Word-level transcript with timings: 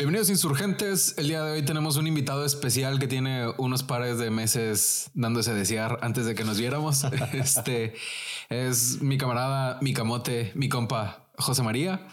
Bienvenidos 0.00 0.30
insurgentes. 0.30 1.14
El 1.18 1.28
día 1.28 1.44
de 1.44 1.52
hoy 1.52 1.62
tenemos 1.62 1.98
un 1.98 2.06
invitado 2.06 2.46
especial 2.46 2.98
que 2.98 3.06
tiene 3.06 3.48
unos 3.58 3.82
pares 3.82 4.16
de 4.16 4.30
meses 4.30 5.10
dándose 5.12 5.50
a 5.50 5.54
desear 5.54 5.98
antes 6.00 6.24
de 6.24 6.34
que 6.34 6.42
nos 6.42 6.58
viéramos. 6.58 7.04
Este 7.34 7.92
es 8.48 9.02
mi 9.02 9.18
camarada, 9.18 9.78
mi 9.82 9.92
camote, 9.92 10.52
mi 10.54 10.70
compa 10.70 11.26
José 11.36 11.62
María. 11.62 12.08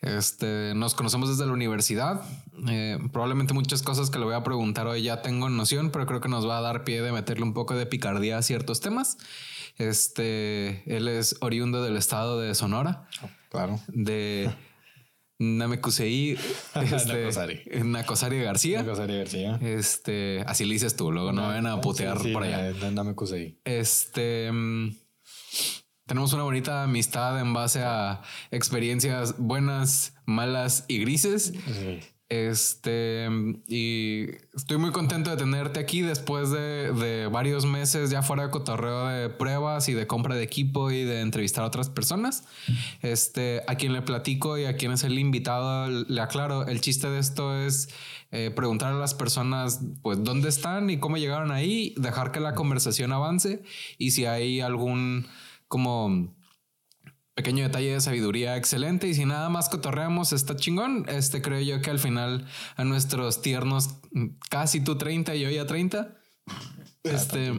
Este 0.00 0.72
nos 0.74 0.94
conocemos 0.94 1.28
desde 1.28 1.44
la 1.44 1.52
universidad. 1.52 2.22
Eh, 2.66 2.96
probablemente 3.12 3.52
muchas 3.52 3.82
cosas 3.82 4.08
que 4.08 4.18
le 4.18 4.24
voy 4.24 4.34
a 4.34 4.42
preguntar 4.42 4.86
hoy 4.86 5.02
ya 5.02 5.20
tengo 5.20 5.50
noción, 5.50 5.90
pero 5.90 6.06
creo 6.06 6.22
que 6.22 6.30
nos 6.30 6.48
va 6.48 6.56
a 6.56 6.62
dar 6.62 6.84
pie 6.84 7.02
de 7.02 7.12
meterle 7.12 7.44
un 7.44 7.52
poco 7.52 7.74
de 7.74 7.84
picardía 7.84 8.38
a 8.38 8.42
ciertos 8.42 8.80
temas. 8.80 9.18
Este 9.76 10.82
él 10.86 11.08
es 11.08 11.36
oriundo 11.42 11.82
del 11.82 11.98
estado 11.98 12.40
de 12.40 12.54
Sonora. 12.54 13.06
Claro. 13.50 13.80
De 13.88 14.50
Namekusei, 15.38 16.32
este, 16.74 17.84
Nacosari. 17.84 18.42
García. 18.42 18.82
Nacosari 18.82 19.18
García. 19.18 19.58
Este, 19.62 20.42
así 20.46 20.64
le 20.64 20.74
dices 20.74 20.96
tú, 20.96 21.12
luego 21.12 21.32
no 21.32 21.42
van 21.42 21.66
a 21.66 21.80
putear 21.80 22.18
por 22.32 22.42
allá. 22.42 22.72
Namekusei. 22.90 23.60
Este, 23.64 24.50
mm, 24.50 24.96
tenemos 26.06 26.32
una 26.32 26.42
bonita 26.42 26.82
amistad 26.82 27.40
en 27.40 27.52
base 27.52 27.82
a 27.84 28.22
experiencias 28.50 29.38
buenas, 29.38 30.14
malas 30.26 30.84
y 30.88 30.98
grises. 30.98 31.52
Sí. 31.66 32.00
Este, 32.30 33.26
y 33.68 34.26
estoy 34.54 34.76
muy 34.76 34.90
contento 34.92 35.30
de 35.30 35.38
tenerte 35.38 35.80
aquí 35.80 36.02
después 36.02 36.50
de, 36.50 37.26
varios 37.32 37.64
meses 37.64 38.10
ya 38.10 38.20
fuera 38.20 38.44
de 38.44 38.50
cotorreo 38.50 39.06
de 39.06 39.30
pruebas 39.30 39.88
y 39.88 39.94
de 39.94 40.06
compra 40.06 40.34
de 40.34 40.42
equipo 40.42 40.90
y 40.90 41.04
de 41.04 41.22
entrevistar 41.22 41.64
a 41.64 41.68
otras 41.68 41.88
personas. 41.88 42.44
Este, 43.00 43.62
a 43.66 43.76
quien 43.76 43.94
le 43.94 44.02
platico 44.02 44.58
y 44.58 44.66
a 44.66 44.76
quien 44.76 44.92
es 44.92 45.04
el 45.04 45.18
invitado, 45.18 45.88
le 45.88 46.20
aclaro, 46.20 46.66
el 46.66 46.82
chiste 46.82 47.08
de 47.08 47.18
esto 47.18 47.56
es 47.56 47.88
eh, 48.30 48.50
preguntar 48.54 48.92
a 48.92 48.98
las 48.98 49.14
personas, 49.14 49.80
pues, 50.02 50.22
dónde 50.22 50.50
están 50.50 50.90
y 50.90 50.98
cómo 50.98 51.16
llegaron 51.16 51.50
ahí, 51.50 51.94
dejar 51.96 52.30
que 52.30 52.40
la 52.40 52.54
conversación 52.54 53.12
avance 53.12 53.62
y 53.96 54.10
si 54.10 54.26
hay 54.26 54.60
algún 54.60 55.26
como 55.66 56.34
pequeño 57.38 57.62
detalle 57.62 57.92
de 57.92 58.00
sabiduría 58.00 58.56
excelente. 58.56 59.06
Y 59.06 59.14
si 59.14 59.24
nada 59.24 59.48
más 59.48 59.68
cotorreamos 59.68 60.32
está 60.32 60.56
chingón, 60.56 61.04
este 61.08 61.40
creo 61.40 61.60
yo 61.60 61.80
que 61.80 61.90
al 61.90 62.00
final 62.00 62.44
a 62.74 62.82
nuestros 62.82 63.42
tiernos 63.42 63.90
casi 64.50 64.80
tú 64.80 64.98
30 64.98 65.36
y 65.36 65.42
yo 65.42 65.50
ya 65.50 65.64
30 65.64 66.16
este 67.04 67.52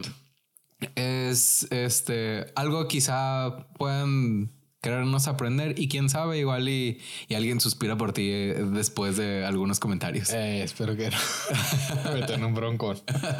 es 0.96 1.66
este 1.70 2.52
algo 2.56 2.88
quizá 2.88 3.68
puedan 3.78 4.52
querernos 4.80 5.28
aprender 5.28 5.78
y 5.78 5.88
quién 5.88 6.08
sabe, 6.08 6.38
igual 6.38 6.68
y, 6.68 6.98
alguien 7.34 7.60
suspira 7.60 7.96
por 7.96 8.12
ti 8.12 8.30
eh, 8.30 8.64
después 8.72 9.16
de 9.16 9.44
algunos 9.44 9.78
comentarios. 9.78 10.30
Eh, 10.32 10.62
espero 10.62 10.96
que 10.96 11.10
no. 11.10 11.16
Me 12.14 12.34
en 12.34 12.44
un 12.44 12.54
bronco. 12.54 12.94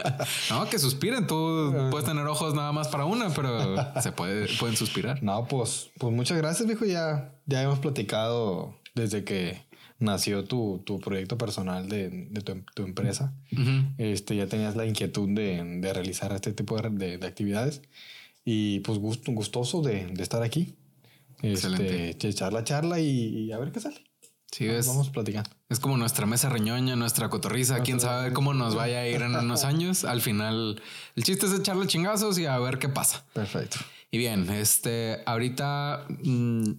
no, 0.51 0.69
que 0.69 0.79
suspiren. 0.79 1.27
Tú 1.27 1.89
puedes 1.91 2.07
tener 2.07 2.27
ojos 2.27 2.55
nada 2.55 2.73
más 2.73 2.89
para 2.89 3.05
una, 3.05 3.31
pero 3.31 3.77
se 4.03 4.13
puede, 4.13 4.49
pueden 4.59 4.77
suspirar. 4.77 5.23
No, 5.23 5.47
pues, 5.47 5.91
pues 5.99 6.13
muchas 6.13 6.39
gracias, 6.39 6.67
viejo. 6.67 6.85
Ya, 6.85 7.35
ya 7.47 7.63
hemos 7.63 7.79
platicado 7.79 8.79
desde 8.95 9.25
que 9.25 9.71
nació 9.99 10.45
tu, 10.45 10.83
tu 10.85 10.99
proyecto 10.99 11.39
personal 11.39 11.89
de, 11.89 12.29
de 12.31 12.41
tu, 12.41 12.83
empresa. 12.83 13.35
Este, 13.99 14.35
ya 14.35 14.47
tenías 14.47 14.75
la 14.75 14.87
inquietud 14.87 15.29
de, 15.29 15.63
de 15.81 15.93
realizar 15.93 16.33
este 16.33 16.53
tipo 16.53 16.81
de, 16.81 17.19
de, 17.19 17.27
actividades 17.27 17.83
y 18.45 18.81
pues 18.81 18.99
gusto, 18.99 19.31
gustoso 19.33 19.83
de, 19.83 20.07
de 20.07 20.23
estar 20.23 20.43
aquí. 20.43 20.75
Excelente. 21.43 22.11
Este, 22.11 22.29
echar 22.29 22.53
la 22.53 22.65
charla 22.65 22.99
y, 23.01 23.51
a 23.53 23.59
ver 23.59 23.73
qué 23.73 23.81
sale. 23.81 24.05
Sí, 24.51 24.67
vamos, 24.67 24.87
vamos 24.89 25.11
platicando. 25.11 25.51
Es 25.69 25.79
como 25.79 25.97
nuestra 25.97 26.27
mesa 26.27 26.49
reñoña, 26.49 26.97
nuestra 26.97 27.29
cotorriza. 27.29 27.81
Quién 27.81 28.01
sabe 28.01 28.33
cómo 28.33 28.53
nos 28.53 28.75
vaya 28.75 29.01
a 29.01 29.07
ir 29.07 29.23
en 29.23 29.37
unos 29.37 29.65
años. 29.65 30.05
Al 30.05 30.21
final, 30.21 30.83
el 31.15 31.25
chiste 31.25 31.47
es 31.47 31.53
echarle 31.53 31.87
chingazos 31.87 32.39
y 32.39 32.47
a 32.47 32.59
ver 32.59 32.79
qué 32.79 32.89
pasa. 32.89 33.25
Perfecto. 33.33 33.79
Y 34.11 34.19
bien, 34.19 34.51
este, 34.51 35.23
ahorita 35.25 36.07
mm, 36.25 36.73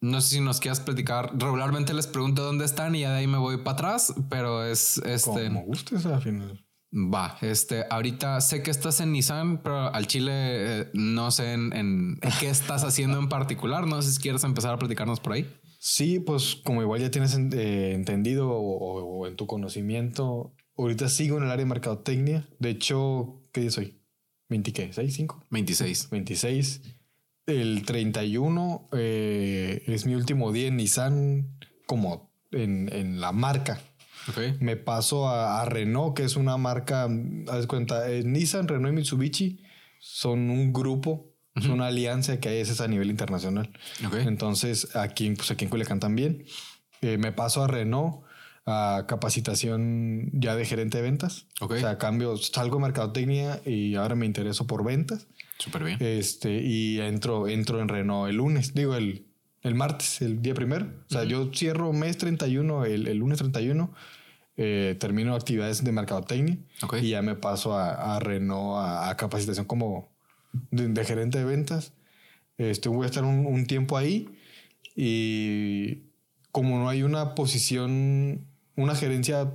no 0.00 0.20
sé 0.20 0.36
si 0.36 0.40
nos 0.40 0.60
quieras 0.60 0.80
platicar. 0.80 1.32
Regularmente 1.36 1.92
les 1.92 2.06
pregunto 2.06 2.42
dónde 2.42 2.64
están 2.64 2.94
y 2.94 3.00
ya 3.00 3.10
de 3.10 3.18
ahí 3.18 3.26
me 3.26 3.38
voy 3.38 3.58
para 3.58 3.72
atrás, 3.72 4.14
pero 4.30 4.64
es 4.64 4.98
este. 4.98 5.48
Como 5.48 5.62
gustes 5.62 6.06
al 6.06 6.22
final. 6.22 6.64
Va, 6.90 7.36
este, 7.42 7.84
ahorita 7.90 8.40
sé 8.40 8.62
que 8.62 8.70
estás 8.70 9.00
en 9.00 9.12
Nissan, 9.12 9.62
pero 9.62 9.94
al 9.94 10.06
Chile 10.06 10.32
eh, 10.34 10.90
no 10.94 11.30
sé 11.30 11.52
en, 11.52 12.18
qué 12.40 12.48
estás 12.48 12.82
haciendo 12.82 13.18
en 13.18 13.28
particular. 13.28 13.86
No 13.86 14.00
sé 14.00 14.12
si 14.12 14.20
quieres 14.20 14.42
empezar 14.44 14.72
a 14.72 14.78
platicarnos 14.78 15.20
por 15.20 15.34
ahí. 15.34 15.46
Sí, 15.78 16.18
pues 16.18 16.56
como 16.64 16.80
igual 16.80 17.00
ya 17.00 17.10
tienes 17.10 17.36
eh, 17.36 17.92
entendido 17.92 18.50
o, 18.50 19.26
en 19.26 19.36
tu 19.36 19.46
conocimiento, 19.46 20.54
ahorita 20.78 21.08
sigo 21.08 21.36
en 21.36 21.44
el 21.44 21.50
área 21.50 21.64
de 21.64 21.68
mercadotecnia. 21.68 22.48
De 22.58 22.70
hecho, 22.70 23.42
¿qué 23.52 23.60
día 23.60 23.70
soy? 23.70 24.00
¿20 24.48 24.72
qué? 24.72 24.90
¿6, 24.90 25.10
5? 25.10 25.46
26. 25.50 26.10
26. 26.10 26.82
El 27.46 27.84
31 27.84 28.88
eh, 28.92 29.82
es 29.86 30.06
mi 30.06 30.14
último 30.14 30.52
día 30.52 30.68
en 30.68 30.76
Nissan 30.78 31.58
como 31.86 32.32
en, 32.50 32.90
en 32.92 33.20
la 33.20 33.32
marca. 33.32 33.78
Me 34.60 34.76
paso 34.76 35.28
a, 35.28 35.64
Renault, 35.64 36.16
que 36.16 36.24
es 36.24 36.36
una 36.36 36.56
marca, 36.56 37.08
haz 37.48 37.66
cuenta, 37.66 38.10
eh, 38.10 38.22
Nissan, 38.24 38.68
Renault 38.68 38.92
y 38.92 38.96
Mitsubishi 38.96 39.60
son 40.00 40.50
un 40.50 40.72
grupo, 40.72 41.34
es 41.54 41.66
una 41.66 41.88
alianza 41.88 42.38
que 42.38 42.48
hay 42.48 42.58
es 42.58 42.80
a 42.80 42.86
nivel 42.86 43.10
internacional. 43.10 43.70
Entonces, 44.12 44.94
aquí, 44.94 45.30
pues 45.30 45.50
aquí 45.50 45.64
en 45.64 45.70
Culiacán 45.70 45.98
también. 45.98 46.44
Eh, 47.00 47.18
me 47.18 47.32
paso 47.32 47.64
a 47.64 47.66
Renault 47.66 48.22
a 48.64 49.06
capacitación 49.08 50.30
ya 50.34 50.54
de 50.54 50.64
gerente 50.64 50.98
de 50.98 51.02
ventas. 51.02 51.46
O 51.60 51.68
sea, 51.74 51.98
cambio, 51.98 52.36
salgo 52.36 52.76
de 52.76 52.82
mercadotecnia 52.82 53.60
y 53.64 53.96
ahora 53.96 54.14
me 54.14 54.26
intereso 54.26 54.66
por 54.66 54.84
ventas. 54.84 55.26
Súper 55.58 55.84
bien. 55.84 55.96
Este, 56.00 56.60
y 56.62 57.00
entro, 57.00 57.48
entro 57.48 57.80
en 57.80 57.88
Renault 57.88 58.28
el 58.28 58.36
lunes, 58.36 58.74
digo 58.74 58.94
el, 58.94 59.26
el 59.62 59.74
martes, 59.74 60.22
el 60.22 60.42
día 60.42 60.54
primero. 60.54 60.86
O 61.08 61.12
sea, 61.12 61.24
yo 61.24 61.50
cierro 61.52 61.92
mes 61.92 62.18
31, 62.18 62.84
el, 62.84 63.08
el 63.08 63.16
lunes 63.16 63.38
31 63.38 63.92
eh, 64.60 64.96
termino 64.98 65.36
actividades 65.36 65.84
de 65.84 65.92
mercadotecnia 65.92 66.58
y 67.00 67.10
ya 67.10 67.22
me 67.22 67.36
paso 67.36 67.74
a, 67.74 68.16
a 68.16 68.18
Renault 68.18 68.76
a, 68.84 69.16
capacitación 69.16 69.66
como 69.66 70.08
de, 70.72 71.04
gerente 71.04 71.38
de 71.38 71.44
ventas. 71.44 71.92
Este, 72.56 72.88
voy 72.88 73.04
a 73.04 73.06
estar 73.06 73.22
un, 73.22 73.66
tiempo 73.66 73.96
ahí 73.96 74.28
y 74.96 76.02
como 76.50 76.76
no 76.76 76.88
hay 76.88 77.04
una 77.04 77.36
posición, 77.36 78.48
una 78.74 78.96
gerencia 78.96 79.54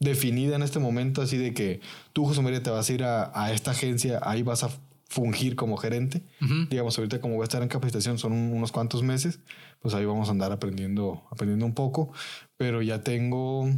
definida 0.00 0.56
en 0.56 0.62
este 0.62 0.80
momento, 0.80 1.22
así 1.22 1.36
de 1.36 1.54
que 1.54 1.80
tú, 2.12 2.24
José 2.24 2.42
María, 2.42 2.60
te 2.60 2.70
vas 2.70 2.90
a 2.90 2.92
ir 2.92 3.04
a, 3.04 3.52
esta 3.52 3.70
agencia, 3.70 4.18
ahí 4.24 4.42
vas 4.42 4.64
a 4.64 4.70
fungir 5.08 5.54
como 5.54 5.76
gerente. 5.76 6.22
Digamos, 6.70 6.98
ahorita 6.98 7.20
como 7.20 7.36
voy 7.36 7.42
a 7.42 7.44
estar 7.44 7.62
en 7.62 7.68
capacitación 7.68 8.18
son 8.18 8.32
unos 8.32 8.72
cuantos 8.72 9.04
meses, 9.04 9.38
pues 9.78 9.94
ahí 9.94 10.04
vamos 10.04 10.26
a 10.26 10.32
andar 10.32 10.50
aprendiendo, 10.50 11.22
aprendiendo 11.30 11.66
un 11.66 11.74
poco, 11.74 12.12
pero 12.56 12.82
ya 12.82 13.04
tengo 13.04 13.70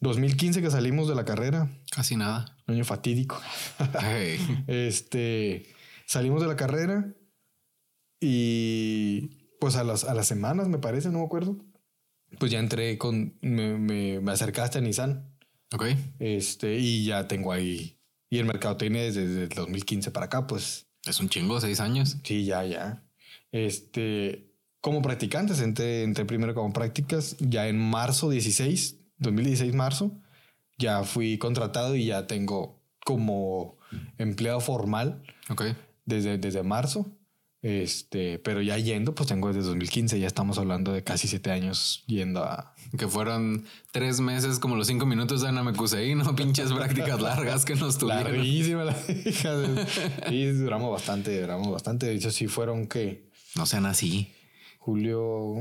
2015 0.00 0.60
que 0.60 0.70
salimos 0.70 1.08
de 1.08 1.14
la 1.14 1.24
carrera. 1.24 1.68
Casi 1.90 2.16
nada. 2.16 2.56
año 2.66 2.84
fatídico. 2.84 3.40
este, 4.66 5.66
salimos 6.06 6.42
de 6.42 6.48
la 6.48 6.56
carrera 6.56 7.14
y 8.20 9.56
pues 9.60 9.76
a 9.76 9.84
las, 9.84 10.04
a 10.04 10.14
las 10.14 10.26
semanas, 10.26 10.68
me 10.68 10.78
parece, 10.78 11.10
no 11.10 11.20
me 11.20 11.24
acuerdo. 11.24 11.56
Pues 12.38 12.50
ya 12.50 12.58
entré 12.58 12.98
con, 12.98 13.38
me, 13.40 13.78
me, 13.78 14.32
acercaste 14.32 14.78
a 14.78 14.80
Nissan. 14.80 15.32
Ok. 15.72 15.86
Este, 16.18 16.78
y 16.78 17.04
ya 17.06 17.28
tengo 17.28 17.52
ahí. 17.52 17.98
Y 18.30 18.38
el 18.38 18.46
mercado 18.46 18.76
tiene 18.76 19.04
desde 19.04 19.44
el 19.44 19.48
2015 19.48 20.10
para 20.10 20.26
acá, 20.26 20.46
pues. 20.46 20.86
Es 21.04 21.20
un 21.20 21.28
chingo, 21.28 21.60
seis 21.60 21.80
años. 21.80 22.16
Sí, 22.24 22.44
ya, 22.44 22.64
ya. 22.64 23.04
Este, 23.52 24.52
como 24.80 25.02
practicantes, 25.02 25.60
entré, 25.60 26.02
entré 26.02 26.24
primero 26.24 26.54
como 26.54 26.72
prácticas 26.72 27.36
ya 27.38 27.68
en 27.68 27.78
marzo 27.78 28.30
16 28.30 29.03
2016 29.18 29.74
marzo, 29.74 30.12
ya 30.78 31.04
fui 31.04 31.38
contratado 31.38 31.96
y 31.96 32.06
ya 32.06 32.26
tengo 32.26 32.82
como 33.04 33.76
empleado 34.18 34.60
formal. 34.60 35.22
Desde, 36.04 36.38
desde 36.38 36.62
marzo. 36.62 37.06
Este, 37.64 38.38
pero 38.40 38.60
ya 38.60 38.76
yendo, 38.76 39.14
pues 39.14 39.26
tengo 39.26 39.48
desde 39.48 39.62
2015, 39.62 40.20
ya 40.20 40.26
estamos 40.26 40.58
hablando 40.58 40.92
de 40.92 41.02
casi 41.02 41.28
siete 41.28 41.50
años 41.50 42.04
yendo 42.06 42.44
a... 42.44 42.74
Que 42.98 43.08
fueron 43.08 43.64
tres 43.90 44.20
meses, 44.20 44.58
como 44.58 44.76
los 44.76 44.86
cinco 44.86 45.06
minutos 45.06 45.40
de 45.40 45.50
Namekusei, 45.50 46.14
¿no? 46.14 46.36
Pinches 46.36 46.70
prácticas 46.74 47.22
largas 47.22 47.64
que 47.64 47.74
nos 47.74 47.96
tuvieron. 47.96 48.24
Larguísima 48.24 48.84
la 48.84 48.92
hija. 49.24 49.54
y 50.30 50.44
duramos 50.48 50.92
bastante, 50.92 51.40
duramos 51.40 51.72
bastante. 51.72 52.04
De 52.04 52.14
hecho, 52.14 52.30
sí 52.30 52.48
fueron 52.48 52.86
que... 52.86 53.30
No 53.56 53.64
sean 53.64 53.86
así. 53.86 54.33
Julio, 54.84 55.54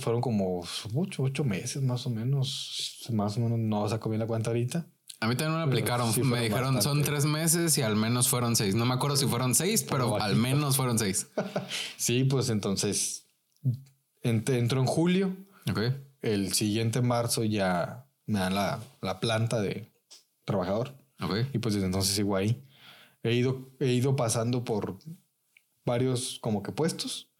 fueron 0.00 0.20
como 0.20 0.64
ocho, 0.92 1.22
ocho 1.22 1.44
meses 1.44 1.80
más 1.84 2.04
o 2.04 2.10
menos. 2.10 3.06
Más 3.12 3.36
o 3.36 3.40
menos 3.40 3.60
no 3.60 3.88
saco 3.88 4.10
bien 4.10 4.18
la 4.18 4.26
cuenta 4.26 4.50
ahorita. 4.50 4.88
A 5.20 5.28
mí 5.28 5.36
también 5.36 5.58
me 5.58 5.64
aplicaron. 5.64 6.12
me 6.28 6.40
dijeron 6.40 6.82
son 6.82 7.04
tres 7.04 7.26
meses 7.26 7.78
y 7.78 7.82
al 7.82 7.94
menos 7.94 8.28
fueron 8.28 8.56
seis. 8.56 8.74
No 8.74 8.86
me 8.86 8.94
acuerdo 8.94 9.16
si 9.16 9.26
fueron 9.26 9.54
seis, 9.54 9.86
pero, 9.88 10.20
al 10.20 10.34
menos 10.34 10.76
fueron 10.76 10.98
seis. 10.98 11.28
sí, 11.96 12.24
pues 12.24 12.48
entonces 12.48 13.28
entro 14.24 14.80
en 14.80 14.86
julio. 14.86 15.36
Ok. 15.70 15.78
el 16.20 16.52
siguiente 16.54 17.00
marzo 17.02 17.44
ya 17.44 18.08
me 18.26 18.40
dan 18.40 18.56
la, 18.56 18.80
la 19.00 19.20
planta 19.20 19.60
de 19.60 19.92
trabajador. 20.44 20.92
Y 21.52 21.58
pues 21.58 21.74
desde 21.76 21.86
entonces 21.86 22.16
sigo 22.16 22.34
ahí. 22.34 22.66
He 23.22 23.34
ido, 23.34 23.70
he 23.78 23.92
ido 23.92 24.16
pasando 24.16 24.64
por 24.64 24.98
varios 25.86 26.38
como 26.40 26.62
que 26.64 26.72
puestos, 26.72 27.30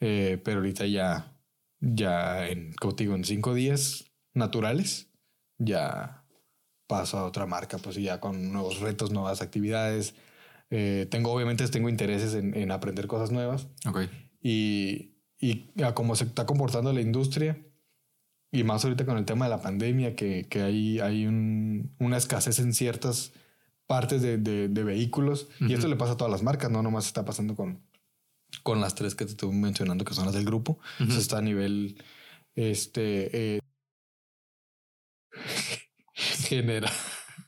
eh, 0.00 0.40
pero 0.44 0.58
ahorita 0.58 0.86
ya, 0.86 1.36
ya 1.80 2.48
en, 2.48 2.72
contigo 2.74 3.14
en 3.14 3.24
cinco 3.24 3.54
días 3.54 4.12
naturales, 4.34 5.10
ya 5.58 6.24
paso 6.86 7.18
a 7.18 7.24
otra 7.24 7.46
marca, 7.46 7.78
pues 7.78 7.96
ya 7.96 8.20
con 8.20 8.52
nuevos 8.52 8.80
retos, 8.80 9.10
nuevas 9.10 9.42
actividades. 9.42 10.14
Eh, 10.70 11.06
tengo, 11.10 11.32
obviamente, 11.32 11.66
tengo 11.68 11.88
intereses 11.88 12.34
en, 12.34 12.56
en 12.56 12.70
aprender 12.70 13.06
cosas 13.06 13.30
nuevas. 13.30 13.68
Okay. 13.86 14.08
Y, 14.40 15.16
y 15.38 15.82
a 15.82 15.94
cómo 15.94 16.16
se 16.16 16.24
está 16.24 16.46
comportando 16.46 16.92
la 16.92 17.00
industria, 17.00 17.58
y 18.50 18.64
más 18.64 18.84
ahorita 18.84 19.04
con 19.04 19.18
el 19.18 19.24
tema 19.24 19.44
de 19.44 19.50
la 19.50 19.60
pandemia, 19.60 20.16
que, 20.16 20.46
que 20.48 20.62
hay, 20.62 21.00
hay 21.00 21.26
un, 21.26 21.94
una 21.98 22.16
escasez 22.16 22.58
en 22.60 22.72
ciertas 22.72 23.32
partes 23.86 24.22
de, 24.22 24.38
de, 24.38 24.84
vehículos. 24.84 25.48
Y 25.60 25.74
esto 25.74 25.88
le 25.88 25.96
pasa 25.96 26.12
a 26.12 26.16
todas 26.16 26.30
las 26.30 26.42
marcas, 26.42 26.70
no 26.70 26.82
nomás 26.82 27.06
está 27.06 27.24
pasando 27.24 27.54
con, 27.54 27.82
con 28.62 28.80
las 28.80 28.94
tres 28.94 29.14
que 29.14 29.24
te 29.24 29.32
estuve 29.32 29.54
mencionando, 29.54 30.04
que 30.04 30.14
son 30.14 30.26
las 30.26 30.34
del 30.34 30.44
grupo. 30.44 30.78
Eso 30.98 31.18
está 31.18 31.38
a 31.38 31.42
nivel 31.42 32.02
este, 32.54 33.56
eh, 33.56 33.60
general. 36.14 36.92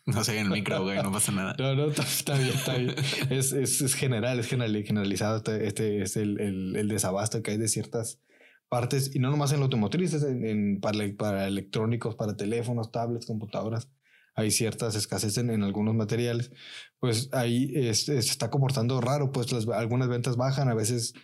No 0.07 0.25
sé, 0.25 0.39
en 0.39 0.47
el 0.47 0.53
micro, 0.53 0.83
güey, 0.83 1.03
no 1.03 1.13
pasa 1.13 1.33
nada. 1.33 1.55
No, 1.59 1.75
no, 1.75 1.87
está, 1.87 2.37
bien, 2.37 2.51
está 2.51 2.77
bien. 2.77 2.95
Es, 3.29 3.53
es, 3.53 3.81
es 3.81 3.95
general, 3.95 4.39
es 4.39 4.49
generalizado. 4.49 5.43
Este, 5.55 6.03
es 6.03 6.17
el, 6.17 6.41
el, 6.41 6.77
el, 6.77 6.89
desabasto 6.89 7.43
que 7.43 7.53
hay 7.53 7.59
de 7.59 7.69
ciertas 7.69 8.21
partes, 8.69 9.15
y 9.15 9.19
no 9.19 9.31
nomás 9.31 9.53
en 9.53 9.59
lo 9.59 9.65
automotriz, 9.65 10.15
en, 10.23 10.81
para, 10.81 10.99
para, 11.17 11.47
electrónicos, 11.47 12.15
para 12.15 12.37
teléfonos, 12.37 12.91
tablets, 12.91 13.27
computadoras. 13.27 13.89
Hay 14.35 14.51
ciertas 14.51 14.95
escasez 14.95 15.39
en, 15.39 15.63
algunos 15.63 15.95
materiales. 15.95 16.53
Pues 16.99 17.29
ahí 17.33 17.93
se 17.95 18.19
está 18.19 18.51
comportando 18.51 19.01
raro, 19.01 19.33
pues 19.33 19.53
las, 19.53 19.69
algunas 19.69 20.09
ventas 20.09 20.37
bajan, 20.37 20.69
a 20.69 20.75
veces, 20.75 21.15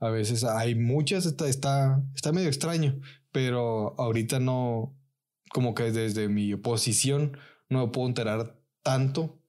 a 0.00 0.10
veces 0.10 0.44
hay 0.44 0.74
muchas, 0.74 1.26
está, 1.26 1.48
está, 1.48 2.02
está 2.14 2.32
medio 2.32 2.48
extraño, 2.48 3.00
pero 3.32 3.98
ahorita 4.00 4.40
no, 4.40 4.96
como 5.50 5.74
que 5.74 5.92
desde 5.92 6.28
mi 6.28 6.54
posición 6.56 7.38
no 7.68 7.86
me 7.86 7.92
puedo 7.92 8.08
enterar 8.08 8.58
tanto 8.82 9.40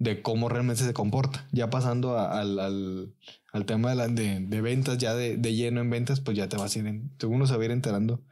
de 0.00 0.22
cómo 0.22 0.48
realmente 0.48 0.82
se 0.82 0.94
comporta. 0.94 1.46
Ya 1.52 1.70
pasando 1.70 2.18
al, 2.18 2.58
al, 2.58 3.14
al, 3.52 3.66
tema 3.66 3.90
de, 3.90 3.96
la, 3.96 4.08
de, 4.08 4.40
de, 4.40 4.60
ventas, 4.62 4.98
ya 4.98 5.14
de, 5.14 5.36
de, 5.36 5.54
lleno 5.54 5.80
en 5.82 5.90
ventas, 5.90 6.20
pues 6.20 6.36
ya 6.36 6.48
te 6.48 6.56
vas 6.56 6.74
a 6.74 6.78
ir, 6.78 7.02
uno 7.24 7.46
se 7.46 7.54
va 7.54 7.62
a 7.62 7.64
ir 7.66 7.70
enterando 7.70 8.24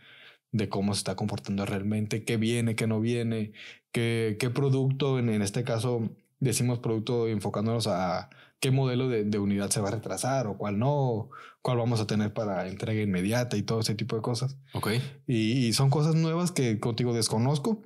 de 0.51 0.69
cómo 0.69 0.95
se 0.95 0.99
está 1.01 1.15
comportando 1.15 1.67
realmente, 1.67 2.25
qué 2.25 2.39
viene, 2.39 2.75
qué 2.75 2.87
no 2.87 3.01
viene, 3.01 3.53
qué, 3.93 4.37
qué 4.39 4.51
producto, 4.51 5.19
en, 5.19 5.29
en 5.29 5.43
este 5.43 5.65
caso 5.65 6.11
decimos 6.41 6.79
producto 6.79 7.27
enfocándonos 7.27 7.87
a 7.87 8.31
qué 8.61 8.71
modelo 8.71 9.09
de, 9.09 9.25
de, 9.25 9.39
unidad 9.39 9.71
se 9.71 9.81
va 9.81 9.89
a 9.89 9.93
retrasar 9.93 10.47
o 10.47 10.57
cuál 10.57 10.79
no, 10.79 11.31
cuál 11.63 11.79
vamos 11.79 12.01
a 12.01 12.07
tener 12.07 12.33
para 12.33 12.69
entrega 12.69 13.01
inmediata 13.01 13.57
y 13.57 13.63
todo 13.63 13.81
ese 13.81 13.95
tipo 13.95 14.17
de 14.17 14.23
cosas. 14.23 14.57
Ok. 14.75 14.91
Y, 15.27 15.67
y 15.67 15.73
son 15.73 15.91
cosas 15.91 16.15
nuevas 16.15 16.53
que 16.53 16.79
contigo 16.81 17.13
desconozco 17.13 17.83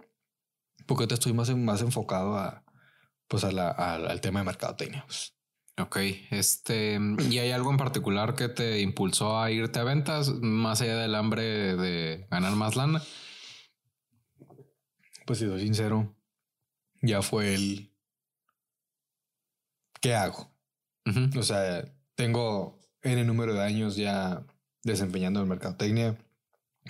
porque 0.86 1.06
te 1.06 1.14
estoy 1.14 1.32
más, 1.32 1.54
más 1.56 1.82
enfocado 1.82 2.36
a, 2.36 2.64
pues 3.28 3.44
a 3.44 3.52
la, 3.52 3.70
al 3.70 4.20
tema 4.20 4.40
de 4.40 4.46
mercadotecnia. 4.46 5.04
Pues. 5.06 5.34
Ok, 5.78 5.96
este, 6.30 7.00
¿y 7.30 7.38
hay 7.38 7.50
algo 7.50 7.70
en 7.70 7.78
particular 7.78 8.34
que 8.34 8.48
te 8.48 8.80
impulsó 8.80 9.40
a 9.40 9.50
irte 9.50 9.78
a 9.78 9.84
ventas 9.84 10.28
más 10.28 10.82
allá 10.82 10.98
del 10.98 11.14
hambre 11.14 11.76
de 11.76 12.26
ganar 12.30 12.54
más 12.56 12.76
lana? 12.76 13.02
Pues 15.26 15.38
si 15.38 15.46
soy 15.46 15.60
sincero, 15.60 16.14
ya 17.00 17.22
fue 17.22 17.54
el 17.54 17.92
¿qué 20.00 20.14
hago? 20.14 20.50
O 21.36 21.42
sea, 21.42 21.84
tengo 22.14 22.80
en 23.02 23.18
el 23.18 23.26
número 23.26 23.54
de 23.54 23.62
años 23.62 23.96
ya 23.96 24.44
desempeñando 24.82 25.40
en 25.40 25.48
mercadotecnia. 25.48 26.18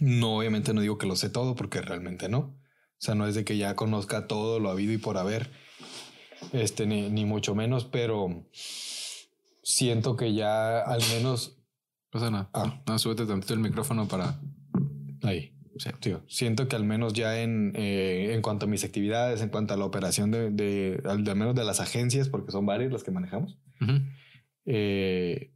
No, 0.01 0.39
obviamente 0.39 0.75
no 0.75 0.81
digo 0.81 0.99
que 0.99 1.07
lo 1.07 1.17
sé 1.17 1.29
todo 1.29 1.55
porque 1.55 1.81
realmente 1.81 2.29
no. 2.29 2.39
O 2.39 3.05
sea, 3.05 3.15
no 3.15 3.27
es 3.27 3.35
de 3.35 3.45
que 3.45 3.57
ya 3.57 3.77
conozca 3.77 4.27
todo 4.27 4.61
lo 4.61 4.71
habido 4.71 4.93
y 4.93 4.99
por 4.99 5.19
haber 5.19 5.51
este, 6.53 6.87
ni, 6.87 7.11
ni 7.11 7.25
mucho 7.25 7.55
menos, 7.55 7.85
pero 7.85 8.47
siento 9.63 10.17
que 10.17 10.35
ya 10.35 10.81
al 10.81 11.01
menos. 11.15 11.59
Pasa 12.11 12.31
nada. 12.31 12.51
Ah. 12.53 12.83
No, 12.87 12.99
súbete 12.99 13.27
tantito 13.27 13.55
el 13.55 13.61
micrófono 13.61 14.07
para. 14.09 14.41
Ahí. 15.23 15.55
Sí. 15.83 15.91
Tío, 15.99 16.23
siento 16.29 16.69
que 16.69 16.77
al 16.77 16.85
menos 16.85 17.13
ya 17.13 17.41
en, 17.41 17.73
eh, 17.75 18.35
en 18.35 18.41
cuanto 18.41 18.67
a 18.67 18.69
mis 18.69 18.85
actividades, 18.85 19.43
en 19.43 19.49
cuanto 19.49 19.75
a 19.75 19.77
la 19.77 19.85
operación 19.85 20.31
de, 20.31 20.51
de, 20.51 21.03
al, 21.05 21.25
menos 21.35 21.57
de 21.57 21.65
las 21.65 21.81
agencias, 21.81 22.29
porque 22.29 22.53
son 22.53 22.67
varias 22.67 22.93
las 22.93 23.03
que 23.03 23.11
manejamos, 23.11 23.59
eh, 24.65 25.51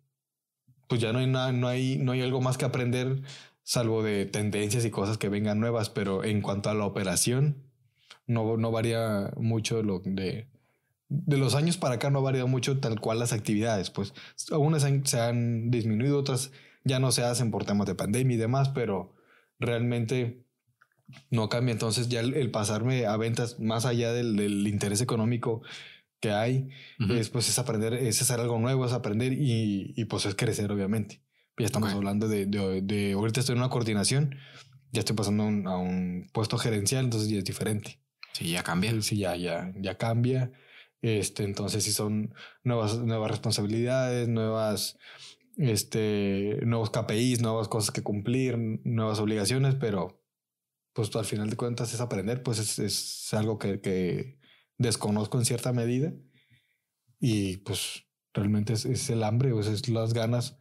pues 0.88 1.00
ya 1.00 1.12
no 1.12 1.20
hay 1.20 1.28
nada, 1.28 1.52
no 1.52 1.68
hay, 1.68 1.98
no 1.98 2.10
hay 2.10 2.22
algo 2.22 2.40
más 2.40 2.58
que 2.58 2.64
aprender, 2.64 3.22
salvo 3.62 4.02
de 4.02 4.26
tendencias 4.26 4.84
y 4.84 4.90
cosas 4.90 5.16
que 5.16 5.28
vengan 5.28 5.60
nuevas, 5.60 5.90
pero 5.90 6.24
en 6.24 6.42
cuanto 6.42 6.70
a 6.70 6.74
la 6.74 6.86
operación, 6.86 7.62
no, 8.26 8.56
no 8.56 8.72
varía 8.72 9.30
mucho 9.36 9.84
lo 9.84 10.00
de, 10.00 10.48
de 11.08 11.36
los 11.36 11.54
años 11.54 11.76
para 11.76 11.94
acá 11.94 12.10
no 12.10 12.18
ha 12.18 12.22
variado 12.22 12.48
mucho 12.48 12.80
tal 12.80 12.98
cual 12.98 13.20
las 13.20 13.32
actividades, 13.32 13.90
pues 13.90 14.12
algunas 14.50 14.84
se 15.04 15.20
han 15.20 15.70
disminuido, 15.70 16.18
otras 16.18 16.50
ya 16.82 16.98
no 16.98 17.12
se 17.12 17.22
hacen 17.22 17.52
por 17.52 17.64
temas 17.64 17.86
de 17.86 17.94
pandemia 17.94 18.34
y 18.34 18.38
demás, 18.38 18.70
pero 18.70 19.15
realmente 19.58 20.44
no 21.30 21.48
cambia. 21.48 21.72
Entonces 21.72 22.08
ya 22.08 22.20
el, 22.20 22.50
pasarme 22.50 23.06
a 23.06 23.16
ventas 23.16 23.60
más 23.60 23.86
allá 23.86 24.12
del, 24.12 24.66
interés 24.66 25.00
económico 25.00 25.62
que 26.20 26.32
hay, 26.32 26.70
es, 27.10 27.28
pues 27.28 27.48
es 27.48 27.58
aprender, 27.58 27.92
es 27.94 28.20
hacer 28.22 28.40
algo 28.40 28.58
nuevo, 28.58 28.86
es 28.86 28.92
aprender 28.92 29.32
y, 29.32 29.92
y 29.96 30.04
pues 30.06 30.26
es 30.26 30.34
crecer, 30.34 30.72
obviamente. 30.72 31.22
Ya 31.58 31.66
estamos 31.66 31.92
hablando 31.92 32.28
de, 32.28 32.46
de, 32.46 33.12
ahorita 33.12 33.40
estoy 33.40 33.54
en 33.54 33.60
una 33.60 33.70
coordinación, 33.70 34.36
ya 34.92 35.00
estoy 35.00 35.16
pasando 35.16 35.44
a 35.44 35.46
un, 35.46 35.66
a 35.66 35.76
un 35.76 36.28
puesto 36.32 36.58
gerencial, 36.58 37.04
entonces 37.04 37.28
ya 37.30 37.38
es 37.38 37.44
diferente. 37.44 38.00
Sí, 38.32 38.50
ya 38.50 38.62
cambia. 38.62 39.00
Sí, 39.00 39.16
ya, 39.16 39.36
ya, 39.36 39.72
ya 39.76 39.96
cambia. 39.96 40.52
Este, 41.00 41.44
entonces, 41.44 41.84
si 41.84 41.92
son 41.92 42.34
nuevas, 42.62 42.98
nuevas 42.98 43.30
responsabilidades, 43.30 44.28
nuevas, 44.28 44.98
este, 45.56 46.60
nuevos 46.64 46.90
KPIs, 46.90 47.40
nuevas 47.40 47.68
cosas 47.68 47.90
que 47.90 48.02
cumplir, 48.02 48.56
nuevas 48.84 49.18
obligaciones, 49.18 49.74
pero 49.74 50.22
pues 50.92 51.14
al 51.14 51.24
final 51.24 51.50
de 51.50 51.56
cuentas 51.56 51.92
es 51.92 52.00
aprender, 52.00 52.42
pues 52.42 52.58
es, 52.58 52.78
es 52.78 53.34
algo 53.34 53.58
que, 53.58 53.80
que, 53.80 54.38
desconozco 54.78 55.38
en 55.38 55.46
cierta 55.46 55.72
medida 55.72 56.12
y 57.18 57.58
pues 57.58 58.04
realmente 58.34 58.74
es, 58.74 58.84
es 58.84 59.08
el 59.08 59.22
hambre, 59.22 59.50
pues 59.52 59.66
es 59.68 59.88
las 59.88 60.12
ganas, 60.12 60.58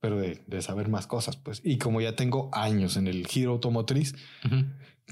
pero 0.00 0.18
de, 0.18 0.44
de, 0.46 0.62
saber 0.62 0.88
más 0.88 1.08
cosas, 1.08 1.36
pues. 1.36 1.60
Y 1.64 1.78
como 1.78 2.00
ya 2.00 2.14
tengo 2.14 2.48
años 2.52 2.96
en 2.96 3.08
el 3.08 3.26
giro 3.26 3.52
automotriz, 3.52 4.14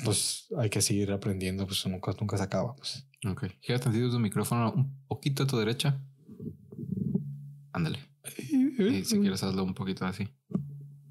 pues 0.04 0.46
hay 0.56 0.70
que 0.70 0.82
seguir 0.82 1.10
aprendiendo, 1.10 1.66
pues 1.66 1.84
nunca, 1.86 2.12
nunca 2.20 2.36
se 2.36 2.44
acaba, 2.44 2.76
pues. 2.76 3.08
Ok. 3.26 3.46
Gira 3.60 3.80
tantito 3.80 4.10
tu 4.10 4.20
micrófono 4.20 4.72
un 4.72 5.04
poquito 5.08 5.42
a 5.42 5.46
tu 5.46 5.56
derecha. 5.58 6.00
Ándale. 7.72 8.13
Y 8.38 9.04
si 9.04 9.20
quieres 9.20 9.42
hazlo 9.42 9.64
un 9.64 9.74
poquito 9.74 10.04
así. 10.04 10.28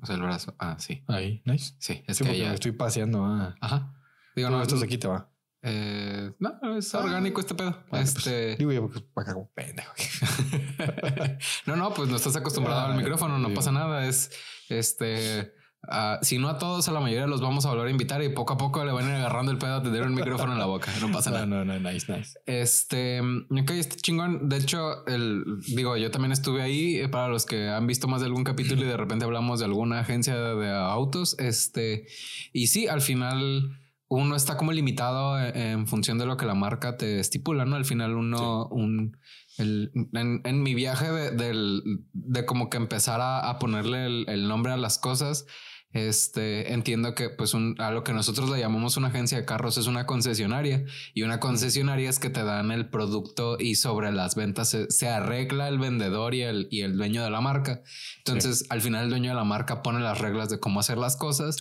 O 0.01 0.05
sea, 0.05 0.15
el 0.15 0.21
brazo. 0.21 0.55
Ah, 0.59 0.75
sí. 0.79 1.03
Ahí, 1.07 1.41
nice. 1.45 1.75
Sí, 1.79 2.03
es 2.07 2.19
que 2.19 2.37
ya... 2.37 2.49
me 2.49 2.53
estoy 2.55 2.73
paseando. 2.73 3.23
Ah. 3.23 3.55
Ajá. 3.61 3.93
Digo, 4.35 4.49
no, 4.49 4.61
esto 4.61 4.77
se 4.77 4.87
quita, 4.87 5.07
va. 5.07 5.29
Eh, 5.65 6.33
no, 6.39 6.77
es 6.77 6.93
orgánico 6.93 7.39
este 7.39 7.55
pedo. 7.55 7.85
Pues, 7.89 8.17
este. 8.17 8.57
digo 8.57 8.73
yo, 8.73 8.89
porque 8.89 8.99
acá 9.15 9.33
como 9.33 9.49
pendejo. 9.53 9.93
no, 11.65 11.77
no, 11.77 11.93
pues 11.93 12.09
no 12.09 12.17
estás 12.17 12.35
acostumbrado 12.35 12.81
al 12.91 12.97
micrófono, 12.97 13.39
no 13.39 13.53
pasa 13.53 13.71
nada. 13.71 14.05
Es 14.05 14.29
este 14.67 15.53
Ah, 15.89 16.19
si 16.21 16.37
no 16.37 16.47
a 16.47 16.57
todos, 16.57 16.87
a 16.87 16.93
la 16.93 17.01
mayoría 17.01 17.27
los 17.27 17.41
vamos 17.41 17.65
a 17.65 17.69
volver 17.69 17.87
a 17.87 17.91
invitar 17.91 18.23
y 18.23 18.29
poco 18.29 18.53
a 18.53 18.57
poco 18.57 18.85
le 18.85 18.93
van 18.93 19.05
a 19.05 19.09
ir 19.09 19.15
agarrando 19.15 19.51
el 19.51 19.57
pedo 19.57 19.75
a 19.75 19.83
tener 19.83 20.03
un 20.03 20.15
micrófono 20.15 20.53
en 20.53 20.59
la 20.59 20.65
boca. 20.65 20.91
No 21.01 21.11
pasa 21.11 21.31
nada. 21.31 21.45
No, 21.45 21.65
no, 21.65 21.77
no, 21.77 21.91
nice, 21.91 22.11
nice. 22.11 22.39
Este, 22.45 23.19
ok, 23.19 23.69
este 23.71 23.97
chingón. 23.97 24.47
De 24.47 24.57
hecho, 24.57 25.05
el, 25.07 25.43
digo, 25.67 25.97
yo 25.97 26.09
también 26.09 26.31
estuve 26.31 26.61
ahí 26.61 26.97
eh, 26.97 27.09
para 27.09 27.27
los 27.27 27.45
que 27.45 27.67
han 27.67 27.85
visto 27.85 28.07
más 28.07 28.21
de 28.21 28.27
algún 28.27 28.45
capítulo 28.45 28.81
y 28.83 28.85
de 28.85 28.95
repente 28.95 29.25
hablamos 29.25 29.59
de 29.59 29.65
alguna 29.65 29.99
agencia 29.99 30.35
de 30.35 30.71
autos. 30.71 31.37
Este, 31.37 32.07
y 32.53 32.67
sí, 32.67 32.87
al 32.87 33.01
final 33.01 33.77
uno 34.07 34.35
está 34.35 34.57
como 34.57 34.71
limitado 34.71 35.39
en, 35.39 35.87
función 35.87 36.17
de 36.17 36.25
lo 36.25 36.37
que 36.37 36.45
la 36.45 36.53
marca 36.53 36.97
te 36.97 37.19
estipula, 37.19 37.65
¿no? 37.65 37.75
Al 37.75 37.85
final 37.85 38.15
uno, 38.15 38.67
un, 38.67 39.17
el, 39.57 39.91
en, 40.13 40.63
mi 40.63 40.75
viaje 40.75 41.11
de, 41.11 41.91
de, 42.13 42.45
como 42.45 42.69
que 42.69 42.77
empezar 42.77 43.19
a, 43.21 43.57
ponerle 43.59 44.05
el, 44.05 44.25
el 44.27 44.47
nombre 44.47 44.71
a 44.71 44.77
las 44.77 44.97
cosas, 44.97 45.45
Este, 45.93 46.73
entiendo 46.73 47.13
que 47.13 47.29
pues 47.29 47.53
un, 47.53 47.75
a 47.79 47.91
lo 47.91 48.03
que 48.03 48.13
nosotros 48.13 48.49
le 48.49 48.59
llamamos 48.59 48.97
una 48.97 49.09
agencia 49.09 49.37
de 49.37 49.45
carros 49.45 49.77
es 49.77 49.85
una 49.85 50.07
concesionaria 50.07 50.85
y 51.13 51.21
una 51.21 51.39
concesionaria 51.39 52.09
es 52.09 52.17
que 52.17 52.31
te 52.31 52.43
dan 52.43 52.71
el 52.71 52.89
producto 52.89 53.57
y 53.59 53.75
sobre 53.75 54.11
las 54.11 54.33
ventas 54.33 54.75
se, 54.89 55.07
arregla 55.07 55.67
el 55.67 55.77
vendedor 55.77 56.33
y 56.33 56.41
el, 56.41 56.67
y 56.71 56.81
el 56.81 56.97
dueño 56.97 57.23
de 57.23 57.29
la 57.29 57.41
marca. 57.41 57.83
Entonces, 58.17 58.65
al 58.69 58.81
final 58.81 59.03
el 59.03 59.09
dueño 59.11 59.29
de 59.29 59.35
la 59.35 59.43
marca 59.43 59.83
pone 59.83 59.99
las 59.99 60.17
reglas 60.17 60.49
de 60.49 60.59
cómo 60.59 60.79
hacer 60.79 60.97
las 60.97 61.15
cosas 61.15 61.57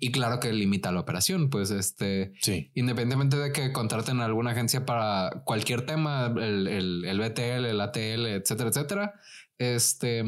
y 0.00 0.10
claro 0.10 0.40
que 0.40 0.52
limita 0.52 0.90
la 0.90 1.00
operación. 1.00 1.50
Pues 1.50 1.70
este, 1.70 2.32
independientemente 2.74 3.36
de 3.36 3.52
que 3.52 3.72
contraten 3.72 4.20
a 4.20 4.24
alguna 4.24 4.52
agencia 4.52 4.86
para 4.86 5.42
cualquier 5.44 5.84
tema, 5.84 6.32
el, 6.36 6.68
el, 6.68 7.04
el 7.04 7.18
BTL, 7.20 7.66
el 7.66 7.80
ATL, 7.80 8.26
etcétera, 8.26 8.70
etcétera. 8.70 9.14
Este, 9.58 10.24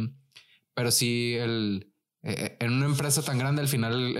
pero 0.74 0.90
sí 0.90 1.34
el 1.38 1.90
eh, 2.22 2.34
eh, 2.38 2.56
en 2.60 2.72
una 2.72 2.86
empresa 2.86 3.22
tan 3.22 3.38
grande, 3.38 3.62
al 3.62 3.68
final 3.68 4.16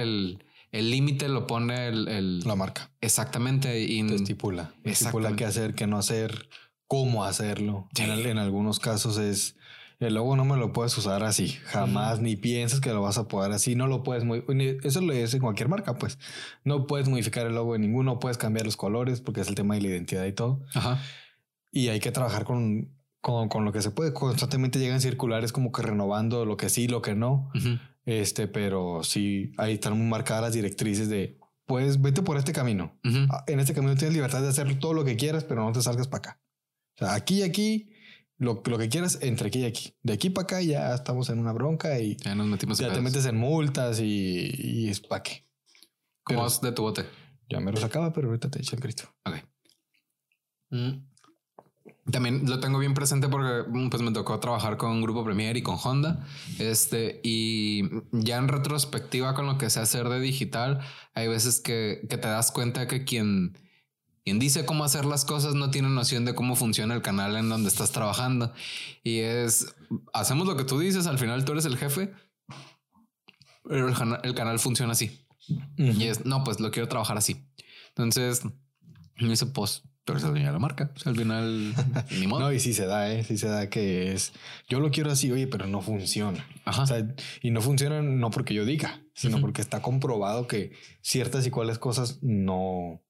el 0.73 0.91
límite 0.91 1.29
lo 1.29 1.47
pone 1.47 1.89
el, 1.89 2.41
la 2.41 2.55
marca. 2.55 2.91
Exactamente. 3.01 3.81
Y 3.81 4.01
estipula. 4.13 4.75
Estipula 4.85 5.35
qué 5.37 5.45
hacer, 5.45 5.75
qué 5.75 5.87
no 5.87 5.99
hacer, 5.99 6.49
cómo 6.87 7.25
hacerlo. 7.25 7.89
En, 7.99 8.39
algunos 8.39 8.79
casos 8.79 9.19
es 9.19 9.57
el 9.99 10.15
logo 10.15 10.37
no 10.37 10.45
me 10.45 10.59
lo 10.59 10.75
puedes 10.75 10.97
usar 10.99 11.23
así, 11.23 11.49
jamás, 11.65 12.21
ni 12.21 12.37
piensas 12.37 12.81
que 12.81 12.91
lo 12.91 13.01
vas 13.01 13.17
a 13.17 13.29
poder 13.29 13.53
así, 13.53 13.75
no 13.75 13.87
lo 13.87 14.03
puedes, 14.03 14.25
eso 14.85 15.01
lo 15.01 15.15
es 15.15 15.33
en 15.33 15.41
cualquier 15.41 15.71
marca, 15.71 15.97
pues 15.97 16.19
no 16.65 16.87
puedes 16.87 17.09
modificar 17.09 17.47
el 17.47 17.55
logo 17.55 17.73
de 17.73 17.79
ninguno, 17.79 18.19
puedes 18.19 18.37
cambiar 18.37 18.67
los 18.67 18.77
colores 18.77 19.23
porque 19.23 19.41
es 19.41 19.49
el 19.49 19.55
tema 19.55 19.75
de 19.75 19.81
la 19.81 19.89
identidad 19.89 20.27
y 20.27 20.33
todo. 20.33 20.61
Ajá. 20.75 21.01
Y 21.73 21.89
hay 21.89 22.01
que 22.01 22.13
trabajar 22.13 22.45
con, 22.45 22.96
con, 23.49 23.65
lo 23.65 23.73
que 23.73 23.83
se 23.83 23.91
puede, 23.91 24.13
constantemente 24.13 24.79
llegan 24.79 25.01
circulares 25.01 25.51
como 25.51 25.73
que 25.73 25.83
renovando 25.83 26.45
lo 26.45 26.57
que 26.57 26.69
sí, 26.69 26.87
lo 26.87 27.03
que 27.03 27.17
no. 27.17 27.51
Este, 28.05 28.47
pero 28.47 29.03
sí, 29.03 29.53
ahí 29.57 29.75
están 29.75 29.99
muy 29.99 30.07
marcadas 30.07 30.43
las 30.43 30.53
directrices 30.53 31.09
de, 31.09 31.37
pues 31.67 32.01
vete 32.01 32.23
por 32.23 32.37
este 32.37 32.53
camino. 32.53 32.97
Ah, 33.31 33.43
en 33.49 33.59
este 33.59 33.75
camino 33.75 33.97
tienes 33.97 34.15
libertad 34.15 34.43
de 34.43 34.49
hacer 34.49 34.79
todo 34.79 34.95
lo 34.95 35.05
que 35.05 35.17
quieras, 35.17 35.43
pero 35.43 35.65
no 35.65 35.73
te 35.73 35.83
salgas 35.83 36.07
para 36.07 36.19
acá. 36.19 36.41
O 36.95 36.99
sea, 36.99 37.15
aquí 37.15 37.41
y 37.41 37.43
aquí, 37.43 37.91
lo, 38.39 38.63
lo, 38.65 38.79
que 38.79 38.89
quieras, 38.89 39.19
entre 39.21 39.49
aquí 39.49 39.59
y 39.61 39.65
aquí. 39.65 39.95
De 40.03 40.13
aquí 40.13 40.31
para 40.31 40.45
acá 40.45 40.63
ya 40.63 40.95
estamos 40.95 41.29
en 41.29 41.41
una 41.41 41.53
bronca 41.53 41.99
y 41.99 42.17
ya, 42.17 42.37
nos 42.37 42.47
metimos 42.47 42.79
ya 42.79 42.93
te 42.93 43.01
metes 43.01 43.27
en 43.27 43.37
multas 43.37 43.99
y, 43.99 44.53
y 44.57 44.89
es 44.89 45.01
pa' 45.01 45.25
qué. 45.25 45.49
¿Cómo 46.23 46.43
vas 46.43 46.61
de 46.61 46.71
tu 46.71 46.83
bote? 46.83 47.05
Ya 47.49 47.59
me 47.59 47.73
lo 47.73 47.79
sacaba, 47.79 48.13
pero 48.13 48.29
ahorita 48.29 48.51
te 48.51 48.61
eché 48.61 48.77
el 48.77 48.83
grito. 48.83 49.05
Ok. 49.25 49.35
Mm. 50.71 51.16
También 52.11 52.49
lo 52.49 52.61
tengo 52.61 52.79
bien 52.79 52.95
presente 52.95 53.29
porque 53.29 53.69
mm, 53.69 53.89
pues 53.89 54.03
me 54.03 54.13
tocó 54.13 54.39
trabajar 54.39 54.77
con 54.77 55.01
Grupo 55.03 55.25
Premier 55.25 55.57
y 55.57 55.63
con 55.63 55.77
Honda. 55.83 56.25
Este, 56.59 57.21
y 57.25 57.83
ya 58.13 58.37
en 58.37 58.49
retrospectiva 58.49 59.35
con 59.35 59.47
lo 59.47 59.59
que 59.59 59.71
sé 59.71 59.81
hacer 59.81 60.09
de 60.09 60.21
digital, 60.21 60.81
hay 61.15 61.27
veces 61.29 61.61
que, 61.61 62.07
que 62.09 62.17
te 62.17 62.29
das 62.29 62.53
cuenta 62.53 62.87
que 62.87 63.05
quien, 63.05 63.59
quien 64.25 64.39
dice 64.39 64.65
cómo 64.67 64.85
hacer 64.85 65.05
las 65.05 65.25
cosas 65.25 65.55
no 65.55 65.71
tiene 65.71 65.89
noción 65.89 66.25
de 66.25 66.35
cómo 66.35 66.55
funciona 66.55 66.95
el 66.95 67.03
canal 67.03 67.37
en 67.37 67.49
donde 67.49 67.69
estás 67.69 67.91
trabajando. 67.91 68.53
Y 69.03 69.19
es, 69.21 69.75
hacemos 70.13 70.47
lo 70.47 70.57
que 70.57 70.65
tú 70.65 70.79
dices, 70.79 71.07
al 71.07 71.19
final 71.19 71.45
tú 71.45 71.53
eres 71.53 71.65
el 71.65 71.77
jefe, 71.77 72.13
pero 73.65 73.89
el, 73.89 74.35
canal 74.35 74.59
funciona 74.59 74.93
así. 74.93 75.27
Y 75.77 76.05
es, 76.05 76.25
no, 76.25 76.45
pues 76.45 76.61
lo 76.61 76.71
quiero 76.71 76.89
trabajar 76.89 77.19
así. 77.19 77.49
Entonces, 77.89 78.43
me 79.17 79.37
dice, 80.15 80.27
pues 80.27 80.33
pero 80.33 80.39
esa 80.39 80.49
es 80.49 80.53
la 80.53 80.59
marca. 80.59 80.91
al 81.05 81.17
final, 81.17 81.75
ni 82.21 82.27
modo. 82.27 82.41
No, 82.41 82.53
y 82.53 82.61
sí 82.61 82.73
se 82.73 82.87
da, 82.87 83.11
¿eh? 83.11 83.25
Sí 83.25 83.37
se 83.39 83.49
da 83.49 83.69
que 83.69 84.13
es. 84.13 84.33
Yo 84.69 84.81
lo 84.81 84.91
quiero 84.91 85.11
así, 85.11 85.31
oye, 85.33 85.47
pero 85.47 85.67
no 85.67 85.81
funciona. 85.81 86.47
Ajá. 86.65 86.83
O 86.83 86.87
sea, 86.87 87.15
y 87.43 87.51
no 87.51 87.61
funciona 87.61 88.03
no 88.03 88.31
porque 88.31 88.55
yo 88.55 88.65
diga, 88.65 89.03
sino 89.15 89.41
porque 89.41 89.63
está 89.63 89.83
comprobado 89.83 90.47
que 90.47 90.73
ciertas 91.01 91.47
y 91.47 91.51
cuales 91.51 91.79
cosas 91.79 92.19
no, 92.23 93.03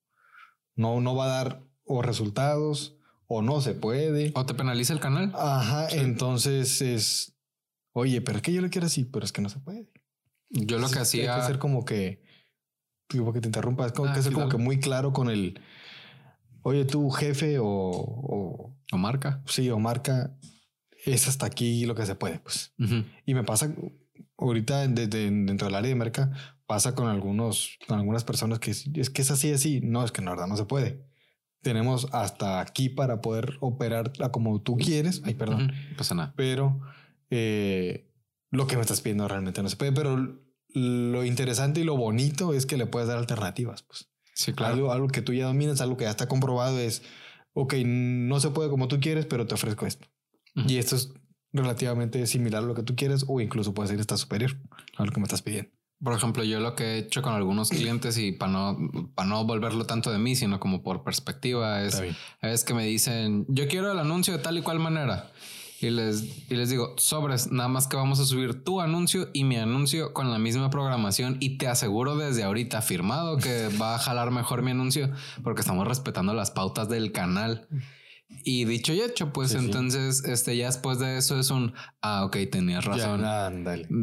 no, 0.75 1.01
no 1.01 1.15
va 1.15 1.25
a 1.27 1.29
dar 1.29 1.63
o 1.85 2.03
resultados 2.03 2.97
o 3.27 3.43
no 3.43 3.61
se 3.61 3.75
puede. 3.75 4.33
O 4.35 4.47
te 4.47 4.55
penaliza 4.55 4.93
el 4.93 5.01
canal. 5.01 5.33
Ajá. 5.35 5.89
Entonces 5.91 6.81
es, 6.81 7.37
oye, 7.93 8.21
pero 8.21 8.39
es 8.39 8.43
que 8.43 8.53
yo 8.53 8.63
lo 8.63 8.71
quiero 8.71 8.87
así, 8.87 9.05
pero 9.05 9.25
es 9.25 9.33
que 9.33 9.43
no 9.43 9.49
se 9.49 9.61
puede. 9.61 9.91
Yo 10.49 10.79
lo 10.79 10.89
que 10.89 11.01
hacía. 11.01 11.35
Hay 11.35 11.41
que 11.41 11.47
ser 11.47 11.59
como 11.59 11.85
que, 11.85 12.23
digo, 13.11 13.33
que 13.33 13.41
te 13.41 13.49
interrumpa, 13.49 13.87
es 13.87 13.93
como 13.93 14.11
ah, 14.11 14.15
que 14.15 14.23
ser 14.23 14.33
como 14.33 14.49
que 14.49 14.59
muy 14.59 14.79
claro 14.81 15.13
con 15.13 15.29
el 15.29 15.61
oye, 16.67 16.85
tú 16.85 17.11
jefe 17.11 17.59
o, 17.61 17.65
o, 17.67 18.99
marca. 18.99 19.41
Sí, 19.47 19.71
o 19.71 19.79
marca, 19.79 20.37
es 21.05 21.29
hasta 21.29 21.47
aquí 21.47 21.87
lo 21.87 21.95
que 21.95 22.05
se 22.05 22.17
puede, 22.17 22.41
pues. 22.41 22.75
Y 23.25 23.35
me 23.35 23.45
pasa 23.45 23.73
ahorita 24.37 24.89
desde 24.89 25.31
dentro 25.31 25.69
del 25.69 25.77
área 25.77 25.89
de 25.89 25.95
marca, 25.95 26.33
pasa 26.67 26.97
con 26.97 27.07
algunos, 27.07 27.79
con 27.87 28.01
algunas 28.01 28.25
personas 28.25 28.59
que 28.59 28.73
es, 28.73 29.11
que 29.11 29.23
es 29.23 29.31
así, 29.31 29.53
así. 29.53 29.81
No, 29.81 30.05
es 30.05 30.11
que 30.11 30.21
en 30.21 30.27
verdad 30.27 30.49
no 30.49 30.57
se 30.57 30.65
puede. 30.65 31.07
Tenemos 31.63 32.09
hasta 32.13 32.61
aquí 32.61 32.89
para 32.89 33.21
poder 33.21 33.59
operar 33.61 34.11
como 34.33 34.61
tú 34.61 34.77
quieres. 34.77 35.23
Ay, 35.25 35.35
perdón. 35.35 35.73
pasa 35.97 36.17
nada. 36.17 36.35
Pero 36.37 36.81
eh, 37.31 38.11
lo 38.51 38.67
que 38.67 38.75
me 38.75 38.83
estás 38.83 39.03
pidiendo 39.03 39.29
realmente 39.29 39.63
no 39.63 39.69
se 39.69 39.77
puede. 39.77 39.93
Pero 39.93 40.41
lo 40.75 41.25
interesante 41.25 41.81
y 41.81 41.85
lo 41.85 41.97
bonito 41.97 42.55
es 42.55 42.67
que 42.67 42.77
le 42.77 42.87
puedes 42.87 43.09
dar 43.09 43.19
alternativas, 43.19 43.85
pues. 43.85 44.09
Sí, 44.37 44.53
claro. 44.53 44.93
Algo, 44.93 45.09
que 45.09 45.23
tú 45.23 45.33
ya 45.33 45.47
dominas, 45.47 45.81
algo 45.81 45.97
que 45.97 46.05
ya 46.05 46.11
está 46.11 46.29
comprobado 46.29 46.79
es, 46.79 47.03
ok, 47.55 47.75
no 47.85 48.39
se 48.39 48.51
puede 48.51 48.69
como 48.69 48.87
tú 48.87 49.01
quieres, 49.01 49.25
pero 49.25 49.47
te 49.47 49.55
ofrezco 49.55 49.87
esto. 49.87 50.07
Y 50.55 50.77
esto 50.77 50.97
es 50.97 51.13
relativamente 51.53 52.27
similar 52.27 52.63
a 52.63 52.67
lo 52.67 52.75
que 52.75 52.83
tú 52.83 52.97
quieres 52.97 53.25
o 53.29 53.41
incluso 53.41 53.75
puede 53.75 53.89
ser 53.89 54.01
está 54.01 54.17
superior 54.17 54.57
a 54.97 55.05
lo 55.05 55.11
que 55.11 55.21
me 55.21 55.25
estás 55.25 55.43
pidiendo. 55.43 55.71
Por 56.03 56.13
ejemplo, 56.13 56.45
yo 56.45 56.61
lo 56.61 56.75
que 56.75 56.85
he 56.85 56.99
hecho 56.99 57.23
con 57.23 57.33
algunos 57.33 57.71
clientes 57.71 58.19
y 58.19 58.33
para 58.33 58.53
no, 58.53 58.79
para 59.15 59.29
no 59.29 59.45
volverlo 59.45 59.87
tanto 59.87 60.13
de 60.13 60.19
mí, 60.19 60.37
sino 60.37 60.61
como 60.61 60.83
por 60.83 61.03
perspectiva, 61.03 61.83
es, 61.83 62.03
es 62.43 62.65
que 62.65 62.75
me 62.75 62.85
dicen, 62.85 63.47
yo 63.49 63.67
quiero 63.69 63.91
el 63.91 63.99
anuncio 63.99 64.37
de 64.37 64.43
tal 64.43 64.59
y 64.59 64.63
cual 64.63 64.79
manera 64.79 65.33
y 65.81 65.91
les, 65.91 66.51
y 66.51 66.55
les 66.55 66.71
digo, 66.71 66.95
sobres, 66.97 67.53
nada 67.53 67.69
más 67.69 67.87
que 67.87 67.97
vamos 67.97 68.19
a 68.19 68.25
subir 68.25 68.65
tu 68.65 68.81
anuncio 68.81 69.29
y 69.35 69.45
mi 69.45 69.57
anuncio 69.57 70.15
con 70.15 70.31
la 70.31 70.39
misma 70.39 70.71
programación 70.71 71.37
y 71.39 71.59
te 71.59 71.67
aseguro 71.69 72.17
desde 72.17 72.45
ahorita 72.45 72.81
firmado 72.81 73.37
que 73.37 73.69
va 73.81 73.95
a 73.95 73.99
jalar 73.99 74.31
mejor 74.31 74.63
mi 74.63 74.71
anuncio 74.71 75.11
porque 75.43 75.61
estamos 75.61 75.87
respetando 75.87 76.33
las 76.33 76.51
pautas 76.51 76.89
del 76.89 77.13
canal. 77.13 77.69
Y 78.43 78.65
dicho 78.65 78.93
y 78.93 79.01
hecho, 79.01 79.33
pues 79.33 79.55
entonces, 79.55 80.25
este, 80.25 80.57
ya 80.57 80.67
después 80.67 80.99
de 80.99 81.17
eso 81.17 81.39
es 81.39 81.51
un, 81.51 81.75
ah, 82.01 82.25
ok, 82.25 82.37
tenías 82.51 82.85
razón. 82.85 83.23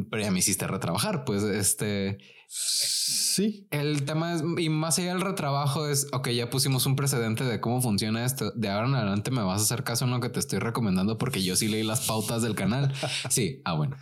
Pero 0.09 0.23
ya 0.23 0.31
me 0.31 0.39
hiciste 0.39 0.65
retrabajar, 0.65 1.25
pues, 1.25 1.43
este, 1.43 2.19
Sí. 2.55 3.67
El 3.71 4.05
tema 4.05 4.35
es, 4.35 4.43
y 4.59 4.69
más 4.69 4.99
allá 4.99 5.13
del 5.13 5.21
retrabajo 5.21 5.87
es, 5.87 6.07
ok, 6.13 6.29
ya 6.29 6.51
pusimos 6.51 6.85
un 6.85 6.95
precedente 6.95 7.43
de 7.43 7.59
cómo 7.59 7.81
funciona 7.81 8.23
esto. 8.25 8.51
De 8.51 8.69
ahora 8.69 8.87
en 8.87 8.93
adelante 8.93 9.31
me 9.31 9.41
vas 9.41 9.59
a 9.59 9.63
hacer 9.63 9.83
caso 9.83 10.05
en 10.05 10.11
lo 10.11 10.19
que 10.19 10.29
te 10.29 10.39
estoy 10.39 10.59
recomendando 10.59 11.17
porque 11.17 11.41
yo 11.41 11.55
sí 11.55 11.67
leí 11.67 11.81
las 11.81 12.01
pautas 12.01 12.43
del 12.43 12.53
canal. 12.55 12.93
Sí, 13.29 13.61
ah, 13.65 13.73
bueno. 13.73 13.97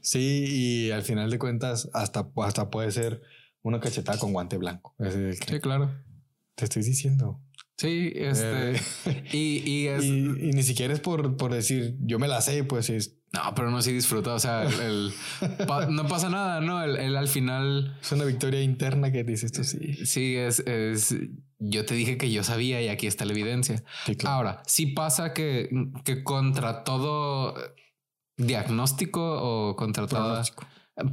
Sí, 0.00 0.44
y 0.48 0.90
al 0.92 1.02
final 1.02 1.30
de 1.30 1.38
cuentas, 1.38 1.90
hasta, 1.92 2.30
hasta 2.36 2.70
puede 2.70 2.90
ser 2.90 3.20
una 3.62 3.80
cachetada 3.80 4.18
con 4.18 4.32
guante 4.32 4.56
blanco. 4.56 4.94
sí, 4.98 5.60
claro. 5.60 5.90
Te 6.54 6.64
estoy 6.64 6.82
diciendo. 6.82 7.38
Sí, 7.80 8.12
este. 8.14 8.72
Eh, 8.72 9.24
y, 9.32 9.88
y, 9.88 10.52
ni 10.52 10.62
siquiera 10.62 10.92
es 10.92 11.00
por, 11.00 11.38
por 11.38 11.50
decir 11.50 11.96
yo 12.00 12.18
me 12.18 12.28
la 12.28 12.42
sé, 12.42 12.62
pues 12.62 12.90
es 12.90 13.16
no, 13.32 13.40
pero 13.54 13.70
no 13.70 13.80
sí 13.80 13.90
disfruta. 13.90 14.34
O 14.34 14.38
sea, 14.38 14.64
el, 14.64 15.14
no 15.88 16.06
pasa 16.06 16.28
nada, 16.28 16.60
¿no? 16.60 16.82
El, 16.82 17.16
al 17.16 17.28
final. 17.28 17.96
Es 18.02 18.12
una 18.12 18.24
victoria 18.24 18.60
interna 18.60 19.10
que 19.10 19.24
dices 19.24 19.50
tú, 19.52 19.64
sí. 19.64 20.04
Sí, 20.04 20.36
es, 20.36 20.58
es. 20.60 21.16
Yo 21.58 21.86
te 21.86 21.94
dije 21.94 22.18
que 22.18 22.30
yo 22.30 22.44
sabía 22.44 22.82
y 22.82 22.88
aquí 22.88 23.06
está 23.06 23.24
la 23.24 23.32
evidencia. 23.32 23.82
Ahora, 24.26 24.62
sí 24.66 24.86
pasa 24.86 25.32
que, 25.32 25.70
que 26.04 26.22
contra 26.22 26.84
todo 26.84 27.54
diagnóstico 28.36 29.22
o 29.22 29.74
contra 29.76 30.06
todo 30.06 30.42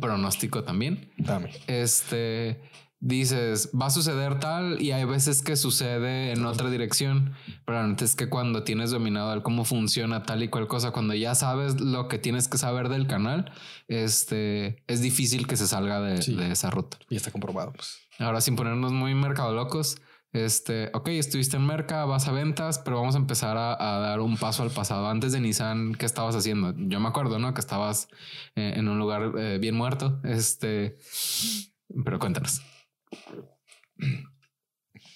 pronóstico 0.02 0.66
también. 0.66 1.14
Dame. 1.18 1.52
Este 1.68 2.60
dices, 3.00 3.70
va 3.80 3.88
a 3.88 3.90
suceder 3.90 4.40
tal 4.40 4.82
y 4.82 4.92
hay 4.92 5.06
veces 5.06 5.42
que 5.42 5.56
sucede 5.56 6.32
en 6.32 6.46
otra 6.46 6.70
dirección, 6.70 7.34
pero 7.66 7.80
antes 7.80 8.16
que 8.16 8.28
cuando 8.28 8.64
tienes 8.64 8.92
dominado 8.92 9.34
el 9.34 9.44
cómo 9.44 9.66
funciona 9.66 10.24
tal 10.24 10.44
y 10.44 10.48
cual 10.48 10.68
cosa, 10.68 10.92
cuando 10.92 11.14
ya 11.14 11.36
sabes 11.36 11.80
lo 11.80 12.08
que 12.08 12.18
tienes 12.18 12.48
que 12.48 12.58
saber 12.58 12.90
del 12.90 13.08
canal, 13.08 13.52
este, 13.88 14.84
es 14.88 15.02
difícil 15.02 15.48
que 15.48 15.58
se 15.58 15.68
salga 15.68 16.02
de, 16.02 16.52
esa 16.52 16.70
ruta. 16.70 16.98
Y 17.10 17.16
está 17.16 17.32
comprobado. 17.32 17.74
Pues. 17.74 18.00
Ahora, 18.20 18.42
sin 18.42 18.56
ponernos 18.56 18.92
muy 18.92 19.14
mercado 19.14 19.54
locos, 19.54 19.98
este, 20.34 20.90
ok, 20.94 21.10
estuviste 21.10 21.58
en 21.58 21.66
Merca, 21.66 22.06
vas 22.06 22.28
a 22.28 22.32
ventas, 22.32 22.80
pero 22.80 22.98
vamos 22.98 23.16
a 23.16 23.20
empezar 23.20 23.58
a, 23.58 23.76
dar 24.00 24.20
un 24.20 24.38
paso 24.38 24.64
al 24.64 24.72
pasado. 24.72 25.08
Antes 25.08 25.32
de 25.32 25.40
Nissan, 25.40 25.96
¿qué 25.96 26.06
estabas 26.06 26.36
haciendo? 26.36 26.74
Yo 26.78 27.00
me 27.00 27.08
acuerdo, 27.08 27.40
¿no? 27.40 27.54
Que 27.54 27.62
estabas 27.62 28.10
eh, 28.56 28.74
en 28.76 28.88
un 28.88 29.00
lugar 29.00 29.32
eh, 29.38 29.58
bien 29.60 29.76
muerto. 29.76 30.20
Este, 30.24 30.98
pero 32.04 32.20
cuéntanos. 32.20 32.62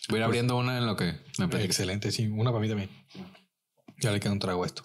Voy 0.09 0.17
a 0.17 0.17
ir 0.17 0.23
abriendo 0.23 0.57
una 0.57 0.77
en 0.77 0.85
lo 0.85 0.95
que 0.95 1.15
me 1.37 1.63
Excelente, 1.63 2.11
sí, 2.11 2.27
una 2.27 2.51
para 2.51 2.61
mí 2.61 2.67
también. 2.67 2.89
Ya 3.99 4.11
le 4.11 4.19
queda 4.19 4.33
un 4.33 4.39
trago 4.39 4.63
a 4.63 4.65
esto. 4.65 4.83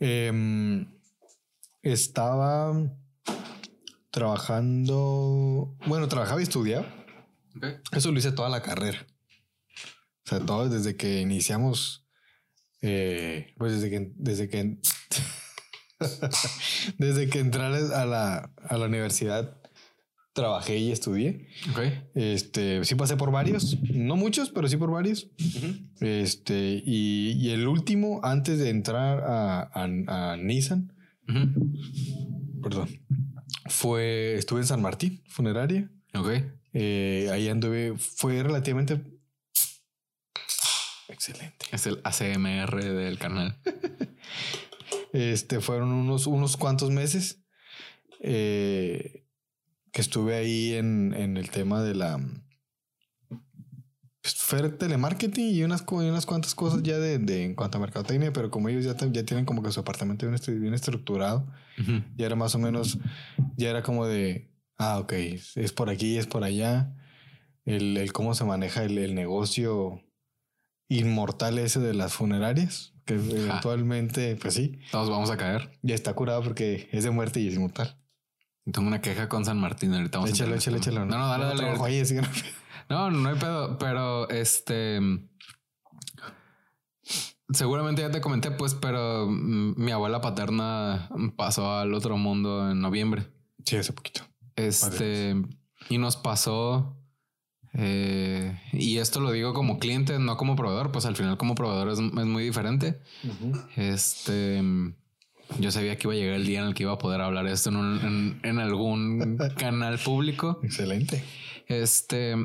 Em, 0.00 0.86
estaba 1.82 2.74
trabajando. 4.10 5.76
Bueno, 5.86 6.08
trabajaba 6.08 6.40
y 6.40 6.44
estudiaba. 6.44 6.86
Eso 7.92 8.10
lo 8.10 8.18
hice 8.18 8.32
toda 8.32 8.48
la 8.48 8.62
carrera. 8.62 9.06
O 10.26 10.28
sea, 10.28 10.40
todo 10.40 10.68
desde 10.68 10.96
que 10.96 11.20
iniciamos. 11.20 12.06
Eh, 12.82 13.54
pues 13.56 13.72
desde 13.74 13.90
que. 13.90 14.12
Desde 14.16 14.48
que. 14.48 14.78
desde 16.98 17.28
que 17.28 17.38
entré 17.38 17.62
a 17.62 18.04
la, 18.04 18.52
a 18.68 18.76
la 18.76 18.86
universidad 18.86 19.59
trabajé 20.32 20.78
y 20.78 20.92
estudié. 20.92 21.48
Este, 22.14 22.84
sí 22.84 22.94
pasé 22.94 23.16
por 23.16 23.30
varios, 23.30 23.78
no 23.82 24.16
muchos, 24.16 24.50
pero 24.50 24.68
sí 24.68 24.76
por 24.76 24.90
varios. 24.90 25.28
Este, 26.00 26.82
y, 26.84 27.50
el 27.50 27.66
último, 27.66 28.20
antes 28.22 28.58
de 28.58 28.70
entrar 28.70 29.22
a, 29.26 29.70
a, 29.74 30.36
Nissan, 30.36 30.92
perdón, 32.62 32.88
fue, 33.68 34.34
estuve 34.34 34.60
en 34.60 34.66
San 34.66 34.82
Martín, 34.82 35.22
funeraria. 35.28 35.90
Ok. 36.14 36.28
Eh, 36.72 37.28
ahí 37.32 37.48
anduve, 37.48 37.94
fue 37.98 38.42
relativamente 38.42 39.00
excelente. 41.08 41.66
Es 41.72 41.86
el 41.86 42.00
ACMR 42.04 42.82
del 42.82 43.18
canal. 43.18 43.58
este, 45.12 45.60
fueron 45.60 45.90
unos, 45.90 46.26
unos 46.26 46.56
cuantos 46.56 46.90
meses. 46.90 47.42
Eh, 48.20 49.19
que 49.92 50.00
estuve 50.00 50.36
ahí 50.36 50.74
en, 50.74 51.14
en 51.14 51.36
el 51.36 51.50
tema 51.50 51.82
de 51.82 51.94
la 51.94 52.18
pues, 54.22 54.34
Fer 54.34 54.76
Telemarketing 54.76 55.54
y 55.54 55.62
unas, 55.62 55.84
unas 55.90 56.26
cuantas 56.26 56.54
cosas 56.54 56.82
ya 56.82 56.98
de, 56.98 57.18
de, 57.18 57.44
en 57.44 57.54
cuanto 57.54 57.78
a 57.78 57.80
mercadotecnia, 57.80 58.32
pero 58.32 58.50
como 58.50 58.68
ellos 58.68 58.84
ya, 58.84 58.94
ya 59.10 59.24
tienen 59.24 59.44
como 59.44 59.62
que 59.62 59.72
su 59.72 59.80
apartamento 59.80 60.28
bien, 60.28 60.60
bien 60.60 60.74
estructurado, 60.74 61.46
ya 62.16 62.26
era 62.26 62.36
más 62.36 62.54
o 62.54 62.58
menos, 62.58 62.98
ya 63.56 63.70
era 63.70 63.82
como 63.82 64.06
de, 64.06 64.52
ah, 64.76 64.98
ok, 64.98 65.12
es 65.12 65.72
por 65.72 65.88
aquí, 65.88 66.18
es 66.18 66.26
por 66.26 66.44
allá, 66.44 66.94
el, 67.64 67.96
el 67.96 68.12
cómo 68.12 68.34
se 68.34 68.44
maneja 68.44 68.84
el, 68.84 68.98
el, 68.98 69.14
negocio 69.14 70.02
inmortal 70.88 71.58
ese 71.58 71.80
de 71.80 71.94
las 71.94 72.12
funerarias, 72.12 72.94
que 73.06 73.14
eventualmente, 73.14 74.36
pues 74.36 74.54
sí. 74.54 74.80
Todos 74.90 75.08
vamos 75.08 75.30
a 75.30 75.36
caer. 75.36 75.78
Ya 75.82 75.94
está 75.94 76.12
curado 76.14 76.42
porque 76.42 76.88
es 76.92 77.04
de 77.04 77.10
muerte 77.10 77.40
y 77.40 77.48
es 77.48 77.54
inmortal. 77.54 77.99
Tengo 78.64 78.88
una 78.88 79.00
queja 79.00 79.28
con 79.28 79.44
San 79.44 79.58
Martín. 79.58 79.94
Ahorita 79.94 80.18
vamos 80.18 80.30
échalo, 80.30 80.54
échalo, 80.54 80.76
échalo. 80.76 81.06
No, 81.06 81.18
no, 81.18 81.28
dale, 81.28 81.44
dale. 81.46 82.22
no, 82.88 83.10
no 83.10 83.28
hay 83.28 83.36
pedo, 83.36 83.78
pero 83.78 84.28
este. 84.28 85.00
Seguramente 87.52 88.02
ya 88.02 88.10
te 88.10 88.20
comenté, 88.20 88.52
pues, 88.52 88.74
pero 88.74 89.26
mm, 89.28 89.74
mi 89.76 89.90
abuela 89.90 90.20
paterna 90.20 91.08
pasó 91.36 91.72
al 91.72 91.94
otro 91.94 92.16
mundo 92.16 92.70
en 92.70 92.80
noviembre. 92.80 93.26
Sí, 93.64 93.76
hace 93.76 93.92
poquito. 93.92 94.22
Este. 94.56 95.34
Y 95.88 95.98
nos 95.98 96.16
pasó. 96.16 96.96
Eh, 97.72 98.60
y 98.72 98.98
esto 98.98 99.20
lo 99.20 99.30
digo 99.30 99.54
como 99.54 99.78
cliente, 99.78 100.18
no 100.18 100.36
como 100.36 100.56
proveedor, 100.56 100.90
pues 100.92 101.06
al 101.06 101.16
final 101.16 101.38
como 101.38 101.54
proveedor 101.54 101.88
es, 101.88 102.00
muy 102.00 102.44
diferente. 102.44 103.00
Este 103.76 104.60
yo 105.58 105.70
sabía 105.70 105.96
que 105.96 106.06
iba 106.06 106.14
a 106.14 106.16
llegar 106.16 106.34
el 106.36 106.46
día 106.46 106.60
en 106.60 106.68
el 106.68 106.74
que 106.74 106.84
iba 106.84 106.92
a 106.92 106.98
poder 106.98 107.20
hablar 107.20 107.46
esto 107.46 107.70
en, 107.70 108.58
algún 108.58 109.38
canal 109.58 109.98
público. 109.98 110.60
Excelente. 110.62 111.24
Este, 111.66 112.36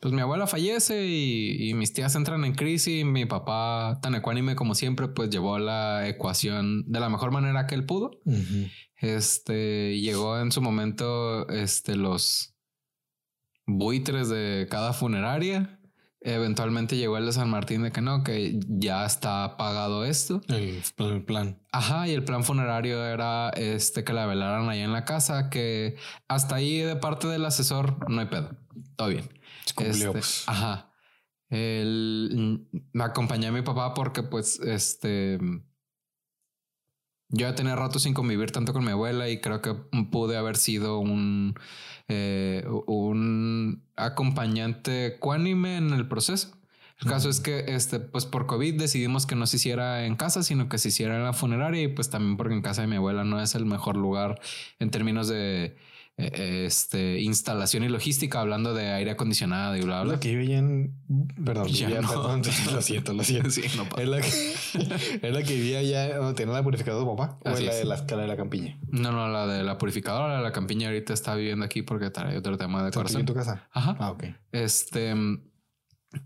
pues 0.00 0.12
mi 0.12 0.20
abuela 0.20 0.46
fallece 0.46 1.06
y, 1.06 1.72
mis 1.74 1.92
tías 1.92 2.14
entran 2.14 2.44
en 2.44 2.54
crisis. 2.54 3.04
Mi 3.04 3.26
papá, 3.26 3.98
tan 4.02 4.14
ecuánime 4.14 4.56
como 4.56 4.74
siempre, 4.74 5.08
pues 5.08 5.30
llevó 5.30 5.58
la 5.58 6.08
ecuación 6.08 6.90
de 6.90 7.00
la 7.00 7.08
mejor 7.08 7.30
manera 7.30 7.66
que 7.66 7.74
él 7.74 7.84
pudo. 7.84 8.20
Este 8.96 9.98
llegó 9.98 10.38
en 10.38 10.52
su 10.52 10.62
momento, 10.62 11.48
este, 11.48 11.96
los 11.96 12.54
buitres 13.66 14.28
de 14.28 14.66
cada 14.70 14.92
funeraria 14.92 15.73
Eventualmente 16.26 16.96
llegó 16.96 17.18
el 17.18 17.26
de 17.26 17.32
San 17.32 17.50
Martín 17.50 17.82
de 17.82 17.92
que 17.92 18.00
no, 18.00 18.24
que 18.24 18.58
ya 18.66 19.04
está 19.04 19.58
pagado 19.58 20.06
esto. 20.06 20.40
El, 20.48 21.22
plan. 21.22 21.60
Ajá, 21.70 22.08
y 22.08 22.12
el 22.12 22.24
plan 22.24 22.44
funerario 22.44 23.04
era 23.04 23.50
este 23.50 24.04
que 24.04 24.14
la 24.14 24.24
velaran 24.24 24.66
allá 24.70 24.84
en 24.84 24.92
la 24.94 25.04
casa, 25.04 25.50
que 25.50 25.96
hasta 26.26 26.54
ahí 26.54 26.78
de 26.78 26.96
parte 26.96 27.26
del 27.26 27.44
asesor 27.44 28.10
no 28.10 28.22
hay 28.22 28.28
pedo. 28.28 28.56
Todo 28.96 29.08
bien. 29.08 29.28
Este, 29.76 30.10
pues. 30.10 30.44
Ajá. 30.46 30.90
El, 31.50 32.68
me 32.94 33.04
acompañé 33.04 33.48
a 33.48 33.52
mi 33.52 33.60
papá 33.60 33.92
porque 33.92 34.22
pues 34.22 34.60
este 34.60 35.38
yo 37.34 37.48
ya 37.48 37.54
tenía 37.54 37.74
rato 37.74 37.98
sin 37.98 38.14
convivir 38.14 38.52
tanto 38.52 38.72
con 38.72 38.84
mi 38.84 38.92
abuela 38.92 39.28
y 39.28 39.40
creo 39.40 39.60
que 39.60 39.74
pude 40.10 40.36
haber 40.36 40.56
sido 40.56 40.98
un, 41.00 41.54
eh, 42.08 42.64
un 42.86 43.82
acompañante 43.96 45.16
cuánime 45.18 45.76
en 45.76 45.90
el 45.90 46.06
proceso. 46.06 46.56
El 47.00 47.08
caso 47.08 47.28
es 47.28 47.40
que, 47.40 47.64
este, 47.68 47.98
pues 47.98 48.24
por 48.24 48.46
COVID 48.46 48.78
decidimos 48.78 49.26
que 49.26 49.34
no 49.34 49.46
se 49.46 49.56
hiciera 49.56 50.06
en 50.06 50.14
casa, 50.14 50.44
sino 50.44 50.68
que 50.68 50.78
se 50.78 50.88
hiciera 50.88 51.16
en 51.16 51.24
la 51.24 51.32
funeraria 51.32 51.82
y 51.82 51.88
pues 51.88 52.08
también 52.08 52.36
porque 52.36 52.54
en 52.54 52.62
casa 52.62 52.82
de 52.82 52.86
mi 52.86 52.96
abuela 52.96 53.24
no 53.24 53.40
es 53.40 53.56
el 53.56 53.66
mejor 53.66 53.96
lugar 53.96 54.40
en 54.78 54.90
términos 54.90 55.26
de 55.26 55.76
este, 56.16 57.20
instalación 57.20 57.82
y 57.82 57.88
logística, 57.88 58.40
hablando 58.40 58.72
de 58.72 58.92
aire 58.92 59.10
acondicionado 59.10 59.76
y 59.76 59.80
bla, 59.80 60.02
bla. 60.02 60.14
La 60.14 60.20
que 60.20 60.36
vive 60.36 60.56
en. 60.56 60.94
Perdón, 61.44 61.66
vivía, 61.66 62.00
perdón, 62.00 62.42
lo 62.72 62.82
siento, 62.82 63.12
lo 63.12 63.24
siento. 63.24 63.50
Sí, 63.50 63.62
no 63.76 63.84
es, 63.96 64.08
la 64.08 64.20
que, 64.20 64.28
es 65.22 65.34
la 65.34 65.42
que 65.42 65.54
vivía 65.54 65.82
ya 65.82 66.16
donde 66.16 66.34
tenía 66.34 66.54
la 66.54 66.62
purificadora 66.62 67.04
de 67.04 67.16
papá. 67.16 67.38
¿O 67.44 67.50
es 67.50 67.62
la 67.62 67.74
de 67.74 67.84
la 67.84 67.96
escala 67.96 68.22
de 68.22 68.28
la 68.28 68.36
campiña? 68.36 68.78
No, 68.90 69.10
no, 69.10 69.28
la 69.28 69.46
de 69.46 69.64
la 69.64 69.76
purificadora 69.76 70.36
de 70.36 70.42
la 70.42 70.52
campiña 70.52 70.88
ahorita 70.88 71.12
está 71.12 71.34
viviendo 71.34 71.64
aquí 71.64 71.82
porque 71.82 72.10
trae 72.10 72.36
otro 72.36 72.56
tema 72.56 72.84
de 72.84 72.92
corazón. 72.92 73.20
en 73.20 73.26
tu 73.26 73.34
casa? 73.34 73.68
Ajá. 73.72 73.96
Ah, 73.98 74.10
ok. 74.10 74.24
Este. 74.52 75.14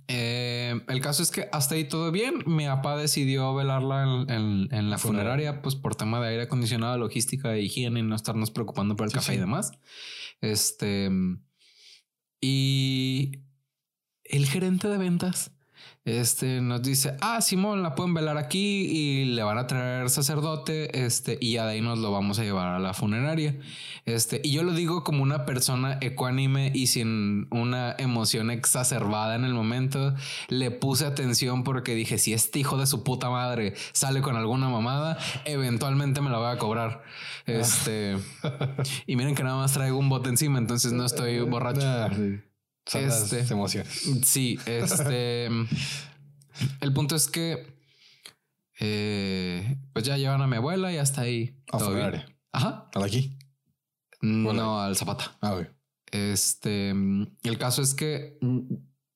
Eh, 0.08 0.80
el 0.88 1.00
caso 1.00 1.22
es 1.22 1.30
que 1.30 1.48
hasta 1.52 1.74
ahí 1.74 1.84
todo 1.84 2.10
bien. 2.10 2.42
Mi 2.46 2.66
papá 2.66 2.96
decidió 2.96 3.54
velarla 3.54 4.24
en, 4.28 4.90
la 4.90 4.98
funeraria, 4.98 5.62
pues 5.62 5.74
por 5.74 5.94
tema 5.94 6.20
de 6.20 6.28
aire 6.28 6.42
acondicionado, 6.42 6.98
logística 6.98 7.50
de 7.50 7.62
higiene 7.62 8.00
y 8.00 8.02
no 8.02 8.14
estarnos 8.14 8.50
preocupando 8.50 8.96
por 8.96 9.06
el 9.06 9.12
café 9.12 9.34
y 9.34 9.38
demás. 9.38 9.72
Este. 10.40 11.10
Y 12.40 13.40
el 14.24 14.46
gerente 14.46 14.88
de 14.88 14.98
ventas 14.98 15.52
este 16.08 16.60
nos 16.60 16.82
dice, 16.82 17.16
ah, 17.20 17.40
Simón, 17.40 17.82
la 17.82 17.94
pueden 17.94 18.14
velar 18.14 18.38
aquí 18.38 18.86
y 18.86 19.24
le 19.24 19.42
van 19.42 19.58
a 19.58 19.66
traer 19.66 20.10
sacerdote, 20.10 21.04
este, 21.04 21.38
y 21.40 21.52
ya 21.52 21.66
de 21.66 21.72
ahí 21.72 21.80
nos 21.80 21.98
lo 21.98 22.10
vamos 22.10 22.38
a 22.38 22.44
llevar 22.44 22.68
a 22.68 22.78
la 22.78 22.94
funeraria. 22.94 23.56
Este, 24.04 24.40
y 24.42 24.52
yo 24.52 24.62
lo 24.62 24.72
digo 24.72 25.04
como 25.04 25.22
una 25.22 25.44
persona 25.44 25.98
ecuánime 26.00 26.72
y 26.74 26.86
sin 26.86 27.46
una 27.50 27.94
emoción 27.98 28.50
exacerbada 28.50 29.34
en 29.34 29.44
el 29.44 29.52
momento, 29.52 30.14
le 30.48 30.70
puse 30.70 31.04
atención 31.04 31.64
porque 31.64 31.94
dije, 31.94 32.18
si 32.18 32.32
este 32.32 32.58
hijo 32.58 32.78
de 32.78 32.86
su 32.86 33.04
puta 33.04 33.28
madre 33.30 33.74
sale 33.92 34.22
con 34.22 34.36
alguna 34.36 34.68
mamada, 34.68 35.18
eventualmente 35.44 36.20
me 36.20 36.30
la 36.30 36.38
voy 36.38 36.50
a 36.50 36.58
cobrar. 36.58 37.02
Este, 37.46 38.16
y 39.06 39.16
miren 39.16 39.34
que 39.34 39.42
nada 39.42 39.56
más 39.56 39.72
traigo 39.72 39.98
un 39.98 40.08
bote 40.08 40.28
encima, 40.28 40.58
entonces 40.58 40.92
no 40.92 41.04
estoy 41.04 41.40
borracho. 41.40 41.80
Este, 42.94 43.40
emociones. 43.52 44.08
Sí, 44.24 44.58
este. 44.66 45.46
el 46.80 46.92
punto 46.94 47.16
es 47.16 47.28
que. 47.28 47.78
Eh, 48.80 49.76
pues 49.92 50.04
ya 50.04 50.16
llevan 50.16 50.40
a 50.40 50.46
mi 50.46 50.56
abuela 50.56 50.92
y 50.92 50.96
hasta 50.96 51.22
ahí. 51.22 51.60
A 51.72 51.78
todo 51.78 51.96
Ajá. 52.52 52.88
¿Al 52.94 53.02
aquí? 53.02 53.36
No, 54.20 54.80
al 54.80 54.96
Zapata. 54.96 55.36
Ah, 55.42 55.60
Este. 56.10 56.90
El 56.90 57.58
caso 57.58 57.82
es 57.82 57.94
que 57.94 58.38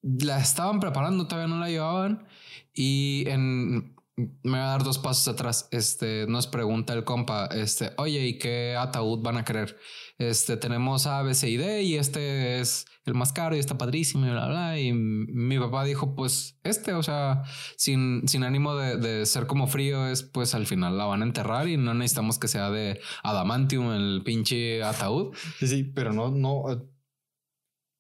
la 0.03 0.39
estaban 0.41 0.81
preparando, 0.81 1.27
todavía 1.27 1.49
no 1.53 1.61
la 1.61 1.69
llevaban. 1.69 2.27
Y 2.75 3.25
en. 3.29 3.97
Me 4.17 4.33
voy 4.43 4.59
a 4.59 4.65
dar 4.65 4.85
dos 4.85 4.99
pasos 4.99 5.27
atrás. 5.27 5.69
Este 5.71 6.27
nos 6.29 6.47
pregunta 6.47 6.93
el 6.93 7.05
compa, 7.05 7.47
este, 7.47 7.93
oye, 7.97 8.27
¿y 8.27 8.39
qué 8.39 8.77
ataúd 8.79 9.23
van 9.23 9.39
a 9.39 9.45
querer? 9.45 9.79
Este 10.19 10.59
tenemos 10.59 11.07
A, 11.07 11.23
B, 11.23 11.35
C 11.35 11.49
y 11.49 11.57
D, 11.57 11.83
y 11.83 11.97
este 11.97 12.61
es 12.61 12.85
el 13.05 13.15
más 13.15 13.33
caro 13.33 13.57
y 13.57 13.59
está 13.59 13.79
padrísimo 13.79 14.27
y 14.27 14.31
bla, 14.31 14.49
bla. 14.49 14.79
Y 14.79 14.93
mi 14.93 15.59
papá 15.59 15.85
dijo, 15.85 16.15
pues 16.15 16.59
este, 16.63 16.93
o 16.93 17.03
sea, 17.03 17.43
sin, 17.77 18.29
sin 18.29 18.45
ánimo 18.45 18.75
de, 18.75 19.25
ser 19.25 19.47
como 19.47 19.67
frío, 19.67 20.07
es 20.07 20.23
pues 20.23 20.55
al 20.55 20.67
final 20.67 20.99
la 20.99 21.07
van 21.07 21.23
a 21.23 21.25
enterrar 21.25 21.69
y 21.69 21.79
no 21.79 21.95
necesitamos 21.95 22.39
que 22.39 22.49
sea 22.49 22.71
de 22.71 23.01
adamantium 23.23 23.93
el 23.93 24.23
pinche 24.25 24.83
ataúd. 24.83 25.35
Sí, 25.59 25.67
sí, 25.67 25.85
pero 25.85 26.13
no, 26.13 26.31
no. 26.31 26.71
Eh, 26.71 26.79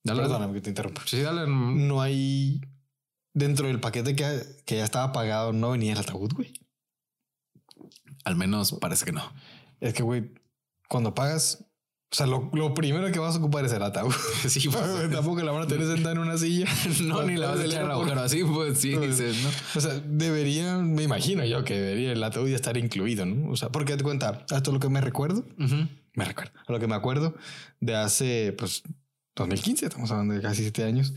dale, 0.05 0.23
Perdóname 0.23 0.55
que 0.55 0.61
te 0.61 0.71
interrumpa. 0.71 1.03
Sí, 1.07 1.21
dale. 1.21 1.47
No 1.49 2.03
hay. 2.03 2.61
Dentro 3.35 3.67
del 3.67 3.81
paquete 3.81 4.15
que, 4.15 4.43
que 4.67 4.77
ya 4.77 4.85
estaba 4.85 5.13
pagado, 5.13 5.53
no 5.53 5.71
venía 5.71 5.93
el 5.93 5.99
ataúd, 5.99 6.33
güey. 6.35 6.53
Al 8.25 8.37
menos 8.37 8.73
parece 8.81 9.05
que 9.05 9.13
no. 9.13 9.23
Es 9.81 9.95
que, 9.95 10.03
güey, 10.03 10.31
cuando 10.89 11.15
pagas 11.15 11.65
O 12.13 12.15
sea, 12.15 12.27
lo, 12.27 12.51
lo, 12.53 12.75
primero 12.75 13.11
que 13.11 13.19
vas 13.19 13.35
a 13.35 13.39
ocupar 13.39 13.65
es 13.65 13.73
el 13.73 13.83
ataúd. 13.83 14.13
Sí, 14.49 14.69
pues, 14.73 15.11
tampoco 15.11 15.41
la 15.41 15.51
van 15.53 15.63
a 15.63 15.67
tener 15.67 15.87
sentada 15.87 16.13
en 16.13 16.19
una 16.19 16.37
silla. 16.37 16.67
no, 17.03 17.23
ni 17.23 17.37
la 17.37 17.49
vas 17.49 17.61
a 17.61 17.65
echar 17.65 17.87
la 17.87 17.95
agujero 17.95 18.21
así, 18.21 18.45
pues 18.45 18.79
sí, 18.79 18.97
dices, 18.97 19.43
¿no? 19.43 19.49
O 19.75 19.81
sea, 19.81 19.95
debería, 20.05 20.77
me 20.79 21.03
imagino 21.03 21.45
yo 21.45 21.65
que 21.65 21.81
debería 21.81 22.13
el 22.13 22.23
ataúd 22.23 22.49
ya 22.49 22.57
estar 22.57 22.77
incluido, 22.77 23.25
¿no? 23.25 23.51
O 23.51 23.57
sea, 23.57 23.71
porque 23.71 23.97
te 23.97 24.05
cuenta, 24.05 24.45
esto 24.51 24.73
lo 24.73 24.79
que 24.81 24.89
me 24.89 25.01
recuerdo, 25.01 25.45
me 26.15 26.25
recuerdo, 26.25 26.53
a 26.67 26.73
lo 26.73 26.79
que 26.79 26.87
me 26.87 26.95
acuerdo 26.95 27.35
de 27.81 27.97
hace, 27.97 28.55
pues, 28.59 28.83
2015, 29.35 29.87
estamos 29.87 30.11
hablando 30.11 30.35
de 30.35 30.43
casi 30.43 30.63
siete 30.63 30.85
años. 30.85 31.15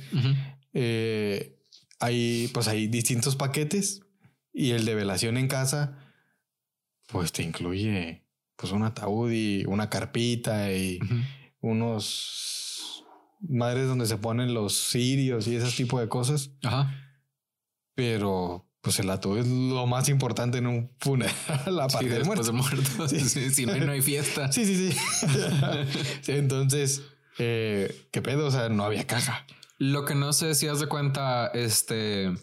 eh, 0.74 1.55
hay, 2.06 2.50
pues, 2.54 2.68
hay 2.68 2.88
distintos 2.88 3.36
paquetes 3.36 4.02
y 4.54 4.72
el 4.72 4.86
de 4.86 4.96
velación 4.96 5.38
en 5.38 5.48
casa, 5.48 5.98
pues 7.08 7.32
te 7.32 7.44
incluye 7.44 8.24
pues 8.56 8.72
un 8.72 8.84
ataúd 8.84 9.32
y 9.32 9.66
una 9.66 9.90
carpita 9.90 10.72
y 10.72 11.00
unos 11.60 13.04
madres 13.42 13.88
donde 13.88 14.06
se 14.06 14.18
ponen 14.18 14.54
los 14.54 14.74
cirios 14.74 15.48
y 15.48 15.56
ese 15.56 15.76
tipo 15.76 16.00
de 16.00 16.08
cosas. 16.08 16.52
Ajá. 16.64 16.94
Pero 17.96 18.66
pues 18.82 19.00
el 19.00 19.10
ataúd 19.10 19.40
es 19.40 19.48
lo 19.48 19.88
más 19.88 20.10
importante 20.10 20.60
en 20.60 20.68
un 20.68 20.92
funeral, 21.00 21.34
aparte 21.82 22.08
de 22.08 22.24
muerto. 22.24 22.44
si 23.08 23.66
no, 23.66 23.76
no 23.78 23.92
hay 23.92 24.02
fiesta. 24.02 24.52
Sí, 24.52 24.66
sí, 24.66 24.92
sí. 26.22 26.32
Entonces, 26.32 27.02
eh, 27.40 28.08
¿qué 28.12 28.22
pedo? 28.22 28.46
O 28.46 28.52
sea, 28.52 28.70
no 28.70 28.84
había 28.84 29.08
caja. 29.08 29.46
Lo 29.78 30.06
que 30.06 30.16
no 30.16 30.34
sé 30.34 30.56
si 30.56 30.68
has 30.68 30.80
de 30.80 30.88
cuenta, 30.88 31.48
este 31.48 32.34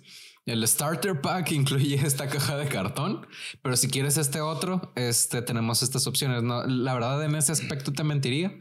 el 0.44 0.66
starter 0.66 1.20
pack 1.20 1.52
incluye 1.52 1.94
esta 1.94 2.28
caja 2.28 2.56
de 2.56 2.68
cartón, 2.68 3.26
pero 3.62 3.76
si 3.76 3.88
quieres 3.88 4.16
este 4.16 4.40
otro, 4.40 4.92
este 4.96 5.42
tenemos 5.42 5.82
estas 5.82 6.06
opciones. 6.06 6.42
No, 6.42 6.64
la 6.66 6.94
verdad 6.94 7.24
en 7.24 7.34
ese 7.34 7.52
aspecto 7.52 7.92
te 7.92 8.04
mentiría, 8.04 8.56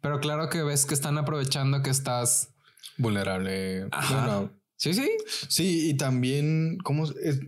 pero 0.00 0.20
claro 0.20 0.48
que 0.48 0.62
ves 0.62 0.86
que 0.86 0.94
están 0.94 1.18
aprovechando 1.18 1.82
que 1.82 1.90
estás 1.90 2.54
vulnerable. 2.96 3.88
sí, 4.76 4.94
sí, 4.94 5.10
sí. 5.48 5.90
Y 5.90 5.96
también 5.96 6.78
cómo 6.82 7.04
es, 7.04 7.40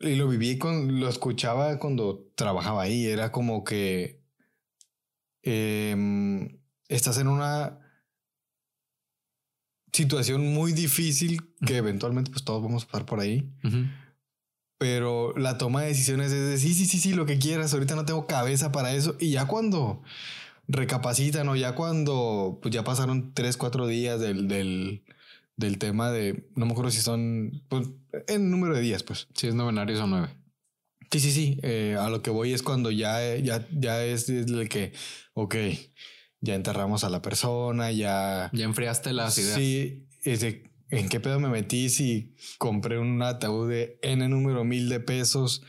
y 0.00 0.14
lo 0.14 0.28
viví 0.28 0.58
con, 0.58 1.00
lo 1.00 1.08
escuchaba 1.08 1.78
cuando 1.78 2.30
trabajaba 2.34 2.82
ahí. 2.82 3.06
Era 3.06 3.32
como 3.32 3.64
que 3.64 4.22
em, 5.42 6.60
estás 6.88 7.18
en 7.18 7.28
una 7.28 7.85
situación 9.96 10.46
muy 10.52 10.72
difícil 10.72 11.40
que 11.66 11.78
eventualmente 11.78 12.30
pues 12.30 12.44
todos 12.44 12.62
vamos 12.62 12.84
a 12.84 12.86
pasar 12.86 13.06
por 13.06 13.20
ahí. 13.20 13.50
Pero 14.78 15.34
la 15.38 15.56
toma 15.56 15.80
de 15.80 15.88
decisiones 15.88 16.30
es 16.32 16.50
de 16.50 16.58
sí, 16.58 16.74
sí, 16.74 16.84
sí, 16.84 16.98
sí, 16.98 17.14
lo 17.14 17.24
que 17.24 17.38
quieras. 17.38 17.72
Ahorita 17.72 17.96
no 17.96 18.04
tengo 18.04 18.26
cabeza 18.26 18.72
para 18.72 18.92
eso. 18.92 19.16
Y 19.18 19.30
ya 19.30 19.46
cuando 19.46 20.02
recapacitan 20.68 21.48
o 21.48 21.56
ya 21.56 21.74
cuando 21.74 22.58
pues 22.60 22.74
ya 22.74 22.84
pasaron 22.84 23.32
tres, 23.32 23.56
cuatro 23.56 23.86
días 23.86 24.20
del, 24.20 24.48
del, 24.48 25.02
del 25.56 25.78
tema 25.78 26.10
de, 26.10 26.46
no 26.56 26.66
me 26.66 26.72
acuerdo 26.72 26.90
si 26.90 27.00
son, 27.00 27.62
pues, 27.68 27.88
en 28.28 28.50
número 28.50 28.74
de 28.74 28.82
días, 28.82 29.02
pues. 29.02 29.28
Si 29.34 29.46
es 29.46 29.54
novenario 29.54 29.96
son 29.96 30.10
nueve. 30.10 30.28
Sí, 31.10 31.20
sí, 31.20 31.32
sí. 31.32 31.58
Eh, 31.62 31.96
a 31.98 32.10
lo 32.10 32.20
que 32.20 32.30
voy 32.30 32.52
es 32.52 32.62
cuando 32.62 32.90
ya, 32.90 33.36
ya, 33.36 33.66
ya 33.72 34.04
es 34.04 34.28
el 34.28 34.68
que, 34.68 34.92
ok, 35.32 35.54
ya 36.40 36.54
enterramos 36.54 37.04
a 37.04 37.10
la 37.10 37.22
persona, 37.22 37.90
ya... 37.92 38.50
Ya 38.52 38.64
enfriaste 38.64 39.12
las 39.12 39.38
ideas. 39.38 39.54
Sí, 39.54 40.08
¿en 40.90 41.08
qué 41.08 41.20
pedo 41.20 41.40
me 41.40 41.48
metí 41.48 41.88
si 41.88 42.34
compré 42.58 42.98
un 42.98 43.20
ataúd 43.22 43.68
de 43.68 43.98
N 44.02 44.28
número 44.28 44.64
mil 44.64 44.88
de 44.88 45.00
pesos, 45.00 45.62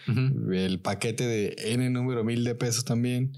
el 0.51 0.81
paquete 0.81 1.25
de 1.25 1.55
N 1.73 1.89
número 1.89 2.23
mil 2.23 2.43
de 2.43 2.55
pesos 2.55 2.85
también? 2.85 3.37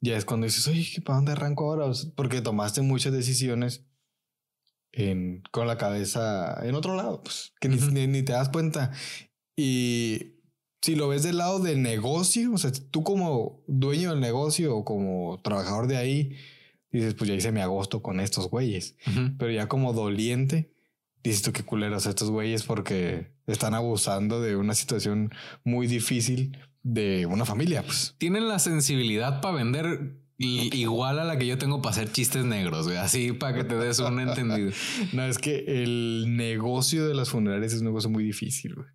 Ya 0.00 0.16
es 0.16 0.24
cuando 0.24 0.46
dices, 0.46 0.66
oye, 0.66 1.02
¿para 1.04 1.16
dónde 1.16 1.32
arranco 1.32 1.64
ahora? 1.64 1.92
Porque 2.16 2.40
tomaste 2.40 2.80
muchas 2.80 3.12
decisiones 3.12 3.86
en, 4.92 5.42
con 5.50 5.66
la 5.66 5.76
cabeza 5.76 6.58
en 6.62 6.74
otro 6.74 6.96
lado, 6.96 7.22
pues, 7.22 7.52
que 7.60 7.68
ni, 7.68 8.06
ni 8.06 8.22
te 8.22 8.32
das 8.32 8.48
cuenta. 8.48 8.92
Y 9.56 10.40
si 10.80 10.94
lo 10.94 11.08
ves 11.08 11.22
del 11.22 11.36
lado 11.36 11.58
del 11.58 11.82
negocio, 11.82 12.52
o 12.54 12.56
sea, 12.56 12.72
tú 12.90 13.04
como 13.04 13.62
dueño 13.66 14.10
del 14.10 14.20
negocio 14.20 14.74
o 14.74 14.86
como 14.86 15.38
trabajador 15.42 15.86
de 15.86 15.98
ahí, 15.98 16.36
dices, 16.92 17.14
pues 17.14 17.28
ya 17.28 17.34
hice 17.34 17.52
mi 17.52 17.60
agosto 17.60 18.02
con 18.02 18.20
estos 18.20 18.48
güeyes. 18.48 18.96
Pero 19.38 19.50
ya 19.50 19.68
como 19.68 19.92
doliente, 19.92 20.72
dices 21.22 21.42
tú 21.42 21.52
qué 21.52 21.62
culeros 21.62 22.06
estos 22.06 22.30
güeyes 22.30 22.62
porque 22.62 23.32
están 23.46 23.74
abusando 23.74 24.40
de 24.40 24.56
una 24.56 24.74
situación 24.74 25.32
muy 25.64 25.86
difícil 25.86 26.56
de 26.82 27.26
una 27.26 27.44
familia. 27.44 27.82
Pues. 27.82 28.14
Tienen 28.18 28.48
la 28.48 28.58
sensibilidad 28.58 29.40
para 29.40 29.56
vender 29.56 30.16
igual 30.38 31.18
a 31.18 31.24
la 31.24 31.36
que 31.36 31.46
yo 31.46 31.58
tengo 31.58 31.82
para 31.82 31.92
hacer 31.92 32.10
chistes 32.12 32.44
negros, 32.44 32.86
güey. 32.86 32.96
Así 32.96 33.32
para 33.32 33.54
que 33.54 33.64
te 33.64 33.76
des 33.76 33.98
un 33.98 34.20
entendido. 34.20 34.72
no, 35.12 35.24
es 35.24 35.38
que 35.38 35.64
el 35.66 36.36
negocio 36.36 37.06
de 37.06 37.14
las 37.14 37.30
funerarias 37.30 37.74
es 37.74 37.80
un 37.80 37.86
negocio 37.86 38.08
muy 38.08 38.24
difícil, 38.24 38.74
güey. 38.74 38.88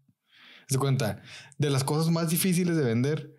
Se 0.67 0.79
cuenta, 0.79 1.21
de 1.59 1.69
las 1.69 1.83
cosas 1.83 2.11
más 2.11 2.31
difíciles 2.31 2.75
de 2.75 2.83
vender 2.83 3.35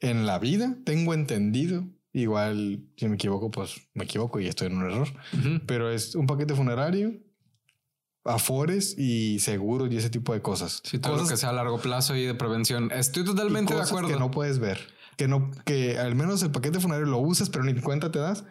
en 0.00 0.24
la 0.24 0.38
vida, 0.38 0.78
tengo 0.86 1.12
entendido 1.12 1.86
Igual, 2.12 2.84
si 2.96 3.08
me 3.08 3.14
equivoco, 3.14 3.50
pues 3.50 3.88
me 3.94 4.04
equivoco 4.04 4.40
y 4.40 4.48
estoy 4.48 4.66
en 4.66 4.78
un 4.78 4.90
error. 4.90 5.08
Pero 5.66 5.90
es 5.90 6.14
un 6.14 6.26
paquete 6.26 6.54
funerario, 6.54 7.12
afores 8.24 8.98
y 8.98 9.38
seguros 9.38 9.90
y 9.92 9.96
ese 9.96 10.10
tipo 10.10 10.32
de 10.32 10.42
cosas. 10.42 10.82
Sí, 10.84 10.98
todo 10.98 11.16
lo 11.16 11.26
que 11.26 11.36
sea 11.36 11.50
a 11.50 11.52
largo 11.52 11.78
plazo 11.78 12.16
y 12.16 12.24
de 12.24 12.34
prevención. 12.34 12.90
Estoy 12.92 13.24
totalmente 13.24 13.74
de 13.74 13.82
acuerdo. 13.82 14.08
Que 14.08 14.16
no 14.16 14.30
puedes 14.30 14.58
ver. 14.58 14.80
Que 15.16 15.28
no, 15.28 15.50
que 15.64 15.98
al 15.98 16.14
menos 16.14 16.42
el 16.42 16.50
paquete 16.50 16.80
funerario 16.80 17.06
lo 17.06 17.18
usas, 17.18 17.50
pero 17.50 17.64
ni 17.64 17.74
cuenta 17.80 18.10
te 18.10 18.18
das. 18.18 18.44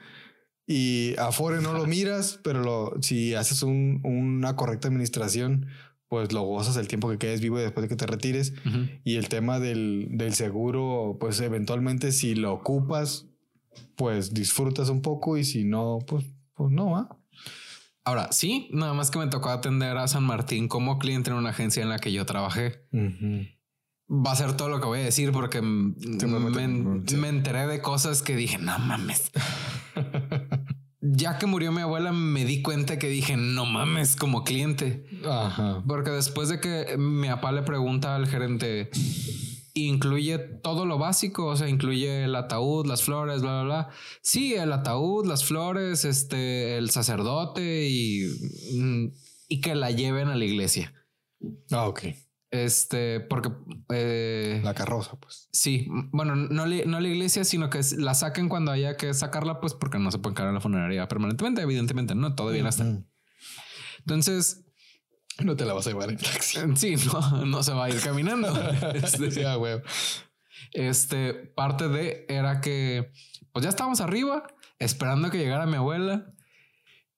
Y 0.65 1.15
afore 1.17 1.61
no 1.61 1.73
lo 1.73 1.85
miras, 1.87 2.39
pero 2.43 2.61
lo, 2.61 2.93
si 3.01 3.35
haces 3.35 3.63
un, 3.63 4.01
una 4.03 4.55
correcta 4.55 4.87
administración, 4.87 5.67
pues 6.07 6.31
lo 6.31 6.41
gozas 6.41 6.77
el 6.77 6.87
tiempo 6.87 7.09
que 7.09 7.17
quedes 7.17 7.41
vivo 7.41 7.59
y 7.59 7.63
después 7.63 7.83
de 7.83 7.89
que 7.89 7.95
te 7.95 8.07
retires. 8.07 8.53
Y 9.03 9.17
el 9.17 9.29
tema 9.29 9.59
del, 9.59 10.07
del 10.11 10.33
seguro, 10.33 11.17
pues 11.19 11.39
eventualmente 11.39 12.11
si 12.11 12.35
lo 12.35 12.53
ocupas, 12.53 13.28
pues 13.95 14.33
disfrutas 14.33 14.89
un 14.89 15.01
poco 15.01 15.37
y 15.37 15.43
si 15.43 15.63
no, 15.63 15.99
pues, 16.07 16.25
pues 16.53 16.71
no, 16.71 16.97
¿ah? 16.97 17.19
Ahora, 18.09 18.31
sí, 18.31 18.69
nada 18.71 18.93
más 18.93 19.11
que 19.11 19.19
me 19.19 19.27
tocó 19.27 19.49
atender 19.49 19.95
a 19.97 20.07
San 20.07 20.23
Martín 20.23 20.67
como 20.67 20.97
cliente 20.97 21.29
en 21.29 21.37
una 21.37 21.51
agencia 21.51 21.83
en 21.83 21.89
la 21.89 21.99
que 21.99 22.11
yo 22.11 22.25
trabajé. 22.25 22.87
Va 22.91 24.31
a 24.31 24.35
ser 24.35 24.57
todo 24.57 24.69
lo 24.69 24.79
que 24.79 24.87
voy 24.87 24.99
a 25.01 25.03
decir 25.03 25.31
porque 25.31 25.61
me, 25.61 25.93
enteré 27.29 27.67
de 27.67 27.81
cosas 27.81 28.23
que 28.23 28.35
dije, 28.35 28.57
no 28.57 28.79
mames. 28.79 29.31
ya 31.01 31.37
que 31.37 31.45
murió 31.45 31.71
mi 31.71 31.81
abuela, 31.81 32.11
me 32.11 32.45
di 32.45 32.63
cuenta 32.63 32.97
que 32.97 33.09
dije, 33.09 33.37
no 33.37 33.65
mames, 33.65 34.15
como 34.15 34.43
cliente. 34.43 35.05
Porque 35.87 36.09
después 36.09 36.49
de 36.49 36.59
que 36.59 36.97
mi 36.97 37.27
papá 37.27 37.51
le 37.51 37.61
pregunta 37.61 38.15
al 38.15 38.27
gerente, 38.27 38.89
incluye 39.87 40.37
todo 40.37 40.85
lo 40.85 40.97
básico, 40.97 41.45
o 41.45 41.55
sea, 41.55 41.69
incluye 41.69 42.25
el 42.25 42.35
ataúd, 42.35 42.85
las 42.85 43.03
flores, 43.03 43.41
bla, 43.41 43.61
bla, 43.61 43.63
bla. 43.63 43.89
Sí, 44.21 44.53
el 44.55 44.71
ataúd, 44.73 45.25
las 45.25 45.45
flores, 45.45 46.05
este, 46.05 46.77
el 46.77 46.89
sacerdote 46.89 47.87
y, 47.87 48.27
mm, 48.73 49.11
y 49.47 49.61
que 49.61 49.75
la 49.75 49.91
lleven 49.91 50.27
a 50.27 50.35
la 50.35 50.45
iglesia. 50.45 50.93
Ah, 51.71 51.87
ok. 51.87 52.03
Este, 52.51 53.19
porque... 53.19 53.51
Eh, 53.89 54.61
la 54.63 54.73
carroza, 54.73 55.19
pues. 55.19 55.49
Sí, 55.51 55.87
bueno, 56.11 56.35
no, 56.35 56.65
no 56.65 56.99
la 56.99 57.07
iglesia, 57.07 57.43
sino 57.43 57.69
que 57.69 57.81
la 57.97 58.15
saquen 58.15 58.49
cuando 58.49 58.71
haya 58.71 58.97
que 58.97 59.13
sacarla, 59.13 59.59
pues 59.59 59.73
porque 59.75 59.99
no 59.99 60.11
se 60.11 60.17
puede 60.17 60.35
cargar 60.35 60.53
la 60.53 60.61
funeraria 60.61 61.07
permanentemente, 61.07 61.61
ehuidentemente, 61.61 62.15
¿no? 62.15 62.35
Todo 62.35 62.49
bien 62.49 62.65
hasta. 62.65 63.03
Entonces, 63.99 64.65
no 65.43 65.55
te 65.55 65.65
la 65.65 65.73
vas 65.73 65.87
a 65.87 65.91
llevar 65.91 66.09
en 66.09 66.17
taxi. 66.17 66.59
Sí, 66.75 66.95
no, 67.11 67.45
no 67.45 67.63
se 67.63 67.73
va 67.73 67.85
a 67.85 67.89
ir 67.89 67.99
caminando. 68.01 68.47
este, 68.93 69.45
ah, 69.45 69.57
este, 70.71 71.33
parte 71.33 71.87
de 71.87 72.25
era 72.29 72.61
que 72.61 73.11
pues 73.51 73.63
ya 73.63 73.69
estábamos 73.69 74.01
arriba 74.01 74.47
esperando 74.77 75.29
que 75.29 75.37
llegara 75.37 75.65
mi 75.65 75.75
abuela 75.75 76.33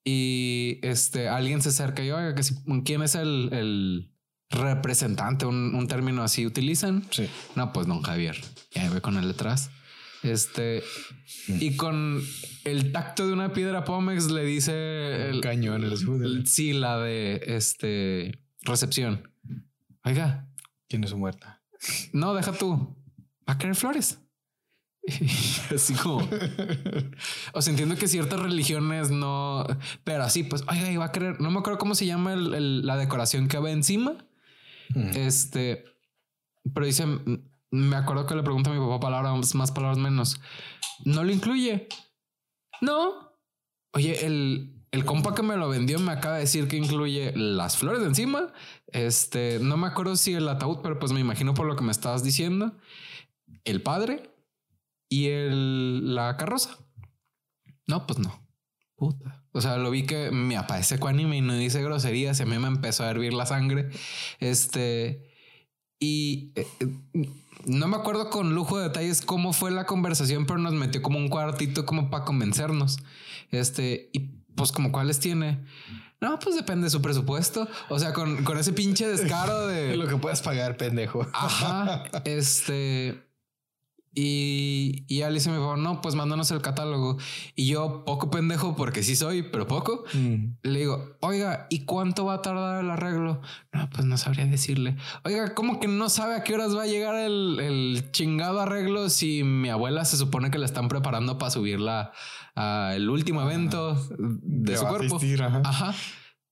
y 0.04 0.80
este 0.82 1.30
alguien 1.30 1.62
se 1.62 1.70
acerca 1.70 2.04
y 2.04 2.12
oiga 2.12 2.34
que 2.34 2.44
si, 2.44 2.56
quién 2.84 3.04
es 3.04 3.16
el, 3.16 3.50
el 3.52 4.12
representante, 4.50 5.46
un, 5.46 5.76
un, 5.76 5.88
término 5.88 6.24
así 6.24 6.46
utilizan. 6.46 7.06
Sí. 7.12 7.30
No, 7.56 7.72
pues 7.72 7.88
don 7.88 8.02
Javier. 8.02 8.38
Ya 8.72 8.90
ve 8.90 9.02
con 9.02 9.18
él 9.18 9.28
detrás. 9.28 9.70
Este, 10.24 10.84
y 11.48 11.76
con 11.76 12.22
el 12.64 12.92
tacto 12.92 13.26
de 13.26 13.34
una 13.34 13.54
piedra 13.54 13.84
Pómex 13.84 14.30
le 14.30 14.44
dice 14.44 15.30
el 15.30 15.42
cañón. 15.42 15.84
El, 15.84 16.48
sí, 16.48 16.74
la 16.74 17.00
de 17.00 17.42
este 17.48 18.40
recepción. 18.62 19.32
Oiga, 20.04 20.48
¿quién 20.88 21.04
es 21.04 21.10
su 21.10 21.18
muerta? 21.18 21.64
No, 22.14 22.34
deja 22.34 22.52
tú. 22.52 22.96
Va 23.50 23.54
a 23.54 23.58
querer 23.58 23.76
flores. 23.76 24.20
así 25.76 25.96
como, 25.96 26.30
o 27.54 27.62
sea, 27.62 27.72
entiendo 27.72 27.96
que 27.96 28.08
ciertas 28.08 28.40
religiones 28.40 29.10
no, 29.10 29.66
pero 30.04 30.24
así, 30.24 30.44
pues, 30.44 30.64
oiga, 30.70 30.92
iba 30.92 31.06
a 31.06 31.12
querer, 31.12 31.42
no 31.42 31.50
me 31.50 31.58
acuerdo 31.58 31.80
cómo 31.80 31.96
se 31.96 32.06
llama 32.06 32.36
la 32.36 32.98
decoración 32.98 33.48
que 33.48 33.58
va 33.58 33.72
encima. 33.72 34.28
Este, 35.16 35.86
pero 36.74 36.86
dicen 36.86 37.51
me 37.72 37.96
acuerdo 37.96 38.26
que 38.26 38.36
le 38.36 38.44
pregunto 38.44 38.70
a 38.70 38.74
mi 38.74 38.80
papá 38.80 39.00
palabras 39.00 39.56
más, 39.56 39.72
palabras 39.72 39.98
menos. 39.98 40.40
¿No 41.06 41.24
lo 41.24 41.32
incluye? 41.32 41.88
No. 42.82 43.32
Oye, 43.94 44.26
el, 44.26 44.86
el 44.92 45.06
compa 45.06 45.34
que 45.34 45.42
me 45.42 45.56
lo 45.56 45.70
vendió 45.70 46.00
me 46.00 46.12
acaba 46.12 46.36
de 46.36 46.42
decir 46.42 46.68
que 46.68 46.76
incluye 46.76 47.32
las 47.36 47.78
flores 47.78 48.02
de 48.02 48.08
encima. 48.08 48.54
Este, 48.88 49.60
no 49.60 49.78
me 49.78 49.88
acuerdo 49.88 50.18
si 50.18 50.34
el 50.34 50.48
ataúd, 50.50 50.80
pero 50.84 51.00
pues 51.00 51.14
me 51.14 51.22
imagino 51.22 51.54
por 51.54 51.66
lo 51.66 51.76
que 51.76 51.84
me 51.84 51.92
estabas 51.92 52.24
diciendo. 52.24 52.78
El 53.64 53.82
padre 53.82 54.36
y 55.10 55.28
el, 55.28 56.14
la 56.14 56.36
carroza. 56.36 56.78
No, 57.88 58.06
pues 58.06 58.20
no. 58.20 58.48
Puta. 58.96 59.46
O 59.54 59.62
sea, 59.62 59.78
lo 59.78 59.92
vi 59.92 60.06
que 60.06 60.32
me 60.32 60.58
aparece 60.58 60.96
ecuánime 60.96 61.38
y 61.38 61.42
no 61.42 61.54
dice 61.54 61.82
groserías 61.82 62.40
y 62.40 62.44
a 62.44 62.46
mí 62.46 62.58
me 62.60 62.68
empezó 62.68 63.04
a 63.04 63.10
hervir 63.10 63.34
la 63.34 63.46
sangre. 63.46 63.90
Este, 64.40 65.32
y 66.00 66.52
eh, 66.56 66.68
eh, 66.80 67.30
no 67.66 67.88
me 67.88 67.98
acuerdo 67.98 68.30
con 68.30 68.54
lujo 68.56 68.78
de 68.78 68.90
detalles 68.90 69.22
cómo 69.22 69.54
fue 69.54 69.72
la 69.72 69.86
conversación, 69.86 70.46
pero 70.46 70.60
nos 70.60 70.74
metió 70.74 71.02
como 71.02 71.18
un 71.18 71.30
cuartito 71.30 71.86
como 71.86 72.10
para 72.10 72.26
convencernos. 72.26 73.00
Este, 73.52 74.10
y 74.14 74.20
pues 74.56 74.72
como 74.72 74.92
cuáles 74.92 75.20
tiene. 75.20 75.64
No, 76.20 76.38
pues 76.38 76.56
depende 76.56 76.86
de 76.86 76.90
su 76.92 77.02
presupuesto. 77.02 77.68
O 77.90 77.98
sea, 77.98 78.14
con, 78.14 78.44
con 78.44 78.58
ese 78.58 78.74
pinche 78.74 79.08
descaro 79.08 79.68
de... 79.68 79.96
Lo 79.98 80.08
que 80.08 80.18
puedes 80.18 80.42
pagar, 80.42 80.78
pendejo. 80.78 81.28
Ajá. 81.34 82.04
Este... 82.26 83.31
Y, 84.14 85.06
y 85.08 85.22
Alice 85.22 85.50
me 85.50 85.56
dijo, 85.56 85.78
no, 85.78 86.02
pues 86.02 86.16
mándanos 86.16 86.52
el 86.52 86.62
catálogo. 86.62 87.18
Y 87.56 87.68
yo, 87.68 88.04
poco 88.06 88.30
pendejo, 88.30 88.76
porque 88.76 89.04
sí 89.04 89.16
soy, 89.16 89.44
pero 89.44 89.68
poco, 89.68 90.04
mm. 90.14 90.58
le 90.64 90.80
digo, 90.80 91.18
oiga, 91.22 91.68
¿y 91.70 91.86
cuánto 91.86 92.26
va 92.26 92.36
a 92.36 92.42
tardar 92.42 92.84
el 92.84 92.90
arreglo? 92.90 93.42
No, 93.72 93.90
pues 93.90 94.06
no 94.06 94.18
sabría 94.18 94.46
decirle. 94.46 94.98
Oiga, 95.24 95.54
¿cómo 95.54 95.80
que 95.80 95.88
no 95.88 96.10
sabe 96.10 96.36
a 96.36 96.44
qué 96.44 96.54
horas 96.54 96.76
va 96.76 96.84
a 96.84 96.88
llegar 96.88 97.16
el, 97.16 97.60
el 97.62 98.12
chingado 98.12 98.60
arreglo 98.60 99.10
si 99.10 99.44
mi 99.44 99.70
abuela 99.70 100.04
se 100.04 100.18
supone 100.18 100.52
que 100.52 100.58
la 100.58 100.66
están 100.66 100.90
preparando 100.90 101.38
para 101.38 101.52
subirla 101.52 102.12
al 102.56 103.10
último 103.10 103.42
evento 103.42 103.96
de 104.18 104.78
su 104.78 104.86
cuerpo? 104.86 105.20
ajá. 105.64 105.96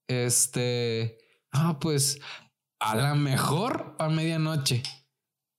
Este, 0.08 1.18
ah, 1.52 1.78
pues 1.78 2.20
a 2.80 2.96
la 2.96 3.14
mejor 3.14 3.94
a 3.98 4.08
medianoche. 4.08 4.82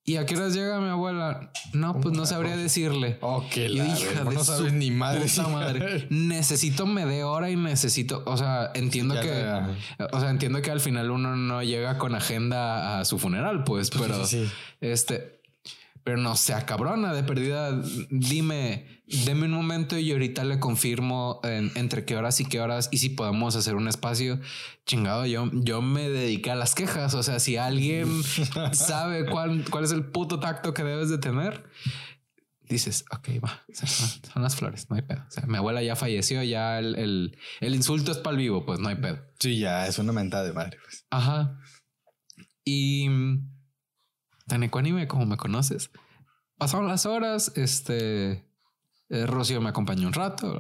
¿Y 0.03 0.15
a 0.15 0.25
qué 0.25 0.35
horas 0.35 0.55
llega 0.55 0.79
mi 0.79 0.89
abuela? 0.89 1.51
No, 1.73 2.01
pues 2.01 2.15
no 2.17 2.25
sabría 2.25 2.57
decirle. 2.57 3.19
Ok, 3.21 3.55
hija 3.57 4.23
no 4.23 4.43
sabes 4.43 4.73
ni 4.73 4.89
madre. 4.89 5.25
madre. 5.51 6.07
necesito 6.09 6.87
me 6.87 7.23
hora 7.23 7.51
y 7.51 7.55
necesito, 7.55 8.23
o 8.25 8.35
sea, 8.35 8.71
entiendo 8.73 9.13
que, 9.19 9.29
o 10.11 10.19
sea, 10.19 10.29
entiendo 10.31 10.61
que 10.61 10.71
al 10.71 10.79
final 10.79 11.11
uno 11.11 11.35
no 11.35 11.61
llega 11.61 11.99
con 11.99 12.15
agenda 12.15 12.99
a 12.99 13.05
su 13.05 13.19
funeral, 13.19 13.63
pues, 13.63 13.91
pero 13.91 14.23
este, 14.81 15.41
pero 16.03 16.17
no 16.17 16.35
sea 16.35 16.65
cabrona 16.65 17.13
de 17.13 17.23
perdida. 17.23 17.79
Dime, 18.09 19.00
deme 19.25 19.45
un 19.45 19.51
momento 19.51 19.97
y 19.97 20.11
ahorita 20.11 20.43
le 20.43 20.59
confirmo 20.59 21.41
entre 21.43 22.05
qué 22.05 22.15
horas 22.15 22.39
y 22.39 22.45
qué 22.45 22.61
horas 22.61 22.89
y 22.91 22.97
si 22.99 23.09
podemos 23.09 23.55
hacer 23.55 23.75
un 23.75 23.87
espacio. 23.87 24.39
Chingado, 24.85 25.25
yo, 25.25 25.49
yo 25.53 25.81
me 25.81 26.09
dediqué 26.09 26.51
a 26.51 26.55
las 26.55 26.75
quejas. 26.75 27.13
O 27.13 27.23
sea, 27.23 27.39
si 27.39 27.57
alguien 27.57 28.23
sabe 28.73 29.25
cuál, 29.25 29.65
cuál 29.69 29.83
es 29.83 29.91
el 29.91 30.05
puto 30.05 30.39
tacto 30.39 30.73
que 30.73 30.83
debes 30.83 31.09
de 31.09 31.17
tener, 31.17 31.63
dices, 32.67 33.05
ok, 33.11 33.43
va, 33.43 33.61
son 33.73 34.41
las 34.41 34.55
flores, 34.55 34.89
no 34.89 34.95
hay 34.95 35.01
pedo. 35.01 35.23
O 35.27 35.31
sea, 35.31 35.45
mi 35.45 35.57
abuela 35.57 35.83
ya 35.83 35.95
falleció, 35.95 36.41
ya 36.43 36.79
el, 36.79 37.37
el, 37.59 37.75
insulto 37.75 38.11
es 38.11 38.17
para 38.17 38.31
el 38.31 38.37
vivo, 38.37 38.65
pues 38.65 38.79
no 38.79 38.89
hay 38.89 38.95
pedo. 38.95 39.19
Sí, 39.39 39.59
ya 39.59 39.87
es 39.87 39.99
una 39.99 40.13
mentada 40.13 40.43
de 40.45 40.53
madre. 40.53 40.77
Pues. 40.83 41.05
Ajá. 41.09 41.59
Y 42.63 43.07
tan 44.47 44.63
ecuánime 44.63 45.07
como 45.07 45.25
me 45.25 45.37
conoces. 45.37 45.91
Pasaron 46.57 46.87
las 46.87 47.05
horas, 47.05 47.51
este, 47.55 48.45
eh, 49.11 49.25
Rocío 49.25 49.61
me 49.61 49.69
acompañó 49.69 50.07
un 50.07 50.13
rato, 50.13 50.57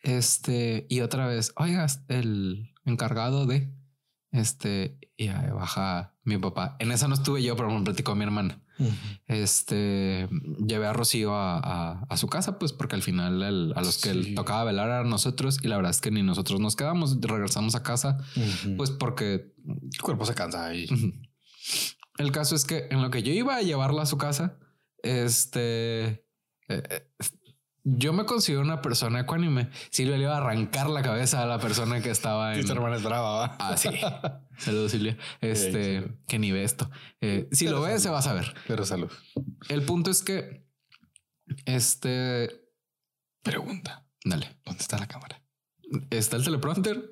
este, 0.00 0.86
y 0.90 1.00
otra 1.00 1.26
vez, 1.28 1.52
oigas, 1.56 2.04
el 2.08 2.74
encargado 2.84 3.46
de, 3.46 3.72
este, 4.32 4.98
y 5.16 5.28
ahí 5.28 5.50
baja 5.50 6.16
mi 6.24 6.36
papá. 6.38 6.76
En 6.80 6.90
esa 6.90 7.06
no 7.06 7.14
estuve 7.14 7.42
yo, 7.42 7.56
pero 7.56 7.70
me 7.70 7.84
platicó 7.84 8.14
mi 8.14 8.24
hermana. 8.24 8.58
Este 9.26 10.28
llevé 10.66 10.86
a 10.86 10.92
Rocío 10.92 11.32
a, 11.34 12.16
su 12.16 12.26
casa, 12.26 12.58
pues 12.58 12.72
porque 12.72 12.96
al 12.96 13.02
final 13.02 13.72
a 13.76 13.80
los 13.80 14.00
que 14.00 14.34
tocaba 14.34 14.64
velar 14.64 14.90
a 14.90 15.04
nosotros 15.04 15.60
y 15.62 15.68
la 15.68 15.76
verdad 15.76 15.90
es 15.92 16.00
que 16.00 16.10
ni 16.10 16.22
nosotros 16.22 16.58
nos 16.58 16.74
quedamos, 16.74 17.20
regresamos 17.20 17.76
a 17.76 17.84
casa, 17.84 18.18
pues 18.76 18.90
porque 18.90 19.54
el 19.64 20.02
cuerpo 20.02 20.26
se 20.26 20.34
cansa. 20.34 20.72
El 20.72 22.32
caso 22.32 22.56
es 22.56 22.64
que 22.64 22.88
en 22.90 23.02
lo 23.02 23.10
que 23.10 23.22
yo 23.22 23.32
iba 23.32 23.54
a 23.54 23.62
llevarla 23.62 24.02
a 24.02 24.06
su 24.06 24.18
casa, 24.18 24.58
este, 25.02 26.21
eh, 26.74 27.06
yo 27.84 28.12
me 28.12 28.24
considero 28.24 28.62
una 28.62 28.80
persona 28.80 29.20
ecuánime. 29.20 29.70
Silvia 29.90 30.16
le 30.16 30.24
iba 30.24 30.34
a 30.34 30.38
arrancar 30.38 30.88
la 30.88 31.02
cabeza 31.02 31.42
a 31.42 31.46
la 31.46 31.58
persona 31.58 32.00
que 32.00 32.10
estaba 32.10 32.54
en. 32.54 32.64
Tu 32.64 32.72
hermana 32.72 32.96
es 32.96 33.02
brava, 33.02 33.32
¿va? 33.32 33.56
Ah, 33.58 33.76
sí. 33.76 33.88
Saludos, 34.56 34.92
Silvia. 34.92 35.16
Este, 35.40 36.18
que 36.28 36.38
ni 36.38 36.52
ve 36.52 36.62
esto. 36.62 36.88
Eh, 37.20 37.48
si 37.50 37.66
lo 37.66 37.80
ve, 37.80 37.98
se 37.98 38.10
va 38.10 38.18
a 38.18 38.22
saber. 38.22 38.54
Pero 38.68 38.84
salud. 38.84 39.10
El 39.68 39.82
punto 39.82 40.10
es 40.10 40.22
que, 40.22 40.64
este. 41.64 42.68
Pregunta. 43.42 44.06
Dale. 44.24 44.60
¿Dónde 44.64 44.80
está 44.80 44.98
la 44.98 45.08
cámara? 45.08 45.42
Está 46.10 46.36
el 46.36 46.44
teleprompter. 46.44 47.11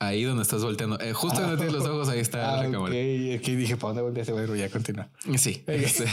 Ahí 0.00 0.22
donde 0.22 0.42
estás 0.42 0.62
volteando. 0.62 0.98
Eh, 1.00 1.12
justo 1.12 1.40
donde 1.40 1.56
tienes 1.56 1.74
los 1.74 1.84
ojos, 1.86 2.08
ahí 2.08 2.20
está 2.20 2.38
la 2.38 2.60
ah, 2.60 2.62
cámara. 2.70 2.94
Ok, 2.94 3.40
aquí 3.40 3.56
dije, 3.56 3.76
¿para 3.76 3.88
dónde 3.88 4.02
volteaste? 4.02 4.32
Bueno, 4.32 4.54
ya 4.54 4.68
continúa. 4.68 5.10
Sí. 5.36 5.64
Este, 5.66 6.06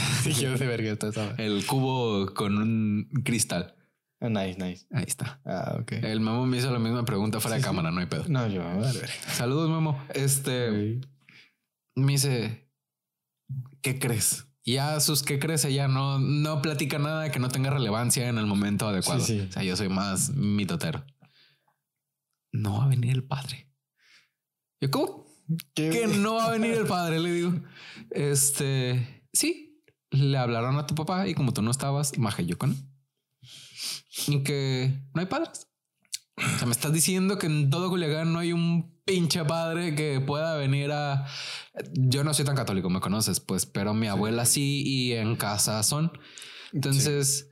El 1.38 1.66
cubo 1.66 2.34
con 2.34 2.58
un 2.58 3.10
cristal. 3.24 3.76
Ah, 4.20 4.30
nice, 4.30 4.58
nice. 4.58 4.88
Ahí 4.92 5.04
está. 5.06 5.40
Ah, 5.46 5.78
ok. 5.80 5.92
El 5.94 6.20
Memo 6.20 6.48
me 6.48 6.58
hizo 6.58 6.72
la 6.72 6.80
misma 6.80 7.06
pregunta 7.06 7.40
fuera 7.40 7.58
de 7.58 7.64
cámara, 7.64 7.92
no 7.92 8.00
hay 8.00 8.08
pedo. 8.08 8.26
No, 8.28 8.48
yo, 8.48 8.64
a 8.64 8.76
ver. 8.76 9.10
Saludos, 9.32 9.70
Memo. 9.70 10.04
Este 10.14 11.00
me 11.96 12.14
dice, 12.14 12.70
¿qué 13.82 14.00
crees? 14.00 14.48
Ya 14.66 15.00
sus 15.00 15.22
qué 15.22 15.38
crees 15.38 15.64
ella 15.64 15.88
no, 15.88 16.18
no 16.18 16.62
platica 16.62 16.98
nada 16.98 17.32
que 17.32 17.40
no 17.40 17.50
tenga 17.50 17.70
relevancia 17.70 18.28
en 18.28 18.40
el 18.40 18.48
momento 18.48 18.88
adecuado. 18.88 19.22
Sí, 19.22 19.40
sí. 19.40 19.48
O 19.48 19.52
sea, 19.52 19.64
yo 19.64 19.76
soy 19.78 19.90
más 19.90 20.32
mitotero. 20.32 21.06
No 22.52 22.80
va 22.80 22.86
a 22.86 22.88
venir 22.88 23.12
el 23.12 23.24
padre. 23.24 23.65
Yo, 24.82 24.92
¿cómo? 24.92 25.26
Que 25.74 26.08
no 26.08 26.36
va 26.36 26.46
a 26.46 26.52
venir 26.52 26.74
el 26.74 26.86
padre, 26.86 27.20
le 27.20 27.32
digo. 27.32 27.54
Este, 28.12 29.28
sí, 29.32 29.84
le 30.12 30.38
hablaron 30.38 30.78
a 30.78 30.88
tu 30.88 30.96
papá 30.96 31.28
y 31.28 31.34
como 31.34 31.54
tú 31.54 31.62
no 31.62 31.72
estabas, 31.72 32.18
maje 32.18 32.46
yo 32.46 32.58
con 32.58 32.76
Y 34.28 34.44
que 34.44 35.02
no 35.14 35.22
hay 35.22 35.28
padres. 35.28 35.68
O 36.38 36.58
sea, 36.58 36.66
me 36.66 36.74
estás 36.74 36.92
diciendo 36.92 37.38
que 37.38 37.48
en 37.48 37.70
todo 37.70 37.90
Culiacán 37.90 38.34
no 38.34 38.40
hay 38.40 38.52
un 38.52 39.00
pinche 39.06 39.46
padre 39.46 39.96
que 39.96 40.20
pueda 40.20 40.58
venir 40.58 40.92
a. 40.92 41.28
Yo 41.94 42.24
no 42.24 42.34
soy 42.34 42.44
tan 42.44 42.56
católico, 42.56 42.90
me 42.90 43.00
conoces, 43.00 43.40
pues, 43.40 43.66
pero 43.66 43.94
mi 43.94 44.08
abuela 44.08 44.46
sí 44.46 44.84
y 44.86 45.14
en 45.14 45.36
casa 45.38 45.82
son. 45.84 46.12
Entonces, 46.74 47.52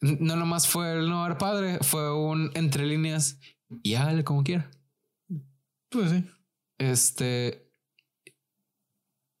no 0.00 0.36
nomás 0.36 0.68
fue 0.68 0.92
el 0.92 1.08
no 1.08 1.24
haber 1.24 1.38
padre, 1.38 1.78
fue 1.80 2.14
un 2.14 2.50
entre 2.54 2.86
líneas 2.86 3.38
y 3.82 3.94
hágale 3.94 4.24
como 4.24 4.44
quiera. 4.44 4.70
Pues 5.88 6.10
sí. 6.10 6.24
Este. 6.78 7.68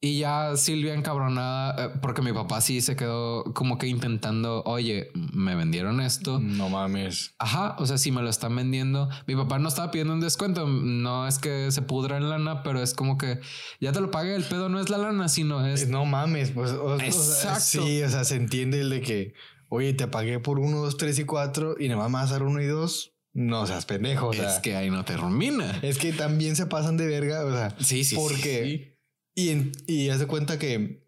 Y 0.00 0.20
ya 0.20 0.56
Silvia 0.56 0.94
encabronada, 0.94 1.86
eh, 1.86 1.98
porque 2.00 2.22
mi 2.22 2.32
papá 2.32 2.60
sí 2.60 2.80
se 2.80 2.94
quedó 2.94 3.42
como 3.52 3.78
que 3.78 3.88
intentando, 3.88 4.62
oye, 4.64 5.10
me 5.14 5.56
vendieron 5.56 6.00
esto. 6.00 6.38
No 6.38 6.68
mames. 6.68 7.34
Ajá, 7.40 7.74
o 7.80 7.86
sea, 7.86 7.98
si 7.98 8.12
me 8.12 8.22
lo 8.22 8.28
están 8.28 8.54
vendiendo, 8.54 9.08
mi 9.26 9.34
papá 9.34 9.58
no 9.58 9.68
estaba 9.68 9.90
pidiendo 9.90 10.14
un 10.14 10.20
descuento, 10.20 10.68
no 10.68 11.26
es 11.26 11.40
que 11.40 11.72
se 11.72 11.82
pudra 11.82 12.16
en 12.16 12.30
lana, 12.30 12.62
pero 12.62 12.80
es 12.80 12.94
como 12.94 13.18
que 13.18 13.40
ya 13.80 13.90
te 13.90 14.00
lo 14.00 14.12
pagué, 14.12 14.36
el 14.36 14.44
pedo 14.44 14.68
no 14.68 14.78
es 14.78 14.88
la 14.88 14.98
lana, 14.98 15.28
sino 15.28 15.66
es... 15.66 15.88
No 15.88 16.04
mames, 16.04 16.52
pues... 16.52 16.70
Exacto. 17.00 17.84
sí, 17.84 18.00
o 18.00 18.08
sea, 18.08 18.22
se 18.22 18.36
entiende 18.36 18.82
el 18.82 18.90
de 18.90 19.00
que, 19.00 19.34
oye, 19.68 19.94
te 19.94 20.06
pagué 20.06 20.38
por 20.38 20.60
uno, 20.60 20.78
dos, 20.78 20.96
tres 20.96 21.18
y 21.18 21.24
cuatro 21.24 21.74
y 21.76 21.88
nada 21.88 22.02
más 22.02 22.08
me 22.08 22.18
vas 22.18 22.30
a 22.30 22.34
dar 22.34 22.44
uno 22.44 22.62
y 22.62 22.66
dos. 22.66 23.17
No 23.38 23.68
seas 23.68 23.86
pendejo. 23.86 24.32
es 24.32 24.58
que 24.58 24.74
ahí 24.74 24.90
no 24.90 25.04
termina. 25.04 25.78
Es 25.82 25.98
que 25.98 26.12
también 26.12 26.56
se 26.56 26.66
pasan 26.66 26.96
de 26.96 27.06
verga. 27.06 27.44
O 27.44 27.52
sea, 27.52 27.76
sí, 27.78 28.02
sí. 28.02 28.16
Porque. 28.16 28.98
Y, 29.36 29.50
en, 29.50 29.70
y 29.86 30.08
haz 30.08 30.18
de 30.18 30.26
cuenta 30.26 30.58
que. 30.58 31.06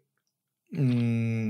Mm, 0.69 1.49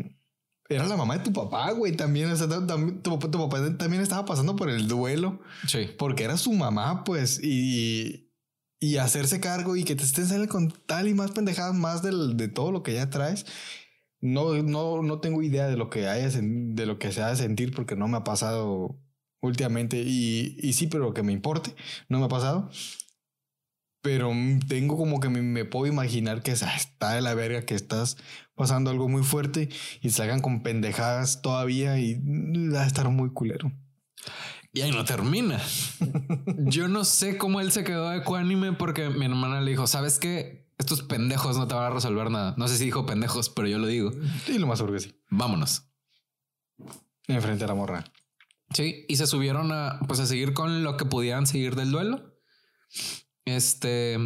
era 0.69 0.87
la 0.87 0.97
mamá 0.97 1.19
de 1.19 1.23
tu 1.23 1.33
papá, 1.33 1.69
güey. 1.73 1.95
También, 1.95 2.31
o 2.31 2.35
sea, 2.35 2.47
tu, 2.47 3.19
papá 3.19 3.77
también 3.77 4.01
estaba 4.01 4.25
pasando 4.25 4.55
por 4.55 4.71
el 4.71 4.87
duelo. 4.87 5.39
Sí. 5.67 5.87
Porque 5.99 6.23
era 6.23 6.35
su 6.35 6.51
mamá, 6.51 7.03
pues. 7.03 7.39
Y, 7.43 8.31
y 8.79 8.97
hacerse 8.97 9.39
cargo 9.39 9.75
y 9.75 9.83
que 9.83 9.95
te 9.95 10.03
estén 10.03 10.25
saliendo 10.25 10.51
con 10.51 10.73
tal 10.87 11.07
y 11.07 11.13
más 11.13 11.29
pendejadas 11.29 11.75
más 11.75 12.01
del, 12.01 12.37
de 12.37 12.47
todo 12.47 12.71
lo 12.71 12.81
que 12.81 12.95
ya 12.95 13.11
traes. 13.11 13.45
No, 14.19 14.55
no, 14.63 15.03
no 15.03 15.19
tengo 15.19 15.43
idea 15.43 15.67
de 15.67 15.77
lo 15.77 15.91
que 15.91 16.07
hayas, 16.07 16.39
de 16.41 16.85
lo 16.87 16.97
que 16.97 17.11
se 17.11 17.21
ha 17.21 17.29
de 17.29 17.35
sentir 17.35 17.71
porque 17.71 17.95
no 17.95 18.07
me 18.07 18.17
ha 18.17 18.23
pasado 18.23 18.99
últimamente 19.41 20.01
y, 20.01 20.57
y 20.61 20.73
sí, 20.73 20.87
pero 20.87 21.13
que 21.13 21.23
me 21.23 21.33
importe, 21.33 21.75
no 22.09 22.19
me 22.19 22.25
ha 22.25 22.29
pasado. 22.29 22.69
pero 24.01 24.31
tengo 24.67 24.97
como 24.97 25.19
que 25.19 25.29
me, 25.29 25.65
puedo 25.65 25.85
imaginar 25.91 26.41
que 26.41 26.51
está 26.51 27.13
de 27.13 27.21
la 27.21 27.33
verga 27.33 27.65
que 27.65 27.75
estás 27.75 28.17
pasando 28.55 28.89
algo 28.89 29.07
muy 29.07 29.23
fuerte 29.23 29.69
y 30.01 30.09
salgan 30.09 30.41
con 30.41 30.63
pendejadas 30.63 31.41
todavía 31.41 31.99
y 31.99 32.19
va 32.69 32.83
a 32.83 32.87
estar 32.87 33.09
muy 33.09 33.31
culero. 33.31 33.71
Y 34.73 34.81
ahí 34.81 34.91
no 34.91 35.03
termina. 35.03 35.61
Yo 36.57 36.87
no 36.87 37.03
sé 37.03 37.37
cómo 37.37 37.59
él 37.59 37.71
se 37.71 37.83
quedó 37.83 38.13
ecuánime 38.13 38.71
porque 38.71 39.09
mi 39.09 39.25
hermana 39.25 39.61
le 39.61 39.71
dijo, 39.71 39.85
¿sabes 39.85 40.17
qué? 40.17 40.69
Estos 40.77 41.03
pendejos 41.03 41.57
no 41.57 41.67
te 41.67 41.75
van 41.75 41.91
a 41.91 41.95
resolver 41.95 42.31
nada. 42.31 42.55
No 42.57 42.67
sé 42.67 42.77
si 42.77 42.85
dijo 42.85 43.05
pendejos, 43.05 43.49
pero 43.49 43.67
yo 43.67 43.77
lo 43.77 43.87
digo. 43.87 44.11
Sí, 44.45 44.57
lo 44.57 44.67
más 44.67 44.79
seguro 44.79 44.95
que 44.95 45.01
sí. 45.01 45.13
Vámonos. 45.29 45.83
Enfrente 47.27 47.65
a 47.65 47.67
la 47.67 47.75
morra. 47.75 48.03
Sí, 48.73 49.05
y 49.07 49.15
se 49.17 49.27
subieron 49.27 49.71
a, 49.71 49.99
pues, 50.07 50.19
a 50.19 50.25
seguir 50.25 50.53
con 50.53 50.83
lo 50.83 50.97
que 50.97 51.05
pudieran 51.05 51.45
seguir 51.47 51.75
del 51.75 51.91
duelo. 51.91 52.37
Este. 53.45 54.17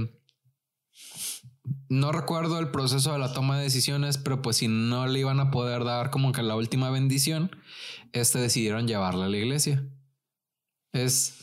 No 1.90 2.12
recuerdo 2.12 2.60
el 2.60 2.70
proceso 2.70 3.14
de 3.14 3.20
la 3.20 3.34
toma 3.34 3.58
de 3.58 3.64
decisiones, 3.64 4.18
pero 4.18 4.42
pues 4.42 4.58
si 4.58 4.68
no 4.68 5.08
le 5.08 5.20
iban 5.20 5.40
a 5.40 5.52
poder 5.52 5.84
dar 5.84 6.12
como 6.12 6.32
que 6.32 6.44
la 6.44 6.56
última 6.56 6.90
bendición, 6.90 7.56
este 8.12 8.40
decidieron 8.40 8.88
llevarla 8.88 9.26
a 9.26 9.30
la 9.30 9.38
iglesia. 9.38 9.88
Es. 10.94 11.34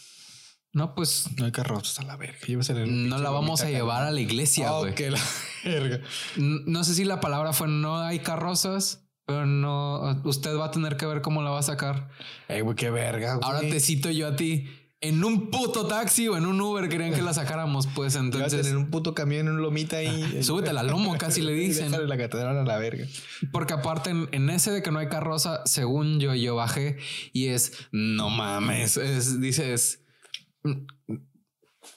No, 0.72 0.94
pues. 0.94 1.26
No 1.36 1.44
hay 1.44 1.52
carrozas 1.52 1.98
a 1.98 2.02
la 2.04 2.16
verga. 2.16 2.38
no 2.86 3.18
la 3.18 3.30
vamos 3.30 3.62
a 3.62 3.70
llevar 3.70 4.04
a 4.04 4.10
la 4.10 4.20
iglesia, 4.20 4.70
güey. 4.70 4.94
la 5.10 5.20
verga. 5.64 6.00
No 6.36 6.84
sé 6.84 6.94
si 6.94 7.04
la 7.04 7.20
palabra 7.20 7.52
fue 7.52 7.68
no 7.68 7.98
hay 7.98 8.20
carrozas, 8.20 9.08
pero 9.32 9.46
no. 9.46 10.20
Usted 10.24 10.56
va 10.56 10.66
a 10.66 10.70
tener 10.70 10.96
que 10.96 11.06
ver 11.06 11.22
cómo 11.22 11.42
la 11.42 11.50
va 11.50 11.60
a 11.60 11.62
sacar. 11.62 12.08
Ey, 12.48 12.60
güey, 12.60 12.76
qué 12.76 12.90
verga. 12.90 13.38
Ahora 13.42 13.60
te 13.60 13.80
cito 13.80 14.10
yo 14.10 14.28
a 14.28 14.36
ti 14.36 14.68
en 15.02 15.24
un 15.24 15.50
puto 15.50 15.86
taxi 15.86 16.28
o 16.28 16.36
en 16.36 16.46
un 16.46 16.60
Uber 16.60 16.88
querían 16.88 17.12
que 17.12 17.22
la 17.22 17.34
sacáramos, 17.34 17.88
pues 17.88 18.14
entonces. 18.14 18.68
en 18.68 18.76
un 18.76 18.90
puto 18.90 19.14
camión, 19.14 19.48
en 19.48 19.54
un 19.54 19.62
lomita 19.62 19.96
ahí. 19.96 20.42
Súbete 20.42 20.72
la 20.72 20.84
lomo, 20.84 21.18
casi 21.18 21.42
le 21.42 21.52
dicen. 21.54 21.90
la 22.08 22.16
catedral 22.16 22.56
a 22.56 22.62
la 22.62 22.78
verga. 22.78 23.04
Porque 23.50 23.74
aparte, 23.74 24.10
en, 24.10 24.50
ese 24.50 24.70
de 24.70 24.82
que 24.82 24.92
no 24.92 25.00
hay 25.00 25.08
carroza, 25.08 25.62
según 25.64 26.20
yo, 26.20 26.34
yo 26.34 26.54
bajé 26.54 26.98
y 27.32 27.48
es 27.48 27.72
no 27.90 28.30
mames. 28.30 28.96
Es, 28.96 29.40
dices 29.40 30.04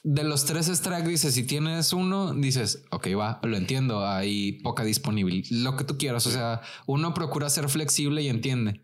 de 0.08 0.22
los 0.22 0.44
tres 0.44 0.66
strikes, 0.66 1.08
dices 1.08 1.34
si 1.34 1.42
tienes 1.42 1.92
uno, 1.92 2.32
dices 2.32 2.84
ok, 2.92 3.08
va, 3.18 3.40
lo 3.42 3.56
entiendo. 3.56 4.06
Hay 4.06 4.52
poca 4.62 4.84
disponibilidad, 4.84 5.48
lo 5.50 5.76
que 5.76 5.82
tú 5.82 5.98
quieras. 5.98 6.28
O 6.28 6.30
sea, 6.30 6.60
uno 6.86 7.12
procura 7.12 7.50
ser 7.50 7.68
flexible 7.68 8.22
y 8.22 8.28
entiende. 8.28 8.82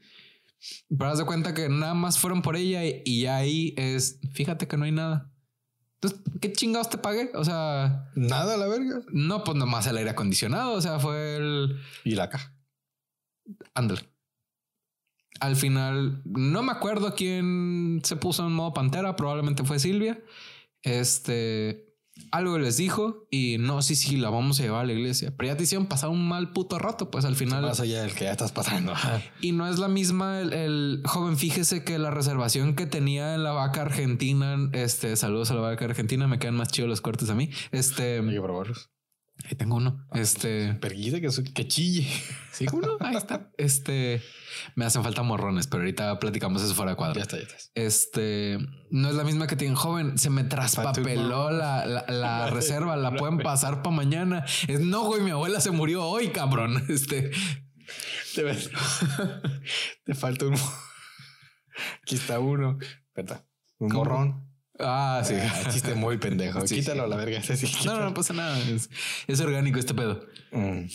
Pero 0.88 1.10
haz 1.10 1.18
de 1.18 1.24
cuenta 1.24 1.54
que 1.54 1.68
nada 1.68 1.94
más 1.94 2.18
fueron 2.18 2.42
por 2.42 2.56
ella 2.56 2.82
y, 3.04 3.26
ahí 3.26 3.72
es, 3.76 4.18
fíjate 4.32 4.66
que 4.66 4.76
no 4.76 4.84
hay 4.84 4.90
nada. 4.90 5.32
Entonces, 6.00 6.20
¿qué 6.40 6.52
chingados 6.52 6.90
te 6.90 6.98
pagué? 6.98 7.30
O 7.34 7.44
sea... 7.44 8.10
Nada, 8.16 8.56
la 8.56 8.66
verga. 8.66 9.02
No, 9.12 9.44
pues 9.44 9.56
nomás 9.56 9.86
el 9.86 9.98
aire 9.98 10.10
acondicionado. 10.10 10.72
O 10.72 10.80
sea, 10.80 10.98
fue 10.98 11.36
el... 11.36 11.80
Y 12.02 12.16
la 12.16 12.30
caja. 12.30 12.52
Ándale. 13.74 14.10
Al 15.38 15.54
final, 15.54 16.22
no 16.24 16.64
me 16.64 16.72
acuerdo 16.72 17.14
quién 17.14 18.00
se 18.02 18.16
puso 18.16 18.44
en 18.44 18.52
modo 18.52 18.74
pantera. 18.74 19.14
Probablemente 19.14 19.62
fue 19.62 19.78
Silvia. 19.78 20.20
Este 20.82 21.92
algo 22.30 22.58
les 22.58 22.76
dijo 22.76 23.26
y 23.30 23.56
no, 23.58 23.82
sí, 23.82 23.96
sí, 23.96 24.16
la 24.16 24.30
vamos 24.30 24.60
a 24.60 24.62
llevar 24.62 24.82
a 24.82 24.86
la 24.86 24.92
iglesia. 24.92 25.34
Pero 25.36 25.52
ya 25.52 25.56
te 25.56 25.64
hicieron 25.64 25.86
pasar 25.86 26.10
un 26.10 26.26
mal 26.26 26.52
puto 26.52 26.78
rato, 26.78 27.10
pues 27.10 27.24
al 27.24 27.36
final. 27.36 27.62
Más 27.62 27.80
allá 27.80 28.02
del 28.02 28.14
que 28.14 28.24
ya 28.24 28.32
estás 28.32 28.52
pasando. 28.52 28.94
Y 29.40 29.52
no 29.52 29.68
es 29.68 29.78
la 29.78 29.88
misma 29.88 30.40
el, 30.40 31.02
joven. 31.04 31.36
Fíjese 31.36 31.84
que 31.84 31.98
la 31.98 32.10
reservación 32.10 32.74
que 32.74 32.86
tenía 32.86 33.34
en 33.34 33.42
la 33.42 33.52
vaca 33.52 33.82
argentina, 33.82 34.56
este, 34.72 35.16
saludos 35.16 35.50
a 35.50 35.54
la 35.54 35.60
vaca 35.60 35.84
argentina, 35.84 36.26
me 36.26 36.38
quedan 36.38 36.54
más 36.54 36.68
chidos 36.68 36.88
los 36.88 37.00
cortes 37.00 37.30
a 37.30 37.34
mí. 37.34 37.50
Este. 37.70 38.20
Hay 38.20 38.34
que 38.34 38.40
probarlos. 38.40 38.91
Ahí 39.44 39.56
tengo 39.56 39.76
uno. 39.76 40.06
Ah, 40.10 40.20
este. 40.20 40.74
Perguita 40.74 41.20
que, 41.20 41.28
que 41.52 41.68
chille. 41.68 42.08
Sí, 42.52 42.66
uno. 42.70 42.98
Ahí 43.00 43.16
está. 43.16 43.50
Este. 43.56 44.22
Me 44.74 44.84
hacen 44.84 45.02
falta 45.02 45.22
morrones, 45.22 45.66
pero 45.66 45.82
ahorita 45.82 46.18
platicamos 46.18 46.62
eso 46.62 46.74
fuera 46.74 46.90
de 46.90 46.96
cuadro. 46.98 47.16
Ya 47.16 47.22
está, 47.22 47.38
ya 47.38 47.44
está. 47.44 47.56
Este. 47.74 48.58
No 48.90 49.08
es 49.08 49.14
la 49.14 49.24
misma 49.24 49.46
que 49.46 49.56
tienen 49.56 49.74
joven. 49.74 50.18
Se 50.18 50.28
me 50.28 50.44
traspapeló 50.44 51.50
la, 51.50 51.86
la, 52.08 52.50
reserva. 52.50 52.94
La 52.96 53.16
pueden 53.16 53.38
pasar 53.38 53.82
para 53.82 53.96
mañana. 53.96 54.44
Es 54.68 54.80
no, 54.80 55.04
güey. 55.04 55.22
Mi 55.22 55.30
abuela 55.30 55.60
se 55.60 55.70
murió 55.70 56.04
hoy, 56.04 56.28
cabrón. 56.28 56.84
Este. 56.90 57.30
Te, 58.34 58.42
ves? 58.42 58.70
Te 60.04 60.14
falta 60.14 60.46
uno. 60.46 60.58
Aquí 62.02 62.16
está 62.16 62.38
uno. 62.38 62.78
Espera. 63.14 63.46
Un 63.78 63.92
morrón. 63.94 64.51
Ah, 64.78 65.22
sí. 65.24 65.34
Ah, 65.38 65.70
chiste 65.70 65.94
muy 65.94 66.18
pendejo. 66.18 66.62
Quítalo 66.64 67.04
a 67.04 67.06
la 67.06 67.16
verga. 67.16 67.40
no, 67.84 68.00
no, 68.00 68.14
pasa 68.14 68.32
nada. 68.32 68.58
Es, 69.26 69.40
orgánico 69.40 69.78
este 69.78 69.94
pedo. 69.94 70.24
Mm. 70.52 70.86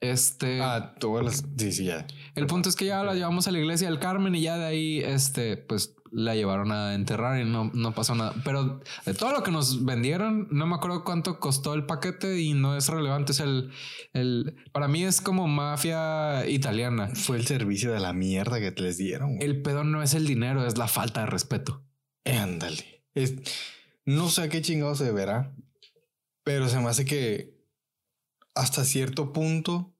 Este. 0.00 0.60
Ah, 0.60 0.94
tú 0.98 1.18
Sí, 1.56 1.72
sí, 1.72 1.84
ya. 1.86 2.06
El 2.34 2.46
punto 2.46 2.68
es 2.68 2.76
que 2.76 2.86
ya 2.86 3.02
la 3.02 3.14
llevamos 3.14 3.48
a 3.48 3.52
la 3.52 3.58
iglesia 3.58 3.88
del 3.88 3.98
Carmen 3.98 4.34
y 4.34 4.42
ya 4.42 4.58
de 4.58 4.66
ahí, 4.66 5.00
este, 5.00 5.56
pues 5.56 5.94
la 6.14 6.36
llevaron 6.36 6.70
a 6.70 6.94
enterrar 6.94 7.40
y 7.40 7.44
no, 7.44 7.70
no 7.74 7.92
pasó 7.92 8.14
nada. 8.14 8.34
Pero 8.44 8.80
de 9.04 9.14
todo 9.14 9.32
lo 9.32 9.42
que 9.42 9.50
nos 9.50 9.84
vendieron, 9.84 10.46
no 10.50 10.66
me 10.66 10.76
acuerdo 10.76 11.04
cuánto 11.04 11.40
costó 11.40 11.74
el 11.74 11.86
paquete 11.86 12.40
y 12.40 12.54
no 12.54 12.76
es 12.76 12.88
relevante. 12.88 13.32
Es 13.32 13.40
el, 13.40 13.70
el, 14.12 14.54
para 14.72 14.86
mí 14.86 15.04
es 15.04 15.20
como 15.20 15.48
mafia 15.48 16.46
italiana. 16.46 17.08
Fue 17.14 17.36
el 17.36 17.46
servicio 17.46 17.92
de 17.92 18.00
la 18.00 18.12
mierda 18.12 18.60
que 18.60 18.70
te 18.70 18.82
les 18.82 18.96
dieron. 18.96 19.38
El 19.40 19.62
pedo 19.62 19.82
no 19.84 20.02
es 20.02 20.14
el 20.14 20.26
dinero, 20.26 20.66
es 20.66 20.78
la 20.78 20.86
falta 20.86 21.20
de 21.20 21.26
respeto. 21.26 21.82
Ándale. 22.24 22.93
Es, 23.14 23.34
no 24.04 24.28
sé 24.28 24.42
a 24.42 24.48
qué 24.48 24.62
chingado 24.62 24.94
se 24.94 25.10
verá, 25.12 25.54
pero 26.42 26.68
se 26.68 26.78
me 26.78 26.88
hace 26.88 27.04
que 27.04 27.54
hasta 28.54 28.84
cierto 28.84 29.32
punto, 29.32 29.94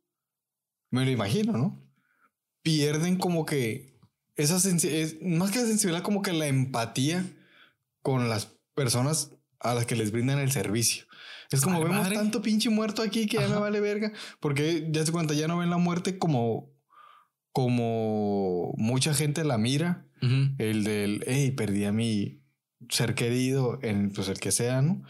me 0.91 1.05
lo 1.05 1.11
imagino, 1.11 1.53
¿no? 1.53 1.83
Pierden 2.63 3.17
como 3.17 3.47
que 3.47 3.99
esa 4.37 4.61
sensibilidad, 4.61 5.21
más 5.23 5.51
que 5.51 5.61
la 5.61 5.67
sensibilidad, 5.67 6.03
como 6.03 6.23
que 6.23 6.33
la 6.33 6.47
empatía 6.47 7.25
con 8.03 8.29
las 8.29 8.57
personas 8.75 9.33
a 9.61 9.75
las 9.75 9.87
que 9.87 9.97
les 9.97 10.13
brindan 10.13 10.39
el 10.39 10.53
servicio. 10.53 11.05
Es 11.51 11.61
como 11.61 11.83
vemos 11.83 12.09
tanto 12.11 12.43
pinche 12.43 12.69
muerto 12.69 13.03
aquí 13.03 13.27
que 13.27 13.39
ya 13.39 13.49
me 13.49 13.57
vale 13.57 13.81
verga, 13.81 14.13
porque 14.41 14.89
ya 14.91 15.05
se 15.05 15.13
cuenta, 15.13 15.35
ya 15.35 15.49
no 15.49 15.59
ven 15.59 15.71
la 15.71 15.79
muerte 15.79 16.19
como 16.19 16.75
como 17.53 18.75
mucha 18.77 19.15
gente 19.15 19.45
la 19.45 19.59
mira, 19.59 20.09
el 20.59 20.83
del, 20.83 21.23
hey, 21.29 21.53
perdí 21.53 21.85
a 21.85 21.93
mi, 21.93 22.43
ser 22.91 23.15
querido 23.15 23.79
en 23.83 24.11
pues 24.11 24.29
el 24.29 24.39
que 24.39 24.53
sea, 24.53 24.83
¿no? 24.83 25.03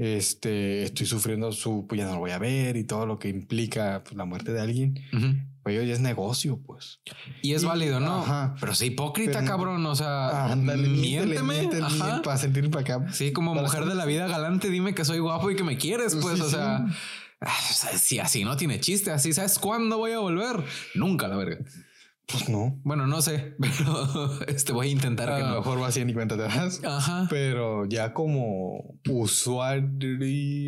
Este, 0.00 0.84
estoy 0.84 1.04
sufriendo 1.04 1.52
su, 1.52 1.86
pues 1.86 2.00
ya 2.00 2.06
no 2.06 2.14
lo 2.14 2.20
voy 2.20 2.30
a 2.30 2.38
ver 2.38 2.78
y 2.78 2.84
todo 2.84 3.04
lo 3.04 3.18
que 3.18 3.28
implica 3.28 4.02
pues, 4.02 4.16
la 4.16 4.24
muerte 4.24 4.50
de 4.50 4.58
alguien. 4.58 4.98
Pues 5.62 5.86
ya 5.86 5.92
es 5.92 6.00
negocio, 6.00 6.58
pues. 6.64 7.00
Y 7.42 7.52
es 7.52 7.64
válido, 7.64 8.00
¿no? 8.00 8.22
Ajá. 8.22 8.54
Pero 8.58 8.72
es 8.72 8.80
hipócrita, 8.80 9.44
cabrón. 9.44 9.84
O 9.84 9.94
sea, 9.94 10.56
miénteme. 10.56 11.68
para 12.24 12.38
sentir 12.38 12.70
para 12.70 12.80
acá. 12.80 13.12
Sí, 13.12 13.32
como 13.32 13.54
mujer 13.54 13.84
de 13.84 13.94
la 13.94 14.06
vida 14.06 14.26
galante, 14.26 14.70
dime 14.70 14.94
que 14.94 15.04
soy 15.04 15.18
guapo 15.18 15.50
y 15.50 15.56
que 15.56 15.64
me 15.64 15.76
quieres, 15.76 16.16
pues. 16.16 16.40
o 16.40 16.48
sea, 16.48 16.86
ah, 17.42 17.58
si 17.98 18.18
así 18.20 18.42
no 18.42 18.56
tiene 18.56 18.80
chiste, 18.80 19.10
así 19.10 19.34
sabes 19.34 19.58
cuándo 19.58 19.98
voy 19.98 20.12
a 20.12 20.18
volver. 20.18 20.64
Nunca, 20.94 21.28
la 21.28 21.36
verga. 21.36 21.58
Pues 22.32 22.48
no. 22.48 22.80
Bueno, 22.84 23.06
no 23.06 23.22
sé, 23.22 23.56
pero 23.60 24.40
este 24.46 24.72
voy 24.72 24.88
a 24.88 24.90
intentar 24.90 25.30
a 25.30 25.36
que 25.36 25.42
lo 25.42 25.56
mejor 25.56 25.80
va 25.80 25.88
así 25.88 26.04
ni 26.04 26.14
cuenta 26.14 26.36
te 26.36 26.42
das. 26.42 26.82
Ajá. 26.84 27.26
Pero 27.30 27.86
ya 27.86 28.12
como 28.12 28.98
usuario. 29.08 30.62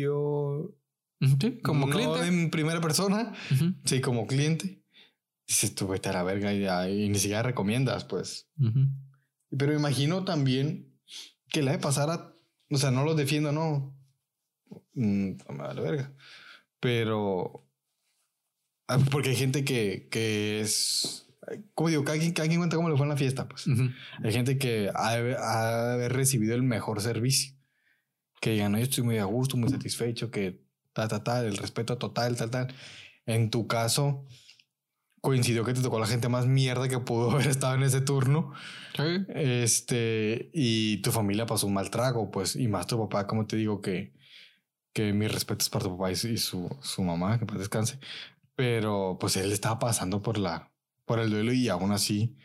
Sí, 1.39 1.59
como 1.61 1.89
cliente. 1.89 2.27
en 2.27 2.49
primera 2.49 2.81
persona. 2.81 3.33
Sí, 3.85 4.01
como 4.01 4.27
cliente. 4.27 4.83
Dices 5.47 5.73
tú, 5.75 5.87
vete 5.87 6.09
a 6.09 6.13
la 6.13 6.23
verga 6.23 6.53
y, 6.89 7.09
ni 7.09 7.17
siquiera 7.17 7.43
recomiendas, 7.43 8.03
pues. 8.03 8.49
Pero 9.49 9.73
imagino 9.73 10.25
también 10.25 10.93
que 11.49 11.63
la 11.63 11.71
de 11.71 11.79
pasar 11.79 12.09
a. 12.09 12.35
O 12.69 12.77
sea, 12.77 12.91
no 12.91 13.05
los 13.05 13.15
defiendo, 13.15 13.51
no. 13.51 13.95
Mm, 14.93 15.37
me 15.49 15.57
vale 15.57 15.81
verga. 15.81 16.13
Pero. 16.79 17.65
Ah, 18.87 18.99
porque 19.11 19.29
hay 19.29 19.35
gente 19.35 19.63
que, 19.63 20.09
que 20.11 20.59
es 20.59 21.23
como 21.73 21.89
digo, 21.89 22.03
cada 22.03 22.17
quien, 22.17 22.33
cuenta 22.33 22.75
cómo 22.75 22.89
le 22.89 22.97
fue 22.97 23.05
en 23.05 23.09
la 23.09 23.17
fiesta, 23.17 23.47
pues. 23.47 23.65
Hay 24.23 24.31
gente 24.31 24.57
que 24.57 24.89
ha 24.93 25.15
de, 25.15 25.35
haber 25.35 26.13
recibido 26.13 26.55
el 26.55 26.63
mejor 26.63 27.01
servicio. 27.01 27.55
Que 28.41 28.51
digan, 28.51 28.73
no, 28.73 28.77
yo 28.77 28.83
estoy 28.83 29.03
muy 29.03 29.17
a 29.17 29.25
gusto, 29.25 29.57
muy 29.57 29.69
satisfecho, 29.69 30.29
que 30.29 30.61
ta, 30.93 31.07
ta, 31.07 31.23
ta, 31.23 31.45
el 31.45 31.57
respeto 31.57 31.97
total, 31.97 32.35
tal, 32.35 32.49
tal. 32.49 32.73
En 33.25 33.49
tu 33.49 33.67
caso, 33.67 34.25
coincidió 35.21 35.63
que 35.63 35.73
te 35.73 35.81
tocó 35.81 35.99
la 35.99 36.07
gente 36.07 36.27
más 36.27 36.47
mierda 36.47 36.89
que 36.89 36.99
pudo 36.99 37.31
haber 37.31 37.47
estado 37.47 37.75
en 37.75 37.83
ese 37.83 38.01
turno. 38.01 38.53
Este, 39.29 40.49
y 40.53 40.97
tu 40.97 41.11
familia 41.11 41.45
pasó 41.45 41.67
un 41.67 41.73
mal 41.73 41.89
trago, 41.89 42.31
pues, 42.31 42.55
y 42.55 42.67
más 42.67 42.87
tu 42.87 42.97
papá, 42.97 43.27
como 43.27 43.47
te 43.47 43.55
digo, 43.55 43.81
que, 43.81 44.13
que 44.93 45.13
mis 45.13 45.31
respetos 45.31 45.69
para 45.69 45.85
tu 45.85 45.97
papá 45.97 46.11
y, 46.11 46.15
su, 46.15 46.69
su 46.81 47.03
mamá, 47.03 47.39
que 47.39 47.45
pues 47.45 47.59
descanse. 47.59 47.99
Pero 48.55 49.17
pues 49.19 49.35
él 49.37 49.51
estaba 49.51 49.79
pasando 49.79 50.21
por 50.21 50.37
la, 50.37 50.72
por 51.05 51.19
el 51.19 51.29
duelo 51.29 51.53
y 51.53 51.69
aún 51.69 51.91
así 51.91 52.37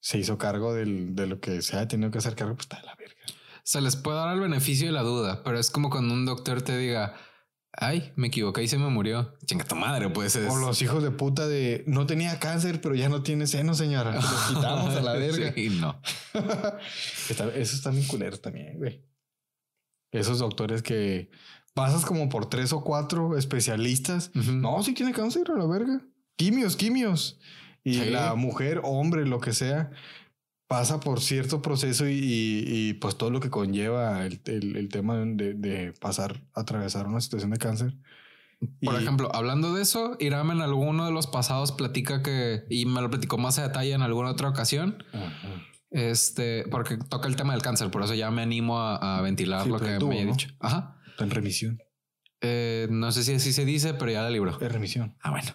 se 0.00 0.18
hizo 0.18 0.36
cargo 0.38 0.74
del, 0.74 1.14
de 1.14 1.26
lo 1.26 1.40
que 1.40 1.62
se 1.62 1.76
ha 1.76 1.88
tenido 1.88 2.10
que 2.10 2.18
hacer 2.18 2.34
cargo, 2.34 2.54
pues 2.54 2.66
está 2.66 2.78
de 2.78 2.86
la 2.86 2.94
verga. 2.94 3.14
se 3.62 3.80
les 3.80 3.96
puede 3.96 4.18
dar 4.18 4.34
el 4.34 4.40
beneficio 4.40 4.86
de 4.86 4.92
la 4.92 5.02
duda, 5.02 5.42
pero 5.42 5.58
es 5.58 5.70
como 5.70 5.88
cuando 5.88 6.12
un 6.12 6.26
doctor 6.26 6.60
te 6.60 6.76
diga, 6.76 7.16
ay, 7.72 8.12
me 8.16 8.28
equivoqué 8.28 8.62
y 8.62 8.68
se 8.68 8.78
me 8.78 8.88
murió. 8.88 9.34
Chinga 9.46 9.64
tu 9.64 9.76
madre, 9.76 10.10
pues 10.10 10.36
es. 10.36 10.50
O 10.52 10.56
los 10.56 10.80
hijos 10.82 11.02
de 11.02 11.10
puta 11.10 11.46
de 11.48 11.84
no 11.86 12.06
tenía 12.06 12.38
cáncer, 12.38 12.80
pero 12.80 12.94
ya 12.94 13.08
no 13.08 13.22
tiene 13.22 13.46
seno, 13.46 13.74
señora. 13.74 14.14
Los 14.14 14.46
quitamos 14.48 14.94
a 14.94 15.00
la 15.00 15.12
verga. 15.14 15.52
Sí, 15.54 15.70
no. 15.80 16.00
Eso 17.28 17.60
está 17.76 17.90
bien 17.90 18.06
culero 18.06 18.38
también, 18.38 18.76
güey. 18.78 19.04
Esos 20.12 20.38
doctores 20.38 20.82
que 20.82 21.30
pasas 21.74 22.04
como 22.04 22.28
por 22.28 22.48
tres 22.48 22.72
o 22.72 22.84
cuatro 22.84 23.36
especialistas. 23.36 24.30
No, 24.34 24.82
sí 24.82 24.94
tiene 24.94 25.12
cáncer 25.12 25.50
a 25.50 25.58
la 25.58 25.66
verga. 25.66 26.06
Quimios, 26.36 26.76
quimios. 26.76 27.38
Y 27.84 27.94
Sí. 27.94 28.10
la 28.10 28.34
mujer, 28.34 28.80
hombre, 28.82 29.26
lo 29.26 29.40
que 29.40 29.52
sea, 29.52 29.90
pasa 30.66 30.98
por 31.00 31.20
cierto 31.20 31.60
proceso 31.62 32.08
y, 32.08 32.14
y- 32.14 32.64
y, 32.66 32.92
pues 32.94 33.16
todo 33.16 33.30
lo 33.30 33.40
que 33.40 33.50
conlleva 33.50 34.24
el, 34.26 34.40
el- 34.46 34.76
el 34.76 34.88
tema 34.88 35.16
de, 35.18 35.54
de 35.54 35.92
pasar, 36.00 36.42
atravesar 36.54 37.06
una 37.06 37.20
situación 37.20 37.50
de 37.50 37.58
cáncer. 37.58 37.94
Por 38.82 38.94
Y- 38.94 39.02
ejemplo, 39.02 39.30
hablando 39.34 39.74
de 39.74 39.82
eso, 39.82 40.16
Iram 40.20 40.50
en 40.50 40.62
alguno 40.62 41.04
de 41.04 41.12
los 41.12 41.26
pasados 41.26 41.72
platica 41.72 42.22
que, 42.22 42.64
y 42.70 42.86
me 42.86 43.02
lo 43.02 43.10
platicó 43.10 43.36
más 43.36 43.58
a 43.58 43.62
detalle 43.68 43.92
en 43.92 44.00
alguna 44.02 44.30
otra 44.30 44.48
ocasión, 44.48 45.04
Ajá. 45.12 45.62
este, 45.90 46.64
porque 46.70 46.96
toca 46.96 47.28
el 47.28 47.36
tema 47.36 47.52
del 47.52 47.60
cáncer, 47.62 47.90
por 47.90 48.02
eso 48.02 48.14
ya 48.14 48.30
me 48.30 48.40
animo 48.42 48.80
a, 48.80 49.18
a 49.18 49.20
ventilar 49.20 49.64
Sí, 49.64 49.68
lo 49.68 49.78
pero 49.78 49.98
que 49.98 50.04
me 50.06 50.14
haya 50.16 50.24
¿no? 50.24 50.32
dicho. 50.32 50.48
Ajá. 50.60 50.96
Está 51.10 51.24
en 51.24 51.30
remisión. 51.30 51.78
Eh, 52.40 52.88
no 52.90 53.12
sé 53.12 53.22
si 53.22 53.34
así 53.34 53.52
se 53.52 53.64
dice, 53.66 53.92
pero 53.94 54.10
ya 54.10 54.22
la 54.22 54.30
libro. 54.30 54.58
Es 54.60 54.72
remisión. 54.72 55.16
Ah, 55.22 55.30
bueno. 55.30 55.50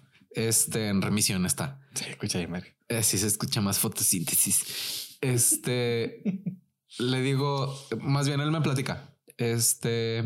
Este, 0.48 0.88
en 0.88 1.02
remisión 1.02 1.46
está. 1.46 1.82
Sí, 1.94 2.06
escucha 2.10 2.40
ahí, 2.40 2.48
Mario. 2.48 2.72
Eh, 2.88 3.04
sí 3.04 3.18
se 3.18 3.28
escucha 3.28 3.60
más 3.60 3.78
fotosíntesis. 3.80 5.18
Este, 5.20 6.24
le 7.00 7.22
digo, 7.22 7.76
más 8.00 8.28
bien 8.28 8.40
él 8.40 8.50
me 8.52 8.62
platica. 8.62 9.14
Este, 9.38 10.24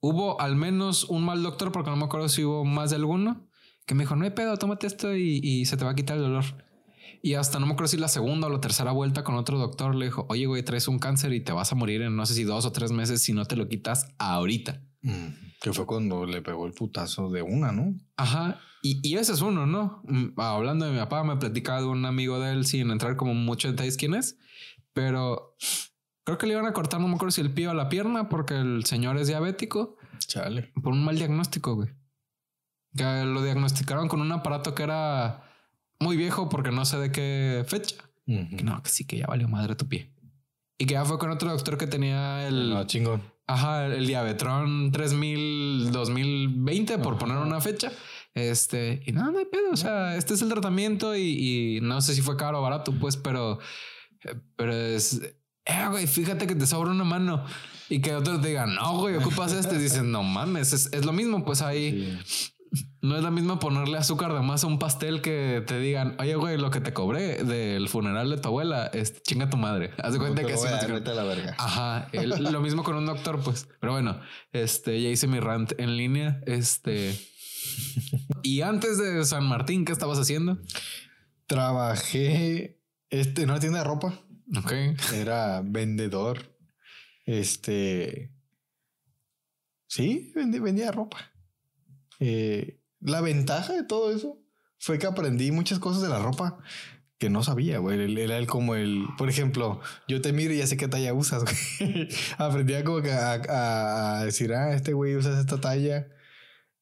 hubo 0.00 0.40
al 0.40 0.56
menos 0.56 1.04
un 1.04 1.24
mal 1.24 1.42
doctor, 1.42 1.70
porque 1.70 1.90
no 1.90 1.96
me 1.96 2.06
acuerdo 2.06 2.28
si 2.28 2.42
hubo 2.42 2.64
más 2.64 2.90
de 2.90 2.96
alguno, 2.96 3.48
que 3.86 3.94
me 3.94 4.02
dijo, 4.02 4.16
no 4.16 4.24
hay 4.24 4.30
pedo, 4.32 4.56
tómate 4.56 4.88
esto 4.88 5.14
y, 5.16 5.40
y 5.42 5.66
se 5.66 5.76
te 5.76 5.84
va 5.84 5.92
a 5.92 5.94
quitar 5.94 6.16
el 6.16 6.24
dolor. 6.24 6.44
Y 7.22 7.34
hasta 7.34 7.58
no 7.60 7.66
me 7.66 7.72
acuerdo 7.72 7.88
si 7.88 7.96
la 7.98 8.08
segunda 8.08 8.48
o 8.48 8.50
la 8.50 8.60
tercera 8.60 8.90
vuelta 8.92 9.22
con 9.24 9.36
otro 9.36 9.58
doctor 9.58 9.94
le 9.94 10.06
dijo, 10.06 10.26
oye, 10.28 10.46
güey, 10.46 10.62
traes 10.64 10.88
un 10.88 10.98
cáncer 10.98 11.32
y 11.32 11.40
te 11.40 11.52
vas 11.52 11.70
a 11.70 11.74
morir 11.76 12.02
en 12.02 12.16
no 12.16 12.26
sé 12.26 12.34
si 12.34 12.44
dos 12.44 12.66
o 12.66 12.72
tres 12.72 12.90
meses 12.92 13.22
si 13.22 13.32
no 13.32 13.44
te 13.44 13.56
lo 13.56 13.68
quitas 13.68 14.08
ahorita. 14.18 14.82
Mm, 15.02 15.28
Que 15.60 15.72
fue 15.72 15.86
cuando 15.86 16.26
le 16.26 16.42
pegó 16.42 16.66
el 16.66 16.72
putazo 16.72 17.30
de 17.30 17.42
una, 17.42 17.72
¿no? 17.72 17.94
Ajá. 18.16 18.60
Y, 18.88 19.00
y 19.02 19.16
ese 19.16 19.32
es 19.32 19.40
uno, 19.40 19.66
¿no? 19.66 20.00
Mm, 20.04 20.38
Hablando 20.40 20.86
de 20.86 20.92
mi 20.92 20.98
papá, 20.98 21.24
me 21.24 21.36
platicaba 21.36 21.80
de 21.80 21.86
un 21.86 22.04
amigo 22.04 22.38
de 22.38 22.52
él 22.52 22.66
sin 22.66 22.90
entrar 22.92 23.16
como 23.16 23.34
mucho 23.34 23.66
en 23.66 23.74
detalles 23.74 23.96
quién 23.96 24.14
es, 24.14 24.38
pero 24.92 25.56
creo 26.24 26.38
que 26.38 26.46
le 26.46 26.52
iban 26.52 26.66
a 26.66 26.72
cortar, 26.72 27.00
no 27.00 27.08
me 27.08 27.14
acuerdo 27.16 27.32
si 27.32 27.40
el 27.40 27.50
pie 27.52 27.66
o 27.68 27.74
la 27.74 27.88
pierna, 27.88 28.28
porque 28.28 28.54
el 28.54 28.84
señor 28.84 29.16
es 29.18 29.26
diabético 29.26 29.96
Chale. 30.18 30.72
por 30.82 30.92
un 30.92 31.04
mal 31.04 31.16
diagnóstico, 31.16 31.74
güey. 31.74 31.88
Que 32.96 33.24
lo 33.24 33.42
diagnosticaron 33.42 34.06
con 34.08 34.20
un 34.20 34.30
aparato 34.30 34.74
que 34.74 34.84
era 34.84 35.42
muy 35.98 36.16
viejo 36.16 36.48
porque 36.48 36.70
no 36.70 36.84
sé 36.84 36.98
de 36.98 37.10
qué 37.10 37.64
fecha. 37.66 37.96
Que 38.24 38.62
no, 38.64 38.82
que 38.82 38.88
sí, 38.90 39.04
que 39.04 39.18
ya 39.18 39.26
valió 39.26 39.48
madre 39.48 39.74
tu 39.74 39.86
pie. 39.88 40.12
Y 40.78 40.86
que 40.86 40.94
ya 40.94 41.04
fue 41.04 41.18
con 41.18 41.30
otro 41.30 41.50
doctor 41.50 41.76
que 41.76 41.86
tenía 41.86 42.46
el... 42.46 42.70
No, 42.70 42.84
chingón. 42.86 43.22
Ajá, 43.46 43.86
el 43.86 44.06
Diabetron 44.06 44.90
3000 44.92 45.90
2020, 45.92 46.98
por 46.98 47.14
Ajá. 47.14 47.18
poner 47.18 47.36
una 47.38 47.60
fecha. 47.60 47.92
Este, 48.36 49.02
y 49.06 49.12
no, 49.12 49.32
no 49.32 49.38
hay 49.38 49.46
pedo. 49.46 49.70
O 49.72 49.76
sea, 49.76 50.14
este 50.16 50.34
es 50.34 50.42
el 50.42 50.50
tratamiento 50.50 51.16
y, 51.16 51.76
y 51.78 51.80
no 51.80 52.00
sé 52.02 52.14
si 52.14 52.20
fue 52.20 52.36
caro 52.36 52.58
o 52.58 52.62
barato, 52.62 52.92
pues, 52.92 53.16
pero, 53.16 53.58
pero 54.56 54.72
es, 54.74 55.22
eh, 55.64 55.86
güey, 55.90 56.06
fíjate 56.06 56.46
que 56.46 56.54
te 56.54 56.66
sobra 56.66 56.90
una 56.90 57.04
mano 57.04 57.44
y 57.88 58.00
que 58.00 58.14
otro 58.14 58.38
te 58.40 58.48
diga, 58.48 58.66
no, 58.66 58.98
güey, 58.98 59.16
ocupas 59.16 59.52
este. 59.52 59.78
Dicen, 59.78 60.12
no 60.12 60.22
mames, 60.22 60.72
es, 60.74 60.92
es 60.92 61.06
lo 61.06 61.12
mismo. 61.12 61.44
Pues 61.46 61.62
ahí 61.62 62.20
Sí. 62.72 62.88
no 63.00 63.16
es 63.16 63.22
lo 63.22 63.30
mismo 63.30 63.58
ponerle 63.58 63.96
azúcar 63.96 64.34
de 64.34 64.40
más 64.40 64.64
a 64.64 64.66
un 64.66 64.78
pastel 64.78 65.22
que 65.22 65.62
te 65.66 65.78
digan, 65.78 66.14
oye, 66.18 66.34
güey, 66.34 66.58
lo 66.58 66.70
que 66.70 66.80
te 66.80 66.92
cobré 66.92 67.42
del 67.42 67.88
funeral 67.88 68.28
de 68.28 68.36
tu 68.36 68.48
abuela, 68.48 68.86
es 68.92 69.22
chinga 69.22 69.48
tu 69.48 69.56
madre. 69.56 69.92
Haz 70.02 70.12
de 70.12 70.18
cuenta 70.18 70.42
que 70.44 70.52
la 71.14 71.24
verga. 71.24 71.54
Ajá, 71.58 72.08
el- 72.12 72.30
lo 72.52 72.60
mismo 72.60 72.82
con 72.84 72.96
un 72.96 73.06
doctor, 73.06 73.40
pues. 73.42 73.66
Pero 73.80 73.92
bueno, 73.92 74.20
este 74.52 75.00
ya 75.00 75.08
hice 75.08 75.26
mi 75.26 75.40
rant 75.40 75.72
en 75.78 75.96
línea. 75.96 76.42
Este. 76.44 77.16
Y 78.42 78.60
antes 78.62 78.98
de 78.98 79.24
San 79.24 79.44
Martín, 79.44 79.84
¿qué 79.84 79.92
estabas 79.92 80.18
haciendo? 80.18 80.58
Trabajé 81.46 82.80
este, 83.10 83.42
en 83.42 83.50
una 83.50 83.60
tienda 83.60 83.78
de 83.78 83.84
ropa. 83.84 84.20
Ok. 84.56 84.72
Era 85.14 85.62
vendedor. 85.64 86.56
Este. 87.24 88.32
Sí, 89.88 90.32
vendí- 90.34 90.60
vendía 90.60 90.90
ropa. 90.92 91.18
Eh, 92.20 92.80
la 93.00 93.20
ventaja 93.20 93.72
de 93.72 93.84
todo 93.84 94.14
eso 94.14 94.40
fue 94.78 94.98
que 94.98 95.06
aprendí 95.06 95.52
muchas 95.52 95.78
cosas 95.78 96.02
de 96.02 96.08
la 96.08 96.18
ropa 96.18 96.58
que 97.18 97.30
no 97.30 97.42
sabía, 97.42 97.78
güey. 97.78 98.20
Era 98.20 98.36
el 98.38 98.46
como 98.46 98.74
el, 98.74 99.06
por 99.16 99.28
ejemplo, 99.30 99.80
yo 100.08 100.20
te 100.20 100.32
miro 100.32 100.52
y 100.52 100.58
ya 100.58 100.66
sé 100.66 100.76
qué 100.76 100.88
talla 100.88 101.14
usas, 101.14 101.44
güey. 101.44 102.08
Aprendí 102.38 102.74
a 102.74 102.84
como 102.84 103.00
que 103.02 103.12
a, 103.12 103.34
a- 103.34 104.20
a 104.20 104.24
decir, 104.24 104.52
ah, 104.52 104.74
este 104.74 104.92
güey 104.92 105.16
usa 105.16 105.38
esta 105.40 105.60
talla. 105.60 106.08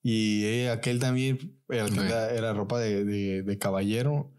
Y 0.06 0.44
eh, 0.44 0.70
aquel 0.70 0.98
también 1.00 1.58
era, 1.68 1.86
Ok. 1.86 1.96
era 2.36 2.52
ropa 2.52 2.78
de, 2.78 3.04
de- 3.06 3.42
de 3.42 3.58
caballero. 3.58 4.30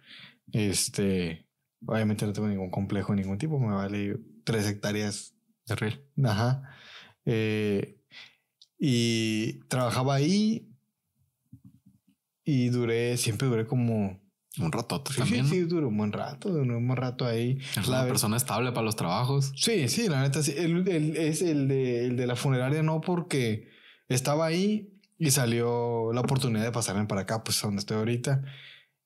Este, 0.53 1.47
obviamente 1.85 2.25
no 2.25 2.33
tengo 2.33 2.47
ningún 2.47 2.69
complejo 2.69 3.13
de 3.13 3.21
ningún 3.23 3.39
tipo, 3.39 3.59
me 3.59 3.73
vale 3.73 4.15
tres 4.43 4.67
hectáreas 4.67 5.35
De 5.65 5.75
real. 5.75 6.05
Ajá. 6.23 6.69
Eh, 7.25 7.97
y 8.77 9.59
trabajaba 9.67 10.13
ahí 10.15 10.69
y 12.43 12.69
duré, 12.69 13.17
siempre 13.17 13.47
duré 13.47 13.65
como... 13.65 14.23
Un 14.57 14.71
ratote 14.71 15.11
Sí, 15.11 15.19
también. 15.19 15.45
sí, 15.47 15.51
sí, 15.55 15.59
duró 15.63 15.89
un 15.89 15.97
buen 15.97 16.13
rato, 16.13 16.47
duró 16.49 16.77
un 16.77 16.87
buen 16.87 16.95
rato 16.95 17.25
ahí. 17.25 17.57
La 17.75 17.87
una 17.89 18.01
ve- 18.03 18.07
persona 18.09 18.37
estable 18.37 18.71
para 18.71 18.83
los 18.85 18.95
trabajos. 18.95 19.51
Sí, 19.57 19.89
sí, 19.89 20.07
la 20.07 20.21
neta, 20.21 20.41
sí. 20.43 20.53
El, 20.55 20.87
el- 20.87 21.17
es 21.17 21.41
el 21.41 21.67
de, 21.67 22.05
el 22.05 22.15
de 22.15 22.25
la 22.27 22.37
funeraria, 22.37 22.81
no, 22.81 23.01
porque 23.01 23.67
estaba 24.07 24.45
ahí 24.45 24.94
y 25.17 25.31
salió 25.31 26.11
la 26.13 26.21
oportunidad 26.21 26.63
de 26.63 26.71
pasarme 26.71 27.05
para 27.05 27.21
acá, 27.21 27.43
pues 27.43 27.61
donde 27.61 27.79
estoy 27.79 27.97
ahorita. 27.97 28.43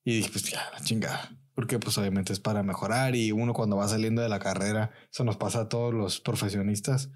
Y 0.03 0.17
dije, 0.17 0.29
pues 0.31 0.45
ya, 0.45 0.69
la 0.73 0.81
chingada. 0.81 1.31
Porque 1.53 1.77
pues 1.77 1.97
obviamente 1.97 2.31
es 2.31 2.39
para 2.39 2.63
mejorar 2.63 3.15
y 3.15 3.31
uno 3.31 3.53
cuando 3.53 3.75
va 3.75 3.87
saliendo 3.87 4.21
de 4.21 4.29
la 4.29 4.39
carrera, 4.39 4.91
eso 5.11 5.23
nos 5.23 5.37
pasa 5.37 5.61
a 5.61 5.69
todos 5.69 5.93
los 5.93 6.21
profesionistas, 6.21 7.11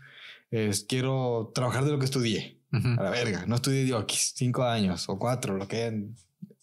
es 0.52 0.84
quiero 0.84 1.52
trabajar 1.56 1.86
de 1.86 1.92
lo 1.92 2.00
que 2.00 2.06
estudié. 2.06 2.60
Ujú. 2.74 2.90
A 3.00 3.04
la 3.04 3.10
verga, 3.10 3.46
no 3.48 3.56
estudié 3.56 3.86
digo, 3.86 3.98
aquí 3.98 4.18
cinco 4.20 4.64
años 4.64 5.08
o 5.08 5.18
cuatro, 5.18 5.56
lo 5.58 5.68
que 5.68 5.84
hayan, 5.84 6.16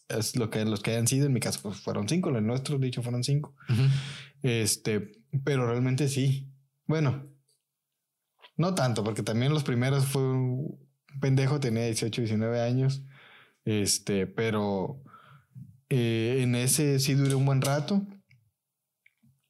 es 0.08 0.36
lo 0.36 0.50
que 0.50 0.64
los 0.64 0.80
que 0.80 0.90
hayan 0.90 1.06
sido. 1.06 1.26
En 1.26 1.32
mi 1.32 1.40
caso 1.40 1.60
pues, 1.62 1.78
fueron 1.78 2.08
cinco, 2.08 2.30
los 2.30 2.42
nuestros, 2.42 2.80
dicho, 2.80 3.02
fueron 3.02 3.24
cinco. 3.24 3.54
Ujú. 3.68 3.82
Este, 4.42 5.12
pero 5.42 5.66
realmente 5.66 6.08
sí. 6.08 6.52
Bueno, 6.86 7.26
no 8.56 8.74
tanto, 8.74 9.02
porque 9.02 9.22
también 9.22 9.54
los 9.54 9.64
primeros 9.64 10.04
fue 10.04 10.22
pendejo, 11.20 11.60
tenía 11.60 11.84
18, 11.84 12.22
19 12.22 12.60
años. 12.60 13.02
Este, 13.64 14.26
pero 14.26 15.02
eh, 15.88 16.38
en 16.42 16.54
ese 16.54 16.98
sí 16.98 17.14
duré 17.14 17.34
un 17.34 17.44
buen 17.46 17.60
rato. 17.62 18.02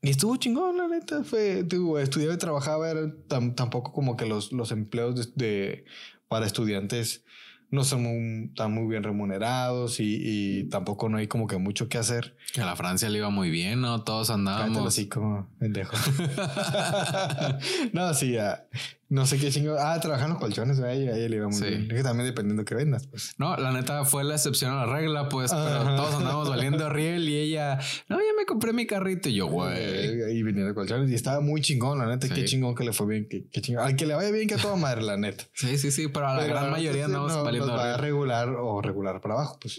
Y 0.03 0.11
estuvo 0.11 0.37
chingón, 0.37 0.79
la 0.79 0.89
neta. 0.89 1.25
Fue, 1.25 1.63
digo, 1.63 1.99
estudiaba 1.99 2.35
y 2.35 2.39
trabajaba, 2.39 2.91
era 2.91 3.03
tam- 3.29 3.55
tampoco 3.55 3.93
como 3.93 4.17
que 4.17 4.27
los, 4.27 4.51
los 4.53 4.73
empleos 4.73 5.15
de, 5.35 5.45
de- 5.47 5.85
para 6.29 6.47
estudiantes 6.47 7.25
no 7.73 7.85
son 7.85 8.03
muy, 8.03 8.53
tan 8.55 8.73
muy 8.73 8.89
bien 8.89 9.03
remunerados 9.05 10.01
y, 10.01 10.17
y 10.23 10.65
tampoco 10.71 11.09
no 11.09 11.19
hay 11.19 11.29
como 11.29 11.47
que 11.47 11.57
mucho 11.59 11.89
que 11.89 11.99
hacer. 11.99 12.37
Que 12.53 12.63
a 12.63 12.67
la 12.67 12.75
Francia 12.77 13.09
le 13.11 13.19
iba 13.19 13.31
muy 13.31 13.51
bien, 13.51 13.81
¿no? 13.81 14.03
Todos 14.03 14.29
Cállate 14.29 14.41
andábamos. 14.41 14.87
así 14.89 15.07
como 15.09 15.49
pendejo. 15.59 15.95
no, 17.93 18.15
sí, 18.15 18.37
ah, 18.39 18.65
no 19.11 19.27
sé 19.27 19.39
qué 19.39 19.51
chingo. 19.51 19.77
Ah, 19.79 20.01
trabajar 20.01 20.27
en 20.29 20.31
los 20.35 20.41
colchones, 20.41 20.81
a 20.81 20.91
ella, 20.93 21.13
a 21.13 21.17
ella 21.19 21.29
le 21.29 21.37
iba 21.37 21.49
muy 21.49 21.59
Sí. 21.59 21.65
bien. 21.65 21.83
Es 21.91 21.97
que 21.99 22.03
también 22.03 22.27
dependiendo 22.29 22.65
que 22.65 22.75
vendas, 22.75 23.07
pues. 23.09 23.35
No, 23.39 23.55
la 23.57 23.73
neta 23.73 24.05
fue 24.07 24.25
la 24.25 24.37
excepción 24.37 24.73
a 24.73 24.87
la 24.87 24.93
regla, 24.93 25.29
pues, 25.29 25.51
pero 25.53 25.97
todos 25.97 26.15
andábamos 26.15 26.49
valiendo 26.49 26.89
riel 26.89 27.29
y 27.29 27.37
ella, 27.37 27.79
no, 28.09 28.17
ya 28.19 28.33
me 28.39 28.47
compré 28.47 28.73
mi 28.73 28.87
carrito 28.87 29.29
y 29.29 29.35
yo, 29.35 29.49
güey. 29.49 30.37
Y 30.39 30.43
venía 30.43 30.65
de 30.65 30.73
colchones 30.75 31.11
y 31.11 31.15
estaba 31.15 31.41
muy 31.41 31.61
chingón, 31.61 31.99
la 31.99 32.07
neta. 32.07 32.27
Sí. 32.29 32.33
Qué 32.35 32.45
chingón 32.47 32.75
que 32.75 32.85
le 32.85 32.93
fue 32.93 33.07
bien, 33.07 33.27
qué, 33.29 33.47
qué 33.51 33.61
chingón. 33.61 33.85
Al 33.85 33.97
que 33.97 34.07
le 34.07 34.15
vaya 34.15 34.31
bien, 34.31 34.49
que 34.49 34.55
a 34.55 34.59
toda 34.59 34.77
madre, 34.77 35.03
la 35.03 35.17
neta. 35.19 35.45
Sí, 35.53 35.77
sí, 35.77 35.91
sí, 35.91 36.09
pero 36.09 36.29
a 36.29 36.35
la 36.37 36.41
Pero 36.43 36.55
gran 36.55 36.71
mayoría 36.71 37.05
andamos 37.07 37.33
no, 37.33 37.43
valiendo 37.45 37.67
nos 37.69 37.77
va 37.79 37.83
a 37.83 37.97
riel. 37.97 38.01
regular 38.01 38.49
o 38.51 38.81
regular 38.81 39.21
para 39.21 39.35
abajo, 39.35 39.59
pues. 39.61 39.79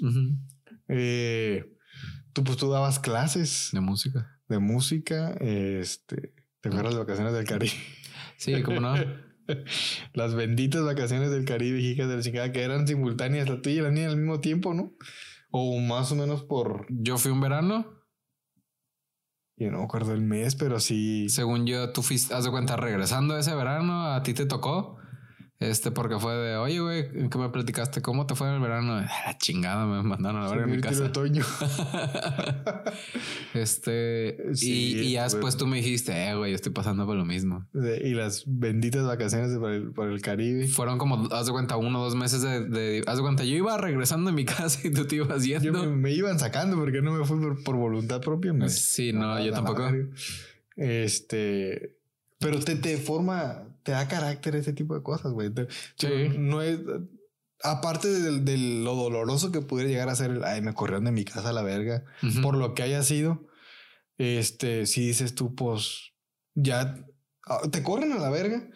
Eh, 0.88 1.64
tú, 2.34 2.44
pues 2.44 2.58
tú 2.58 2.70
dabas 2.70 3.00
clases 3.00 3.70
De 3.72 3.80
música. 3.80 4.40
de 4.50 4.60
música, 4.60 5.32
este. 5.40 6.34
¿Te 6.60 6.70
acuerdas 6.70 6.94
de 6.94 7.00
vacaciones 7.00 7.34
del 7.34 7.46
Caribe? 7.46 7.74
Sí, 8.42 8.60
cómo 8.64 8.80
no. 8.80 8.96
Las 10.14 10.34
benditas 10.34 10.84
vacaciones 10.84 11.30
del 11.30 11.46
Caribe, 11.46 11.80
hijas 11.80 12.10
de 12.10 12.16
la 12.16 12.22
chingada, 12.24 12.52
que 12.52 12.64
eran 12.64 12.88
simultáneas, 12.88 13.48
la 13.48 13.62
tuya 13.62 13.82
y 13.82 13.82
la 13.82 13.92
mía 13.92 14.10
al 14.10 14.18
mismo 14.18 14.40
tiempo, 14.40 14.74
¿no? 14.74 14.96
O 15.52 15.80
más 15.80 16.12
o 16.12 16.16
menos 16.16 16.42
por. 16.42 16.88
Yo 16.90 17.20
fui 17.20 17.32
un 17.32 17.40
verano 17.40 17.86
Yo 19.58 19.70
no 19.70 19.78
me 19.78 19.84
acuerdo 19.84 20.14
el 20.14 20.22
mes, 20.22 20.56
pero 20.56 20.80
sí. 20.80 21.30
Según 21.30 21.68
yo, 21.68 21.92
tú 21.94 22.02
fuiste, 22.02 22.34
haz 22.34 22.44
de 22.46 22.50
cuenta, 22.50 22.78
regresando 22.78 23.38
ese 23.38 23.54
verano, 23.54 24.08
a 24.08 24.24
ti 24.24 24.34
te 24.34 24.48
tocó. 24.48 24.98
Este, 25.62 25.92
porque 25.92 26.18
fue 26.18 26.34
de, 26.34 26.56
oye, 26.56 26.80
güey, 26.80 27.30
¿qué 27.30 27.38
me 27.38 27.50
platicaste? 27.50 28.02
¿Cómo 28.02 28.26
te 28.26 28.34
fue 28.34 28.48
en 28.48 28.56
el 28.56 28.62
verano? 28.62 29.00
La 29.26 29.38
chingada, 29.38 29.86
me 29.86 30.02
mandaron 30.02 30.42
a 30.42 30.50
ver 30.50 30.62
en 30.62 30.72
mi 30.72 30.82
casa. 30.82 31.06
otoño. 31.06 31.46
este, 33.54 34.38
y, 34.60 35.12
ya 35.12 35.26
después 35.26 35.58
tú 35.58 35.68
me 35.68 35.78
dijiste, 35.78 36.14
eh, 36.14 36.36
güey, 36.36 36.56
estoy 36.56 36.72
pasando 36.72 37.06
por 37.06 37.16
lo 37.16 37.26
mismo. 37.26 37.68
Y 37.76 38.16
las 38.16 38.44
benditas 38.48 39.06
vacaciones 39.06 39.56
por 39.60 39.72
el, 39.72 39.92
por 39.92 40.10
el 40.10 40.20
Caribe. 40.24 40.68
Fueron 40.68 40.98
como, 40.98 41.32
haz 41.32 41.46
de 41.46 41.52
cuenta, 41.52 41.78
uno 41.78 42.02
o 42.02 42.04
dos 42.06 42.16
meses 42.16 42.42
de, 42.42 43.04
haz 43.06 43.18
de 43.18 43.22
cuenta, 43.22 43.44
yo 43.44 43.56
iba 43.56 43.78
regresando 43.78 44.32
a 44.32 44.34
mi 44.34 44.46
casa 44.46 44.80
y 44.84 44.92
tú 44.92 45.06
te 45.06 45.18
ibas 45.18 45.46
yendo. 45.46 45.84
Yo 45.84 45.92
me, 45.92 46.12
iban 46.12 46.40
sacando 46.40 46.76
porque 46.76 47.04
no 47.04 47.12
me 47.12 47.24
fui 47.24 47.38
por, 47.64 47.76
voluntad 47.76 48.20
propia. 48.20 48.52
sí, 48.68 49.14
no, 49.14 49.40
yo 49.40 49.52
tampoco. 49.52 49.92
Este, 50.76 52.00
pero 52.40 52.60
te, 52.60 52.76
te 52.78 52.98
forma, 52.98 53.68
te 53.84 53.92
da 53.92 54.08
carácter 54.08 54.56
ese 54.56 54.74
tipo 54.74 54.96
de 54.96 55.04
cosas, 55.04 55.32
güey. 55.32 55.52
Sí. 55.96 56.08
No 56.38 56.62
es. 56.62 56.80
Aparte 57.64 58.08
de, 58.08 58.58
lo 58.58 58.96
doloroso 58.96 59.52
que 59.52 59.62
pudiera 59.62 59.90
llegar 59.90 60.10
a 60.10 60.16
ser 60.16 60.42
ay, 60.44 60.62
me 60.62 60.74
corrieron 60.74 61.06
de 61.06 61.12
mi 61.12 61.26
casa 61.26 61.50
a 61.50 61.54
la 61.54 61.62
verga, 61.62 62.04
por 62.42 62.58
lo 62.58 62.74
que 62.74 62.82
haya 62.82 63.04
sido, 63.04 63.48
este, 64.18 64.88
si 64.88 65.06
dices 65.06 65.36
tú, 65.36 65.54
pues 65.54 66.14
ya 66.56 66.96
ah, 67.46 67.62
te 67.72 67.84
corren 67.84 68.14
a 68.14 68.18
la 68.18 68.30
verga 68.30 68.68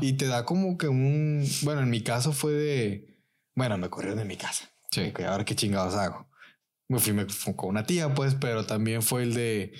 y 0.00 0.14
te 0.14 0.26
da 0.26 0.44
como 0.44 0.78
que 0.78 0.88
un. 0.88 1.46
Bueno, 1.62 1.82
en 1.82 1.90
mi 1.90 2.02
caso 2.02 2.32
fue 2.32 2.52
de. 2.52 3.18
Bueno, 3.54 3.76
me 3.76 3.90
corrieron 3.90 4.18
de 4.18 4.24
mi 4.24 4.36
casa. 4.36 4.70
Sí. 4.90 5.08
Ok, 5.10 5.20
ahora 5.20 5.44
qué 5.44 5.54
chingados 5.54 5.94
hago. 5.94 6.28
Me 6.88 6.98
fui, 6.98 7.12
me 7.12 7.26
fui 7.26 7.54
con 7.54 7.68
una 7.68 7.84
tía, 7.84 8.14
pues, 8.14 8.34
pero 8.34 8.66
también 8.66 9.02
fue 9.02 9.22
el 9.22 9.34
de 9.34 9.74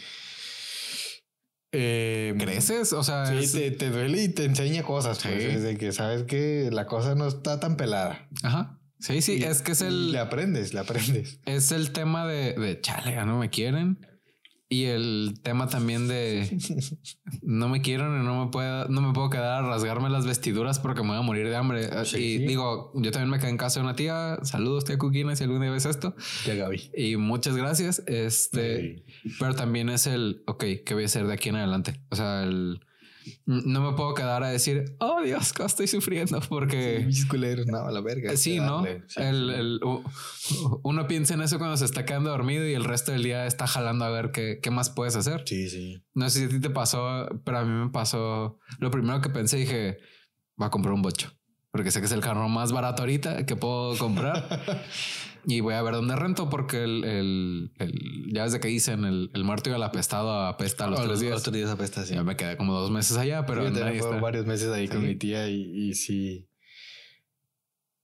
eh, 1.73 2.35
¿Creces? 2.39 2.93
O 2.93 3.03
sea, 3.03 3.27
sí, 3.27 3.71
te, 3.71 3.91
duele 3.91 4.23
y 4.23 4.29
te 4.29 4.45
enseña 4.45 4.83
cosas. 4.83 5.21
Pues, 5.23 5.62
de 5.62 5.77
que 5.77 5.93
sabes 5.93 6.25
que 6.25 6.68
la 6.73 6.87
cosa 6.87 7.14
no 7.14 7.27
está 7.27 7.61
tan 7.61 7.77
pelada. 7.77 8.29
Ajá. 8.43 8.79
Sí, 8.99 9.23
sí, 9.23 9.43
es 9.43 9.62
que 9.62 9.73
es 9.73 9.81
el. 9.81 10.12
Le 10.12 10.18
aprendes, 10.18 10.75
le 10.75 10.81
aprendes. 10.81 11.39
Es 11.47 11.73
el 11.73 11.93
tema 11.93 12.27
de, 12.27 12.53
de 12.55 12.81
chale, 12.81 13.12
ya 13.12 13.25
no 13.25 13.39
me 13.39 13.49
quieren. 13.49 13.99
Y 14.73 14.85
el 14.85 15.41
tema 15.43 15.68
también 15.68 16.07
de 16.07 16.57
no 17.43 17.68
me 17.68 17.83
quiero 17.83 18.16
y 18.16 18.25
no 18.25 18.45
me 18.45 18.53
puedo, 18.53 18.87
no 18.89 19.03
me 19.03 19.12
puedo 19.12 19.29
quedar 19.29 19.64
a 19.64 19.66
rasgarme 19.66 20.09
las 20.11 20.27
vestiduras 20.27 20.79
porque 20.79 21.03
me 21.03 21.09
voy 21.09 21.18
a 21.18 21.23
morir 21.23 21.49
de 21.49 21.57
hambre. 21.57 21.91
y 22.16 22.39
digo, 22.39 22.93
yo 22.95 23.11
también 23.11 23.31
me 23.31 23.41
quedé 23.41 23.51
en 23.51 23.57
casa 23.57 23.81
de 23.81 23.87
una 23.87 23.97
tía. 23.97 24.39
Saludos, 24.45 24.85
tía 24.85 24.97
Cuquina, 24.97 25.35
si 25.35 25.43
alguna 25.43 25.68
vez 25.73 25.87
esto. 25.87 26.14
Tía 26.45 26.55
Gaby. 26.55 26.93
Y 26.97 27.16
muchas 27.16 27.57
gracias. 27.57 28.05
Este, 28.07 29.05
pero 29.41 29.57
también 29.57 29.89
es 29.89 30.07
el, 30.07 30.45
ok, 30.47 30.64
¿qué 30.87 30.95
voy 30.95 31.03
a 31.03 31.07
hacer 31.07 31.27
de 31.27 31.33
aquí 31.33 31.49
en 31.49 31.57
adelante? 31.57 32.01
O 32.11 32.14
sea, 32.14 32.45
el 32.45 32.81
no 33.47 33.81
me 33.81 33.97
puedo 33.97 34.14
quedar 34.14 34.43
a 34.43 34.49
decir, 34.49 34.97
oh 34.99 35.21
Dios, 35.23 35.53
¿cómo 35.53 35.66
estoy 35.66 35.87
sufriendo? 35.87 36.41
Porque. 36.49 37.09
Sí, 37.11 37.27
no, 37.66 37.91
la 37.91 38.01
verga. 38.01 38.37
Sí, 38.37 38.59
¿no? 38.59 38.85
el, 39.16 39.81
uno 40.83 41.07
piensa 41.07 41.35
en 41.35 41.43
eso 41.43 41.59
cuando 41.59 41.77
se 41.77 41.85
está 41.85 42.05
quedando 42.05 42.31
dormido 42.31 42.66
y 42.66 42.75
el 42.75 42.85
resto 42.85 43.12
del 43.12 43.23
día 43.23 43.47
está 43.47 43.66
jalando 43.66 44.05
a 44.05 44.11
ver 44.11 44.31
qué, 44.31 44.61
qué 44.62 44.71
más 44.71 44.91
puedes 44.91 45.16
hacer. 45.16 45.43
Sí, 45.47 45.68
sí. 45.68 46.03
No 46.14 46.29
sé 46.31 46.41
si 46.41 46.45
a 46.47 46.49
ti 46.49 46.61
te 46.61 46.71
pasó, 46.71 47.29
pero 47.45 47.59
a 47.59 47.64
mí 47.64 47.85
me 47.85 47.91
pasó. 47.91 48.59
Lo 48.79 48.91
primero 48.91 49.21
que 49.21 49.31
pensé, 49.31 49.57
dije, 49.57 49.99
va 50.61 50.66
a 50.66 50.71
comprar 50.71 50.95
un 50.95 51.03
bocho 51.03 51.31
porque 51.71 51.91
sé 51.91 52.01
que 52.01 52.07
es 52.07 52.12
el 52.12 52.21
carro 52.21 52.49
más 52.49 52.73
barato 52.73 53.03
ahorita 53.03 53.47
que 53.47 53.57
puedo 53.57 53.97
comprar. 53.97 54.61
y 55.47 55.61
voy 55.61 55.74
a 55.74 55.82
ver 55.82 55.95
dónde 55.95 56.16
rento 56.16 56.49
porque 56.49 56.84
el, 56.84 57.05
el, 57.05 57.72
el 57.78 58.32
ya 58.32 58.45
desde 58.45 58.61
que 58.61 58.68
dicen 58.68 59.05
el, 59.05 59.30
el 59.34 59.45
muerto 59.45 59.70
y 59.70 59.72
el 59.72 59.82
apestado 59.82 60.47
apesta 60.47 60.86
los 60.86 61.03
tres 61.03 61.20
días. 61.20 61.47
Los 61.47 61.53
días 61.53 61.70
apesta, 61.70 62.05
sí. 62.05 62.14
Ya 62.14 62.22
me 62.22 62.36
quedé 62.36 62.57
como 62.57 62.74
dos 62.74 62.91
meses 62.91 63.16
allá, 63.16 63.47
pero 63.47 63.66
sí, 63.68 64.01
varios 64.20 64.47
meses 64.47 64.68
ahí 64.70 64.88
con 64.88 65.07
mi 65.07 65.16
tía 65.16 65.49
y, 65.49 65.88
y, 65.91 65.95
sí. 65.95 66.49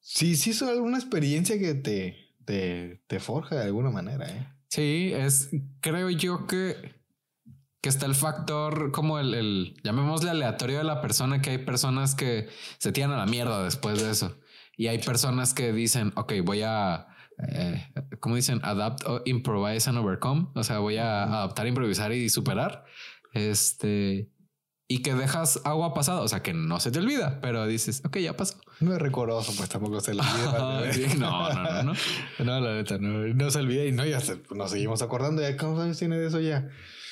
Sí, 0.00 0.36
sí, 0.36 0.50
es 0.50 0.62
alguna 0.62 0.98
experiencia 0.98 1.58
que 1.58 1.74
te, 1.74 2.16
te, 2.44 3.02
te 3.06 3.20
forja 3.20 3.56
de 3.56 3.64
alguna 3.64 3.90
manera, 3.90 4.28
¿eh? 4.30 4.48
Sí, 4.68 5.12
es, 5.14 5.50
creo 5.80 6.10
yo 6.10 6.46
que 6.46 6.96
que 7.86 7.90
está 7.90 8.06
el 8.06 8.16
factor 8.16 8.90
como 8.90 9.20
el, 9.20 9.32
el, 9.32 9.80
llamémosle 9.84 10.30
aleatorio 10.30 10.78
de 10.78 10.82
la 10.82 11.00
persona, 11.00 11.40
que 11.40 11.50
hay 11.50 11.58
personas 11.58 12.16
que 12.16 12.48
se 12.78 12.90
tiran 12.90 13.12
a 13.12 13.16
la 13.16 13.26
mierda 13.26 13.62
después 13.62 14.02
de 14.02 14.10
eso. 14.10 14.40
Y 14.76 14.88
hay 14.88 14.98
personas 14.98 15.54
que 15.54 15.72
dicen, 15.72 16.12
ok, 16.16 16.32
voy 16.42 16.62
a, 16.62 17.06
eh, 17.38 17.92
¿cómo 18.20 18.36
dicen? 18.36 18.60
Adapt, 18.62 19.02
improvise 19.24 19.88
and 19.88 19.98
overcome. 19.98 20.48
O 20.54 20.64
sea, 20.64 20.78
voy 20.78 20.96
a 20.96 21.24
adaptar, 21.24 21.66
improvisar 21.66 22.12
y 22.12 22.28
superar. 22.28 22.84
Este, 23.32 24.30
y 24.88 25.02
que 25.02 25.14
dejas 25.14 25.60
agua 25.64 25.94
pasada, 25.94 26.20
o 26.20 26.28
sea, 26.28 26.42
que 26.42 26.54
no 26.54 26.78
se 26.78 26.90
te 26.90 27.00
olvida, 27.00 27.40
pero 27.40 27.66
dices, 27.66 28.02
ok, 28.04 28.18
ya 28.18 28.36
pasó. 28.36 28.58
No 28.80 28.92
es 28.94 29.00
recoroso, 29.00 29.52
pues 29.56 29.68
tampoco 29.68 30.00
se 30.00 30.14
le 30.14 30.20
olvida. 30.48 31.16
no, 31.18 31.52
no, 31.52 31.62
no, 31.62 31.82
no. 31.82 31.92
No, 32.44 32.60
la 32.60 32.74
neta, 32.74 32.98
no, 32.98 33.26
no 33.26 33.50
se 33.50 33.58
olvida 33.58 33.84
y 33.84 33.92
no, 33.92 34.04
ya 34.04 34.20
nos 34.54 34.70
seguimos 34.70 35.02
acordando. 35.02 35.42
¿Ya 35.42 35.56
cuántos 35.56 35.84
años 35.84 35.98
tiene 35.98 36.18
de 36.18 36.28
eso 36.28 36.40
ya? 36.40 36.68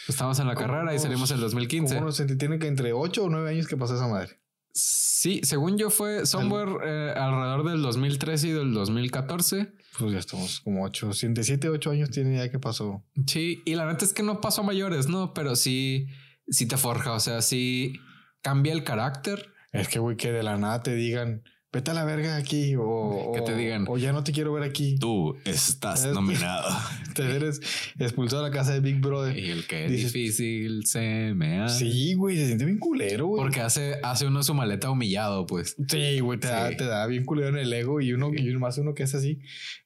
Estamos 0.06 0.38
en 0.38 0.46
la 0.46 0.54
carrera 0.54 0.94
y 0.94 0.98
salimos 0.98 1.30
en 1.30 1.36
el 1.36 1.42
2015. 1.42 1.96
¿Cómo 1.96 2.12
se 2.12 2.26
tiene 2.36 2.58
que 2.58 2.68
entre 2.68 2.92
8 2.92 3.24
o 3.24 3.30
9 3.30 3.50
años 3.50 3.66
que 3.66 3.76
pasó 3.76 3.94
esa 3.96 4.06
madre? 4.06 4.38
Sí, 4.72 5.40
según 5.44 5.78
yo 5.78 5.88
fue 5.88 6.26
somewhere 6.26 6.72
eh, 6.84 7.14
alrededor 7.16 7.64
del 7.64 7.82
2013 7.82 8.48
y 8.48 8.50
del 8.52 8.74
2014. 8.74 9.72
Pues 9.98 10.12
ya 10.12 10.18
estamos 10.18 10.60
como 10.60 10.84
8, 10.84 11.12
7, 11.12 11.68
8 11.68 11.90
años 11.90 12.10
tiene 12.10 12.36
ya 12.36 12.50
que 12.50 12.58
pasó. 12.58 13.04
Sí, 13.26 13.62
y 13.64 13.74
la 13.74 13.86
neta 13.86 14.04
es 14.04 14.12
que 14.12 14.22
no 14.22 14.40
pasó 14.40 14.62
a 14.62 14.64
mayores, 14.64 15.08
¿no? 15.08 15.32
Pero 15.34 15.54
sí, 15.54 16.08
sí 16.48 16.66
te 16.66 16.76
forja, 16.76 17.12
o 17.12 17.20
sea, 17.20 17.42
sí 17.42 17.94
cambia 18.42 18.72
el 18.72 18.82
carácter. 18.84 19.52
Es 19.72 19.88
que, 19.88 19.98
güey, 19.98 20.16
que 20.16 20.32
de 20.32 20.42
la 20.42 20.56
nada 20.56 20.82
te 20.82 20.94
digan, 20.94 21.42
vete 21.74 21.90
a 21.90 21.94
la 21.94 22.04
verga 22.04 22.36
aquí 22.36 22.76
o 22.78 23.32
que 23.34 23.40
te 23.40 23.56
digan 23.56 23.84
o 23.88 23.98
ya 23.98 24.12
no 24.12 24.22
te 24.22 24.30
quiero 24.30 24.52
ver 24.52 24.62
aquí. 24.62 24.96
Tú 24.96 25.36
estás 25.44 26.06
nominado. 26.06 26.68
te 27.14 27.24
eres 27.34 27.60
expulsado 27.98 28.44
de 28.44 28.50
la 28.50 28.56
casa 28.56 28.74
de 28.74 28.80
Big 28.80 29.00
Brother. 29.00 29.36
Y 29.36 29.50
el 29.50 29.66
que 29.66 29.86
es 29.86 29.90
difícil 29.90 30.86
se 30.86 31.34
me 31.34 31.60
hace. 31.60 31.90
Sí, 31.90 32.14
güey, 32.14 32.36
se 32.36 32.46
siente 32.46 32.64
bien 32.64 32.78
culero, 32.78 33.26
güey. 33.26 33.42
Porque 33.42 33.60
hace, 33.60 33.98
hace 34.04 34.24
uno 34.24 34.44
su 34.44 34.54
maleta 34.54 34.88
humillado, 34.88 35.46
pues. 35.46 35.74
Sí, 35.88 36.20
güey, 36.20 36.38
te, 36.38 36.46
Da, 36.46 36.70
te 36.70 36.84
da 36.84 37.06
bien 37.08 37.24
culero 37.24 37.48
en 37.48 37.58
el 37.58 37.72
ego 37.72 38.00
y 38.00 38.12
uno, 38.12 38.32
y 38.32 38.54
más 38.56 38.78
uno 38.78 38.94
que 38.94 39.02
es 39.02 39.14
así. 39.16 39.40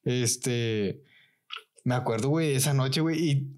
Este, 0.04 1.02
me 1.84 1.94
acuerdo, 1.94 2.28
güey, 2.28 2.52
esa 2.52 2.74
noche, 2.74 3.00
güey, 3.00 3.18
y, 3.18 3.56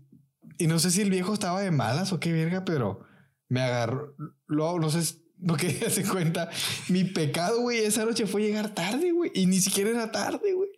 y 0.57 0.69
no 0.69 0.79
sé 0.79 0.93
si 0.93 1.01
el 1.03 1.11
viejo 1.11 1.35
estaba 1.35 1.61
de 1.61 1.73
malas 1.73 2.13
o 2.13 2.21
qué 2.21 2.33
verga, 2.33 2.65
pero 2.65 3.01
me 3.49 3.61
agarró, 3.61 4.15
luego, 4.47 4.79
no 4.79 4.89
sé 4.89 5.20
no 5.41 5.57
quería 5.57 5.87
hacer 5.87 6.07
cuenta. 6.07 6.51
Mi 6.89 7.05
pecado, 7.05 7.61
güey, 7.61 7.79
esa 7.79 8.05
noche 8.05 8.27
fue 8.27 8.43
llegar 8.43 8.75
tarde, 8.75 9.13
güey. 9.13 9.31
Y 9.35 9.47
ni 9.47 9.61
siquiera 9.61 9.91
era 9.91 10.13
tarde, 10.13 10.53
güey. 10.53 10.71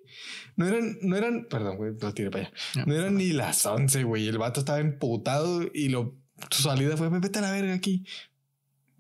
No 0.56 0.66
eran, 0.66 0.98
no 1.02 1.16
eran, 1.16 1.46
perdón, 1.48 1.76
güey, 1.76 1.92
lo 1.98 2.12
tiré 2.12 2.30
para 2.30 2.46
allá. 2.46 2.84
No, 2.86 2.94
eran 2.94 3.16
ni 3.16 3.32
las 3.32 3.64
11, 3.64 4.04
güey. 4.04 4.28
El 4.28 4.38
vato 4.38 4.60
estaba 4.60 4.80
emputado 4.80 5.62
y 5.72 5.88
lo, 5.88 6.18
su 6.50 6.62
salida 6.62 6.96
fue, 6.96 7.08
vete 7.08 7.38
a 7.38 7.42
la 7.42 7.50
verga 7.50 7.74
aquí. 7.74 8.04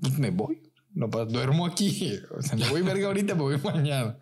Pues 0.00 0.18
me 0.18 0.30
voy. 0.30 0.62
No, 0.94 1.08
duermo 1.08 1.66
aquí. 1.66 2.18
O 2.36 2.42
sea, 2.42 2.56
me 2.56 2.68
voy 2.68 2.82
verga 2.82 3.06
ahorita, 3.06 3.34
me 3.34 3.42
voy 3.42 3.58
mañana. 3.64 4.18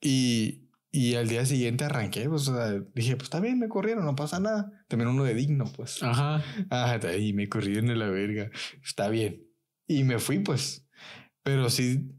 Y, 0.00 0.68
y 0.90 1.14
al 1.14 1.28
día 1.28 1.44
siguiente 1.46 1.84
arranqué, 1.84 2.28
pues, 2.28 2.48
o 2.48 2.54
sea, 2.54 2.80
dije, 2.94 3.16
pues 3.16 3.24
está 3.24 3.40
bien, 3.40 3.58
me 3.58 3.68
corrieron, 3.68 4.04
no 4.04 4.14
pasa 4.14 4.40
nada. 4.40 4.84
También 4.88 5.08
uno 5.08 5.24
de 5.24 5.34
digno, 5.34 5.64
pues. 5.74 6.02
Ajá. 6.02 6.42
Ah, 6.70 6.98
ahí 7.02 7.32
me 7.32 7.48
corrieron 7.48 7.86
de 7.86 7.96
la 7.96 8.08
verga. 8.08 8.50
Está 8.84 9.08
bien. 9.08 9.49
Y 9.90 10.04
me 10.04 10.20
fui, 10.20 10.38
pues. 10.38 10.86
Pero 11.42 11.68
sí, 11.68 12.12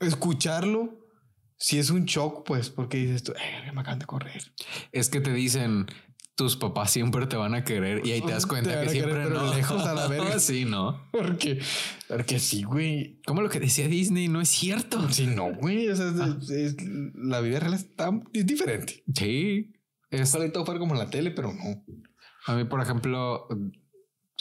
escucharlo, 0.00 1.06
sí 1.56 1.78
es 1.78 1.90
un 1.90 2.06
shock, 2.06 2.44
pues, 2.44 2.70
porque 2.70 2.96
dices 2.96 3.22
tú, 3.22 3.30
eh, 3.34 3.70
me 3.72 3.82
acaban 3.82 4.00
de 4.00 4.06
correr. 4.06 4.42
Es 4.90 5.08
que 5.08 5.20
te 5.20 5.32
dicen, 5.32 5.86
tus 6.34 6.56
papás 6.56 6.90
siempre 6.90 7.28
te 7.28 7.36
van 7.36 7.54
a 7.54 7.62
querer 7.62 8.04
y 8.04 8.10
ahí 8.10 8.20
te 8.20 8.32
das 8.32 8.46
cuenta 8.46 8.82
que 8.82 8.88
siempre 8.88 9.30
no. 9.30 9.54
lejos 9.54 9.86
a 9.86 9.94
la 9.94 10.08
verga. 10.08 10.38
sí, 10.40 10.64
¿no? 10.64 11.08
Porque, 11.12 11.60
porque 12.08 12.40
sí, 12.40 12.64
güey. 12.64 13.20
Como 13.24 13.40
lo 13.40 13.48
que 13.48 13.60
decía 13.60 13.86
Disney 13.86 14.26
no 14.26 14.40
es 14.40 14.48
cierto. 14.48 15.08
Sí, 15.08 15.28
no, 15.28 15.54
güey. 15.54 15.88
O 15.88 15.94
sea, 15.94 16.08
es, 16.08 16.76
la 17.14 17.40
vida 17.40 17.60
real 17.60 17.74
está, 17.74 18.10
es 18.32 18.44
diferente. 18.44 19.04
Sí. 19.14 19.72
Es... 20.10 20.32
todo 20.52 20.64
fuera 20.64 20.80
como 20.80 20.94
en 20.94 20.98
la 20.98 21.10
tele, 21.10 21.30
pero 21.30 21.52
no. 21.52 21.84
A 22.46 22.56
mí, 22.56 22.64
por 22.64 22.82
ejemplo, 22.82 23.46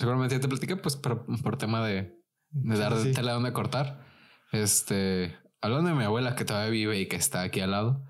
seguramente 0.02 0.34
ya 0.34 0.42
te 0.42 0.48
platiqué, 0.48 0.76
pues 0.78 0.96
por, 0.96 1.28
por 1.44 1.58
tema 1.58 1.86
de, 1.86 2.20
de 2.50 2.78
dar 2.78 2.98
sí, 2.98 3.12
tela 3.14 3.34
donde 3.34 3.54
cortar. 3.54 4.04
Este, 4.52 5.38
hablando 5.62 5.92
de 5.92 5.96
mi 5.96 6.04
abuela 6.04 6.36
que 6.36 6.44
todavía 6.44 6.72
vive 6.72 7.00
y 7.00 7.06
que 7.06 7.18
está 7.18 7.44
aquí 7.44 7.60
al 7.60 7.70
lado, 7.70 8.04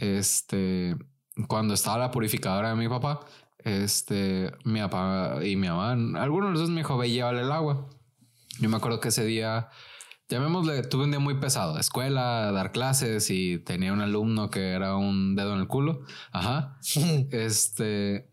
este, 0.00 0.96
cuando 1.48 1.72
estaba 1.72 1.96
la 1.96 2.10
purificadora 2.10 2.68
de 2.68 2.76
mi 2.76 2.88
papá, 2.88 3.20
este, 3.64 4.52
mi 4.64 4.80
papá 4.80 5.38
y 5.42 5.56
mi 5.56 5.68
mamá, 5.68 5.92
algunos 6.20 6.48
de 6.48 6.52
los 6.52 6.60
dos 6.60 6.70
me 6.70 6.82
dijo, 6.82 6.98
ve, 6.98 7.10
llévale 7.10 7.40
el 7.40 7.52
agua. 7.52 7.88
Yo 8.58 8.68
me 8.68 8.76
acuerdo 8.76 9.00
que 9.00 9.08
ese 9.08 9.24
día, 9.24 9.70
llamémosle, 10.28 10.82
tuve 10.82 11.04
un 11.04 11.10
día 11.10 11.20
muy 11.20 11.40
pesado, 11.40 11.78
escuela, 11.78 12.52
dar 12.52 12.70
clases 12.70 13.30
y 13.30 13.56
tenía 13.60 13.94
un 13.94 14.02
alumno 14.02 14.50
que 14.50 14.72
era 14.72 14.94
un 14.94 15.36
dedo 15.36 15.54
en 15.54 15.60
el 15.60 15.68
culo. 15.68 16.02
Ajá. 16.32 16.76
este, 17.30 18.30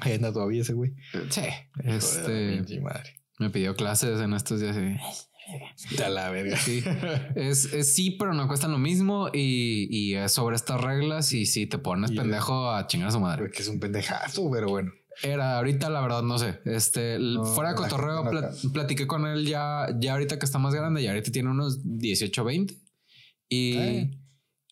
Ahí 0.00 0.14
anda 0.14 0.32
todavía 0.32 0.62
ese 0.62 0.72
güey. 0.72 0.92
Sí. 1.30 1.42
Este. 1.84 2.62
Me 3.38 3.50
pidió 3.50 3.74
clases 3.74 4.20
en 4.20 4.32
estos 4.34 4.60
días. 4.60 4.76
De 5.96 6.08
la 6.08 6.30
verga. 6.30 6.56
Sí. 6.56 6.82
es, 7.34 7.68
sí, 7.92 8.12
pero 8.12 8.32
no 8.32 8.46
cuestan 8.46 8.70
lo 8.70 8.78
mismo 8.78 9.28
y, 9.32 9.88
y 9.90 10.14
es 10.14 10.32
sobre 10.32 10.56
estas 10.56 10.80
reglas. 10.80 11.32
Y 11.32 11.46
si 11.46 11.66
te 11.66 11.78
pones 11.78 12.12
pendejo 12.12 12.70
a 12.70 12.86
chingar 12.86 13.08
a 13.08 13.12
su 13.12 13.20
madre. 13.20 13.50
Que 13.50 13.62
es 13.62 13.68
un 13.68 13.80
pendejazo, 13.80 14.50
pero 14.50 14.68
bueno. 14.68 14.92
Era 15.22 15.58
ahorita, 15.58 15.90
la 15.90 16.00
verdad, 16.00 16.22
no 16.22 16.38
sé. 16.38 16.60
Este 16.64 17.18
fuera 17.54 17.70
de 17.70 17.76
cotorreo, 17.76 18.24
platiqué 18.72 19.06
con 19.06 19.26
él 19.26 19.46
ya, 19.46 19.88
ya 19.98 20.12
ahorita 20.12 20.38
que 20.38 20.46
está 20.46 20.58
más 20.58 20.74
grande, 20.74 21.02
y 21.02 21.06
ahorita 21.06 21.30
tiene 21.30 21.50
unos 21.50 21.80
18, 21.84 22.44
20. 22.44 22.74
Y 23.48 24.10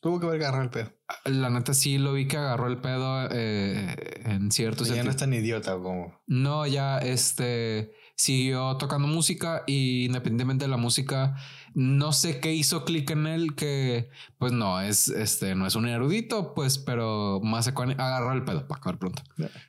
tuvo 0.01 0.19
que 0.19 0.27
haber 0.27 0.41
agarrado 0.41 0.65
el 0.65 0.71
pedo. 0.71 0.93
La 1.27 1.51
neta 1.51 1.75
sí 1.75 1.99
lo 1.99 2.15
vi 2.15 2.27
que 2.27 2.39
agarró 2.39 2.69
el 2.69 2.79
pedo 2.81 3.29
eh, 3.31 3.95
en 4.41 4.51
ciertos. 4.51 4.89
Ya 4.89 5.05
no 5.05 5.11
es 5.11 5.17
tan 5.17 5.33
idiota 5.33 5.79
como. 5.79 6.19
No, 6.27 6.67
ya 6.67 6.99
este 6.99 7.93
siguió 8.17 8.77
tocando 8.77 9.09
música 9.09 9.63
y 9.67 10.05
independientemente 10.05 10.67
de 10.67 10.71
la 10.71 10.77
música, 10.77 11.37
no 11.75 12.13
sé 12.13 12.39
qué 12.41 12.53
hizo 12.53 12.85
clic 12.85 13.11
en 13.11 13.27
él 13.27 13.55
que 13.55 14.11
pues 14.39 14.53
no 14.53 14.81
es 14.81 15.09
este 15.09 15.55
no 15.55 15.67
es 15.67 15.75
un 15.75 15.89
erudito, 15.89 16.55
pues, 16.55 16.79
pero 16.79 17.41
más 17.43 17.65
se 17.65 17.71
agarró 17.71 18.33
el 18.33 18.45
pedo 18.45 18.67
para 18.67 18.79
acabar 18.79 18.99
pronto. 18.99 19.23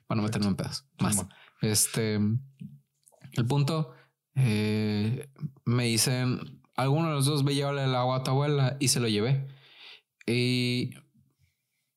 Para 0.07 0.17
no 0.19 0.24
meterme 0.24 0.47
en 0.47 0.55
pedos. 0.55 0.86
Más. 0.99 1.26
Este 1.61 2.15
el 2.15 3.45
punto 3.47 3.93
eh, 4.36 5.30
me 5.65 5.86
dicen 5.86 6.61
alguno 6.76 7.09
de 7.09 7.15
los 7.15 7.26
dos 7.26 7.43
ve 7.43 7.55
llevarle 7.55 7.84
el 7.84 7.95
agua 7.95 8.17
a 8.17 8.24
tu 8.24 8.32
abuela 8.32 8.78
y 8.80 8.88
se 8.89 8.99
lo 8.99 9.07
llevé. 9.07 9.47
Y 10.28 10.91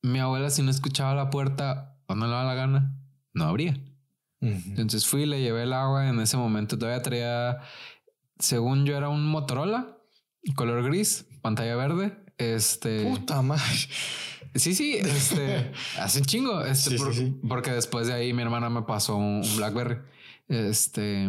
mi 0.02 0.18
abuela, 0.18 0.50
si 0.50 0.62
no 0.62 0.70
escuchaba 0.70 1.14
la 1.14 1.30
puerta 1.30 1.93
o 2.06 2.14
no 2.14 2.26
le 2.26 2.32
daba 2.32 2.44
la 2.44 2.54
gana, 2.54 2.96
no 3.32 3.44
abría. 3.44 3.76
Entonces 4.40 5.06
fui, 5.06 5.24
le 5.24 5.40
llevé 5.40 5.62
el 5.62 5.72
agua. 5.72 6.08
En 6.08 6.20
ese 6.20 6.36
momento 6.36 6.78
todavía 6.78 7.02
traía, 7.02 7.60
según 8.38 8.84
yo, 8.84 8.96
era 8.96 9.08
un 9.08 9.24
Motorola, 9.24 9.96
color 10.54 10.84
gris, 10.84 11.26
pantalla 11.40 11.76
verde. 11.76 12.16
Este. 12.36 13.04
Puta 13.04 13.42
madre. 13.42 13.62
Sí, 14.54 14.74
sí, 14.74 14.96
este. 14.96 15.72
hace 15.98 16.18
un 16.20 16.24
chingo. 16.26 16.64
Este, 16.64 16.96
Porque 17.48 17.70
después 17.70 18.06
de 18.06 18.12
ahí 18.12 18.32
mi 18.32 18.42
hermana 18.42 18.68
me 18.70 18.82
pasó 18.82 19.16
un, 19.16 19.42
Blackberry. 19.56 19.98
Este. 20.48 21.28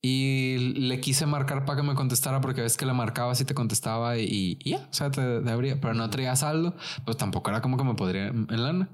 Y 0.00 0.74
le 0.76 1.00
quise 1.00 1.26
marcar 1.26 1.64
para 1.64 1.80
que 1.80 1.86
me 1.86 1.94
contestara 1.94 2.40
porque 2.40 2.60
ves 2.60 2.76
que 2.76 2.86
le 2.86 2.92
marcaba 2.92 3.34
si 3.34 3.44
te 3.44 3.54
contestaba 3.54 4.16
y, 4.16 4.58
ya, 4.64 4.78
o 4.78 4.92
sea, 4.92 5.10
te, 5.10 5.20
abría, 5.50 5.80
pero 5.80 5.94
no 5.94 6.08
traía 6.08 6.36
saldo, 6.36 6.76
pues 7.04 7.16
tampoco 7.16 7.50
era 7.50 7.60
como 7.62 7.76
que 7.76 7.84
me 7.84 7.94
podría 7.94 8.28
en 8.28 8.62
lana. 8.62 8.88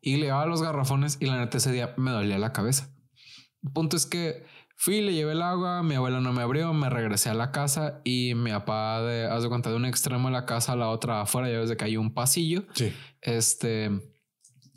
Y 0.00 0.16
le 0.16 0.28
daba 0.28 0.46
los 0.46 0.62
garrafones 0.62 1.18
y 1.20 1.26
la 1.26 1.38
neta 1.38 1.58
ese 1.58 1.72
día 1.72 1.92
me 1.98 2.10
dolía 2.10 2.38
la 2.38 2.52
cabeza. 2.52 2.88
El 3.62 3.72
punto 3.72 3.96
es 3.96 4.06
que 4.06 4.46
fui, 4.76 5.02
le 5.02 5.12
llevé 5.12 5.32
el 5.32 5.42
agua, 5.42 5.82
mi 5.82 5.94
abuela 5.94 6.20
no 6.20 6.32
me 6.32 6.42
abrió, 6.42 6.72
me 6.72 6.88
regresé 6.88 7.28
a 7.28 7.34
la 7.34 7.50
casa 7.50 8.00
y 8.04 8.32
mi 8.34 8.50
papá, 8.50 9.02
de, 9.02 9.26
haz 9.26 9.42
de 9.42 9.48
cuenta, 9.48 9.68
de 9.68 9.76
un 9.76 9.84
extremo 9.84 10.28
de 10.28 10.32
la 10.32 10.46
casa 10.46 10.72
a 10.72 10.76
la 10.76 10.88
otra 10.88 11.22
afuera, 11.22 11.50
ya 11.50 11.58
ves 11.58 11.68
de 11.68 11.76
que 11.76 11.84
hay 11.84 11.96
un 11.98 12.14
pasillo. 12.14 12.64
Sí. 12.72 12.94
Este 13.20 13.90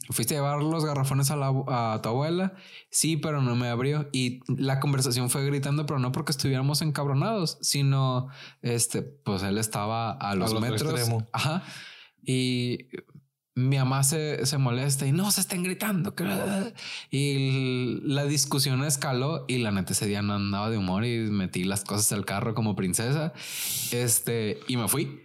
fuiste 0.09 0.35
a 0.35 0.37
llevar 0.37 0.63
los 0.63 0.85
garrafones 0.85 1.31
a, 1.31 1.35
la, 1.35 1.47
a, 1.67 2.01
tu 2.01 2.09
abuela. 2.09 2.53
Sí, 2.89 3.17
pero 3.17 3.41
no 3.41 3.55
me 3.55 3.67
abrió. 3.67 4.09
Y 4.11 4.41
la 4.47 4.79
conversación 4.79 5.29
fue 5.29 5.45
gritando, 5.45 5.85
pero 5.85 5.99
no 5.99 6.11
porque 6.11 6.31
estuviéramos 6.31 6.81
encabronados, 6.81 7.57
sino 7.61 8.29
este, 8.61 9.01
pues 9.01 9.43
él 9.43 9.57
estaba 9.57 10.11
a 10.11 10.35
los 10.35 10.59
metros. 10.59 11.09
Ajá. 11.31 11.63
Y 12.23 12.87
mi 13.55 13.77
mamá 13.77 14.03
se, 14.03 14.45
se, 14.45 14.57
molesta 14.57 15.05
y 15.05 15.11
no 15.11 15.29
se 15.31 15.41
estén 15.41 15.63
gritando. 15.63 16.15
Y 17.11 17.99
la 18.03 18.25
discusión 18.25 18.83
escaló 18.83 19.45
y 19.47 19.59
la 19.59 19.71
neta 19.71 19.93
ese 19.93 20.07
día 20.07 20.21
no 20.21 20.33
andaba 20.33 20.69
de 20.69 20.77
humor 20.77 21.05
y 21.05 21.19
metí 21.29 21.63
las 21.65 21.83
cosas 21.83 22.11
al 22.11 22.25
carro 22.25 22.55
como 22.55 22.75
princesa. 22.75 23.33
Este, 23.91 24.59
y 24.67 24.77
me 24.77 24.87
fui. 24.87 25.21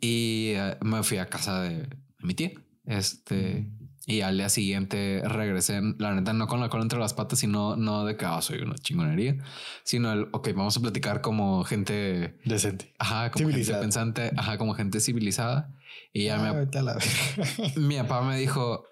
Y 0.00 0.52
eh, 0.56 0.76
me 0.82 1.02
fui 1.02 1.18
a 1.18 1.26
casa 1.26 1.60
de, 1.60 1.78
de 1.78 1.96
mi 2.22 2.34
tía. 2.34 2.52
Este, 2.84 3.70
y 4.06 4.20
al 4.20 4.36
día 4.36 4.48
siguiente 4.50 5.22
regresé, 5.24 5.80
la 5.98 6.14
neta, 6.14 6.32
no 6.34 6.46
con 6.46 6.60
la 6.60 6.68
cola 6.68 6.82
entre 6.82 6.98
las 6.98 7.14
patas, 7.14 7.38
sino 7.38 7.76
no 7.76 8.04
de 8.04 8.16
que 8.16 8.26
oh, 8.26 8.42
soy 8.42 8.60
una 8.60 8.74
chingonería, 8.74 9.36
sino 9.82 10.12
el, 10.12 10.28
ok, 10.32 10.48
vamos 10.54 10.76
a 10.76 10.80
platicar 10.80 11.22
como 11.22 11.64
gente 11.64 12.38
decente. 12.44 12.92
Ajá, 12.98 13.30
como 13.30 13.48
gente 13.48 13.74
pensante, 13.74 14.30
ajá, 14.36 14.58
como 14.58 14.74
gente 14.74 15.00
civilizada. 15.00 15.74
Y 16.12 16.24
ya 16.24 16.38
me, 16.38 16.48
ah, 16.48 16.98
mi 17.76 17.96
papá 17.96 18.22
me 18.22 18.36
dijo, 18.36 18.84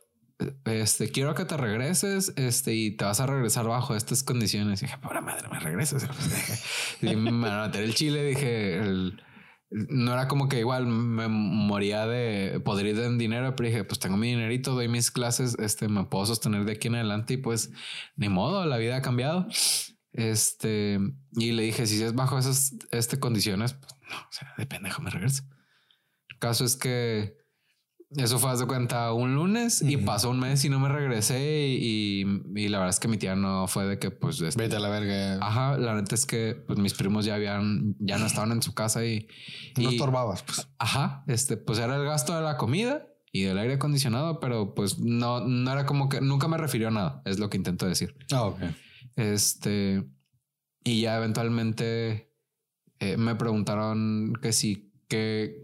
este, 0.65 1.11
quiero 1.11 1.35
que 1.35 1.45
te 1.45 1.57
regreses, 1.57 2.33
este, 2.37 2.75
y 2.75 2.93
te 2.93 3.05
vas 3.05 3.21
a 3.21 3.27
regresar 3.27 3.67
bajo 3.67 3.95
estas 3.95 4.23
condiciones. 4.23 4.83
Y 4.83 4.87
dije, 4.87 4.99
pobre 4.99 5.21
madre, 5.21 5.49
me 5.51 5.61
regresas. 5.61 6.07
y 7.03 7.17
me 7.17 7.31
van 7.49 7.61
a 7.61 7.67
meter 7.67 7.83
el 7.83 7.95
chile, 7.95 8.25
dije, 8.25 8.79
el, 8.79 9.23
no 9.73 10.13
era 10.13 10.29
como 10.29 10.49
que 10.49 10.59
igual 10.59 10.87
me 10.87 11.29
moría 11.29 12.07
de 12.07 12.61
poder 12.61 12.87
en 12.87 13.19
dinero, 13.19 13.57
pero 13.57 13.69
dije, 13.69 13.85
pues 13.85 13.99
tengo 13.99 14.17
mi 14.17 14.29
dinerito, 14.29 14.75
doy 14.75 14.89
mis 14.89 15.11
clases, 15.11 15.57
este, 15.59 15.89
me 15.89 16.05
puedo 16.05 16.27
sostener 16.27 16.65
de 16.65 16.73
aquí 16.73 16.89
en 16.89 16.97
adelante 16.97 17.35
y 17.35 17.37
pues 17.39 17.71
ni 18.17 18.29
modo, 18.29 18.67
la 18.67 18.77
vida 18.77 18.97
ha 18.97 19.03
cambiado. 19.03 19.47
Este, 20.13 20.99
y 21.33 21.53
le 21.53 21.63
dije, 21.63 21.87
si 21.87 22.03
es 22.03 22.15
bajo 22.15 22.39
esas 22.39 22.75
este, 22.91 23.19
condiciones, 23.19 23.73
pues 23.75 23.95
no, 24.11 24.17
o 24.17 24.33
sea, 24.33 24.53
de 24.59 24.67
pendejo 24.67 25.01
me 25.01 25.11
regreso. 25.11 25.45
El 26.29 26.39
caso 26.39 26.65
es 26.65 26.77
que 26.77 27.42
eso 28.17 28.39
fue, 28.39 28.57
de 28.57 28.67
cuenta, 28.67 29.13
un 29.13 29.35
lunes 29.35 29.81
y 29.83 29.97
pasó 29.97 30.31
un 30.31 30.41
mes 30.41 30.65
y 30.65 30.69
no 30.69 30.79
me 30.79 30.89
regresé. 30.89 31.69
Y, 31.69 32.25
la 32.69 32.79
verdad 32.79 32.91
es 32.91 33.01
que 33.01 33.09
mi 33.09 33.17
tía 33.17 33.35
no 33.35 33.67
fue 33.69 33.87
de 33.87 33.99
que, 33.99 34.11
pues. 34.11 34.41
Este, 34.41 34.61
Vete 34.61 34.77
a 34.77 34.81
la 34.81 34.89
verga. 34.89 35.39
Ajá, 35.41 35.77
la 35.79 35.95
neta 35.95 36.15
es 36.15 36.27
que 36.27 36.55
pues, 36.67 36.79
mis 36.79 36.95
primos 36.95 37.25
ya 37.25 37.35
habían, 37.35 37.97
ya 37.99 38.19
no 38.19 38.27
estaban 38.27 38.53
en 38.53 38.63
su 38.63 38.75
casa 38.75 39.05
y. 39.05 39.29
No 39.77 39.91
estorbabas, 39.91 40.43
pues. 40.43 40.69
Ajá, 40.79 41.25
este, 41.27 41.57
pues 41.57 41.79
era 41.79 41.97
el 41.97 42.05
gasto 42.05 42.35
de 42.37 42.43
la 42.43 42.57
comida 42.57 43.07
y 43.33 43.43
del 43.43 43.59
aire 43.59 43.75
acondicionado, 43.75 44.41
pero 44.41 44.75
pues 44.75 44.99
no, 44.99 45.41
no 45.41 45.73
era 45.73 45.87
como 45.87 46.09
que 46.09 46.21
nunca 46.21 46.49
me 46.49 46.59
refirió 46.59 46.89
a 46.89 46.91
nada, 46.91 47.23
es 47.25 47.39
lo 47.39 47.49
que 47.49 47.57
intento 47.57 47.87
decir. 47.87 48.15
Ah, 48.33 48.45
ok. 48.45 48.61
Este. 49.17 50.05
Y 50.85 51.03
ya 51.03 51.17
eventualmente 51.17 52.33
eh, 52.99 53.17
me 53.17 53.37
preguntaron 53.37 54.35
que 54.43 54.53
si, 54.53 54.93
que 55.09 55.63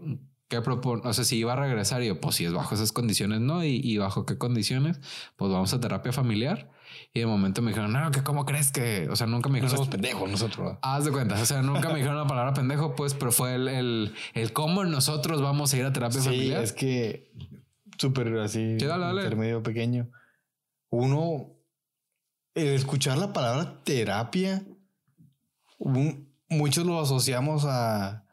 ¿Qué 0.49 0.61
propone? 0.61 1.03
O 1.05 1.13
sea, 1.13 1.23
si 1.23 1.37
iba 1.37 1.53
a 1.53 1.55
regresar, 1.55 2.01
y 2.01 2.07
yo, 2.07 2.19
pues 2.19 2.35
si 2.35 2.45
es 2.45 2.51
bajo 2.51 2.73
esas 2.73 2.91
condiciones, 2.91 3.39
no. 3.39 3.63
Y, 3.63 3.97
bajo 3.99 4.25
qué 4.25 4.39
condiciones, 4.39 4.99
pues 5.35 5.51
vamos 5.51 5.71
a 5.75 5.79
terapia 5.79 6.11
familiar. 6.11 6.71
Y 7.13 7.19
de 7.19 7.27
momento 7.27 7.61
me 7.61 7.69
dijeron, 7.69 7.93
no, 7.93 8.09
que 8.09 8.23
cómo 8.23 8.45
crees 8.45 8.71
que, 8.71 9.07
o 9.11 9.15
sea, 9.15 9.27
nunca 9.27 9.47
me 9.47 9.59
dijeron. 9.59 9.73
No 9.73 9.77
somos 9.77 9.89
pendejos 9.89 10.27
nosotros. 10.27 10.77
Haz 10.81 11.05
de 11.05 11.11
cuenta. 11.11 11.39
O 11.39 11.45
sea, 11.45 11.61
nunca 11.61 11.89
me 11.89 11.97
dijeron 11.97 12.17
la 12.17 12.25
palabra 12.25 12.53
pendejo, 12.53 12.95
pues, 12.95 13.13
pero 13.13 13.31
fue 13.31 13.53
el, 13.53 13.67
el, 13.67 14.15
el 14.33 14.51
cómo 14.51 14.83
nosotros 14.85 15.39
vamos 15.39 15.71
a 15.71 15.77
ir 15.77 15.85
a 15.85 15.93
terapia 15.93 16.19
sí, 16.19 16.25
familiar. 16.25 16.63
Es 16.63 16.73
que 16.73 17.31
súper 17.99 18.35
así, 18.39 18.79
sí, 18.79 18.85
intermedio 18.85 19.61
pequeño. 19.61 20.09
Uno, 20.89 21.51
el 22.55 22.69
escuchar 22.69 23.19
la 23.19 23.33
palabra 23.33 23.83
terapia, 23.83 24.65
muchos 26.49 26.87
lo 26.87 26.99
asociamos 26.99 27.65
a 27.67 28.25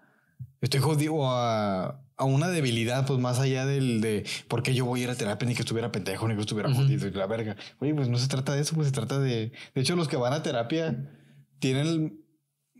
estoy 0.62 0.80
jodido 0.80 1.28
a 1.30 2.05
a 2.16 2.24
una 2.24 2.48
debilidad, 2.48 3.06
pues 3.06 3.20
más 3.20 3.38
allá 3.38 3.66
del 3.66 4.00
de 4.00 4.24
por 4.48 4.62
qué 4.62 4.74
yo 4.74 4.84
voy 4.84 5.00
a 5.00 5.04
ir 5.04 5.10
a 5.10 5.14
terapia 5.14 5.46
ni 5.46 5.54
que 5.54 5.62
estuviera 5.62 5.92
pendejo, 5.92 6.26
ni 6.28 6.34
que 6.34 6.40
estuviera 6.40 6.72
jodido 6.72 7.06
y 7.06 7.10
la 7.10 7.26
verga. 7.26 7.56
Oye, 7.78 7.94
pues 7.94 8.08
no 8.08 8.18
se 8.18 8.28
trata 8.28 8.54
de 8.54 8.62
eso, 8.62 8.74
pues 8.74 8.88
se 8.88 8.92
trata 8.92 9.18
de. 9.18 9.52
De 9.74 9.80
hecho, 9.80 9.96
los 9.96 10.08
que 10.08 10.16
van 10.16 10.32
a 10.32 10.42
terapia 10.42 11.10
tienen 11.58 12.24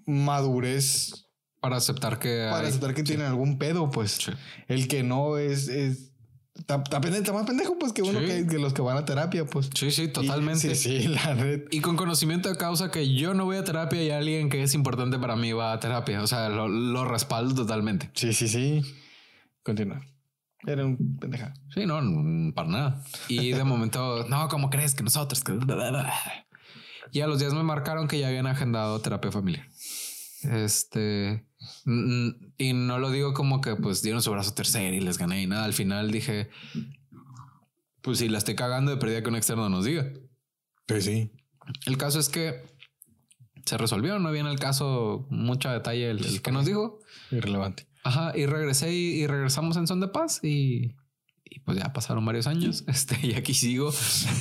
madurez 0.07 1.27
para 1.61 1.77
aceptar 1.77 2.19
que. 2.19 2.49
Para 2.51 2.69
aceptar 2.69 2.95
que 2.95 3.03
tienen 3.03 3.27
algún 3.27 3.59
pedo, 3.59 3.91
pues. 3.91 4.19
El 4.69 4.89
que 4.89 5.03
no 5.03 5.37
es. 5.39 5.69
es 5.69 6.13
Está, 6.59 6.79
más 6.79 7.45
pendejo, 7.45 7.79
pues, 7.79 7.93
que 7.93 8.01
uno 8.01 8.19
que, 8.19 8.59
los 8.59 8.73
que 8.73 8.81
van 8.81 8.97
a 8.97 9.05
terapia, 9.05 9.45
pues. 9.45 9.69
Sí, 9.75 9.91
sí, 9.91 10.09
totalmente. 10.09 10.75
sí, 10.75 11.01
sí, 11.03 11.09
la 11.09 11.35
red. 11.35 11.65
Y 11.71 11.83
con 11.83 11.97
conocimiento 11.97 12.49
de 12.49 12.57
causa 12.57 12.91
que 12.91 13.15
yo 13.15 13.35
no 13.35 13.45
voy 13.45 13.59
a 13.59 13.65
terapia 13.65 14.03
y 14.03 14.09
alguien 14.09 14.49
que 14.49 14.63
es 14.63 14.73
importante 14.73 15.19
para 15.19 15.37
mí 15.37 15.53
va 15.53 15.75
a 15.75 15.81
terapia. 15.81 16.23
O 16.23 16.27
sea, 16.27 16.49
lo, 16.49 16.67
lo 16.67 17.05
respaldo 17.05 17.55
totalmente. 17.55 18.11
Sí, 18.15 18.33
sí, 18.33 18.49
sí. 18.49 18.83
Continúa. 19.67 20.01
Era 20.65 20.87
un 20.87 21.19
pendeja. 21.19 21.53
Sí, 21.75 21.87
no, 21.87 22.01
para 22.55 22.69
nada. 22.69 23.05
Y 23.27 23.51
de 23.51 23.65
momento, 23.65 24.25
no, 24.29 24.49
¿cómo 24.49 24.71
crees 24.71 24.95
que 24.95 25.03
nosotros? 25.03 25.43
Y 27.11 27.21
a 27.21 27.27
los 27.27 27.41
días 27.41 27.53
me 27.53 27.65
marcaron 27.65 28.07
que 28.07 28.21
ya 28.21 28.29
habían 28.29 28.47
agendado 28.47 29.01
terapia 29.01 29.33
familiar. 29.33 29.67
Este, 30.45 31.45
y 32.59 32.73
no 32.75 32.99
lo 33.01 33.11
digo 33.11 33.35
como 33.35 33.61
que 33.61 33.75
pues 33.75 34.03
dieron 34.03 34.23
su 34.23 34.31
brazo 34.31 34.55
tercero 34.55 34.95
y 34.95 35.01
les 35.01 35.19
gané 35.19 35.43
y 35.43 35.49
nada. 35.49 35.65
Al 35.65 35.73
final 35.73 36.13
dije, 36.13 36.49
pues 38.03 38.19
si 38.19 38.29
la 38.29 38.39
estoy 38.39 38.55
cagando 38.55 38.93
de 38.93 38.99
pérdida 38.99 39.23
que 39.25 39.29
un 39.29 39.37
externo 39.37 39.69
nos 39.69 39.85
diga. 39.85 40.13
Sí, 40.87 41.01
sí. 41.01 41.33
El 41.87 41.99
caso 41.99 42.21
es 42.21 42.29
que 42.29 42.63
se 43.65 43.77
resolvió, 43.77 44.21
no 44.21 44.31
viene 44.31 44.53
el 44.53 44.61
caso 44.61 45.27
mucho 45.29 45.71
detalle 45.71 46.11
el 46.11 46.41
que 46.41 46.53
nos 46.53 46.67
dijo. 46.67 47.01
Irrelevante. 47.33 47.89
Ajá, 48.07 48.33
y 48.37 48.47
regresé 48.47 48.93
y, 48.93 49.27
regresamos 49.27 49.77
en 49.77 49.89
son 49.89 49.99
de 49.99 50.07
paz 50.07 50.39
y, 50.45 50.95
y 51.45 51.59
pues 51.65 51.77
ya 51.77 51.93
pasaron 51.93 52.25
varios 52.25 52.47
años. 52.47 52.85
Este, 52.89 53.19
y 53.21 53.35
aquí 53.35 53.53
sigo. 53.53 53.93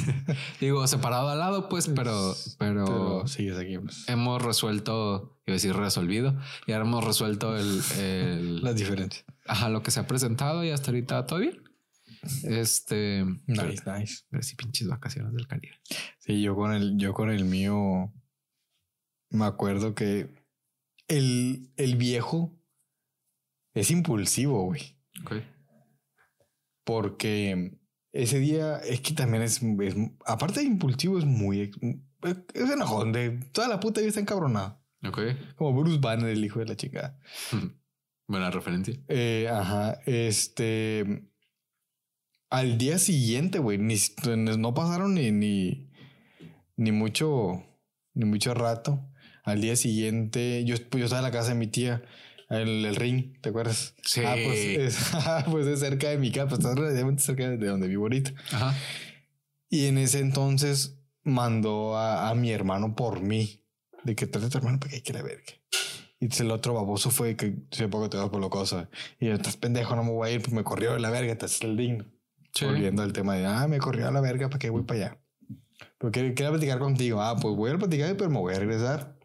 Digo, 0.62 0.86
separado 0.86 1.30
al 1.30 1.40
lado, 1.40 1.68
pues, 1.68 1.88
pero, 1.88 2.36
pero, 2.60 3.26
sigues 3.26 3.58
aquí. 3.58 3.80
Pues. 3.80 4.08
Hemos 4.08 4.40
resuelto, 4.40 5.40
iba 5.48 5.54
a 5.54 5.58
decir 5.58 5.76
resolvido, 5.76 6.40
y 6.68 6.74
ahora 6.74 6.86
hemos 6.86 7.04
resuelto 7.04 7.58
el, 7.58 7.82
el 7.98 8.62
las 8.64 8.76
diferencias. 8.76 9.26
Ajá, 9.48 9.70
lo 9.70 9.82
que 9.82 9.90
se 9.90 10.00
ha 10.00 10.06
presentado 10.06 10.64
y 10.64 10.70
hasta 10.70 10.92
ahorita 10.92 11.26
todo 11.26 11.40
bien. 11.40 11.64
Este. 12.44 13.26
Nice, 13.48 13.84
nice. 13.86 14.26
Pero 14.30 14.44
sí, 14.44 14.56
pinches 14.56 14.88
vacaciones 14.88 15.34
del 15.34 15.48
Caribe. 15.48 15.76
Sí, 16.20 16.40
yo 16.40 16.56
con 16.56 16.72
el, 16.72 16.98
yo 16.98 17.16
con 17.16 17.32
el 17.32 17.46
mío 17.46 18.14
me 19.32 19.46
acuerdo 19.46 19.96
que 19.96 20.30
el, 21.08 21.72
el 21.78 21.96
viejo 21.96 22.55
es 23.76 23.92
impulsivo, 23.92 24.64
güey. 24.64 24.98
Ok. 25.24 25.34
Porque 26.86 27.78
ese 28.12 28.40
día 28.40 28.78
es 28.80 29.02
que 29.02 29.14
también 29.14 29.44
es, 29.44 29.62
aparte 30.26 30.62
de 30.62 30.66
impulsivo, 30.66 31.20
es 31.20 31.26
muy. 31.26 31.72
Es 32.54 32.70
enojón 32.72 33.12
de 33.12 33.32
toda 33.52 33.68
la 33.68 33.80
puta 33.80 34.00
vida 34.00 34.10
está 34.10 34.22
encabronado. 34.22 34.82
Ok. 35.06 35.20
Como 35.56 35.80
Bruce 35.80 36.00
Banner, 36.00 36.30
el 36.30 36.44
hijo 36.44 36.60
de 36.60 36.66
la 36.66 36.76
chica. 36.76 37.20
Buena 38.28 38.50
referencia. 38.50 38.96
Eh, 39.10 39.48
ajá. 39.52 40.00
Este. 40.06 41.30
Al 42.50 42.78
día 42.78 42.98
siguiente, 42.98 43.60
güey, 43.60 43.78
ni, 43.78 43.96
no 44.58 44.74
pasaron 44.74 45.16
ni, 45.16 45.32
ni, 45.32 45.92
ni 46.78 46.92
mucho, 46.92 47.64
ni 48.14 48.26
mucho 48.26 48.54
rato. 48.54 49.12
Al 49.44 49.62
día 49.62 49.76
siguiente, 49.76 50.64
yo, 50.64 50.76
pues, 50.90 51.02
yo 51.02 51.06
estaba 51.06 51.20
en 51.20 51.34
la 51.34 51.38
casa 51.38 51.50
de 51.50 51.56
mi 51.56 51.68
tía 51.68 52.04
el, 52.50 52.86
el, 52.86 52.96
ring, 52.96 53.40
¿te 53.42 53.50
acuerdas? 53.50 53.96
Sí. 54.04 54.22
Ah, 54.26 54.36
pues 54.36 54.60
es, 54.60 55.12
pues 55.52 55.68
es 55.68 55.80
cerca 55.80 56.10
de 56.10 56.18
mi 56.18 56.32
casa, 56.32 56.48
pues 56.48 56.60
está 56.60 56.76
relativamente 56.76 57.24
cerca 57.24 57.50
de 57.50 57.68
donde 57.68 57.88
vivo 57.88 58.04
ahorita. 58.04 58.34
Ajá. 58.52 58.76
Y 59.70 59.88
en 59.88 59.98
ese 59.98 60.20
entonces 60.20 60.98
mandó 61.24 61.98
a, 61.98 62.30
a 62.30 62.36
mi 62.36 62.52
hermano 62.52 62.96
por 62.96 63.22
mí, 63.22 63.64
de 64.04 64.16
que 64.16 64.28
trae 64.28 64.46
a 64.46 64.50
tu 64.50 64.58
hermano 64.58 64.80
para 64.80 64.92
que 64.92 64.96
hay 64.98 65.02
que 65.02 65.14
la 65.14 65.24
verga. 65.24 65.54
Y 66.20 66.42
el 66.42 66.52
otro 66.52 66.74
baboso 66.74 67.12
fue 67.12 67.36
que 67.36 67.58
se 67.72 67.88
poco 67.88 68.10
te 68.10 68.18
vas 68.18 68.30
por 68.30 68.40
lo 68.40 68.50
cosa. 68.50 68.90
Y 69.20 69.28
yo, 69.28 69.34
estás 69.34 69.58
pendejo, 69.58 69.96
no 69.96 70.04
me 70.04 70.12
voy 70.12 70.30
a 70.30 70.32
ir, 70.32 70.42
pues 70.42 70.54
me 70.54 70.64
corrió 70.64 70.94
de 70.94 71.00
la 71.00 71.10
verga, 71.10 71.34
estás 71.34 71.62
el 71.62 71.76
digno. 71.76 72.06
Sí. 72.54 72.66
Volviendo 72.66 73.04
al 73.04 73.12
tema 73.12 73.36
de, 73.36 73.46
ah, 73.46 73.68
me 73.68 73.80
corrió 73.80 74.08
a 74.08 74.12
la 74.12 74.22
verga, 74.22 74.48
¿para 74.48 74.60
qué 74.60 74.70
voy 74.70 74.84
para 74.84 75.08
allá? 75.08 75.20
Pero 75.98 76.12
quiero, 76.12 76.52
platicar 76.52 76.80
contigo. 76.80 77.22
Ah, 77.22 77.36
pues 77.40 77.56
voy 77.56 77.72
a 77.72 77.78
platicar, 77.78 78.16
pero 78.16 78.30
me 78.30 78.40
voy 78.40 78.54
a 78.54 78.60
regresar 78.60 79.18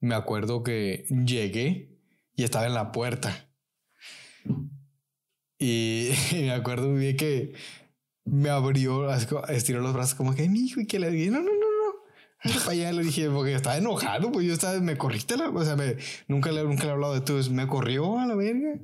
me 0.00 0.14
acuerdo 0.14 0.62
que 0.62 1.06
llegué 1.08 1.98
y 2.34 2.44
estaba 2.44 2.66
en 2.66 2.74
la 2.74 2.92
puerta. 2.92 3.48
Y, 5.58 6.10
me 6.32 6.52
acuerdo 6.52 6.88
muy 6.88 7.00
bien 7.00 7.16
que 7.16 7.54
me 8.24 8.50
abrió, 8.50 9.10
estiró 9.48 9.80
los 9.80 9.92
brazos 9.92 10.14
como 10.14 10.34
que 10.34 10.48
mi 10.48 10.60
hijo 10.60 10.80
y 10.80 10.86
que 10.86 10.98
le 10.98 11.10
dije, 11.10 11.30
no, 11.30 11.40
no, 11.40 11.46
no, 11.46 11.50
no. 11.50 12.58
Para 12.60 12.70
allá 12.70 12.92
le 12.92 13.02
dije, 13.02 13.28
porque 13.30 13.54
estaba 13.54 13.76
enojado, 13.76 14.30
pues 14.30 14.46
yo 14.46 14.52
estaba, 14.52 14.78
me 14.78 14.96
corriste, 14.96 15.36
la, 15.36 15.48
o 15.48 15.64
sea, 15.64 15.74
me, 15.74 15.96
nunca, 16.28 16.52
le, 16.52 16.62
nunca 16.62 16.84
le 16.84 16.90
he 16.90 16.92
hablado 16.92 17.14
de 17.14 17.20
tú, 17.20 17.40
me 17.50 17.66
corrió 17.66 18.20
a 18.20 18.26
la 18.26 18.36
verga. 18.36 18.78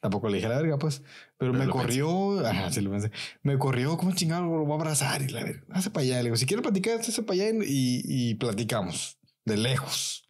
Tampoco 0.00 0.28
le 0.28 0.36
dije 0.36 0.46
a 0.46 0.50
la 0.50 0.56
verga, 0.56 0.78
pues, 0.78 1.02
pero, 1.38 1.52
me 1.52 1.68
corrió, 1.68 2.44
ajá, 2.44 2.72
sí 2.72 2.80
lo 2.80 2.90
pensé, 2.90 3.12
me 3.42 3.58
corrió, 3.58 3.96
como 3.96 4.12
chingado, 4.12 4.42
lo 4.42 4.64
voy 4.64 4.72
a 4.72 4.74
abrazar 4.74 5.22
y 5.22 5.28
la 5.28 5.44
verga, 5.44 5.62
hace 5.70 5.90
para 5.90 6.02
allá. 6.02 6.16
Le 6.16 6.24
digo, 6.24 6.36
si 6.36 6.46
quieres 6.46 6.64
platicar, 6.64 6.98
hace 6.98 7.22
para 7.22 7.34
allá 7.34 7.50
y, 7.64 8.02
y 8.04 8.34
platicamos 8.34 9.18
de 9.44 9.56
lejos. 9.56 10.25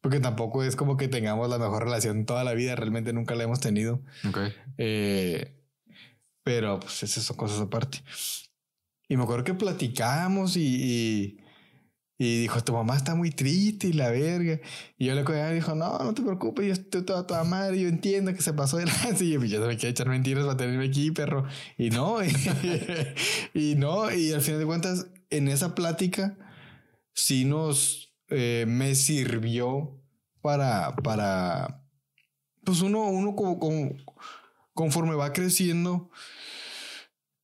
Porque 0.00 0.20
tampoco 0.20 0.64
es 0.64 0.76
como 0.76 0.96
que 0.96 1.08
tengamos 1.08 1.48
la 1.50 1.58
mejor 1.58 1.84
relación 1.84 2.24
toda 2.24 2.42
la 2.42 2.54
vida, 2.54 2.74
realmente 2.74 3.12
nunca 3.12 3.34
la 3.34 3.44
hemos 3.44 3.60
tenido. 3.60 4.00
Ok. 4.26 4.38
Eh, 4.78 5.60
pero 6.42 6.80
pues 6.80 7.02
esas 7.02 7.24
son 7.24 7.36
cosas 7.36 7.60
aparte. 7.60 8.02
Y 9.08 9.16
me 9.16 9.24
acuerdo 9.24 9.44
que 9.44 9.54
platicamos 9.54 10.56
y, 10.56 11.36
y, 12.16 12.40
dijo, 12.40 12.62
tu 12.62 12.72
mamá 12.72 12.96
está 12.96 13.14
muy 13.14 13.30
triste 13.30 13.88
y 13.88 13.92
la 13.92 14.10
verga. 14.10 14.60
Y 14.96 15.06
yo 15.06 15.14
le 15.14 15.22
y 15.22 15.54
dijo, 15.54 15.74
no, 15.74 15.98
no 15.98 16.14
te 16.14 16.22
preocupes, 16.22 16.66
yo 16.66 16.72
estoy 16.72 17.02
toda, 17.02 17.26
toda 17.26 17.44
madre, 17.44 17.80
yo 17.80 17.88
entiendo 17.88 18.32
que 18.32 18.40
se 18.40 18.52
pasó 18.52 18.76
de 18.76 18.86
lance. 18.86 19.24
Y 19.24 19.32
yo, 19.32 19.44
yo 19.44 19.60
no 19.60 19.66
me 19.66 19.76
quiero 19.76 19.90
echar 19.90 20.08
mentiras 20.08 20.44
para 20.44 20.56
tenerme 20.56 20.86
aquí, 20.86 21.10
perro. 21.10 21.44
Y 21.76 21.90
no, 21.90 22.22
y, 22.22 22.32
y 23.54 23.74
no, 23.74 24.10
y 24.12 24.32
al 24.32 24.40
final 24.40 24.60
de 24.60 24.66
cuentas, 24.66 25.08
en 25.28 25.48
esa 25.48 25.74
plática, 25.74 26.38
sí 27.12 27.44
nos 27.44 28.09
eh, 28.30 28.64
me 28.68 28.94
sirvió 28.94 30.00
para, 30.40 30.94
para, 30.96 31.84
pues 32.64 32.80
uno, 32.80 33.04
uno 33.08 33.34
como, 33.34 33.96
conforme 34.72 35.14
va 35.14 35.32
creciendo, 35.32 36.10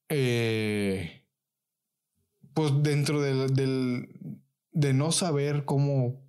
eh, 0.08 1.24
pues 2.54 2.72
dentro 2.82 3.20
del, 3.20 3.52
del, 3.52 4.08
de 4.72 4.94
no 4.94 5.10
saber 5.10 5.64
cómo, 5.64 6.24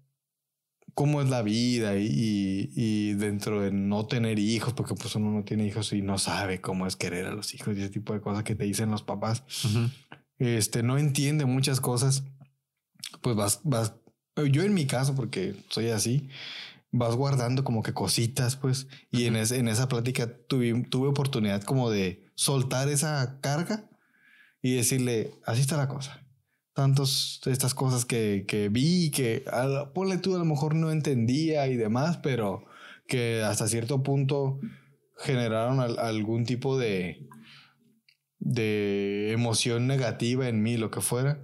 cómo 0.94 1.22
es 1.22 1.30
la 1.30 1.44
vida 1.44 1.96
y, 1.98 2.72
y, 2.76 3.14
dentro 3.14 3.62
de 3.62 3.72
no 3.72 4.08
tener 4.08 4.40
hijos, 4.40 4.74
porque 4.74 4.96
pues 4.96 5.16
uno 5.16 5.32
no 5.32 5.44
tiene 5.44 5.68
hijos 5.68 5.94
y 5.94 6.02
no 6.02 6.18
sabe 6.18 6.60
cómo 6.62 6.88
es 6.88 6.96
querer 6.96 7.28
a 7.28 7.32
los 7.32 7.54
hijos 7.54 7.78
y 7.78 7.82
ese 7.82 7.92
tipo 7.92 8.14
de 8.14 8.22
cosas 8.22 8.44
que 8.44 8.56
te 8.56 8.66
dicen 8.66 8.90
los 8.90 9.04
papás, 9.04 9.44
este, 10.40 10.82
no 10.82 10.98
entiende 10.98 11.46
muchas 11.46 11.80
cosas, 11.80 12.24
pues 13.22 13.36
vas, 13.36 13.62
vas 13.64 13.94
yo 14.46 14.64
en 14.64 14.74
mi 14.74 14.86
caso, 14.86 15.16
porque 15.16 15.56
soy 15.70 15.90
así, 15.90 16.30
vas 16.92 17.16
guardando 17.16 17.64
como 17.64 17.84
que 17.84 17.94
cositas, 17.94 18.56
pues, 18.56 18.88
y 19.12 19.26
en, 19.26 19.36
en 19.36 19.68
esa 19.68 19.88
plática 19.88 20.38
tuve, 20.48 20.86
tuve 20.90 21.08
oportunidad 21.08 21.64
como 21.64 21.90
de 21.90 22.26
soltar 22.36 22.90
esa 22.90 23.40
carga 23.42 23.90
y 24.62 24.76
decirle, 24.76 25.32
así 25.46 25.62
está 25.62 25.78
la 25.78 25.88
cosa. 25.88 26.24
Tantos 26.74 27.42
estas 27.46 27.74
cosas 27.74 28.06
que, 28.06 28.46
que 28.48 28.70
vi, 28.70 29.10
que 29.10 29.44
a, 29.52 29.92
ponle 29.94 30.18
tú 30.18 30.36
a 30.36 30.40
lo 30.40 30.46
mejor 30.46 30.76
no 30.76 30.92
entendía 30.92 31.68
y 31.68 31.76
demás, 31.76 32.18
pero 32.18 32.66
que 33.08 33.42
hasta 33.42 33.68
cierto 33.68 34.04
punto 34.04 34.60
generaron 35.18 35.80
algún 35.80 36.46
tipo 36.46 36.78
de, 36.78 37.28
de 38.40 39.32
emoción 39.32 39.88
negativa 39.88 40.48
en 40.48 40.62
mí, 40.62 40.78
lo 40.78 40.92
que 40.92 41.02
fuera. 41.02 41.42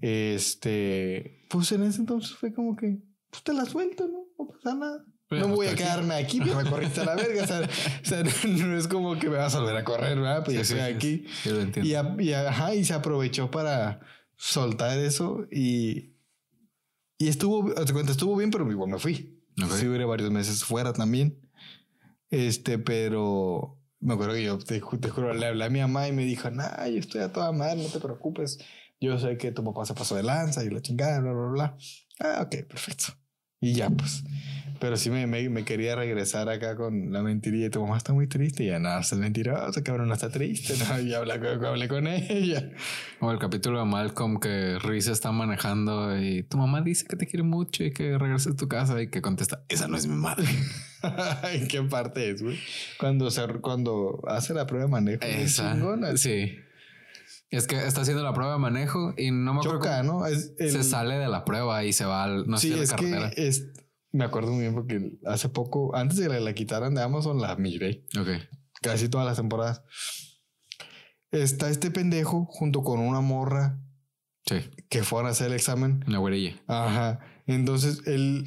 Este, 0.00 1.44
pues 1.48 1.72
en 1.72 1.82
ese 1.82 2.00
entonces 2.00 2.36
fue 2.36 2.52
como 2.52 2.76
que, 2.76 2.98
pues 3.30 3.42
te 3.42 3.52
la 3.52 3.64
suelto, 3.64 4.06
¿no? 4.08 4.26
No 4.38 4.48
pasa 4.48 4.74
nada. 4.74 5.04
no 5.30 5.48
voy 5.48 5.68
a 5.68 5.74
quedarme 5.74 6.14
aquí, 6.14 6.40
pero 6.40 6.56
me 6.56 6.68
corriste 6.68 7.00
a 7.00 7.04
la 7.04 7.14
verga. 7.14 7.44
O 7.44 7.46
sea, 7.46 8.22
no 8.44 8.76
es 8.76 8.88
como 8.88 9.18
que 9.18 9.28
me 9.28 9.36
vas 9.36 9.54
a 9.54 9.60
volver 9.60 9.76
a 9.76 9.84
correr, 9.84 10.16
¿verdad? 10.16 10.44
Pues 10.44 10.56
ya 10.56 10.62
estoy 10.62 10.80
aquí. 10.80 11.24
Y, 11.82 11.92
y, 12.22 12.32
ajá, 12.32 12.74
y 12.74 12.84
se 12.84 12.94
aprovechó 12.94 13.50
para 13.50 14.00
soltar 14.36 14.98
eso 14.98 15.46
y, 15.50 16.16
y 17.18 17.28
estuvo, 17.28 17.72
te 17.72 17.92
cuenta, 17.92 18.12
estuvo 18.12 18.36
bien, 18.36 18.50
pero 18.50 18.70
igual 18.70 18.90
me 18.90 18.98
fui. 18.98 19.42
Sí, 19.56 19.86
duré 19.86 20.04
varios 20.04 20.30
meses 20.30 20.62
fuera 20.64 20.92
también. 20.92 21.40
Este, 22.28 22.78
pero 22.78 23.80
me 24.00 24.14
acuerdo 24.14 24.34
que 24.34 24.44
yo 24.44 24.58
te, 24.58 24.80
te 24.80 25.08
juro, 25.08 25.32
le 25.32 25.46
hablé 25.46 25.64
a 25.64 25.70
mi 25.70 25.80
mamá 25.80 26.08
y 26.08 26.12
me 26.12 26.24
dijo, 26.24 26.50
nah, 26.50 26.86
yo 26.86 26.98
estoy 26.98 27.22
a 27.22 27.32
toda 27.32 27.52
madre, 27.52 27.82
no 27.82 27.88
te 27.88 28.00
preocupes 28.00 28.58
yo 29.00 29.18
sé 29.18 29.36
que 29.36 29.52
tu 29.52 29.62
papá 29.64 29.84
se 29.84 29.94
pasó 29.94 30.16
de 30.16 30.22
lanza 30.22 30.64
y 30.64 30.70
la 30.70 30.80
chingada, 30.80 31.20
bla, 31.20 31.32
bla, 31.32 31.48
bla. 31.48 31.76
Ah, 32.20 32.42
ok, 32.42 32.66
perfecto. 32.66 33.14
Y 33.60 33.74
ya, 33.74 33.90
pues. 33.90 34.22
Pero 34.78 34.96
sí 34.98 35.08
me, 35.08 35.26
me, 35.26 35.64
quería 35.64 35.96
regresar 35.96 36.48
acá 36.50 36.76
con 36.76 37.10
la 37.10 37.22
mentirilla. 37.22 37.70
Tu 37.70 37.80
mamá 37.80 37.96
está 37.96 38.12
muy 38.12 38.26
triste. 38.26 38.64
Y 38.64 38.66
ya, 38.66 38.78
nada, 38.78 39.00
es 39.00 39.12
mentiroso, 39.14 39.82
cabrón, 39.82 40.08
no 40.08 40.14
está 40.14 40.30
triste. 40.30 40.74
No, 40.76 41.00
y 41.00 41.14
hablé, 41.14 41.32
hablé 41.32 41.88
con 41.88 42.06
ella. 42.06 42.70
O 43.20 43.32
el 43.32 43.38
capítulo 43.38 43.78
de 43.78 43.86
Malcolm 43.86 44.38
que 44.38 44.78
Reese 44.78 45.12
está 45.12 45.32
manejando 45.32 46.18
y 46.18 46.42
tu 46.42 46.58
mamá 46.58 46.82
dice 46.82 47.06
que 47.06 47.16
te 47.16 47.26
quiere 47.26 47.42
mucho 47.42 47.84
y 47.84 47.92
que 47.92 48.18
regreses 48.18 48.52
a 48.52 48.56
tu 48.56 48.68
casa 48.68 49.00
y 49.00 49.08
que 49.08 49.22
contesta, 49.22 49.64
esa 49.68 49.88
no 49.88 49.96
es 49.96 50.06
mi 50.06 50.16
madre. 50.16 50.46
¿En 51.52 51.68
qué 51.68 51.82
parte 51.82 52.30
es, 52.30 52.42
güey? 52.42 52.58
Cuando, 52.98 53.30
se, 53.30 53.46
cuando 53.60 54.20
hace 54.26 54.52
la 54.52 54.66
prueba 54.66 54.84
de 54.84 54.90
manejo. 54.90 55.22
Esa. 55.22 55.74
Sí. 56.16 56.52
Es 57.50 57.66
que 57.66 57.86
está 57.86 58.00
haciendo 58.00 58.24
la 58.24 58.34
prueba 58.34 58.54
de 58.54 58.58
manejo 58.58 59.14
y 59.16 59.30
no 59.30 59.54
me 59.54 59.60
acuerdo. 59.60 60.02
¿no? 60.02 60.24
Se 60.26 60.82
sale 60.82 61.16
de 61.16 61.28
la 61.28 61.44
prueba 61.44 61.84
y 61.84 61.92
se 61.92 62.04
va 62.04 62.24
al. 62.24 62.46
No 62.46 62.58
sí, 62.58 62.72
es 62.72 62.92
que 62.92 63.32
es, 63.36 63.68
me 64.12 64.24
acuerdo 64.24 64.50
muy 64.50 64.62
bien 64.62 64.74
porque 64.74 65.12
hace 65.24 65.48
poco, 65.48 65.94
antes 65.94 66.18
de 66.18 66.28
que 66.28 66.40
la 66.40 66.54
quitaran 66.54 66.94
de 66.94 67.02
Amazon, 67.02 67.40
la 67.40 67.54
miré. 67.56 68.04
Ok. 68.18 68.28
Casi 68.82 69.08
todas 69.08 69.26
las 69.26 69.36
temporadas. 69.36 69.82
Está 71.30 71.70
este 71.70 71.90
pendejo 71.90 72.46
junto 72.46 72.82
con 72.82 73.00
una 73.00 73.20
morra. 73.20 73.80
Sí. 74.44 74.56
Que 74.88 75.02
fueron 75.02 75.28
a 75.28 75.30
hacer 75.30 75.48
el 75.48 75.54
examen. 75.54 76.04
Una 76.06 76.18
güerilla. 76.18 76.56
Ajá. 76.66 77.20
Entonces 77.46 78.02
él 78.06 78.44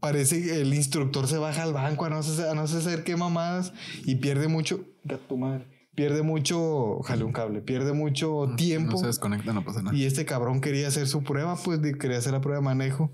parece 0.00 0.42
que 0.42 0.60
el 0.60 0.74
instructor 0.74 1.28
se 1.28 1.38
baja 1.38 1.62
al 1.62 1.72
banco 1.72 2.04
a 2.04 2.10
no 2.10 2.22
sé, 2.22 2.48
a 2.48 2.54
no 2.54 2.66
sé 2.66 2.78
hacer 2.78 3.04
qué 3.04 3.16
mamadas 3.16 3.72
y 4.04 4.16
pierde 4.16 4.48
mucho. 4.48 4.84
tu 5.28 5.36
madre 5.36 5.79
pierde 5.94 6.22
mucho, 6.22 7.00
jale 7.02 7.24
un 7.24 7.32
cable, 7.32 7.60
pierde 7.60 7.92
mucho 7.92 8.52
tiempo. 8.56 8.92
No 8.92 8.98
se 8.98 9.06
desconecta, 9.06 9.52
no 9.52 9.64
pasa 9.64 9.82
nada. 9.82 9.96
Y 9.96 10.04
este 10.04 10.24
cabrón 10.24 10.60
quería 10.60 10.88
hacer 10.88 11.06
su 11.06 11.22
prueba, 11.22 11.56
pues 11.56 11.80
quería 11.98 12.18
hacer 12.18 12.32
la 12.32 12.40
prueba 12.40 12.58
de 12.58 12.64
manejo. 12.64 13.12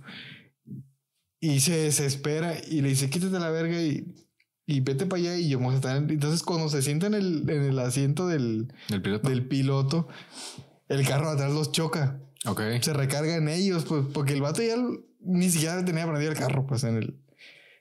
Y 1.40 1.60
se 1.60 1.76
desespera 1.76 2.54
y 2.68 2.80
le 2.80 2.88
dice, 2.88 3.10
quítate 3.10 3.38
la 3.38 3.50
verga 3.50 3.80
y 3.80 4.26
y 4.66 4.80
vete 4.80 5.06
para 5.06 5.22
allá 5.22 5.36
y 5.36 5.48
yo 5.48 5.58
vamos 5.58 5.74
a 5.74 5.76
estar. 5.76 5.96
Entonces, 5.96 6.42
cuando 6.42 6.68
se 6.68 6.82
sienta 6.82 7.06
en 7.06 7.14
el, 7.14 7.48
en 7.48 7.62
el 7.62 7.78
asiento 7.78 8.26
del, 8.26 8.72
piloto? 9.02 9.28
del 9.28 9.46
piloto, 9.46 10.08
el 10.88 11.06
carro 11.06 11.30
atrás 11.30 11.52
los 11.52 11.70
choca. 11.70 12.20
Ok. 12.46 12.60
Se 12.80 12.92
recarga 12.92 13.36
en 13.36 13.48
ellos, 13.48 13.84
pues, 13.84 14.04
porque 14.12 14.32
el 14.32 14.42
vato 14.42 14.62
ya 14.62 14.74
ni 15.20 15.50
siquiera 15.50 15.84
tenía 15.84 16.06
prendido 16.06 16.32
el 16.32 16.38
carro, 16.38 16.66
pues, 16.66 16.82
en 16.82 16.96
el, 16.96 17.20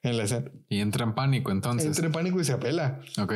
en 0.03 0.17
la 0.17 0.23
escena. 0.23 0.51
Y 0.69 0.79
entra 0.79 1.05
en 1.05 1.15
pánico 1.15 1.51
entonces. 1.51 1.87
Entra 1.87 2.05
en 2.05 2.11
pánico 2.11 2.39
y 2.39 2.43
se 2.43 2.53
apela. 2.53 3.01
Ok. 3.19 3.33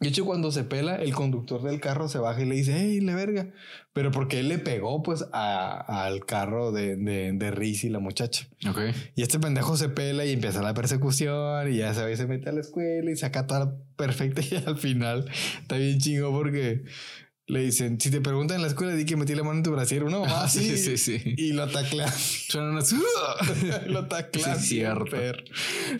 De 0.00 0.08
hecho, 0.08 0.24
cuando 0.24 0.50
se 0.50 0.64
pela, 0.64 0.96
el 0.96 1.12
conductor 1.12 1.62
del 1.62 1.78
carro 1.78 2.08
se 2.08 2.18
baja 2.18 2.40
y 2.40 2.46
le 2.46 2.54
dice, 2.54 2.74
hey, 2.74 3.00
le 3.02 3.14
verga. 3.14 3.52
Pero 3.92 4.10
porque 4.10 4.40
él 4.40 4.48
le 4.48 4.58
pegó, 4.58 5.02
pues, 5.02 5.26
al 5.30 6.24
carro 6.24 6.72
de, 6.72 6.96
de, 6.96 7.32
de 7.32 7.50
Riz 7.50 7.84
y 7.84 7.90
la 7.90 7.98
muchacha. 7.98 8.48
Ok. 8.66 8.78
Y 9.14 9.20
este 9.20 9.38
pendejo 9.38 9.76
se 9.76 9.90
pela 9.90 10.24
y 10.24 10.32
empieza 10.32 10.62
la 10.62 10.72
persecución 10.72 11.70
y 11.70 11.76
ya 11.76 11.92
se, 11.92 12.16
se 12.16 12.26
mete 12.26 12.48
a 12.48 12.52
la 12.52 12.60
escuela 12.60 13.10
y 13.10 13.16
saca 13.16 13.46
toda 13.46 13.76
perfecta 13.96 14.40
y 14.50 14.56
al 14.66 14.78
final 14.78 15.30
está 15.60 15.76
bien 15.76 15.98
chingo 15.98 16.32
porque 16.32 16.82
le 17.46 17.60
dicen, 17.60 18.00
si 18.00 18.10
te 18.10 18.22
preguntan 18.22 18.56
en 18.56 18.62
la 18.62 18.68
escuela, 18.68 18.94
di 18.94 19.04
que 19.04 19.16
metí 19.16 19.34
la 19.34 19.42
mano 19.42 19.58
en 19.58 19.64
tu 19.64 19.72
brasier. 19.72 20.04
Mamá 20.04 20.24
así. 20.44 20.78
sí, 20.78 20.96
sí, 20.96 20.96
sí. 20.96 21.34
Y 21.36 21.52
lo 21.52 21.68
taclean. 21.68 22.10
lo 23.86 24.06
taclean. 24.08 24.58
Sí, 24.58 24.68
cierto. 24.68 25.16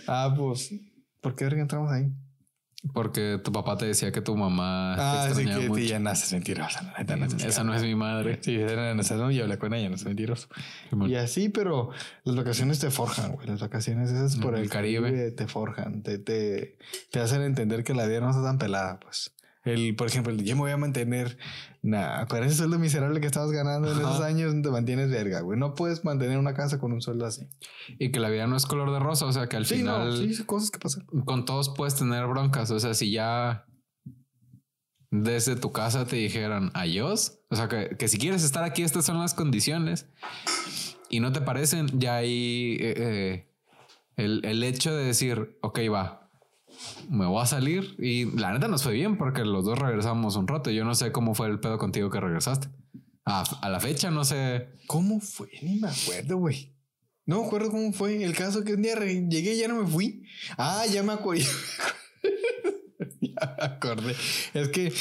Ah, 0.07 0.33
pues, 0.35 0.73
¿por 1.21 1.35
qué 1.35 1.45
verga 1.45 1.61
entramos 1.61 1.93
ahí? 1.93 2.07
Porque 2.95 3.39
tu 3.45 3.53
papá 3.53 3.77
te 3.77 3.85
decía 3.85 4.11
que 4.11 4.23
tu 4.23 4.35
mamá. 4.37 4.95
Ah, 4.95 5.29
te 5.29 5.35
sí, 5.35 5.45
que 5.45 5.69
mucho. 5.69 5.85
ya 5.85 5.99
naces 5.99 6.33
mentirosa. 6.33 6.83
No, 6.83 7.17
no, 7.17 7.27
esa 7.27 7.63
no 7.63 7.75
es 7.75 7.83
mi 7.83 7.95
madre. 7.95 8.39
Sí, 8.41 8.57
esa 8.57 9.17
no, 9.17 9.31
yo 9.31 9.43
hablé 9.43 9.59
con 9.59 9.75
ella, 9.75 9.91
no 9.91 9.97
es 9.97 10.05
mentiroso. 10.05 10.49
Y 11.07 11.15
así, 11.17 11.51
pero 11.51 11.91
las 12.25 12.37
vacaciones 12.37 12.79
te 12.79 12.91
forjan, 12.91 13.33
güey. 13.33 13.47
Las 13.47 13.61
vacaciones 13.61 14.11
esas 14.11 14.37
por 14.37 14.55
el, 14.55 14.71
Caribe. 14.71 15.31
te 15.31 15.47
forjan, 15.47 16.03
te, 16.03 16.19
te, 16.19 16.79
te 17.11 17.21
hacen 17.21 17.43
entender 17.43 17.85
que 17.85 17.93
la 17.93 18.07
vida 18.07 18.21
no 18.21 18.31
está 18.31 18.43
tan 18.43 18.59
pelada, 18.59 18.99
pues. 18.99 19.33
El, 19.65 19.95
por 19.95 20.07
ejemplo, 20.07 20.33
yo 20.35 20.55
me 20.55 20.63
voy 20.63 20.71
a 20.71 20.79
mantener, 20.79 21.37
nah, 21.83 22.27
con 22.27 22.43
ese 22.43 22.57
sueldo 22.57 22.79
miserable 22.79 23.21
que 23.21 23.27
estabas 23.27 23.51
ganando 23.51 23.91
en 23.91 23.99
esos 23.99 24.21
años, 24.21 24.55
te 24.63 24.71
mantienes 24.71 25.11
verga, 25.11 25.41
güey. 25.41 25.59
No 25.59 25.75
puedes 25.75 26.05
mantener 26.05 26.39
una 26.39 26.55
casa 26.55 26.79
con 26.79 26.93
un 26.93 27.01
sueldo 27.01 27.27
así. 27.27 27.49
Y 27.99 28.11
que 28.13 28.21
la 28.21 28.29
vida 28.31 28.47
no 28.47 28.57
es 28.57 28.67
color 28.67 28.93
de 28.93 28.99
rosa, 28.99 29.27
o 29.27 29.33
sea, 29.33 29.49
que 29.49 29.57
al 29.57 29.67
final. 29.67 30.17
sí, 30.17 30.45
cosas 30.45 30.71
que 30.71 30.79
pasan. 30.79 31.07
Con 31.25 31.45
todos 31.45 31.71
puedes 31.71 31.95
tener 31.95 32.27
broncas, 32.27 32.71
o 32.71 32.81
sea, 32.81 32.95
si 32.95 33.11
ya 33.11 33.67
desde 35.11 35.57
tu 35.57 35.73
casa 35.73 36.07
te 36.07 36.17
dijeran 36.17 36.71
adiós, 36.75 37.41
o 37.51 37.57
sea, 37.57 37.69
que, 37.69 37.97
que 37.97 38.09
si 38.09 38.19
quieres 38.19 38.45
estar 38.45 38.63
aquí, 38.63 38.83
estas 38.83 39.05
son 39.05 39.19
las 39.19 39.35
condiciones 39.35 40.07
y 41.09 41.21
no 41.21 41.33
te 41.33 41.41
parecen, 41.41 41.99
ya 41.99 42.17
ahí 42.17 42.77
eh, 42.81 42.95
eh, 42.97 43.51
el, 44.17 44.45
el 44.45 44.63
hecho 44.63 44.95
de 44.95 45.05
decir, 45.05 45.59
ok, 45.63 45.81
va, 45.93 46.20
me 47.09 47.27
voy 47.27 47.43
a 47.43 47.47
salir. 47.47 47.97
Y 47.99 48.27
la 48.39 48.53
neta 48.53 48.69
nos 48.69 48.83
fue 48.83 48.95
bien 48.95 49.17
porque 49.17 49.45
los 49.45 49.65
dos 49.65 49.79
regresamos 49.79 50.37
un 50.37 50.49
rato. 50.49 50.71
Yo 50.71 50.85
no 50.85 50.95
sé 50.95 51.13
cómo 51.13 51.35
fue 51.35 51.49
el 51.49 51.61
pedo 51.61 51.79
contigo 51.79 52.11
que 52.11 52.21
regresaste. 52.21 52.69
A, 53.25 53.69
la 53.69 53.81
fecha, 53.81 54.11
no 54.11 54.25
sé. 54.25 54.69
¿Cómo 54.87 55.21
fue? 55.21 55.49
Ni 55.63 55.77
me 55.79 55.89
acuerdo, 55.89 56.39
güey. 56.39 56.75
No 57.27 57.41
me 57.41 57.47
acuerdo 57.47 57.71
cómo 57.71 57.93
fue. 57.93 58.25
El 58.25 58.35
caso 58.35 58.65
que 58.65 58.75
un 58.75 58.83
día 58.83 58.97
llegué 58.99 59.55
y 59.55 59.59
ya 59.59 59.69
no 59.69 59.83
me 59.83 59.87
fui. 59.87 60.25
Ah, 60.57 60.85
ya 60.91 61.03
me 61.03 61.13
acuerdo. 61.13 61.45
ya 63.21 63.57
me 63.59 63.65
acordé. 63.65 64.17
Es 64.55 64.69
que 64.69 64.93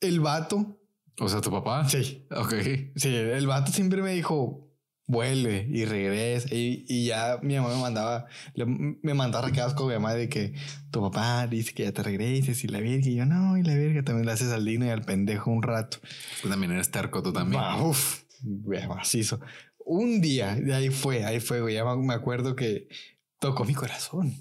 el 0.00 0.20
vato. 0.20 0.78
O 1.18 1.28
sea, 1.28 1.40
tu 1.40 1.50
papá. 1.50 1.88
Sí. 1.88 2.26
Ok. 2.30 2.54
Sí, 2.96 3.08
el 3.14 3.46
vato 3.46 3.72
siempre 3.72 4.02
me 4.02 4.12
dijo, 4.12 4.70
vuelve 5.06 5.66
y 5.70 5.84
regresa. 5.84 6.48
Y, 6.50 7.06
ya 7.06 7.38
mi 7.42 7.56
mamá 7.56 7.74
me 7.74 7.80
mandaba, 7.80 8.26
me 8.56 9.14
mandaba 9.14 9.46
recados 9.46 9.74
con 9.74 9.88
mi 9.88 9.94
mamá 9.94 10.14
de 10.14 10.28
que 10.28 10.54
tu 10.90 11.00
papá 11.02 11.46
dice 11.46 11.74
que 11.74 11.84
ya 11.84 11.92
te 11.92 12.02
regreses 12.02 12.64
y 12.64 12.68
la 12.68 12.80
virga. 12.80 13.08
Y 13.08 13.14
yo, 13.16 13.26
no, 13.26 13.56
y 13.56 13.62
la 13.62 13.74
virga 13.74 14.02
también 14.02 14.26
le 14.26 14.32
haces 14.32 14.52
al 14.52 14.64
digno 14.64 14.86
y 14.86 14.90
al 14.90 15.02
pendejo 15.02 15.50
un 15.50 15.62
rato. 15.62 15.98
Tú 16.42 16.48
también 16.48 16.72
eres 16.72 16.90
terco, 16.90 17.22
tú 17.22 17.32
también. 17.32 17.62
uf, 17.80 18.22
macizo. 18.88 19.40
Un 19.86 20.20
día, 20.20 20.54
de 20.54 20.74
ahí 20.74 20.88
fue, 20.88 21.24
ahí 21.24 21.40
fue, 21.40 21.60
güey. 21.60 21.74
Ya 21.74 21.84
me 21.84 22.14
acuerdo 22.14 22.56
que 22.56 22.88
tocó 23.38 23.64
mi 23.64 23.74
corazón. 23.74 24.32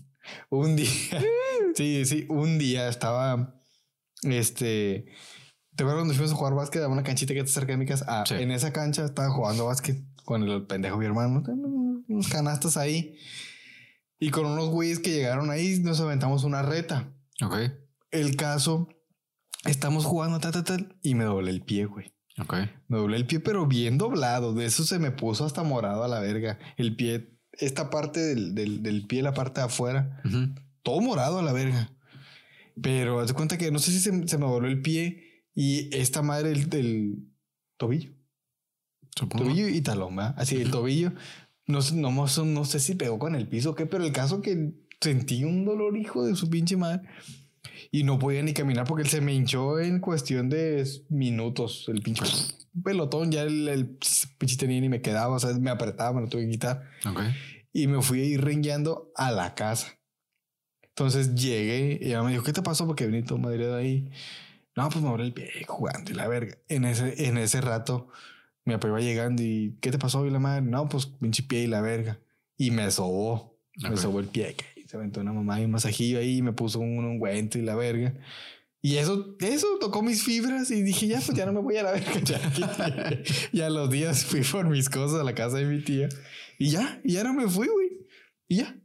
Un 0.50 0.78
día, 0.78 0.88
sí, 1.76 2.06
sí, 2.06 2.26
un 2.30 2.58
día 2.58 2.88
estaba, 2.88 3.60
este, 4.22 5.06
¿te 5.76 5.84
acuerdas 5.84 5.96
cuando 5.96 6.14
fuimos 6.14 6.32
a 6.32 6.36
jugar 6.36 6.54
básquet 6.54 6.82
a 6.82 6.88
una 6.88 7.04
canchita 7.04 7.34
que 7.34 7.42
está 7.42 7.52
cerca 7.52 7.74
de 7.74 7.78
mi 7.78 7.86
casa? 7.86 8.06
Ah, 8.08 8.24
en 8.30 8.52
esa 8.52 8.72
cancha 8.72 9.04
estaba 9.04 9.30
jugando 9.32 9.66
básquet 9.66 10.02
con 10.24 10.44
el 10.44 10.66
pendejo 10.66 10.98
mi 10.98 11.06
hermano, 11.06 11.44
unos 12.08 12.28
canastas 12.28 12.78
ahí. 12.78 13.18
Y 14.20 14.30
con 14.30 14.46
unos 14.46 14.70
güeyes 14.70 15.00
que 15.00 15.12
llegaron 15.12 15.50
ahí, 15.50 15.80
nos 15.80 16.00
aventamos 16.00 16.44
una 16.44 16.62
reta. 16.62 17.14
Ok. 17.44 17.56
El 18.12 18.36
caso, 18.36 18.88
estamos 19.66 20.06
jugando, 20.06 20.40
tal, 20.40 20.54
tal, 20.54 20.64
tal, 20.64 21.00
y 21.02 21.16
me 21.16 21.26
doblé 21.26 21.52
el 21.52 21.62
pie, 21.62 21.86
güey. 21.86 22.14
Ok. 22.40 22.54
Me 22.88 22.98
doblé 22.98 23.18
el 23.18 23.26
pie, 23.26 23.40
pero 23.40 23.68
bien 23.68 23.98
doblado. 23.98 24.54
De 24.54 24.66
eso 24.66 24.84
se 24.84 25.00
me 25.00 25.12
puso 25.12 25.46
hasta 25.46 25.64
morado 25.64 26.04
a 26.04 26.08
la 26.08 26.20
verga. 26.20 26.58
El 26.78 26.96
pie, 26.96 27.38
esta 27.54 27.90
parte 27.90 28.20
del, 28.20 28.56
del, 28.56 29.08
pie, 29.08 29.22
la 29.22 29.34
parte 29.34 29.60
de 29.60 29.66
afuera, 29.66 30.22
todo 30.84 31.02
morado 31.02 31.40
a 31.40 31.44
la 31.44 31.54
verga. 31.54 31.92
Pero 32.82 33.20
haz 33.20 33.28
de 33.28 33.34
cuenta 33.34 33.58
que 33.58 33.72
no 33.72 33.80
sé 33.80 33.92
si 33.92 34.00
se, 34.00 34.28
se 34.28 34.38
me 34.38 34.46
dobló 34.46 34.68
el 34.68 34.82
pie 34.82 35.44
y 35.54 35.96
esta 35.96 36.22
madre 36.22 36.54
del 36.66 37.28
tobillo. 37.78 38.12
Tobillo 39.16 39.68
y 39.68 39.82
talón, 39.82 40.16
¿verdad? 40.16 40.36
Así, 40.38 40.56
el 40.56 40.72
tobillo. 40.72 41.14
No, 41.68 41.80
no, 41.94 42.12
no, 42.12 42.66
sé 42.66 42.80
si 42.80 42.96
pegó 42.96 43.20
con 43.20 43.36
el 43.36 43.48
piso 43.48 43.72
o 43.72 43.76
qué, 43.76 43.86
pero 43.86 44.04
el 44.04 44.12
caso 44.12 44.42
que 44.42 44.74
sentí 45.00 45.44
un 45.44 45.66
dolor, 45.66 45.98
hijo 45.98 46.26
de 46.26 46.36
su 46.36 46.50
pinche 46.50 46.76
madre. 46.76 47.08
Y 47.92 48.04
no 48.04 48.18
podía 48.18 48.42
ni 48.42 48.54
caminar 48.54 48.86
porque 48.86 49.04
él 49.04 49.10
se 49.10 49.22
me 49.22 49.34
hinchó 49.34 49.80
en 49.80 50.00
cuestión 50.00 50.50
de 50.50 50.86
minutos. 51.10 51.86
El 51.88 52.02
pinche 52.02 52.24
pelotón, 52.84 53.32
ya 53.32 53.44
el, 53.44 53.68
el 53.68 53.98
pinche 54.38 54.58
tenía 54.58 54.82
ni 54.82 54.90
me 54.90 55.02
quedaba, 55.02 55.36
o 55.36 55.40
sea, 55.40 55.54
me 55.54 55.70
apretaba, 55.70 56.14
me 56.14 56.22
lo 56.22 56.28
tuve 56.28 56.46
que 56.46 56.52
quitar. 56.52 56.84
Y 57.72 57.88
me 57.88 58.02
fui 58.02 58.22
a 58.22 58.26
ir 58.26 58.42
rengueando 58.42 59.12
a 59.16 59.32
la 59.32 59.54
casa. 59.56 60.00
Entonces 60.82 61.36
llegué 61.36 62.00
y 62.02 62.08
ella 62.08 62.24
me 62.24 62.32
dijo, 62.32 62.44
¿qué 62.44 62.54
te 62.54 62.62
pasó? 62.62 62.86
Porque 62.86 63.06
vení 63.06 63.24
tu 63.24 63.38
madre 63.38 63.68
de 63.68 63.76
ahí. 63.76 64.12
No, 64.76 64.90
pues 64.90 65.04
me 65.04 65.10
abrió 65.10 65.26
el 65.26 65.34
pie 65.34 65.50
jugando 65.68 66.12
y 66.12 66.16
la 66.16 66.28
verga. 66.28 66.58
En 66.68 66.86
ese, 66.86 67.28
en 67.28 67.38
ese 67.38 67.62
rato 67.62 68.10
mi 68.66 68.74
papá 68.74 68.88
iba 68.88 69.00
llegando 69.00 69.44
y 69.44 69.78
¿qué 69.82 69.92
te 69.92 70.00
pasó? 70.00 70.26
Y 70.26 70.30
la 70.30 70.40
madre, 70.40 70.62
no, 70.62 70.88
pues 70.88 71.06
pinche 71.06 71.44
pie 71.44 71.64
y 71.64 71.68
la 71.68 71.82
verga. 71.82 72.20
Y 72.58 72.72
me 72.72 72.90
sobó. 72.92 73.60
Me 73.78 73.98
sobó 73.98 74.20
el 74.20 74.28
pie. 74.28 74.56
Y 74.76 74.88
se 74.88 74.98
aventó 74.98 75.22
una 75.22 75.34
mamá 75.34 75.60
y 75.60 75.66
un 75.66 75.72
masajillo 75.72 76.20
ahí 76.20 76.38
y 76.38 76.42
me 76.42 76.54
puso 76.54 76.80
un 76.80 77.04
ungüento 77.04 77.58
y 77.58 77.62
la 77.62 77.76
verga. 77.76 78.14
Y 78.82 78.98
eso, 78.98 79.36
eso 79.40 79.68
tocó 79.80 80.02
mis 80.02 80.24
fibras 80.24 80.70
y 80.70 80.82
dije, 80.82 81.08
ya, 81.08 81.22
pues 81.22 81.38
ya 81.38 81.46
no 81.46 81.54
me 81.54 81.62
voy 81.62 81.78
a 81.78 81.84
la 81.84 81.94
verga. 81.94 82.12
y 83.54 83.62
a 83.62 83.70
los 83.70 83.90
días 83.90 84.26
fui 84.26 84.42
por 84.42 84.68
mis 84.68 84.90
cosas 84.90 85.22
a 85.22 85.24
la 85.24 85.34
casa 85.34 85.58
de 85.58 85.66
mi 85.66 85.82
tía. 85.82 86.10
Y 86.60 86.70
ya, 86.70 87.02
y 87.04 87.14
ya 87.14 87.24
no 87.24 87.34
me 87.34 87.48
fui, 87.48 87.68
güey. 87.68 87.90
Y 88.48 88.58
ya. 88.58 88.76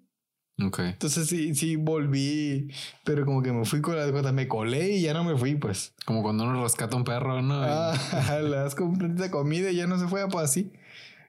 Ok. 0.60 0.80
Entonces 0.80 1.28
sí, 1.28 1.54
sí 1.54 1.76
volví, 1.76 2.68
pero 3.04 3.24
como 3.24 3.42
que 3.42 3.52
me 3.52 3.64
fui 3.64 3.80
con 3.80 3.96
la 3.96 4.10
cuenta, 4.10 4.32
me 4.32 4.48
colé 4.48 4.96
y 4.96 5.02
ya 5.02 5.14
no 5.14 5.22
me 5.22 5.36
fui, 5.36 5.54
pues. 5.54 5.94
Como 6.04 6.22
cuando 6.22 6.44
uno 6.44 6.62
rescata 6.62 6.96
un 6.96 7.04
perro, 7.04 7.40
¿no? 7.42 7.62
Ah, 7.62 7.94
le 8.42 8.56
das 8.56 8.74
de 8.76 9.30
comida 9.30 9.70
y 9.70 9.76
ya 9.76 9.86
no 9.86 9.98
se 9.98 10.08
fue, 10.08 10.28
pues 10.28 10.44
así. 10.44 10.72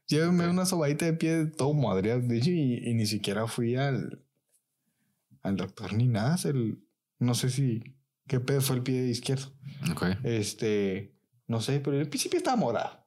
Llévame 0.07 0.47
una 0.47 0.65
sobadita 0.65 1.05
de 1.05 1.13
pie 1.13 1.45
todo 1.45 1.73
madre, 1.73 2.19
de 2.19 2.37
hecho, 2.37 2.49
y, 2.49 2.93
ni 2.95 3.05
siquiera 3.05 3.45
fui 3.45 3.75
al, 3.75 4.23
al 5.43 5.55
doctor 5.55 5.93
ni 5.93 6.07
nada. 6.07 6.35
El, 6.45 6.83
no 7.19 7.35
sé 7.35 7.51
si 7.51 7.83
qué 8.27 8.39
pedo 8.39 8.61
fue 8.61 8.77
el 8.77 8.81
pie 8.81 9.05
izquierdo. 9.07 9.51
Ok. 9.91 10.05
Este, 10.23 11.13
no 11.45 11.61
sé, 11.61 11.79
pero 11.79 11.99
el 11.99 12.09
principio 12.09 12.37
estaba 12.37 12.57
morado. 12.57 12.98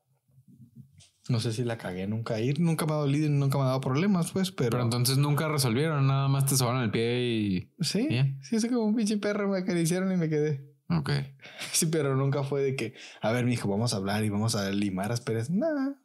No 1.28 1.38
sé 1.38 1.52
si 1.52 1.64
la 1.64 1.78
cagué 1.78 2.06
nunca 2.08 2.40
ir, 2.40 2.58
nunca 2.58 2.84
me 2.84 2.92
ha 2.92 2.96
dolido 2.96 3.26
y 3.26 3.30
nunca 3.30 3.56
me 3.56 3.64
ha 3.64 3.68
dado 3.68 3.80
problemas, 3.80 4.32
pues, 4.32 4.50
pero. 4.50 4.70
Pero 4.70 4.82
entonces 4.82 5.18
nunca 5.18 5.48
resolvieron, 5.48 6.06
nada 6.06 6.26
más 6.28 6.46
te 6.46 6.56
sobaron 6.56 6.82
el 6.82 6.90
pie 6.90 7.22
y. 7.22 7.72
Sí, 7.80 8.08
sí, 8.42 8.56
es 8.56 8.66
como 8.66 8.84
un 8.84 8.96
pinche 8.96 9.18
perro 9.18 9.48
me 9.48 9.58
acariciaron 9.58 10.12
y 10.12 10.16
me 10.16 10.28
quedé. 10.28 10.72
Ok. 10.88 11.10
Sí, 11.72 11.86
pero 11.86 12.16
nunca 12.16 12.42
fue 12.42 12.62
de 12.62 12.76
que, 12.76 12.94
a 13.20 13.32
ver, 13.32 13.44
mijo, 13.44 13.68
vamos 13.68 13.94
a 13.94 13.96
hablar 13.96 14.24
y 14.24 14.28
vamos 14.28 14.54
a 14.56 14.70
limar 14.70 15.10
asperezas. 15.10 15.50
Nada. 15.50 15.96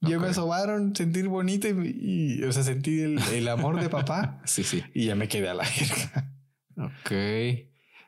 Yo 0.00 0.20
me 0.20 0.32
sobaron, 0.32 0.94
sentir 0.94 1.28
bonito 1.28 1.66
y, 1.68 2.42
o 2.44 2.52
sea, 2.52 2.62
sentí 2.62 3.00
el, 3.00 3.48
amor 3.48 3.80
de 3.80 3.88
papá. 3.88 4.40
sí, 4.44 4.62
sí. 4.62 4.84
Y 4.94 5.06
ya 5.06 5.14
me 5.14 5.28
quedé 5.28 5.48
a 5.48 5.54
la 5.54 5.64
jerga. 5.64 6.32
Ok. 6.76 7.10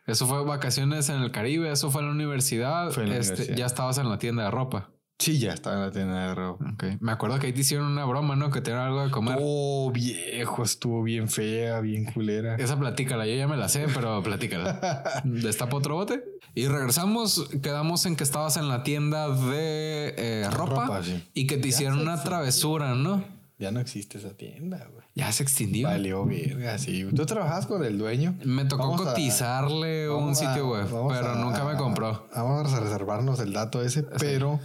Eso 0.07 0.27
fue 0.27 0.45
vacaciones 0.45 1.09
en 1.09 1.17
el 1.17 1.33
Caribe, 1.33 1.71
eso 1.71 1.91
fue 1.91 2.03
en 2.03 2.09
la 2.09 2.15
universidad. 2.15 2.91
Fue 2.91 3.05
en 3.05 3.11
la 3.11 3.17
este, 3.17 3.35
universidad. 3.35 3.57
Ya 3.57 3.67
estabas 3.67 3.99
en 3.99 4.09
la 4.09 4.19
tienda 4.19 4.45
de 4.45 4.51
ropa. 4.51 4.93
Sí, 5.21 5.39
ya 5.39 5.53
estaba 5.53 5.77
en 5.77 5.83
la 5.83 5.91
tienda 5.91 6.29
de 6.29 6.35
ropa. 6.35 6.65
Okay. 6.73 6.97
Me 6.99 7.13
acuerdo 7.13 7.39
que 7.39 7.49
ahí 7.49 7.53
te 7.53 7.61
hicieron 7.61 7.87
una 7.87 8.07
broma, 8.07 8.37
¿no? 8.37 8.51
Que 8.51 8.63
te 8.63 8.71
dieron 8.71 8.87
algo 8.87 9.05
de 9.05 9.11
comer. 9.11 9.37
Oh, 9.39 9.93
viejo, 9.93 10.63
estuvo 10.63 11.03
bien 11.03 11.29
fea, 11.29 11.81
bien 11.81 12.07
culera. 12.07 12.57
Esa 12.57 12.79
platícala, 12.79 13.27
yo 13.27 13.35
ya 13.35 13.47
me 13.47 13.59
la 13.59 13.69
sé, 13.69 13.87
pero 13.95 14.23
platícala. 14.23 15.21
Destapa 15.25 15.77
otro 15.77 15.97
bote. 15.97 16.25
Y 16.55 16.69
regresamos, 16.69 17.51
quedamos 17.63 18.07
en 18.07 18.17
que 18.17 18.25
estabas 18.25 18.57
en 18.57 18.69
la 18.69 18.83
tienda 18.83 19.29
de 19.29 20.15
eh, 20.17 20.49
ropa, 20.51 21.03
y 21.35 21.47
que 21.47 21.59
te 21.59 21.69
hicieron 21.69 21.99
una 21.99 22.23
travesura, 22.23 22.95
¿no? 22.95 23.23
Ya 23.61 23.71
no 23.71 23.79
existe 23.79 24.17
esa 24.17 24.31
tienda, 24.31 24.89
güey. 24.91 25.05
Ya 25.15 25.31
se 25.33 25.43
extinguió. 25.43 25.87
Valió 25.87 26.25
verga, 26.25 26.79
sí. 26.79 27.07
¿Tú 27.15 27.27
trabajabas 27.27 27.67
con 27.67 27.85
el 27.85 27.99
dueño? 27.99 28.35
Me 28.43 28.65
tocó 28.65 28.97
cotizarle 28.97 30.09
un 30.09 30.35
sitio 30.35 30.71
web, 30.71 30.89
pero 31.11 31.35
nunca 31.35 31.63
me 31.67 31.77
compró. 31.77 32.27
vamos 32.35 32.73
a 32.73 32.81
reservarnos 32.81 33.39
el 33.41 33.53
dato 33.53 33.83
ese, 33.85 34.03
pero 34.03 34.61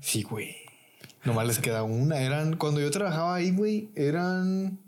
sí, 0.00 0.22
güey. 0.22 0.54
Nomás 1.24 1.48
les 1.48 1.58
queda 1.58 1.82
una. 1.82 2.18
Eran, 2.18 2.56
cuando 2.56 2.80
yo 2.80 2.92
trabajaba 2.92 3.34
ahí, 3.34 3.50
güey, 3.50 3.90
eran. 3.96 4.78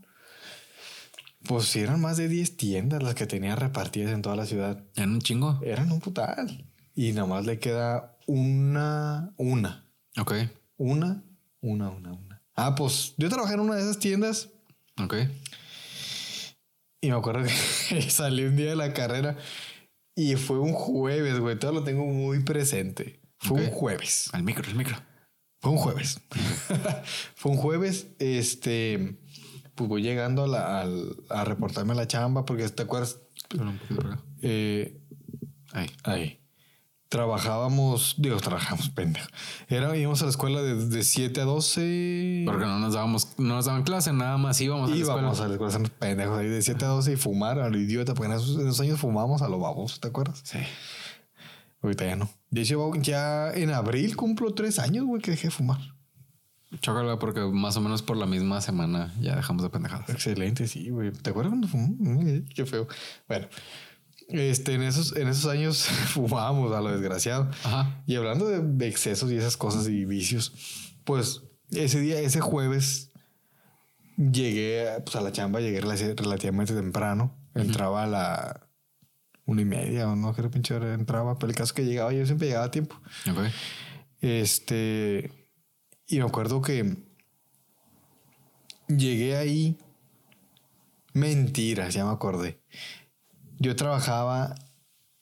Pues 1.42 1.74
eran 1.74 2.00
más 2.00 2.16
de 2.16 2.28
10 2.28 2.56
tiendas 2.56 3.02
las 3.02 3.16
que 3.16 3.26
tenía 3.26 3.56
repartidas 3.56 4.12
en 4.12 4.22
toda 4.22 4.36
la 4.36 4.46
ciudad. 4.46 4.84
Eran 4.94 5.14
un 5.14 5.20
chingo. 5.20 5.58
Eran 5.64 5.90
un 5.90 5.98
putal. 5.98 6.70
Y 6.94 7.12
nomás 7.12 7.46
le 7.46 7.58
queda 7.58 8.16
una. 8.28 9.34
Una. 9.38 9.86
Ok. 10.20 10.34
Una, 10.76 11.24
una, 11.60 11.90
una, 11.90 12.12
una. 12.12 12.23
Ah, 12.56 12.74
pues 12.74 13.14
yo 13.16 13.28
trabajé 13.28 13.54
en 13.54 13.60
una 13.60 13.74
de 13.74 13.82
esas 13.82 13.98
tiendas. 13.98 14.50
Ok. 15.02 15.14
Y 17.00 17.10
me 17.10 17.16
acuerdo 17.16 17.44
que 17.88 18.02
salí 18.10 18.44
un 18.44 18.56
día 18.56 18.70
de 18.70 18.76
la 18.76 18.92
carrera 18.92 19.36
y 20.14 20.36
fue 20.36 20.58
un 20.58 20.72
jueves, 20.72 21.38
güey. 21.40 21.58
Todo 21.58 21.72
lo 21.72 21.84
tengo 21.84 22.04
muy 22.06 22.40
presente. 22.40 23.20
Fue 23.38 23.60
un 23.60 23.70
jueves. 23.70 24.30
Al 24.32 24.42
micro, 24.42 24.64
al 24.68 24.76
micro. 24.76 24.96
Fue 25.60 25.72
un 25.72 25.78
jueves. 25.78 26.20
fue 27.34 27.52
un 27.52 27.58
jueves. 27.58 28.06
Este, 28.18 29.18
pues 29.74 29.88
voy 29.88 30.02
llegando 30.02 30.44
a, 30.44 30.48
la, 30.48 30.86
a, 31.30 31.44
reportarme 31.44 31.92
a 31.92 31.96
la 31.96 32.06
chamba 32.06 32.44
porque 32.44 32.68
te 32.68 32.82
acuerdas. 32.84 33.18
Eh, 34.40 35.00
ahí. 35.72 35.90
Ahí 36.04 36.43
trabajábamos, 37.14 38.16
digo, 38.18 38.38
trabajamos, 38.38 38.90
pendejo. 38.90 39.28
Era, 39.68 39.96
íbamos 39.96 40.20
a 40.22 40.24
la 40.24 40.30
escuela 40.32 40.60
de, 40.62 41.04
7 41.04 41.40
a 41.40 41.44
12. 41.44 42.42
Porque 42.44 42.64
no 42.64 42.80
nos 42.80 42.94
dábamos, 42.94 43.38
no 43.38 43.54
nos 43.54 43.66
daban 43.66 43.84
clase, 43.84 44.12
nada 44.12 44.36
más 44.36 44.60
íbamos 44.60 44.90
a 44.90 44.94
la 44.94 45.00
escuela. 45.00 45.20
Íbamos 45.20 45.40
a 45.40 45.46
la 45.46 45.54
escuela, 45.54 45.90
pendejos, 46.00 46.38
de 46.40 46.60
7 46.60 46.84
a 46.84 46.88
12 46.88 47.12
y 47.12 47.16
fumar 47.16 47.60
a 47.60 47.68
lo 47.68 47.78
idiota, 47.78 48.14
porque 48.14 48.32
en 48.32 48.36
esos, 48.36 48.80
años 48.80 48.98
fumábamos 48.98 49.42
a 49.42 49.48
lo 49.48 49.60
baboso, 49.60 50.00
¿te 50.00 50.08
acuerdas? 50.08 50.40
Sí. 50.42 50.58
Ahorita 51.82 52.04
ya 52.04 52.16
no. 52.16 52.28
De 52.50 52.62
hecho, 52.62 52.92
ya 52.96 53.52
en 53.52 53.70
abril 53.70 54.16
cumplo 54.16 54.52
tres 54.52 54.80
años, 54.80 55.04
güey, 55.06 55.22
que 55.22 55.30
dejé 55.30 55.46
de 55.46 55.50
fumar. 55.52 55.78
Chócala, 56.80 57.20
porque 57.20 57.42
más 57.42 57.76
o 57.76 57.80
menos 57.80 58.02
por 58.02 58.16
la 58.16 58.26
misma 58.26 58.60
semana 58.60 59.14
ya 59.20 59.36
dejamos 59.36 59.62
de 59.62 59.70
pendejadas. 59.70 60.08
Excelente, 60.08 60.66
sí, 60.66 60.90
güey. 60.90 61.12
¿Te 61.12 61.30
acuerdas 61.30 61.50
cuando 61.50 61.68
fumamos? 61.68 62.24
Qué 62.52 62.66
feo. 62.66 62.88
Bueno, 63.28 63.46
este, 64.28 64.74
en 64.74 64.82
esos, 64.82 65.16
en 65.16 65.28
esos 65.28 65.46
años 65.46 65.84
fumábamos 66.08 66.72
a 66.72 66.80
lo 66.80 66.90
desgraciado. 66.90 67.50
Y 68.06 68.16
hablando 68.16 68.48
de, 68.48 68.88
excesos 68.88 69.30
y 69.30 69.36
esas 69.36 69.56
cosas 69.56 69.88
y 69.88 70.04
vicios, 70.04 70.52
pues 71.04 71.42
ese 71.70 72.00
día, 72.00 72.20
ese 72.20 72.40
jueves, 72.40 73.10
llegué 74.16 74.88
pues, 75.04 75.16
a 75.16 75.20
la 75.20 75.32
chamba, 75.32 75.60
llegué 75.60 75.80
relativamente 75.80 76.74
temprano. 76.74 77.36
Entraba 77.54 78.02
a 78.02 78.06
la 78.06 78.68
una 79.46 79.60
y 79.60 79.64
media 79.66 80.08
o 80.08 80.16
no, 80.16 80.34
qué 80.34 80.42
pinche 80.44 80.74
hora 80.74 80.94
entraba, 80.94 81.38
pero 81.38 81.50
el 81.50 81.56
caso 81.56 81.74
que 81.74 81.84
llegaba, 81.84 82.12
yo 82.12 82.24
siempre 82.26 82.48
llegaba 82.48 82.66
a 82.66 82.70
tiempo. 82.70 83.00
Este, 84.20 85.30
y 86.06 86.18
me 86.18 86.24
acuerdo 86.24 86.62
que 86.62 86.96
llegué 88.88 89.36
ahí. 89.36 89.78
Mentiras, 91.12 91.94
ya 91.94 92.04
me 92.04 92.10
acordé 92.10 92.60
yo 93.64 93.74
trabajaba 93.76 94.54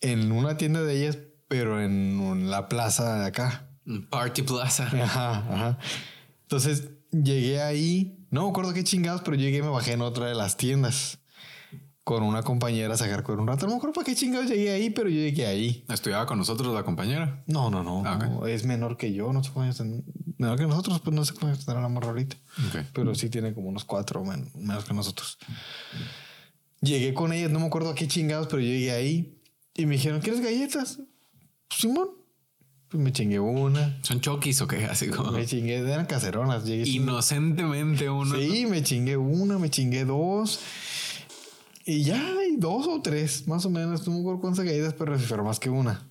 en 0.00 0.32
una 0.32 0.56
tienda 0.56 0.82
de 0.82 0.98
ellas, 0.98 1.18
pero 1.48 1.80
en 1.80 2.50
la 2.50 2.68
plaza 2.68 3.20
de 3.20 3.26
acá. 3.26 3.68
Party 4.10 4.42
Plaza. 4.42 4.84
Ajá, 4.86 5.38
ajá. 5.38 5.78
Entonces 6.42 6.90
llegué 7.10 7.62
ahí, 7.62 8.26
no 8.30 8.44
me 8.44 8.50
acuerdo 8.50 8.72
qué 8.72 8.84
chingados, 8.84 9.22
pero 9.22 9.36
llegué 9.36 9.58
y 9.58 9.62
me 9.62 9.68
bajé 9.68 9.92
en 9.92 10.02
otra 10.02 10.26
de 10.26 10.34
las 10.34 10.56
tiendas 10.56 11.18
con 12.04 12.24
una 12.24 12.42
compañera 12.42 12.94
a 12.94 12.96
sacar 12.96 13.22
con 13.22 13.38
un 13.38 13.46
rato. 13.46 13.66
No 13.66 13.72
me 13.72 13.76
acuerdo 13.76 13.94
para 13.94 14.04
qué 14.04 14.14
chingados 14.14 14.48
llegué 14.48 14.72
ahí, 14.72 14.90
pero 14.90 15.08
yo 15.08 15.16
llegué 15.16 15.46
ahí. 15.46 15.84
¿Estudiaba 15.88 16.26
con 16.26 16.38
nosotros 16.38 16.74
la 16.74 16.82
compañera? 16.82 17.44
No, 17.46 17.70
no, 17.70 17.84
no. 17.84 18.02
Ah, 18.04 18.18
es 18.48 18.64
menor 18.64 18.96
que 18.96 19.12
yo, 19.12 19.32
no 19.32 19.44
sé 19.44 19.50
cuántos 19.52 19.86
Menor 20.38 20.58
que 20.58 20.66
nosotros, 20.66 21.00
pues 21.00 21.14
no 21.14 21.24
sé 21.24 21.34
cuántos 21.34 21.64
tendrá 21.64 21.80
la 21.80 21.88
morra 21.88 22.08
ahorita. 22.08 22.36
Pero 22.92 23.14
sí 23.14 23.30
tiene 23.30 23.54
como 23.54 23.68
unos 23.68 23.84
cuatro 23.84 24.24
menos 24.24 24.84
que 24.84 24.94
nosotros. 24.94 25.38
Llegué 26.82 27.14
con 27.14 27.32
ellas, 27.32 27.50
no 27.50 27.60
me 27.60 27.66
acuerdo 27.66 27.90
a 27.90 27.94
qué 27.94 28.08
chingados, 28.08 28.48
pero 28.48 28.60
llegué 28.60 28.90
ahí 28.90 29.38
y 29.74 29.86
me 29.86 29.94
dijeron, 29.94 30.20
¿quieres 30.20 30.42
galletas? 30.42 31.00
Simón. 31.70 32.08
Pues 32.88 33.02
me 33.02 33.10
chingué 33.10 33.40
una. 33.40 33.98
¿Son 34.02 34.20
chokis 34.20 34.60
o 34.60 34.66
qué? 34.66 34.84
Así 34.90 35.08
como. 35.08 35.32
Me 35.32 35.46
chingué, 35.46 35.78
eran 35.78 36.06
caseronas. 36.06 36.68
Inocentemente 36.68 38.10
una. 38.10 38.36
Sí, 38.36 38.66
me 38.66 38.82
chingué 38.82 39.16
una, 39.16 39.58
me 39.58 39.70
chingué 39.70 40.04
dos. 40.04 40.60
Y 41.86 42.02
ya, 42.02 42.20
hay 42.38 42.56
dos 42.56 42.86
o 42.86 43.00
tres, 43.00 43.48
más 43.48 43.64
o 43.64 43.70
menos. 43.70 44.06
No 44.06 44.14
me 44.14 44.20
acuerdo 44.20 44.40
cuántas 44.40 44.64
galletas, 44.64 44.94
pero 44.94 45.18
fueron 45.18 45.46
más 45.46 45.58
que 45.58 45.70
una. 45.70 46.06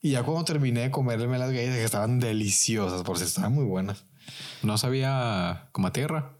Y 0.00 0.10
ya 0.12 0.22
cuando 0.22 0.44
terminé 0.44 0.82
de 0.82 0.90
comerme 0.90 1.38
las 1.38 1.50
galletas, 1.50 1.76
que 1.76 1.84
estaban 1.84 2.20
deliciosas, 2.20 3.02
por 3.02 3.18
si 3.18 3.24
estaban 3.24 3.52
muy 3.52 3.64
buenas. 3.64 4.04
No 4.62 4.78
sabía 4.78 5.68
como 5.72 5.88
a 5.88 5.92
tierra. 5.92 6.37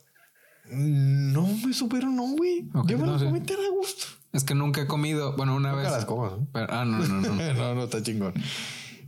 No 0.70 1.46
me 1.46 1.72
supero, 1.72 2.08
no, 2.10 2.36
güey. 2.36 2.68
Yo 2.86 2.98
me 2.98 3.06
lo 3.06 3.18
comí 3.18 3.38
a 3.38 3.70
gusto. 3.70 4.06
Es 4.32 4.44
que 4.44 4.54
nunca 4.54 4.82
he 4.82 4.86
comido. 4.86 5.36
Bueno, 5.36 5.54
una 5.56 5.74
vez. 5.74 5.90
las 5.90 6.04
comas. 6.04 6.32
ah, 6.54 6.84
no, 6.84 6.98
no, 6.98 7.20
no. 7.20 7.54
no, 7.54 7.74
no, 7.74 7.84
está 7.84 8.02
chingón. 8.02 8.34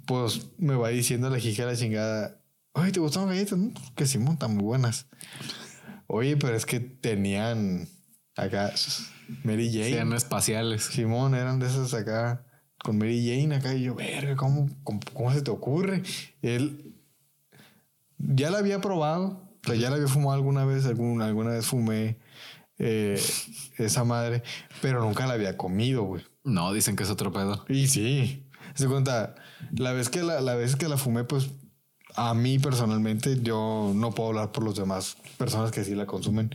Pues 0.06 0.48
me 0.58 0.74
va 0.74 0.88
diciendo 0.88 1.28
la 1.30 1.38
hija 1.38 1.64
la 1.66 1.76
chingada. 1.76 2.40
Oye, 2.72 2.92
¿te 2.92 3.00
gustan 3.00 3.26
las 3.26 3.34
galletas? 3.34 3.58
que 3.94 4.06
sí, 4.06 4.18
están 4.18 4.54
muy 4.54 4.64
buenas. 4.64 5.06
Oye, 6.06 6.36
pero 6.36 6.56
es 6.56 6.66
que 6.66 6.80
tenían 6.80 7.88
acá 8.36 8.72
Mary 9.44 9.70
Jane. 9.72 9.92
Eran 9.92 10.12
espaciales. 10.12 10.84
Simón, 10.84 11.34
eran 11.34 11.58
de 11.58 11.66
esas 11.66 11.92
acá 11.94 12.44
con 12.82 12.98
Mary 12.98 13.24
Jane 13.28 13.54
acá. 13.54 13.74
Y 13.74 13.82
yo, 13.82 13.94
verga, 13.94 14.36
¿cómo, 14.36 14.68
cómo, 14.82 15.00
cómo 15.12 15.32
se 15.32 15.42
te 15.42 15.50
ocurre? 15.50 16.02
Él 16.42 16.96
ya 18.18 18.50
la 18.50 18.58
había 18.58 18.80
probado 18.80 19.49
o 19.68 19.74
ya 19.74 19.90
la 19.90 19.96
había 19.96 20.08
fumado 20.08 20.32
alguna 20.32 20.64
vez, 20.64 20.86
alguna, 20.86 21.26
alguna 21.26 21.50
vez 21.50 21.66
fumé 21.66 22.18
eh, 22.78 23.20
esa 23.76 24.04
madre, 24.04 24.42
pero 24.80 25.00
nunca 25.00 25.26
la 25.26 25.34
había 25.34 25.56
comido, 25.56 26.02
güey. 26.04 26.24
No, 26.44 26.72
dicen 26.72 26.96
que 26.96 27.02
es 27.02 27.10
otro 27.10 27.32
pedo. 27.32 27.64
Y 27.68 27.86
sí, 27.88 28.46
se 28.74 28.88
cuenta, 28.88 29.34
la 29.72 29.92
vez 29.92 30.08
que 30.08 30.22
la, 30.22 30.40
la 30.40 30.54
vez 30.54 30.76
que 30.76 30.88
la 30.88 30.96
fumé, 30.96 31.24
pues 31.24 31.50
a 32.14 32.34
mí 32.34 32.58
personalmente, 32.58 33.40
yo 33.42 33.92
no 33.94 34.12
puedo 34.12 34.30
hablar 34.30 34.52
por 34.52 34.64
los 34.64 34.76
demás 34.76 35.16
personas 35.36 35.70
que 35.70 35.84
sí 35.84 35.94
la 35.94 36.06
consumen. 36.06 36.50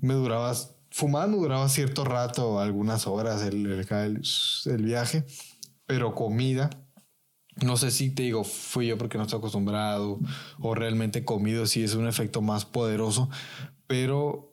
Me 0.00 0.14
duraba, 0.14 0.52
fumar 0.90 1.28
me 1.28 1.36
duraba 1.36 1.68
cierto 1.68 2.04
rato, 2.04 2.60
algunas 2.60 3.06
horas 3.06 3.42
el, 3.42 3.66
el, 3.66 4.22
el 4.66 4.82
viaje, 4.82 5.24
pero 5.86 6.14
comida 6.14 6.70
no 7.62 7.76
sé 7.76 7.90
si 7.90 8.10
te 8.10 8.22
digo, 8.22 8.44
fui 8.44 8.88
yo 8.88 8.98
porque 8.98 9.16
no 9.16 9.24
estoy 9.24 9.38
acostumbrado 9.38 10.18
o 10.60 10.74
realmente 10.74 11.24
comido, 11.24 11.66
si 11.66 11.82
es 11.82 11.94
un 11.94 12.06
efecto 12.06 12.42
más 12.42 12.64
poderoso, 12.66 13.30
pero 13.86 14.52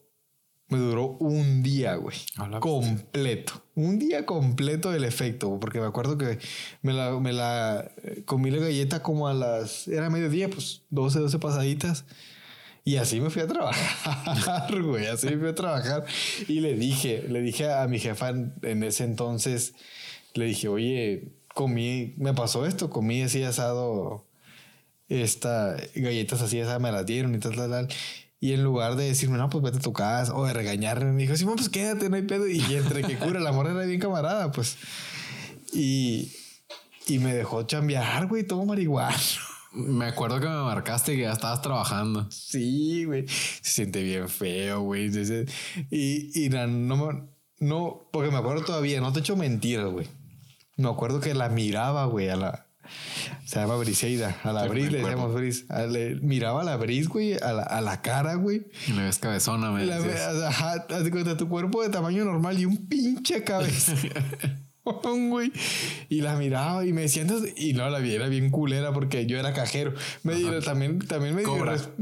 me 0.70 0.78
duró 0.78 1.18
un 1.20 1.62
día, 1.64 1.96
güey. 1.96 2.18
Completo. 2.60 3.62
Un 3.76 4.00
día 4.00 4.26
completo 4.26 4.92
del 4.92 5.04
efecto, 5.04 5.60
porque 5.60 5.80
me 5.80 5.86
acuerdo 5.86 6.18
que 6.18 6.40
me 6.82 6.94
la, 6.94 7.20
me 7.20 7.34
la 7.34 7.92
eh, 8.04 8.24
comí 8.26 8.50
la 8.52 8.60
galleta 8.60 9.04
como 9.04 9.28
a 9.28 9.34
las, 9.34 9.88
era 9.88 10.10
mediodía, 10.10 10.50
pues 10.50 10.84
12, 10.90 11.20
12 11.20 11.40
pasaditas. 11.40 12.06
Y 12.86 12.98
así 12.98 13.22
me 13.22 13.30
fui 13.30 13.42
a 13.42 13.48
trabajar, 13.48 14.82
güey, 14.82 15.06
así 15.08 15.28
me 15.28 15.38
fui 15.38 15.50
a 15.50 15.56
trabajar. 15.56 16.06
Y 16.48 16.60
le 16.60 16.76
dije, 16.76 17.26
le 17.30 17.42
dije 17.42 17.72
a 17.72 17.88
mi 17.88 18.00
jefa 18.00 18.30
en 18.30 18.84
ese 18.84 19.04
entonces, 19.04 19.74
le 20.34 20.46
dije, 20.46 20.68
oye, 20.68 21.34
comí, 21.54 22.14
me 22.18 22.34
pasó 22.34 22.66
esto, 22.66 22.90
comí 22.90 23.22
así 23.22 23.44
asado, 23.44 24.28
esta 25.08 25.76
galletas 25.96 26.42
así 26.42 26.60
asadas 26.60 26.82
me 26.82 26.92
las 26.92 27.06
dieron 27.06 27.36
y 27.36 27.40
tal, 27.40 27.56
tal, 27.56 27.70
tal. 27.70 27.88
Y 28.40 28.52
en 28.52 28.62
lugar 28.62 28.98
de 28.98 29.06
decirme, 29.06 29.38
no, 29.38 29.50
pues 29.50 29.64
vete 29.64 29.78
a 29.78 29.82
tu 29.82 29.94
casa 29.94 30.36
o 30.36 30.46
de 30.46 30.52
regañarme, 30.52 31.14
me 31.14 31.22
dijo, 31.22 31.38
sí, 31.38 31.46
pues 31.46 31.70
quédate, 31.70 32.10
no 32.10 32.18
hay 32.18 32.24
pedo. 32.24 32.46
Y 32.46 32.60
entre 32.76 33.02
que 33.02 33.16
cura, 33.16 33.40
la 33.40 33.54
morra 33.54 33.72
era 33.72 33.86
bien 33.86 34.02
camarada, 34.02 34.52
pues. 34.52 34.78
Y, 35.72 36.30
y 37.08 37.20
me 37.20 37.34
dejó 37.34 37.64
chambear, 37.64 38.28
güey, 38.28 38.44
todo 38.44 38.66
marihuana. 38.66 39.16
Me 39.72 40.06
acuerdo 40.06 40.42
que 40.42 40.48
me 40.48 40.62
marcaste 40.62 41.14
y 41.14 41.16
que 41.16 41.22
ya 41.22 41.32
estabas 41.32 41.62
trabajando. 41.62 42.30
Sí, 42.32 43.06
güey. 43.06 43.26
Se 43.28 43.72
siente 43.72 44.04
bien 44.04 44.28
feo, 44.28 44.82
güey. 44.82 45.10
Y, 45.90 46.46
y 46.46 46.50
no, 46.50 46.68
no, 46.68 47.30
no, 47.60 48.10
porque 48.12 48.30
me 48.30 48.40
acuerdo 48.40 48.66
todavía, 48.66 49.00
no 49.00 49.14
te 49.14 49.22
echo 49.22 49.38
mentiras, 49.38 49.88
güey. 49.88 50.08
Me 50.76 50.90
acuerdo 50.90 51.20
que 51.20 51.34
la 51.34 51.50
miraba, 51.50 52.06
güey, 52.06 52.30
a 52.30 52.36
la. 52.36 52.68
Se 53.46 53.60
llama 53.60 53.78
Briseida. 53.78 54.38
A 54.44 54.52
la 54.52 54.68
Bris 54.68 54.92
le 54.92 55.00
decíamos 55.00 55.34
Bris. 55.34 55.66
Le, 55.90 56.16
miraba 56.16 56.62
a 56.62 56.64
la 56.64 56.76
Bris, 56.76 57.08
güey, 57.08 57.34
a 57.34 57.54
la, 57.54 57.64
a 57.64 57.82
la 57.82 58.02
cara, 58.02 58.36
güey. 58.36 58.68
Y 58.88 58.94
le 58.94 59.04
ves 59.04 59.20
cabezona, 59.20 59.72
me 59.72 59.86
la, 59.86 59.98
Ajá, 60.48 60.86
haz 60.90 61.04
de 61.04 61.12
cuenta, 61.12 61.38
tu 61.38 61.48
cuerpo 61.48 61.82
de 61.82 61.90
tamaño 61.90 62.26
normal 62.26 62.60
y 62.60 62.66
un 62.66 62.88
pinche 62.88 63.44
cabeza. 63.44 63.94
güey. 65.30 65.52
Y 66.10 66.22
la 66.22 66.36
miraba 66.36 66.86
y 66.86 66.94
me 66.94 67.02
decía, 67.02 67.26
y 67.56 67.74
no, 67.74 67.90
la 67.90 68.00
vi, 68.00 68.14
era 68.14 68.28
bien 68.28 68.50
culera 68.50 68.92
porque 68.92 69.26
yo 69.26 69.38
era 69.38 69.54
cajero. 69.54 69.94
Me 70.24 70.36
di, 70.36 70.46
también, 70.64 71.00
también 71.00 71.36
me, 71.36 71.44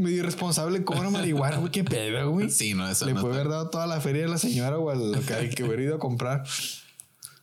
di, 0.10 0.22
responsable, 0.22 0.84
cobra 0.84 1.10
marihuana, 1.10 1.58
güey, 1.58 1.72
qué 1.72 1.84
pedo, 1.84 2.32
güey. 2.32 2.50
Sí, 2.50 2.74
no, 2.74 2.90
eso 2.90 3.06
Le 3.06 3.14
puede 3.14 3.36
haber 3.36 3.50
dado 3.50 3.70
toda 3.70 3.88
la 3.88 4.02
feria 4.02 4.26
a 4.26 4.30
la 4.30 4.38
señora 4.38 4.78
o 4.78 4.90
al 4.90 5.24
que, 5.26 5.50
que 5.50 5.64
hubiera 5.64 5.84
ido 5.84 5.96
a 5.96 6.00
comprar. 6.00 6.44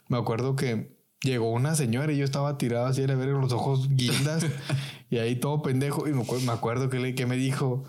Me 0.08 0.16
acuerdo 0.16 0.56
que 0.56 0.97
llegó 1.22 1.50
una 1.50 1.74
señora 1.74 2.12
y 2.12 2.18
yo 2.18 2.24
estaba 2.24 2.58
tirado 2.58 2.86
así, 2.86 3.02
era 3.02 3.14
ver 3.14 3.28
los 3.28 3.52
ojos 3.52 3.88
guindas 3.90 4.46
y 5.10 5.18
ahí 5.18 5.36
todo 5.36 5.62
pendejo. 5.62 6.08
Y 6.08 6.12
me 6.12 6.52
acuerdo, 6.52 6.88
que, 6.88 6.98
le, 6.98 7.14
que 7.14 7.26
me 7.26 7.36
dijo, 7.36 7.84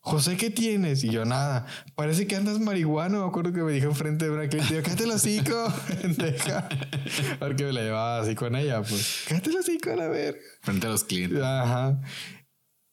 José, 0.00 0.36
¿qué 0.36 0.50
tienes? 0.50 1.04
Y 1.04 1.10
yo, 1.10 1.24
nada. 1.24 1.66
Parece 1.94 2.26
que 2.26 2.34
andas 2.34 2.58
marihuana. 2.58 3.20
Me 3.20 3.24
acuerdo 3.24 3.52
que 3.52 3.62
me 3.62 3.72
dijo 3.72 3.86
enfrente 3.86 4.24
de 4.24 4.32
una 4.32 4.48
cliente, 4.48 4.74
yo, 4.74 4.82
cállate 4.82 5.04
el 5.04 5.12
hocico, 5.12 5.72
pendeja. 6.02 6.68
Porque 7.38 7.64
me 7.64 7.72
la 7.72 7.82
llevaba 7.82 8.20
así 8.20 8.34
con 8.34 8.56
ella, 8.56 8.82
pues, 8.82 9.24
cállate 9.28 9.50
el 9.50 9.56
hocico 9.58 9.90
a 9.90 9.96
la 9.96 10.08
verga. 10.08 10.40
Frente 10.60 10.86
a 10.88 10.90
los 10.90 11.04
clientes. 11.04 11.40
Ajá. 11.40 12.00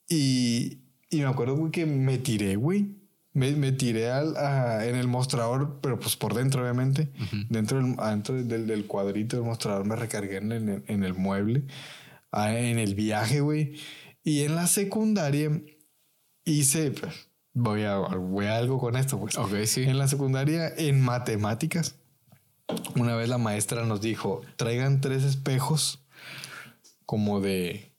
Y, 0.07 0.83
y 1.09 1.17
me 1.17 1.25
acuerdo, 1.25 1.55
güey, 1.55 1.71
que 1.71 1.87
me 1.87 2.19
tiré, 2.19 2.55
güey. 2.55 2.98
Me, 3.33 3.51
me 3.51 3.71
tiré 3.71 4.09
al, 4.09 4.35
en 4.83 4.95
el 4.95 5.07
mostrador, 5.07 5.79
pero 5.81 5.99
pues 5.99 6.15
por 6.15 6.33
dentro, 6.33 6.61
obviamente. 6.61 7.11
Dentro, 7.49 7.77
del, 7.77 7.95
dentro 7.95 8.35
del, 8.35 8.67
del, 8.67 8.85
cuadrito 8.87 9.37
del 9.37 9.45
mostrador 9.45 9.85
me 9.85 9.95
recargué 9.95 10.37
en 10.37 10.51
el, 10.51 10.83
en 10.87 11.03
el 11.03 11.13
mueble. 11.13 11.63
Ah, 12.31 12.57
en 12.57 12.79
el 12.79 12.95
viaje, 12.95 13.41
güey. 13.41 13.75
Y 14.23 14.43
en 14.43 14.55
la 14.55 14.67
secundaria 14.67 15.61
hice, 16.43 16.93
voy 17.53 17.83
a, 17.83 17.97
voy 17.97 18.45
a 18.45 18.57
algo 18.57 18.79
con 18.79 18.95
esto, 18.95 19.19
pues. 19.19 19.37
Ok, 19.37 19.63
sí. 19.65 19.83
En 19.83 19.97
la 19.97 20.07
secundaria, 20.07 20.73
en 20.77 21.01
matemáticas, 21.01 21.95
una 22.95 23.15
vez 23.15 23.29
la 23.29 23.37
maestra 23.37 23.85
nos 23.85 24.01
dijo, 24.01 24.41
traigan 24.55 25.01
tres 25.01 25.23
espejos 25.23 26.05
como 27.05 27.41
de 27.41 27.95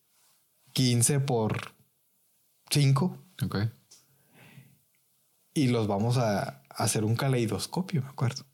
15 0.72 1.20
por 1.20 1.74
5. 2.70 3.18
Ok. 3.44 3.56
Y 5.60 5.68
los 5.68 5.88
vamos 5.88 6.16
a 6.16 6.62
hacer 6.70 7.04
un 7.04 7.16
caleidoscopio, 7.16 8.00
me 8.00 8.08
acuerdo. 8.08 8.44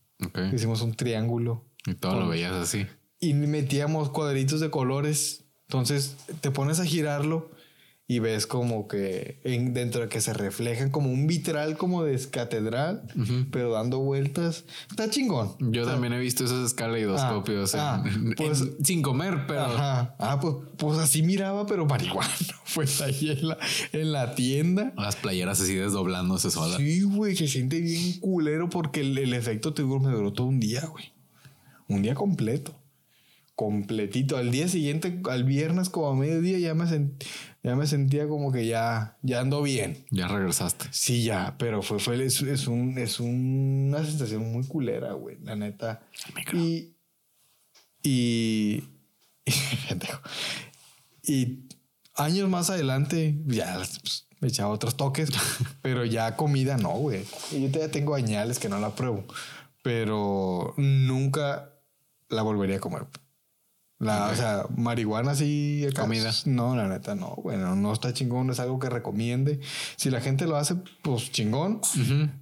Hicimos 0.52 0.82
un 0.82 0.94
triángulo. 0.94 1.64
Y 1.86 1.94
todo 1.94 2.18
lo 2.18 2.26
veías 2.26 2.52
así. 2.52 2.84
Y 3.20 3.32
metíamos 3.34 4.10
cuadritos 4.10 4.58
de 4.58 4.70
colores. 4.70 5.44
Entonces 5.68 6.16
te 6.40 6.50
pones 6.50 6.80
a 6.80 6.84
girarlo 6.84 7.52
y 8.08 8.20
ves 8.20 8.46
como 8.46 8.86
que 8.86 9.40
en, 9.42 9.74
dentro 9.74 10.02
de 10.02 10.08
que 10.08 10.20
se 10.20 10.32
reflejan 10.32 10.90
como 10.90 11.10
un 11.10 11.26
vitral 11.26 11.76
como 11.76 12.04
de 12.04 12.16
catedral, 12.30 13.02
pero 13.50 13.72
dando 13.72 13.98
vueltas. 13.98 14.64
Está 14.88 15.10
chingón. 15.10 15.56
Yo 15.72 15.84
también 15.84 16.12
he 16.12 16.18
visto 16.20 16.44
esos 16.44 16.64
escaleidoscopios 16.66 17.74
ah, 17.74 18.04
ah, 18.06 18.10
pues, 18.36 18.64
sin 18.84 19.02
comer, 19.02 19.46
pero... 19.48 19.64
Ah, 19.66 20.38
pues, 20.40 20.54
pues 20.76 20.98
así 20.98 21.22
miraba, 21.22 21.66
pero 21.66 21.86
marihuana. 21.86 22.32
Pues 22.74 23.00
ahí 23.00 23.30
en 23.30 23.48
la, 23.48 23.58
en 23.92 24.12
la 24.12 24.34
tienda. 24.34 24.92
Las 24.98 25.16
playeras 25.16 25.62
así 25.62 25.74
desdoblándose 25.74 26.50
sola. 26.50 26.76
Sí, 26.76 27.00
güey, 27.02 27.34
se 27.34 27.48
siente 27.48 27.80
bien 27.80 28.20
culero 28.20 28.68
porque 28.68 29.00
el, 29.00 29.16
el 29.16 29.32
efecto 29.32 29.72
te 29.72 29.82
me 29.82 30.10
duró 30.10 30.34
todo 30.34 30.48
un 30.48 30.60
día, 30.60 30.84
güey. 30.84 31.14
Un 31.88 32.02
día 32.02 32.14
completo 32.14 32.76
completito. 33.56 34.36
Al 34.36 34.52
día 34.52 34.68
siguiente, 34.68 35.20
al 35.28 35.42
viernes 35.44 35.88
como 35.88 36.08
a 36.08 36.14
mediodía, 36.14 36.58
ya 36.58 36.74
me, 36.74 36.84
ya 37.66 37.74
me 37.74 37.88
sentía 37.88 38.28
como 38.28 38.52
que 38.52 38.64
ya, 38.64 39.18
ya 39.22 39.40
ando 39.40 39.60
bien. 39.60 40.06
Ya 40.12 40.28
regresaste. 40.28 40.86
Sí, 40.92 41.24
ya, 41.24 41.56
pero 41.58 41.82
fue, 41.82 41.98
fue 41.98 42.24
es, 42.24 42.40
un, 42.68 42.96
es 42.96 43.18
una 43.18 44.04
sensación 44.04 44.52
muy 44.52 44.64
culera, 44.68 45.14
güey, 45.14 45.36
la 45.42 45.56
neta. 45.56 46.00
Y, 46.52 46.94
y, 48.04 48.84
y 51.24 51.64
años 52.14 52.48
más 52.48 52.70
adelante, 52.70 53.36
ya 53.46 53.82
pues, 54.00 54.28
me 54.38 54.46
echaba 54.46 54.72
otros 54.72 54.96
toques, 54.96 55.30
pero 55.82 56.04
ya 56.04 56.36
comida 56.36 56.76
no, 56.76 56.90
güey. 56.90 57.24
Yo 57.50 57.68
todavía 57.72 57.90
tengo 57.90 58.14
añales 58.14 58.60
que 58.60 58.68
no 58.68 58.78
la 58.78 58.94
pruebo, 58.94 59.24
pero 59.82 60.72
nunca 60.76 61.72
la 62.28 62.42
volvería 62.42 62.76
a 62.76 62.80
comer. 62.80 63.08
La, 63.98 64.28
O 64.28 64.34
sea, 64.34 64.66
marihuana 64.76 65.34
sí. 65.34 65.86
Comida. 65.96 66.30
No, 66.44 66.76
la 66.76 66.86
neta, 66.86 67.14
no. 67.14 67.36
Bueno, 67.42 67.74
no 67.76 67.92
está 67.92 68.12
chingón, 68.12 68.50
es 68.50 68.60
algo 68.60 68.78
que 68.78 68.90
recomiende. 68.90 69.60
Si 69.96 70.10
la 70.10 70.20
gente 70.20 70.46
lo 70.46 70.56
hace, 70.56 70.76
pues 71.02 71.32
chingón. 71.32 71.80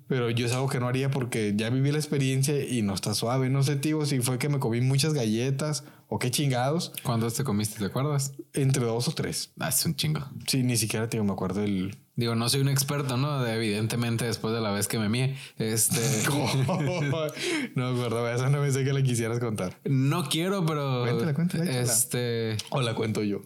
Pero 0.06 0.30
yo 0.30 0.46
es 0.46 0.52
algo 0.52 0.68
que 0.68 0.80
no 0.80 0.88
haría 0.88 1.10
porque 1.10 1.54
ya 1.56 1.70
viví 1.70 1.90
la 1.90 1.98
experiencia 1.98 2.62
y 2.62 2.82
no 2.82 2.94
está 2.94 3.14
suave. 3.14 3.48
No 3.48 3.62
sé, 3.62 3.76
tío, 3.76 4.04
si 4.06 4.20
fue 4.20 4.38
que 4.38 4.48
me 4.48 4.58
comí 4.58 4.80
muchas 4.80 5.14
galletas 5.14 5.84
o 6.08 6.18
qué 6.18 6.30
chingados. 6.30 6.92
¿Cuántos 7.02 7.34
te 7.34 7.44
comiste? 7.44 7.78
¿Te 7.78 7.86
acuerdas? 7.86 8.34
Entre 8.52 8.84
dos 8.84 9.08
o 9.08 9.12
tres. 9.12 9.52
Ah, 9.58 9.68
es 9.68 9.84
un 9.86 9.96
chingo. 9.96 10.20
Sí, 10.46 10.62
ni 10.62 10.76
siquiera, 10.76 11.08
tío, 11.08 11.24
me 11.24 11.32
acuerdo 11.32 11.60
del 11.60 11.96
Digo, 12.16 12.36
no 12.36 12.48
soy 12.48 12.60
un 12.60 12.68
experto, 12.68 13.16
¿no? 13.16 13.44
Evidentemente, 13.44 14.24
después 14.24 14.54
de 14.54 14.60
la 14.60 14.70
vez 14.70 14.86
que 14.86 15.00
me 15.00 15.08
mié. 15.08 15.36
Este. 15.58 16.00
no 17.74 17.92
me 17.92 17.98
acuerdo, 17.98 18.30
eso 18.30 18.48
no 18.50 18.60
pensé 18.60 18.84
que 18.84 18.92
le 18.92 19.02
quisieras 19.02 19.40
contar. 19.40 19.80
No 19.84 20.28
quiero, 20.28 20.64
pero. 20.64 21.02
Cuéntala, 21.02 21.34
cuéntala. 21.34 21.64
Este. 21.64 22.56
O 22.70 22.82
la 22.82 22.94
cuento 22.94 23.24
yo. 23.24 23.42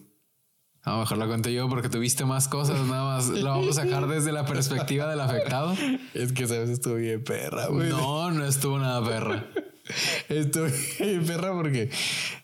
A 0.89 0.93
lo 0.93 0.99
mejor 0.99 1.17
la 1.17 1.27
cuento 1.27 1.49
yo 1.49 1.69
porque 1.69 1.89
tuviste 1.89 2.25
más 2.25 2.47
cosas, 2.47 2.79
nada 2.87 3.03
más 3.03 3.29
lo 3.29 3.49
vamos 3.49 3.77
a 3.77 3.83
sacar 3.83 4.07
desde 4.07 4.31
la 4.31 4.45
perspectiva 4.45 5.07
del 5.09 5.19
afectado. 5.19 5.75
Es 6.13 6.33
que 6.33 6.47
sabes, 6.47 6.69
estuvo 6.69 6.95
bien 6.95 7.23
perra, 7.23 7.67
güey. 7.67 7.89
No, 7.89 8.31
no 8.31 8.45
estuvo 8.45 8.79
nada 8.79 9.03
perra. 9.07 9.45
estuvo 10.29 10.65
bien 10.99 11.25
perra 11.25 11.53
porque 11.53 11.89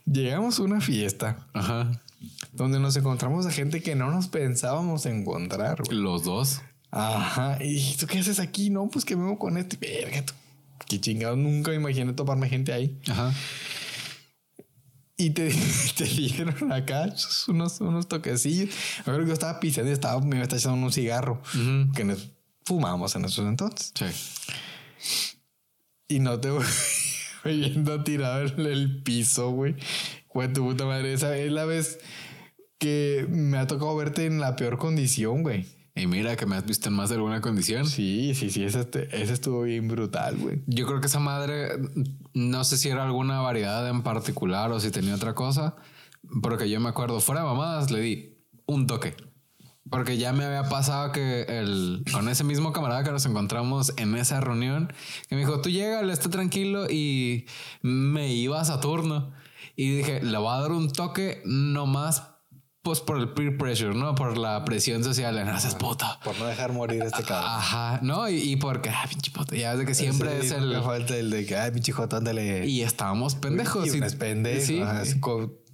llegamos 0.06 0.60
a 0.60 0.64
una 0.64 0.82
fiesta. 0.82 1.48
Ajá 1.54 1.92
donde 2.54 2.80
nos 2.80 2.96
encontramos 2.96 3.46
a 3.46 3.52
gente 3.52 3.82
que 3.82 3.96
no 3.96 4.12
nos 4.12 4.28
pensábamos 4.28 5.06
encontrar. 5.06 5.82
Los 5.92 6.24
dos. 6.24 6.62
Ajá. 6.92 7.58
¿Y 7.62 7.96
tú 7.98 8.08
qué 8.08 8.20
haces 8.20 8.40
aquí? 8.40 8.70
No, 8.70 8.90
pues 8.90 9.04
que 9.04 9.16
me 9.16 9.26
voy 9.26 9.38
con 9.38 9.58
este. 9.58 9.78
Verga, 9.78 10.24
qué 10.88 11.00
chingado. 11.00 11.36
Nunca 11.36 11.72
me 11.72 11.78
imaginé 11.78 12.14
toparme 12.14 12.48
gente 12.48 12.72
ahí. 12.72 12.98
Ajá. 13.10 13.34
Y 15.18 15.30
te, 15.30 15.50
te 15.98 16.04
dieron 16.04 16.72
acá 16.72 17.14
unos, 17.48 17.82
unos 17.82 18.08
toquecillos. 18.08 18.70
Me 18.98 19.02
acuerdo 19.02 19.22
que 19.22 19.28
yo 19.28 19.34
estaba 19.34 19.60
pisando 19.60 19.90
y 19.90 19.94
estaba, 19.94 20.20
me 20.22 20.42
estaba 20.42 20.60
echando 20.60 20.86
un 20.86 20.92
cigarro 20.92 21.42
que 21.96 22.04
nos 22.04 22.32
fumábamos 22.64 23.16
en 23.16 23.26
esos 23.26 23.46
entonces. 23.46 23.94
Sí. 23.96 25.36
Y 26.08 26.20
no 26.20 26.40
te 26.40 26.50
voy 26.50 26.66
viendo 27.46 28.04
tirado 28.04 28.46
en 28.46 28.60
el 28.66 29.04
piso, 29.04 29.52
güey. 29.52 29.76
Güey, 30.30 30.52
tu 30.52 30.64
puta 30.64 30.86
madre. 30.86 31.14
Esa 31.14 31.38
es 31.38 31.52
la 31.52 31.66
vez 31.66 32.00
que 32.78 33.26
me 33.30 33.58
ha 33.58 33.68
tocado 33.68 33.96
verte 33.96 34.26
en 34.26 34.40
la 34.40 34.56
peor 34.56 34.78
condición, 34.78 35.44
güey. 35.44 35.66
Y 35.96 36.08
mira 36.08 36.36
que 36.36 36.46
me 36.46 36.58
has 36.58 36.66
visto 36.66 36.90
en 36.90 36.96
más 36.96 37.10
de 37.10 37.16
alguna 37.16 37.40
condición. 37.40 37.88
Sí, 37.88 38.36
sí, 38.36 38.50
sí, 38.50 38.66
ese, 38.66 38.86
ese 39.12 39.34
estuvo 39.34 39.62
bien 39.62 39.88
brutal, 39.88 40.36
güey. 40.36 40.62
Yo 40.68 40.86
creo 40.86 41.00
que 41.00 41.08
esa 41.08 41.20
madre, 41.20 41.70
no 42.36 42.66
sé 42.66 42.78
si 42.78 42.90
era 42.90 43.04
alguna 43.04 43.40
variedad 43.40 43.88
en 43.90 44.04
particular 44.04 44.70
o 44.72 44.80
si 44.82 44.92
tenía 44.92 45.16
otra 45.16 45.34
cosa, 45.34 45.78
porque 46.42 46.70
yo 46.70 46.82
me 46.82 46.90
acuerdo, 46.90 47.22
fuera 47.22 47.42
de 47.42 47.48
mamadas, 47.48 47.90
le 47.92 48.02
di 48.02 48.38
un 48.66 48.88
toque. 48.88 49.16
Porque 49.90 50.18
ya 50.18 50.34
me 50.34 50.44
había 50.44 50.68
pasado 50.68 51.12
que 51.12 51.44
el, 51.44 52.04
con 52.12 52.28
ese 52.28 52.44
mismo 52.44 52.74
camarada 52.74 53.04
que 53.04 53.12
nos 53.12 53.26
encontramos 53.26 53.94
en 53.98 54.16
esa 54.16 54.42
reunión, 54.42 54.92
que 55.30 55.36
me 55.36 55.42
dijo, 55.42 55.62
tú 55.62 55.70
llega, 55.70 56.02
está 56.12 56.30
tranquilo 56.30 56.90
y 56.90 57.46
me 57.82 58.34
ibas 58.34 58.70
a 58.70 58.82
turno. 58.82 59.32
Y 59.78 59.98
dije, 59.98 60.22
le 60.22 60.38
voy 60.38 60.50
a 60.50 60.60
dar 60.60 60.72
un 60.72 60.92
toque 60.92 61.42
nomás 61.46 62.35
pues 62.86 63.02
por 63.02 63.18
el 63.18 63.30
peer 63.30 63.58
pressure, 63.58 63.96
¿no? 63.96 64.14
Por 64.14 64.38
la 64.38 64.64
presión 64.64 65.04
social 65.04 65.36
en 65.40 65.50
haces 65.50 65.74
puta. 65.74 66.20
Por 66.24 66.38
no 66.38 66.46
dejar 66.46 66.72
morir 66.72 67.02
este 67.02 67.24
cabrón. 67.24 67.52
Ajá, 67.52 68.00
no, 68.04 68.30
y, 68.30 68.56
porque, 68.58 68.92
ah, 68.92 69.06
pinche 69.10 69.32
ya 69.58 69.76
de 69.76 69.86
que 69.86 69.96
siempre 69.96 70.38
es 70.38 70.52
el. 70.52 70.80
falta 70.84 71.18
el 71.18 71.32
de 71.32 71.48
que, 71.48 71.58
ay, 71.58 71.72
pinche 71.72 71.92
jota, 71.92 72.18
ándale. 72.18 72.68
Y 72.68 72.84
estábamos 72.84 73.34
pendejos. 73.34 73.88
Y 73.88 74.04
es 74.04 74.16
pendejo. 74.16 74.64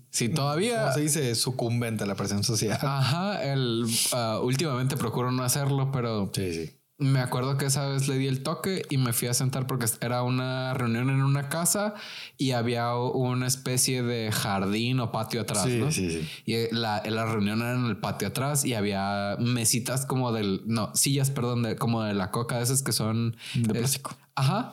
Sí. 0.10 0.30
todavía. 0.30 0.84
¿Cómo 0.84 0.94
se 0.94 1.02
dice? 1.02 1.36
Sucumbente 1.36 2.06
a 2.06 2.08
la 2.08 2.16
presión 2.16 2.46
social. 2.46 2.80
Ajá, 2.82 3.44
el, 3.44 3.86
uh, 4.14 4.40
últimamente 4.46 4.96
procuro 4.96 5.34
no 5.34 5.44
hacerlo, 5.44 5.92
pero. 5.92 6.32
Sí, 6.34 6.54
sí. 6.54 6.81
Me 7.02 7.20
acuerdo 7.20 7.58
que 7.58 7.66
esa 7.66 7.88
vez 7.88 8.08
le 8.08 8.16
di 8.20 8.28
el 8.28 8.44
toque 8.44 8.84
y 8.92 8.98
me 8.98 9.12
fui 9.12 9.28
a 9.28 9.34
sentar 9.34 9.66
porque 9.66 9.88
era 10.02 10.22
una 10.22 10.76
reunión 10.76 11.10
en 11.10 11.24
una 11.24 11.50
casa 11.50 11.96
y 12.38 12.52
había 12.52 12.94
una 12.96 13.48
especie 13.48 14.04
de 14.04 14.32
jardín 14.32 15.00
o 15.00 15.12
patio 15.12 15.42
atrás. 15.42 15.64
Sí, 15.64 15.80
¿no? 15.80 15.92
sí, 15.92 16.12
sí. 16.12 16.30
Y 16.46 16.74
la, 16.76 17.02
la, 17.04 17.26
reunión 17.26 17.60
era 17.64 17.74
en 17.74 17.88
el 17.88 17.98
patio 17.98 18.28
atrás 18.28 18.66
y 18.66 18.76
había 18.76 19.36
mesitas 19.40 20.06
como 20.06 20.32
del, 20.32 20.62
no, 20.68 20.92
sillas, 20.94 21.32
perdón, 21.32 21.64
de, 21.64 21.76
como 21.76 22.04
de 22.04 22.14
la 22.14 22.30
coca, 22.30 22.58
de 22.58 22.64
esas 22.66 22.84
que 22.84 22.92
son 22.92 23.36
de 23.56 23.74
plástico. 23.74 24.16
Ajá. 24.36 24.72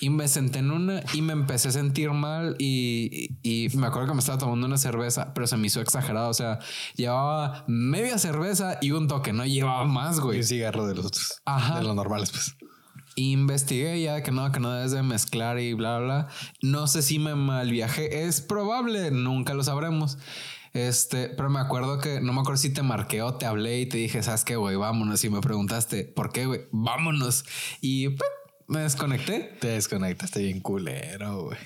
Y 0.00 0.08
me 0.10 0.28
senté 0.28 0.60
en 0.60 0.70
una 0.70 1.02
y 1.12 1.20
me 1.20 1.34
empecé 1.34 1.68
a 1.68 1.72
sentir 1.72 2.10
mal 2.10 2.56
y, 2.58 3.36
y, 3.42 3.68
me 3.76 3.86
acuerdo 3.86 4.08
que 4.08 4.14
me 4.14 4.20
estaba 4.20 4.38
tomando 4.38 4.66
una 4.66 4.78
cerveza, 4.78 5.34
pero 5.34 5.46
se 5.46 5.58
me 5.58 5.66
hizo 5.66 5.80
exagerado. 5.80 6.30
O 6.30 6.34
sea, 6.34 6.58
llevaba 6.96 7.64
media 7.68 8.16
cerveza 8.18 8.78
y 8.80 8.92
un 8.92 9.08
toque, 9.08 9.32
no 9.34 9.44
llevaba 9.44 9.84
más, 9.84 10.20
güey. 10.20 10.38
Un 10.38 10.44
cigarro 10.44 10.86
de 10.86 10.94
los 10.94 11.06
otros. 11.06 11.40
Ajá. 11.44 11.78
De 11.78 11.84
los 11.84 11.94
normales, 11.94 12.30
pues. 12.30 12.56
investigué 13.16 14.00
ya 14.00 14.22
que 14.22 14.30
no, 14.30 14.50
que 14.52 14.60
no 14.60 14.72
debes 14.72 14.92
de 14.92 15.02
mezclar 15.02 15.58
y 15.58 15.74
bla, 15.74 15.98
bla, 15.98 16.28
No 16.62 16.86
sé 16.86 17.02
si 17.02 17.18
me 17.18 17.34
mal 17.34 17.70
viajé. 17.70 18.24
Es 18.26 18.40
probable, 18.40 19.10
nunca 19.10 19.52
lo 19.52 19.62
sabremos. 19.62 20.16
Este, 20.72 21.28
pero 21.28 21.50
me 21.50 21.58
acuerdo 21.58 21.98
que 21.98 22.20
no 22.20 22.32
me 22.32 22.40
acuerdo 22.40 22.58
si 22.58 22.72
te 22.72 22.82
marqué 22.82 23.22
o 23.22 23.34
te 23.34 23.44
hablé 23.44 23.80
y 23.80 23.86
te 23.86 23.96
dije, 23.96 24.22
¿sabes 24.22 24.44
qué, 24.44 24.56
güey? 24.56 24.76
Vámonos. 24.76 25.22
Y 25.24 25.30
me 25.30 25.40
preguntaste, 25.40 26.04
¿por 26.04 26.32
qué, 26.32 26.46
güey? 26.46 26.62
Vámonos. 26.70 27.44
Y 27.80 28.10
pues, 28.10 28.30
me 28.70 28.80
desconecté. 28.80 29.56
Te 29.60 29.68
desconectaste 29.68 30.40
bien 30.40 30.60
culero, 30.60 31.44
güey. 31.44 31.58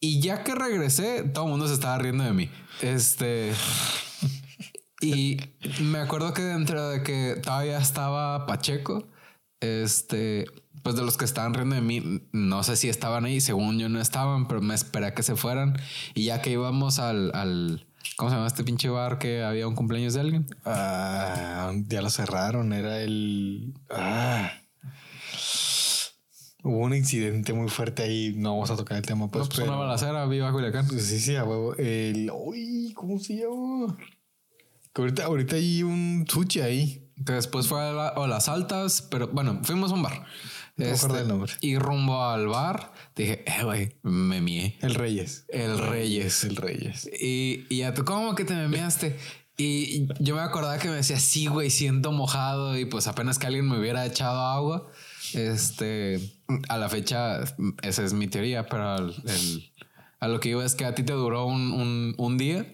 Y 0.00 0.20
ya 0.20 0.42
que 0.42 0.54
regresé, 0.54 1.22
todo 1.22 1.44
el 1.44 1.50
mundo 1.50 1.68
se 1.68 1.74
estaba 1.74 1.96
riendo 1.98 2.24
de 2.24 2.32
mí. 2.32 2.50
Este. 2.82 3.52
y 5.00 5.38
me 5.80 5.98
acuerdo 5.98 6.34
que 6.34 6.42
dentro 6.42 6.88
de 6.88 7.02
que 7.02 7.36
todavía 7.40 7.78
estaba 7.78 8.46
Pacheco, 8.46 9.06
este, 9.60 10.46
pues 10.82 10.96
de 10.96 11.02
los 11.02 11.16
que 11.16 11.24
estaban 11.24 11.54
riendo 11.54 11.76
de 11.76 11.82
mí, 11.82 12.22
no 12.32 12.62
sé 12.64 12.76
si 12.76 12.88
estaban 12.88 13.26
ahí, 13.26 13.40
según 13.40 13.78
yo 13.78 13.88
no 13.88 14.00
estaban, 14.00 14.48
pero 14.48 14.60
me 14.60 14.74
esperé 14.74 15.06
a 15.06 15.14
que 15.14 15.22
se 15.22 15.36
fueran. 15.36 15.78
Y 16.14 16.24
ya 16.24 16.42
que 16.42 16.50
íbamos 16.50 16.98
al, 16.98 17.30
al 17.34 17.86
¿cómo 18.16 18.30
se 18.30 18.36
llama 18.36 18.48
este 18.48 18.64
pinche 18.64 18.88
bar 18.88 19.18
que 19.18 19.44
había 19.44 19.68
un 19.68 19.76
cumpleaños 19.76 20.14
de 20.14 20.20
alguien? 20.20 20.46
Ah, 20.64 21.72
ya 21.86 22.02
lo 22.02 22.10
cerraron, 22.10 22.72
era 22.72 23.00
el... 23.00 23.74
Ah. 23.88 24.50
Hubo 26.62 26.78
un 26.78 26.94
incidente 26.94 27.52
muy 27.52 27.68
fuerte 27.68 28.02
ahí, 28.02 28.34
no 28.36 28.54
vamos 28.54 28.70
a 28.70 28.76
tocar 28.76 28.98
el 28.98 29.04
tema. 29.04 29.28
Pues, 29.30 29.44
no, 29.44 29.48
pues 29.48 29.68
una 29.68 29.76
balacera 29.76 30.26
viva 30.26 30.52
Culiacán. 30.52 30.86
Pues 30.86 31.06
sí, 31.06 31.18
sí, 31.20 31.36
a 31.36 31.44
huevo. 31.44 31.74
El... 31.76 32.30
Uy, 32.34 32.92
¿cómo 32.94 33.18
se 33.18 33.36
llama? 33.36 33.96
Que 34.92 35.02
ahorita, 35.02 35.24
ahorita 35.24 35.56
hay 35.56 35.82
un 35.82 36.26
sushi 36.28 36.60
ahí. 36.60 37.10
Después 37.16 37.68
fue 37.68 37.80
a, 37.80 38.26
las 38.26 38.48
altas, 38.48 39.02
pero 39.02 39.28
bueno, 39.28 39.60
fuimos 39.62 39.90
a 39.92 39.94
un 39.94 40.02
bar. 40.02 40.24
Este, 40.76 41.24
nombre. 41.24 41.52
Y 41.60 41.76
rumbo 41.76 42.24
al 42.24 42.46
bar, 42.46 42.92
dije, 43.14 43.44
eh, 43.46 43.64
güey, 43.64 43.96
me 44.02 44.40
mié. 44.40 44.78
El 44.80 44.94
Reyes. 44.94 45.44
El 45.48 45.78
Reyes. 45.78 46.44
El 46.44 46.56
Reyes. 46.56 47.10
Y, 47.20 47.66
y 47.68 47.78
ya 47.78 47.92
tú, 47.92 48.04
¿cómo 48.04 48.34
que 48.34 48.44
te 48.44 48.54
me? 48.54 48.78
Y 49.58 50.08
yo 50.18 50.36
me 50.36 50.40
acordaba 50.40 50.78
que 50.78 50.88
me 50.88 50.96
decía, 50.96 51.20
sí, 51.20 51.46
güey, 51.46 51.68
siento 51.68 52.12
mojado. 52.12 52.78
Y 52.78 52.86
pues 52.86 53.06
apenas 53.06 53.38
que 53.38 53.46
alguien 53.46 53.68
me 53.68 53.78
hubiera 53.78 54.06
echado 54.06 54.40
agua, 54.40 54.90
este, 55.34 56.20
a 56.68 56.78
la 56.78 56.88
fecha, 56.88 57.40
esa 57.82 58.04
es 58.04 58.12
mi 58.12 58.28
teoría, 58.28 58.66
pero 58.66 58.96
el, 58.96 59.70
a 60.18 60.28
lo 60.28 60.40
que 60.40 60.50
iba 60.50 60.64
es 60.64 60.74
que 60.74 60.84
a 60.84 60.94
ti 60.94 61.02
te 61.02 61.12
duró 61.12 61.46
un, 61.46 61.72
un, 61.72 62.14
un 62.18 62.38
día 62.38 62.66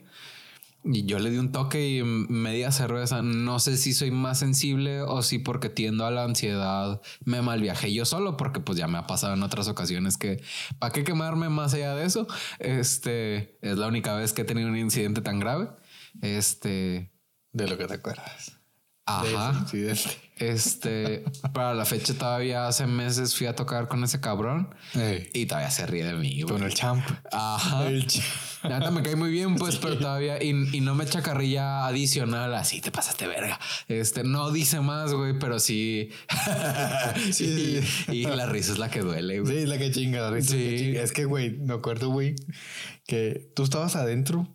y 0.88 1.04
yo 1.04 1.18
le 1.18 1.30
di 1.30 1.38
un 1.38 1.52
toque 1.52 1.88
y 1.88 2.02
media 2.02 2.70
cerveza. 2.70 3.22
No 3.22 3.58
sé 3.58 3.76
si 3.76 3.92
soy 3.92 4.10
más 4.10 4.38
sensible 4.38 5.02
o 5.02 5.22
si 5.22 5.38
porque 5.38 5.68
tiendo 5.68 6.06
a 6.06 6.10
la 6.10 6.24
ansiedad 6.24 7.00
me 7.24 7.42
mal 7.42 7.60
viajé 7.60 7.92
yo 7.92 8.04
solo, 8.04 8.36
porque 8.36 8.60
pues 8.60 8.78
ya 8.78 8.86
me 8.86 8.98
ha 8.98 9.06
pasado 9.06 9.34
en 9.34 9.42
otras 9.42 9.68
ocasiones 9.68 10.16
que 10.16 10.42
para 10.78 10.92
qué 10.92 11.04
quemarme 11.04 11.48
más 11.48 11.74
allá 11.74 11.94
de 11.94 12.04
eso. 12.04 12.26
Este 12.58 13.58
es 13.62 13.78
la 13.78 13.88
única 13.88 14.14
vez 14.14 14.32
que 14.32 14.42
he 14.42 14.44
tenido 14.44 14.68
un 14.68 14.76
incidente 14.76 15.22
tan 15.22 15.40
grave. 15.40 15.68
Este 16.22 17.12
de 17.52 17.68
lo 17.68 17.76
que 17.76 17.86
te 17.86 17.94
acuerdas. 17.94 18.55
Ajá. 19.06 19.64
Este, 20.38 21.24
para 21.54 21.72
la 21.72 21.86
fecha 21.86 22.12
todavía 22.12 22.66
hace 22.66 22.86
meses 22.86 23.34
fui 23.34 23.46
a 23.46 23.54
tocar 23.54 23.88
con 23.88 24.04
ese 24.04 24.20
cabrón 24.20 24.74
y 25.32 25.46
todavía 25.46 25.70
se 25.70 25.86
ríe 25.86 26.04
de 26.04 26.14
mí. 26.14 26.42
Con 26.42 26.62
el 26.62 26.74
champ. 26.74 27.04
Ajá. 27.32 27.86
El 27.86 28.06
me 28.92 29.02
cae 29.02 29.16
muy 29.16 29.30
bien, 29.30 29.54
pues, 29.54 29.76
pero 29.76 29.96
todavía 29.96 30.42
y, 30.42 30.52
no 30.52 30.94
me 30.94 31.04
echa 31.04 31.22
carrilla 31.22 31.86
adicional. 31.86 32.54
Así 32.54 32.80
te 32.80 32.90
pasaste 32.90 33.26
verga. 33.26 33.58
Este 33.88 34.24
no 34.24 34.50
dice 34.50 34.80
más, 34.80 35.12
güey, 35.14 35.38
pero 35.38 35.60
sí. 35.60 36.10
sí, 37.32 37.80
y, 38.08 38.24
la 38.26 38.46
risa 38.46 38.72
es 38.72 38.78
la 38.78 38.90
que 38.90 39.00
duele, 39.00 39.40
güey. 39.40 39.60
Sí, 39.60 39.66
la 39.66 39.78
que 39.78 39.90
chinga, 39.90 40.20
la 40.20 40.30
risa. 40.30 40.50
Sí. 40.50 40.94
Es 40.96 41.12
que, 41.12 41.24
güey, 41.24 41.50
me 41.50 41.74
acuerdo, 41.74 42.10
güey, 42.10 42.34
que 43.06 43.50
tú 43.54 43.62
estabas 43.62 43.94
adentro 43.94 44.48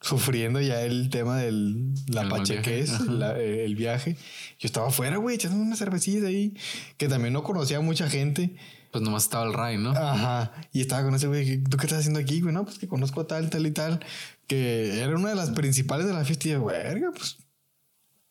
sufriendo 0.00 0.60
ya 0.60 0.82
el 0.82 1.10
tema 1.10 1.36
del 1.36 1.92
la 2.08 2.28
pachequez, 2.28 2.92
eh, 3.36 3.64
el 3.64 3.76
viaje. 3.76 4.16
Yo 4.58 4.66
estaba 4.66 4.88
afuera, 4.88 5.18
güey, 5.18 5.36
echando 5.36 5.58
una 5.58 5.76
cervecilla 5.76 6.28
ahí, 6.28 6.54
que 6.96 7.08
también 7.08 7.32
no 7.32 7.42
conocía 7.42 7.78
a 7.78 7.80
mucha 7.80 8.08
gente. 8.08 8.56
Pues 8.90 9.04
nomás 9.04 9.24
estaba 9.24 9.44
el 9.44 9.52
Ray, 9.52 9.78
¿no? 9.78 9.90
Ajá. 9.90 10.52
Y 10.72 10.80
estaba 10.80 11.04
con 11.04 11.14
ese 11.14 11.28
güey, 11.28 11.62
¿tú 11.62 11.76
qué 11.76 11.86
estás 11.86 12.00
haciendo 12.00 12.18
aquí, 12.18 12.40
güey? 12.40 12.52
No, 12.52 12.64
pues 12.64 12.78
que 12.78 12.88
conozco 12.88 13.20
a 13.20 13.26
tal, 13.26 13.48
tal 13.48 13.66
y 13.66 13.70
tal. 13.70 14.00
Que 14.48 15.00
era 15.00 15.14
una 15.14 15.28
de 15.28 15.36
las 15.36 15.50
principales 15.50 16.06
de 16.06 16.12
la 16.12 16.24
fiesta. 16.24 16.48
Y 16.48 16.56
verga, 16.56 17.12
pues. 17.14 17.36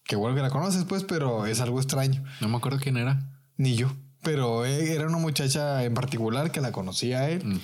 Qué 0.04 0.18
bueno 0.18 0.36
que 0.36 0.42
la 0.42 0.50
conoces, 0.50 0.84
pues, 0.84 1.06
pero 1.06 1.46
es 1.46 1.62
algo 1.62 1.80
extraño. 1.80 2.24
No 2.42 2.50
me 2.50 2.58
acuerdo 2.58 2.80
quién 2.80 2.98
era. 2.98 3.32
Ni 3.56 3.76
yo. 3.76 3.96
Pero 4.22 4.66
eh, 4.66 4.94
era 4.94 5.08
una 5.08 5.18
muchacha 5.18 5.84
en 5.86 5.94
particular 5.94 6.52
que 6.52 6.60
la 6.60 6.74
conocía 6.74 7.20
a 7.20 7.30
él. 7.30 7.62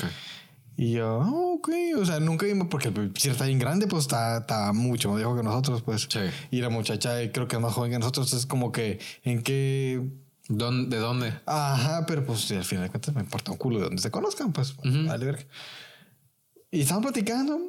Y 0.78 0.92
yo, 0.92 1.20
oh, 1.20 1.54
ok, 1.56 1.70
o 1.98 2.06
sea, 2.06 2.20
nunca 2.20 2.46
vimos, 2.46 2.68
porque 2.70 2.92
si 3.16 3.30
está 3.30 3.46
bien 3.46 3.60
grande, 3.60 3.88
pues 3.88 4.04
está, 4.04 4.40
está 4.40 4.74
mucho 4.74 5.10
más 5.10 5.18
viejo 5.18 5.36
que 5.36 5.44
nosotros, 5.44 5.82
pues. 5.82 6.08
Sí. 6.10 6.20
Y 6.52 6.62
la 6.62 6.70
muchacha 6.70 7.22
eh, 7.22 7.32
creo 7.32 7.48
que 7.48 7.56
es 7.56 7.62
más 7.62 7.74
joven 7.74 7.92
que 7.92 8.00
nosotros, 8.00 8.34
es 8.34 8.46
como 8.46 8.72
que, 8.72 9.00
¿en 9.24 9.42
qué 9.42 10.02
¿De 10.48 11.00
dónde? 11.00 11.34
Ajá, 11.48 12.06
pero 12.06 12.24
pues 12.24 12.52
al 12.52 12.64
final 12.64 12.84
de 12.84 12.90
cuentas 12.92 13.16
me 13.16 13.22
importa 13.22 13.52
un 13.52 13.58
culo 13.58 13.80
de 13.80 13.86
dónde 13.86 14.02
se 14.02 14.12
conozcan, 14.12 14.54
pues. 14.54 14.76
Vale, 14.78 15.26
verga. 15.26 15.44
Y 16.70 16.82
estaban 16.82 17.02
platicando 17.02 17.60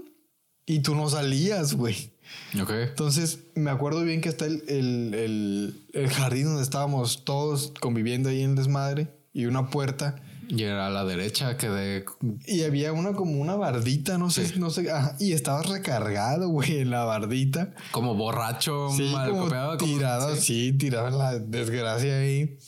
y 0.66 0.80
tú 0.80 0.94
no 0.94 1.08
salías, 1.08 1.74
güey. 1.74 2.12
Ok. 2.60 2.70
Entonces 2.70 3.38
me 3.54 3.70
acuerdo 3.70 4.02
bien 4.02 4.20
que 4.20 4.28
está 4.28 4.44
el, 4.44 4.62
el, 4.68 5.86
el 5.94 6.08
jardín 6.10 6.46
donde 6.46 6.62
estábamos 6.62 7.24
todos 7.24 7.72
conviviendo 7.80 8.28
ahí 8.28 8.42
en 8.42 8.56
desmadre 8.56 9.08
y 9.32 9.46
una 9.46 9.70
puerta 9.70 10.16
y 10.48 10.62
era 10.62 10.86
a 10.86 10.90
la 10.90 11.04
derecha 11.04 11.56
que 11.56 11.68
de... 11.68 12.04
Y 12.46 12.62
había 12.62 12.92
una 12.92 13.12
como 13.12 13.40
una 13.40 13.56
bardita, 13.56 14.18
no 14.18 14.30
sé, 14.30 14.58
no 14.58 14.70
sé, 14.70 14.88
y 15.18 15.32
estaba 15.32 15.62
recargado, 15.62 16.48
güey, 16.48 16.78
en 16.78 16.90
la 16.90 17.04
bardita. 17.04 17.74
Como 17.90 18.14
borracho, 18.14 18.88
mal 19.12 19.30
copiado. 19.32 19.76
Tirado, 19.76 20.36
sí, 20.36 20.72
tirado 20.72 21.08
en 21.08 21.18
la 21.18 21.38
desgracia 21.38 22.18
ahí. 22.18 22.58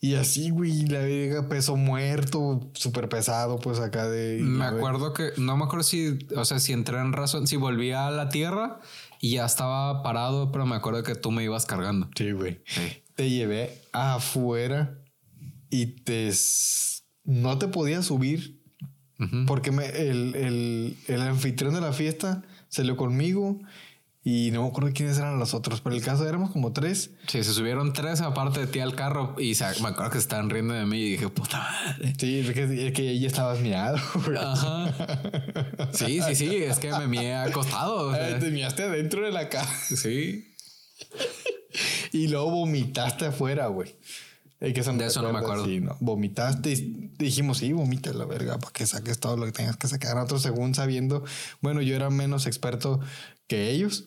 Y 0.00 0.14
así, 0.14 0.50
güey, 0.50 0.86
la 0.86 1.00
vieja 1.00 1.48
peso 1.48 1.76
muerto, 1.76 2.70
súper 2.74 3.08
pesado, 3.08 3.58
pues 3.58 3.78
acá 3.78 4.08
de... 4.08 4.38
Me 4.40 4.64
acuerdo 4.64 5.12
que, 5.12 5.30
no 5.36 5.56
me 5.56 5.64
acuerdo 5.64 5.84
si, 5.84 6.18
o 6.36 6.44
sea, 6.44 6.58
si 6.58 6.72
entré 6.72 6.98
en 6.98 7.12
razón, 7.12 7.46
si 7.46 7.56
volvía 7.56 8.06
a 8.06 8.10
la 8.10 8.28
tierra 8.28 8.80
y 9.20 9.34
ya 9.34 9.46
estaba 9.46 10.02
parado, 10.02 10.52
pero 10.52 10.66
me 10.66 10.76
acuerdo 10.76 11.02
que 11.02 11.14
tú 11.14 11.30
me 11.30 11.44
ibas 11.44 11.66
cargando. 11.66 12.08
Sí, 12.16 12.32
güey. 12.32 12.62
Te 13.14 13.30
llevé 13.30 13.80
afuera 13.92 14.98
y 15.70 15.86
te 15.86 16.30
no 17.24 17.58
te 17.58 17.68
podías 17.68 18.06
subir 18.06 18.62
porque 19.46 19.72
me, 19.72 19.86
el, 19.86 20.34
el, 20.34 20.96
el, 21.08 21.20
anfitrión 21.22 21.72
de 21.72 21.80
la 21.80 21.94
fiesta 21.94 22.42
salió 22.68 22.98
conmigo 22.98 23.58
y 24.22 24.50
no 24.50 24.62
me 24.62 24.68
acuerdo 24.68 24.90
quiénes 24.92 25.16
eran 25.16 25.38
los 25.38 25.54
otros, 25.54 25.80
pero 25.80 25.96
el 25.96 26.02
caso 26.02 26.28
éramos 26.28 26.50
como 26.50 26.74
tres. 26.74 27.12
Sí, 27.26 27.42
se 27.42 27.54
subieron 27.54 27.94
tres 27.94 28.20
aparte 28.20 28.60
de 28.60 28.66
ti 28.66 28.80
al 28.80 28.94
carro 28.94 29.34
y 29.38 29.54
me 29.80 29.88
acuerdo 29.88 30.10
que 30.10 30.18
estaban 30.18 30.50
riendo 30.50 30.74
de 30.74 30.84
mí 30.84 30.98
y 30.98 31.10
dije, 31.12 31.28
puta 31.30 31.58
madre. 31.58 32.14
Sí, 32.18 32.40
es 32.40 32.52
que, 32.52 32.88
es 32.88 32.92
que 32.92 33.18
ya 33.18 33.26
estabas 33.26 33.60
mirado. 33.60 33.96
Ajá. 34.38 34.92
Sí, 35.92 36.20
sí, 36.20 36.34
sí, 36.34 36.56
es 36.56 36.78
que 36.78 36.90
me 36.90 37.06
mié 37.06 37.36
acostado. 37.36 38.12
te 38.38 38.50
miaste 38.50 38.82
adentro 38.82 39.24
de 39.24 39.32
la 39.32 39.48
casa. 39.48 39.96
Sí. 39.96 40.54
y 42.12 42.28
luego 42.28 42.50
vomitaste 42.50 43.26
afuera, 43.26 43.68
güey 43.68 43.96
que 44.58 44.72
de 44.72 45.06
eso 45.06 45.22
no 45.22 45.32
me 45.32 45.38
acuerdo. 45.38 45.66
¿no? 45.66 45.96
Vomitaste 46.00 46.72
y 46.72 47.10
dijimos, 47.18 47.58
sí, 47.58 47.72
vomita 47.72 48.12
la 48.12 48.24
verga 48.24 48.58
para 48.58 48.72
que 48.72 48.86
saques 48.86 49.18
todo 49.18 49.36
lo 49.36 49.44
que 49.46 49.52
tengas 49.52 49.76
que 49.76 49.86
sacar. 49.86 50.14
Nosotros, 50.14 50.42
según 50.42 50.74
sabiendo, 50.74 51.24
bueno, 51.60 51.82
yo 51.82 51.94
era 51.94 52.08
menos 52.08 52.46
experto 52.46 53.00
que 53.46 53.70
ellos 53.70 54.06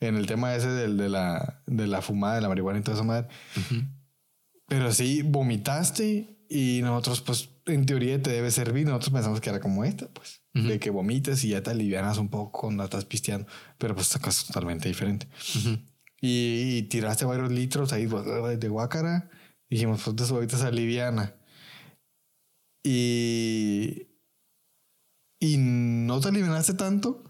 en 0.00 0.16
el 0.16 0.26
tema 0.26 0.54
ese 0.54 0.68
del, 0.68 0.96
de, 0.96 1.08
la, 1.08 1.62
de 1.66 1.86
la 1.86 2.00
fumada, 2.02 2.36
de 2.36 2.40
la 2.42 2.48
marihuana 2.48 2.78
y 2.78 2.82
toda 2.82 2.96
esa 2.96 3.04
madre. 3.04 3.28
Pero 4.68 4.92
sí, 4.92 5.22
vomitaste 5.22 6.46
y 6.48 6.80
nosotros, 6.82 7.20
pues, 7.20 7.48
en 7.66 7.86
teoría 7.86 8.20
te 8.22 8.30
debe 8.30 8.50
servir. 8.50 8.86
Nosotros 8.86 9.12
pensamos 9.12 9.40
que 9.40 9.50
era 9.50 9.60
como 9.60 9.84
esta, 9.84 10.08
pues, 10.08 10.42
de 10.54 10.78
que 10.78 10.90
vomites 10.90 11.42
y 11.44 11.50
ya 11.50 11.62
te 11.62 11.70
alivianas 11.70 12.18
un 12.18 12.28
poco 12.28 12.60
cuando 12.60 12.84
estás 12.84 13.04
pisteando. 13.04 13.46
Pero 13.78 13.94
pues, 13.94 14.08
esta 14.08 14.20
cosa 14.20 14.40
es 14.42 14.46
totalmente 14.46 14.88
diferente. 14.88 15.26
y, 16.20 16.76
y, 16.76 16.82
tiraste 16.82 17.24
varios 17.24 17.50
litros 17.50 17.92
ahí 17.92 18.06
de 18.06 18.68
guácara 18.68 19.30
dijimos, 19.72 20.02
pues 20.04 20.30
ahorita 20.30 20.56
esa 20.56 20.70
liviana. 20.70 21.34
Y, 22.84 24.08
y 25.40 25.56
no 25.56 26.20
te 26.20 26.28
alivianaste 26.28 26.74
tanto, 26.74 27.24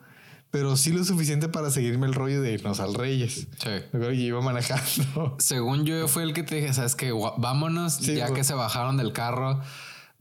pero 0.50 0.76
sí 0.76 0.92
lo 0.92 1.04
suficiente 1.04 1.48
para 1.48 1.70
seguirme 1.70 2.06
el 2.06 2.14
rollo 2.14 2.42
de 2.42 2.52
irnos 2.52 2.80
al 2.80 2.94
Reyes. 2.94 3.48
Sí. 3.62 3.70
Me 3.92 4.14
iba 4.14 4.40
manejando. 4.40 5.36
Según 5.38 5.84
yo, 5.84 6.08
fue 6.08 6.24
el 6.24 6.34
que 6.34 6.42
te 6.42 6.56
dije, 6.56 6.72
sabes 6.74 6.96
que 6.96 7.12
vámonos, 7.12 8.00
ya 8.00 8.34
que 8.34 8.44
se 8.44 8.54
bajaron 8.54 8.96
del 8.96 9.12
carro, 9.12 9.60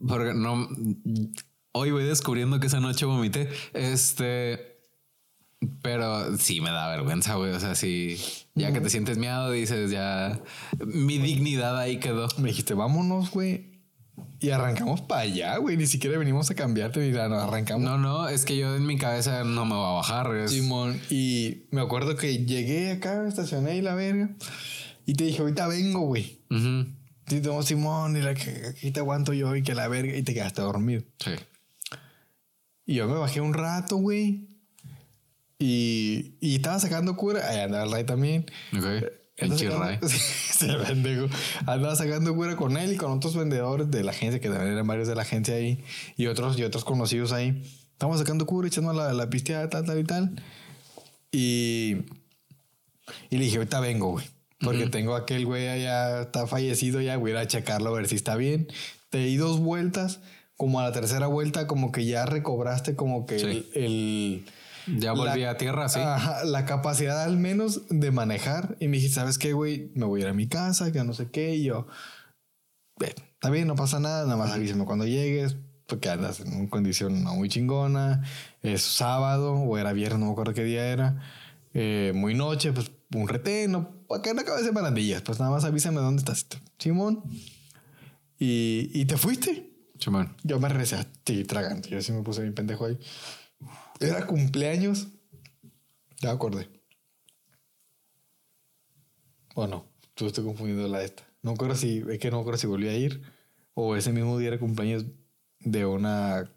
porque 0.06 0.34
no. 0.34 0.68
Hoy 1.73 1.91
voy 1.91 2.03
descubriendo 2.03 2.60
que 2.60 2.68
esa 2.68 2.80
noche 2.80 3.06
vomité. 3.06 3.49
Este. 3.73 4.70
Pero 5.81 6.38
sí 6.38 6.61
me 6.61 6.71
da 6.71 6.89
vergüenza, 6.89 7.35
güey. 7.35 7.51
O 7.51 7.59
sea, 7.59 7.75
sí, 7.75 8.17
ya 8.55 8.73
que 8.73 8.81
te 8.81 8.89
sientes 8.89 9.17
miado, 9.17 9.51
dices, 9.51 9.91
ya 9.91 10.39
mi 10.85 11.19
dignidad 11.19 11.77
ahí 11.77 11.97
quedó. 11.97 12.27
Me 12.38 12.49
dijiste, 12.49 12.73
vámonos, 12.73 13.31
güey. 13.31 13.71
Y 14.39 14.49
arrancamos 14.49 15.01
para 15.01 15.21
allá, 15.21 15.57
güey. 15.57 15.77
Ni 15.77 15.85
siquiera 15.85 16.17
venimos 16.17 16.49
a 16.49 16.55
cambiarte 16.55 16.99
ni 16.99 17.11
nada, 17.11 17.43
arrancamos. 17.43 17.83
No, 17.83 17.97
no, 17.99 18.27
es 18.27 18.43
que 18.43 18.57
yo 18.57 18.75
en 18.75 18.88
mi 18.88 18.97
cabeza 18.97 19.43
no 19.43 19.65
me 19.65 19.75
va 19.75 19.91
a 19.91 19.93
bajar. 19.93 20.49
Simón, 20.49 20.99
y 21.11 21.67
me 21.69 21.81
acuerdo 21.81 22.15
que 22.15 22.43
llegué 22.43 22.91
acá, 22.91 23.27
estacioné 23.27 23.77
y 23.77 23.81
la 23.81 23.93
verga. 23.93 24.31
Y 25.05 25.13
te 25.13 25.25
dije, 25.25 25.41
ahorita 25.41 25.67
vengo, 25.67 26.01
güey. 26.01 26.39
Y 26.49 27.39
te 27.39 27.63
Simón, 27.63 28.17
y 28.17 28.21
la 28.21 28.33
que 28.33 28.67
aquí 28.69 28.91
te 28.91 28.99
aguanto 28.99 29.33
yo 29.33 29.55
y 29.55 29.61
que 29.61 29.75
la 29.75 29.88
verga. 29.88 30.17
Y 30.17 30.23
te 30.23 30.33
quedaste 30.33 30.61
dormido. 30.63 31.03
Sí. 31.19 31.31
Y 32.88 32.95
yo 32.95 33.07
me 33.07 33.13
bajé 33.13 33.41
un 33.41 33.53
rato, 33.53 33.97
güey. 33.97 34.50
Y, 35.61 36.38
y 36.39 36.55
estaba 36.55 36.79
sacando 36.79 37.15
cura. 37.15 37.47
Ahí 37.47 37.59
andaba 37.59 37.83
el 37.83 37.91
Ray 37.91 38.03
también. 38.03 38.47
Ok. 38.75 38.83
El 39.38 39.55
chirray. 39.55 39.99
Sí, 40.09 40.67
pendejo. 40.88 41.27
Andaba 41.67 41.95
sacando 41.95 42.35
cura 42.35 42.55
con 42.55 42.77
él 42.77 42.93
y 42.93 42.97
con 42.97 43.11
otros 43.11 43.35
vendedores 43.35 43.89
de 43.89 44.03
la 44.03 44.11
agencia, 44.11 44.39
que 44.39 44.49
también 44.49 44.73
eran 44.73 44.88
varios 44.88 45.07
de 45.07 45.15
la 45.15 45.21
agencia 45.21 45.55
ahí. 45.55 45.83
Y 46.17 46.25
otros, 46.27 46.57
y 46.57 46.63
otros 46.63 46.83
conocidos 46.83 47.31
ahí. 47.31 47.63
Estamos 47.91 48.17
sacando 48.17 48.47
cura, 48.47 48.67
echando 48.67 48.91
la, 48.93 49.13
la 49.13 49.29
pisteada, 49.29 49.69
tal, 49.69 49.85
tal 49.85 49.99
y 49.99 50.03
tal. 50.03 50.43
Y, 51.31 51.97
y 53.29 53.38
le 53.38 53.45
dije, 53.45 53.57
ahorita 53.57 53.79
vengo, 53.79 54.09
güey. 54.09 54.25
Porque 54.59 54.88
tengo 54.88 55.15
aquel 55.15 55.45
güey 55.45 55.67
allá, 55.67 56.21
está 56.21 56.45
fallecido 56.45 57.01
ya, 57.01 57.17
voy 57.17 57.31
a 57.31 57.33
ir 57.33 57.39
a 57.39 57.47
checarlo 57.47 57.89
a 57.89 57.93
ver 57.93 58.07
si 58.07 58.15
está 58.15 58.35
bien. 58.35 58.67
Te 59.09 59.19
di 59.19 59.35
dos 59.35 59.59
vueltas, 59.59 60.19
como 60.55 60.79
a 60.79 60.83
la 60.83 60.91
tercera 60.91 61.27
vuelta, 61.27 61.65
como 61.67 61.91
que 61.91 62.05
ya 62.05 62.25
recobraste 62.25 62.95
como 62.95 63.25
que 63.25 63.65
el 63.73 64.45
ya 64.87 65.13
volví 65.13 65.43
a 65.43 65.57
tierra, 65.57 65.89
sí. 65.89 65.99
la 65.99 66.65
capacidad 66.65 67.23
al 67.23 67.37
menos 67.37 67.81
de 67.89 68.11
manejar. 68.11 68.75
Y 68.79 68.87
me 68.87 68.97
dije, 68.97 69.09
¿sabes 69.09 69.37
qué, 69.37 69.53
güey? 69.53 69.91
Me 69.95 70.05
voy 70.05 70.21
a 70.21 70.23
ir 70.23 70.29
a 70.29 70.33
mi 70.33 70.47
casa, 70.47 70.91
que 70.91 71.03
no 71.03 71.13
sé 71.13 71.29
qué. 71.29 71.55
Y 71.55 71.63
yo, 71.63 71.87
está 72.99 73.49
bien, 73.49 73.67
no 73.67 73.75
pasa 73.75 73.99
nada, 73.99 74.23
nada 74.23 74.37
más 74.37 74.51
avísame 74.51 74.85
cuando 74.85 75.05
llegues, 75.05 75.57
porque 75.87 76.09
andas 76.09 76.39
en 76.39 76.53
una 76.53 76.69
condición 76.69 77.23
no 77.23 77.35
muy 77.35 77.49
chingona. 77.49 78.23
Es 78.61 78.81
sábado 78.81 79.53
o 79.53 79.77
era 79.77 79.93
viernes, 79.93 80.19
no 80.19 80.27
me 80.27 80.31
acuerdo 80.33 80.53
qué 80.53 80.63
día 80.63 80.85
era. 80.87 81.21
Eh, 81.73 82.11
muy 82.15 82.33
noche, 82.33 82.73
pues 82.73 82.91
un 83.13 83.27
reteno, 83.27 83.89
para 84.07 84.21
que 84.21 84.33
no 84.33 84.41
acabes 84.41 84.65
de 84.65 84.71
barandillas. 84.71 85.21
Pues 85.21 85.39
nada 85.39 85.51
más 85.51 85.63
avísame 85.63 86.01
dónde 86.01 86.19
estás, 86.19 86.45
Simón. 86.77 87.23
Y, 88.39 88.89
y 88.93 89.05
te 89.05 89.17
fuiste. 89.17 89.71
Simón. 89.99 90.35
Yo 90.43 90.59
me 90.59 90.67
regresé 90.67 90.95
a 90.95 91.03
ti 91.03 91.43
tragando. 91.43 91.87
Yo 91.87 92.01
sí 92.01 92.11
me 92.11 92.23
puse 92.23 92.41
mi 92.41 92.51
pendejo 92.51 92.85
ahí. 92.85 92.97
Era 94.01 94.25
cumpleaños. 94.25 95.07
Ya 96.19 96.29
me 96.29 96.35
acordé. 96.35 96.67
O 99.55 99.67
no, 99.67 99.85
tú 100.15 100.27
estoy 100.27 100.43
confundiendo 100.43 100.87
la 100.87 101.03
esta. 101.03 101.23
No 101.41 101.55
creo 101.55 101.75
si, 101.75 102.03
es 102.09 102.19
que 102.19 102.31
no 102.31 102.43
creo 102.43 102.57
si 102.57 102.67
volví 102.67 102.87
a 102.87 102.97
ir. 102.97 103.21
O 103.73 103.95
ese 103.95 104.11
mismo 104.11 104.37
día 104.37 104.49
era 104.49 104.59
cumpleaños 104.59 105.05
de 105.59 105.85
una 105.85 106.49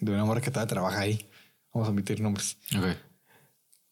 de 0.00 0.12
una 0.12 0.24
mujer 0.24 0.42
que 0.42 0.50
estaba 0.50 0.66
trabaja 0.66 1.00
ahí. 1.00 1.28
Vamos 1.72 1.88
a 1.88 1.92
omitir 1.92 2.20
nombres. 2.20 2.58
Ok. 2.76 2.96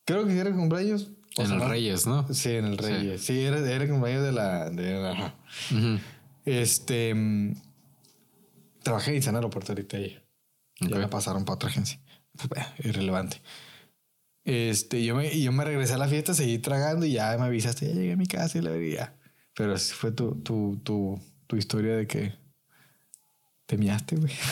Creo 0.04 0.26
que 0.26 0.38
era 0.38 0.52
cumpleaños. 0.52 1.10
En 1.36 1.50
el 1.50 1.68
Reyes, 1.68 2.06
¿no? 2.06 2.26
Sí, 2.32 2.50
en 2.50 2.66
el 2.66 2.78
Reyes. 2.78 3.22
Sí, 3.22 3.40
era, 3.40 3.58
era 3.58 3.88
cumpleaños 3.88 4.22
de 4.22 4.32
la. 4.32 4.70
De 4.70 5.32
Este. 6.44 7.14
Mm, 7.14 7.54
trabajé 8.82 9.16
en 9.16 9.22
San 9.22 9.36
Aeropuerto 9.36 9.72
ahorita 9.72 9.96
ahí. 9.96 10.18
Ya 10.80 10.96
me 10.96 11.08
pasaron 11.08 11.44
para 11.44 11.54
otra 11.54 11.68
agencia. 11.70 12.00
Irrelevante. 12.84 13.40
Este, 14.44 15.04
yo 15.04 15.14
me, 15.14 15.40
yo 15.40 15.52
me 15.52 15.64
regresé 15.64 15.94
a 15.94 15.98
la 15.98 16.08
fiesta, 16.08 16.34
seguí 16.34 16.58
tragando 16.58 17.06
y 17.06 17.12
ya 17.12 17.36
me 17.38 17.44
avisaste, 17.44 17.86
ya 17.86 17.94
llegué 17.94 18.12
a 18.12 18.16
mi 18.16 18.26
casa 18.26 18.58
y 18.58 18.62
la 18.62 18.70
vería. 18.70 19.16
Pero 19.54 19.74
así 19.74 19.92
fue 19.92 20.10
tu, 20.10 20.34
tu, 20.42 20.80
tu, 20.82 21.20
tu 21.46 21.56
historia 21.56 21.96
de 21.96 22.06
que 22.06 22.34
te 23.66 23.76
miaste, 23.76 24.16
güey. 24.16 24.32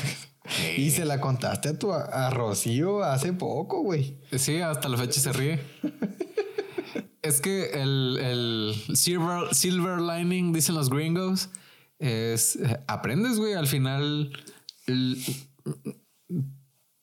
Y 0.77 0.91
se 0.91 1.05
la 1.05 1.21
contaste 1.21 1.69
a 1.69 1.79
tu 1.79 1.93
a 1.93 2.31
Rocío 2.31 3.05
hace 3.05 3.33
poco, 3.33 3.83
güey. 3.83 4.19
Sí, 4.37 4.61
hasta 4.61 4.89
la 4.89 4.97
fecha 4.97 5.21
se 5.21 5.33
ríe. 5.33 5.61
es 7.23 7.41
que 7.41 7.71
el, 7.71 8.19
el 8.19 8.97
silver, 8.97 9.55
silver 9.55 10.01
lining, 10.01 10.53
dicen 10.53 10.75
los 10.75 10.91
gringos, 10.91 11.51
es 11.99 12.59
aprendes, 12.89 13.39
güey. 13.39 13.55
Al 13.55 13.67
final, 13.69 14.33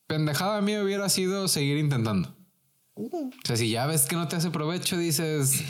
pendejada 0.08 0.58
a 0.58 0.62
mí 0.62 0.76
hubiera 0.78 1.10
sido 1.10 1.48
seguir 1.48 1.78
intentando. 1.78 2.36
O 2.96 3.30
sea, 3.44 3.56
si 3.56 3.70
ya 3.70 3.86
ves 3.86 4.06
que 4.06 4.16
no 4.16 4.28
te 4.28 4.38
hace 4.38 4.50
provecho, 4.50 4.98
dices, 4.98 5.64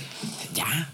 ya. 0.54 0.94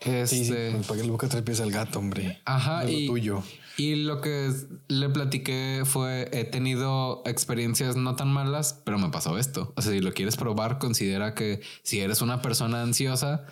Este... 0.00 0.26
Sí, 0.72 0.78
¿Para 0.86 1.00
qué 1.00 1.04
le 1.04 1.10
buscas 1.10 1.30
tres 1.30 1.42
pies 1.42 1.60
al 1.60 1.70
gato, 1.70 1.98
hombre? 1.98 2.40
Ajá. 2.44 2.88
y, 2.88 3.06
tuyo. 3.06 3.42
Y 3.76 3.94
lo 3.96 4.20
que 4.20 4.52
le 4.88 5.08
platiqué 5.10 5.82
fue, 5.84 6.28
he 6.32 6.44
tenido 6.44 7.22
experiencias 7.26 7.96
no 7.96 8.16
tan 8.16 8.28
malas, 8.28 8.80
pero 8.84 8.98
me 8.98 9.10
pasó 9.10 9.38
esto. 9.38 9.72
O 9.76 9.82
sea, 9.82 9.92
si 9.92 10.00
lo 10.00 10.12
quieres 10.14 10.36
probar, 10.36 10.78
considera 10.78 11.34
que 11.34 11.60
si 11.82 12.00
eres 12.00 12.22
una 12.22 12.40
persona 12.40 12.82
ansiosa, 12.82 13.46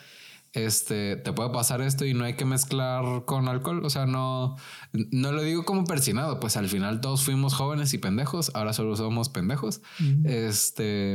este, 0.54 1.16
te 1.16 1.32
puede 1.32 1.50
pasar 1.50 1.82
esto 1.82 2.04
y 2.04 2.14
no 2.14 2.24
hay 2.24 2.34
que 2.34 2.44
mezclar 2.44 3.24
con 3.24 3.48
alcohol. 3.48 3.84
O 3.84 3.90
sea, 3.90 4.06
no, 4.06 4.56
no 4.92 5.32
lo 5.32 5.42
digo 5.42 5.64
como 5.64 5.84
persinado, 5.84 6.38
pues 6.40 6.56
al 6.56 6.68
final 6.68 7.00
todos 7.00 7.24
fuimos 7.24 7.54
jóvenes 7.54 7.92
y 7.92 7.98
pendejos, 7.98 8.52
ahora 8.54 8.72
solo 8.72 8.96
somos 8.96 9.28
pendejos. 9.28 9.82
Este, 10.24 11.14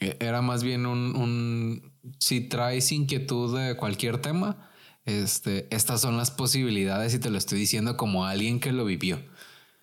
e, 0.00 0.16
era 0.20 0.42
más 0.42 0.64
bien 0.64 0.86
un, 0.86 1.16
un, 1.16 1.92
si 2.18 2.40
traes 2.40 2.90
inquietud 2.90 3.56
de 3.56 3.76
cualquier 3.76 4.18
tema, 4.18 4.68
este, 5.04 5.68
estas 5.74 6.00
son 6.00 6.16
las 6.16 6.32
posibilidades 6.32 7.14
y 7.14 7.20
te 7.20 7.30
lo 7.30 7.38
estoy 7.38 7.60
diciendo 7.60 7.96
como 7.96 8.26
alguien 8.26 8.58
que 8.58 8.72
lo 8.72 8.84
vivió. 8.84 9.22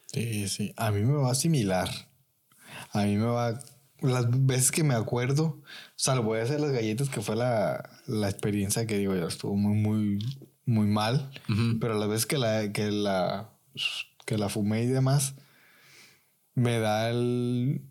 Sí, 0.08 0.50
sí, 0.50 0.74
a 0.76 0.92
mí 0.92 1.02
me 1.02 1.14
va 1.14 1.34
similar. 1.34 1.90
A 2.92 3.04
mí 3.04 3.16
me 3.16 3.26
va 3.26 3.58
las 4.02 4.46
veces 4.46 4.72
que 4.72 4.84
me 4.84 4.96
acuerdo, 4.96 5.62
salvo 5.96 6.36
de 6.36 6.42
hacer 6.42 6.60
las 6.60 6.72
galletas, 6.72 7.10
que 7.10 7.22
fue 7.22 7.36
la, 7.36 7.90
la 8.08 8.30
experiencia 8.30 8.86
que 8.86 8.98
digo, 8.98 9.16
yo 9.16 9.28
estuvo 9.28 9.56
muy, 9.56 9.76
muy, 9.76 10.20
muy 10.66 10.88
mal. 10.88 11.32
Pero 11.80 11.98
las 11.98 12.10
veces 12.10 12.26
que 12.26 12.38
la, 12.38 12.72
que 12.72 12.92
la, 12.92 13.50
que 14.26 14.38
la 14.38 14.50
fumé 14.50 14.84
y 14.84 14.88
demás, 14.88 15.36
me 16.56 16.80
da 16.80 17.10
el, 17.10 17.82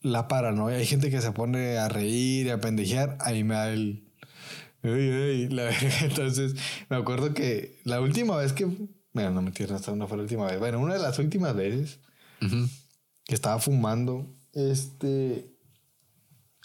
la 0.00 0.28
paranoia. 0.28 0.76
Hay 0.76 0.86
gente 0.86 1.10
que 1.10 1.20
se 1.20 1.32
pone 1.32 1.78
a 1.78 1.88
reír 1.88 2.46
y 2.46 2.50
a 2.50 2.60
pendejear. 2.60 3.18
A 3.20 3.32
mí 3.32 3.44
me 3.44 3.54
da 3.54 3.72
el. 3.72 4.08
Entonces, 4.82 6.56
me 6.88 6.96
acuerdo 6.96 7.34
que 7.34 7.80
la 7.84 8.00
última 8.00 8.36
vez 8.36 8.52
que. 8.52 8.66
Bueno, 9.12 9.30
no 9.30 9.42
me 9.42 9.50
esta 9.50 9.94
no 9.94 10.08
fue 10.08 10.16
la 10.16 10.22
última 10.22 10.46
vez. 10.46 10.58
Bueno, 10.58 10.80
una 10.80 10.94
de 10.94 11.00
las 11.00 11.18
últimas 11.18 11.54
veces 11.54 12.00
que 12.40 13.34
estaba 13.34 13.60
fumando, 13.60 14.34
este 14.52 15.51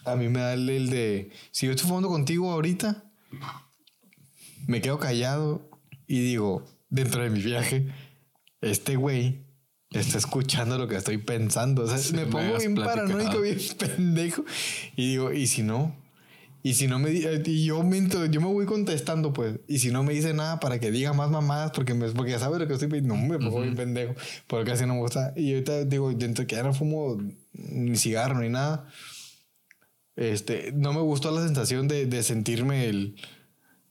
a 0.07 0.15
mí 0.15 0.29
me 0.29 0.39
da 0.39 0.53
el, 0.53 0.89
de, 0.89 1.29
si 1.51 1.65
yo 1.65 1.73
estoy 1.73 1.87
fumando 1.87 2.09
contigo 2.09 2.51
ahorita, 2.51 3.03
me 4.67 4.81
quedo 4.81 4.99
callado 4.99 5.69
y 6.07 6.21
digo, 6.21 6.65
dentro 6.89 7.23
de 7.23 7.29
mi 7.29 7.41
viaje, 7.41 7.87
este 8.61 8.95
güey 8.95 9.45
está 9.91 10.17
escuchando 10.17 10.77
lo 10.77 10.87
que 10.87 10.95
estoy 10.95 11.17
pensando. 11.17 11.83
O 11.83 11.87
sea, 11.87 12.15
me 12.15 12.25
pongo 12.25 12.57
bien 12.57 12.75
paranoico, 12.75 13.41
bien 13.41 13.59
pendejo. 13.77 14.45
Y 14.95 15.09
digo, 15.09 15.33
¿y 15.33 15.47
si 15.47 15.63
no? 15.63 15.95
Y 16.63 16.73
si 16.73 16.87
no 16.87 16.99
me 16.99 17.11
y 17.11 17.65
yo 17.65 17.81
miento, 17.83 18.25
yo 18.25 18.41
me 18.41 18.47
voy 18.47 18.65
contestando, 18.65 19.31
pues. 19.31 19.59
Y 19.67 19.79
si 19.79 19.91
no 19.91 20.03
me 20.03 20.13
dice 20.13 20.33
nada 20.33 20.59
para 20.59 20.79
que 20.79 20.91
diga 20.91 21.13
más 21.13 21.29
mamadas, 21.29 21.71
porque, 21.71 21.93
me, 21.93 22.09
porque 22.09 22.31
ya 22.31 22.39
sabe 22.39 22.59
lo 22.59 22.67
que 22.67 22.73
estoy. 22.73 23.01
No, 23.01 23.15
me 23.15 23.37
pongo 23.37 23.61
bien 23.61 23.75
pendejo. 23.75 24.15
Porque 24.47 24.71
casi 24.71 24.85
no 24.85 24.95
me 24.95 24.99
gusta. 24.99 25.33
Y 25.35 25.53
ahorita 25.53 25.85
digo, 25.85 26.11
dentro 26.11 26.45
que 26.45 26.55
ya 26.55 26.63
no 26.63 26.73
fumo 26.73 27.17
ni 27.53 27.95
cigarro 27.95 28.39
ni 28.41 28.49
nada. 28.49 28.87
Este, 30.17 30.71
no 30.73 30.93
me 30.93 31.01
gustó 31.01 31.29
la 31.31 31.43
sensación 31.43 31.87
de, 31.87 32.23
sentirme 32.23 32.89
el 32.89 33.15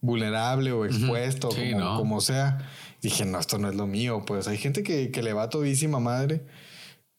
vulnerable 0.01 0.73
o 0.73 0.85
expuesto, 0.85 1.49
como, 1.97 2.21
sea. 2.21 2.69
Dije, 3.01 3.25
no, 3.25 3.39
esto 3.39 3.59
no 3.59 3.71
es 3.71 3.77
lo 3.77 3.87
mío. 3.87 4.25
Pues 4.27 4.49
hay 4.49 4.59
gente 4.59 4.83
que, 4.83 5.23
le 5.23 5.33
va 5.33 5.49
todísima 5.49 6.01
madre 6.01 6.45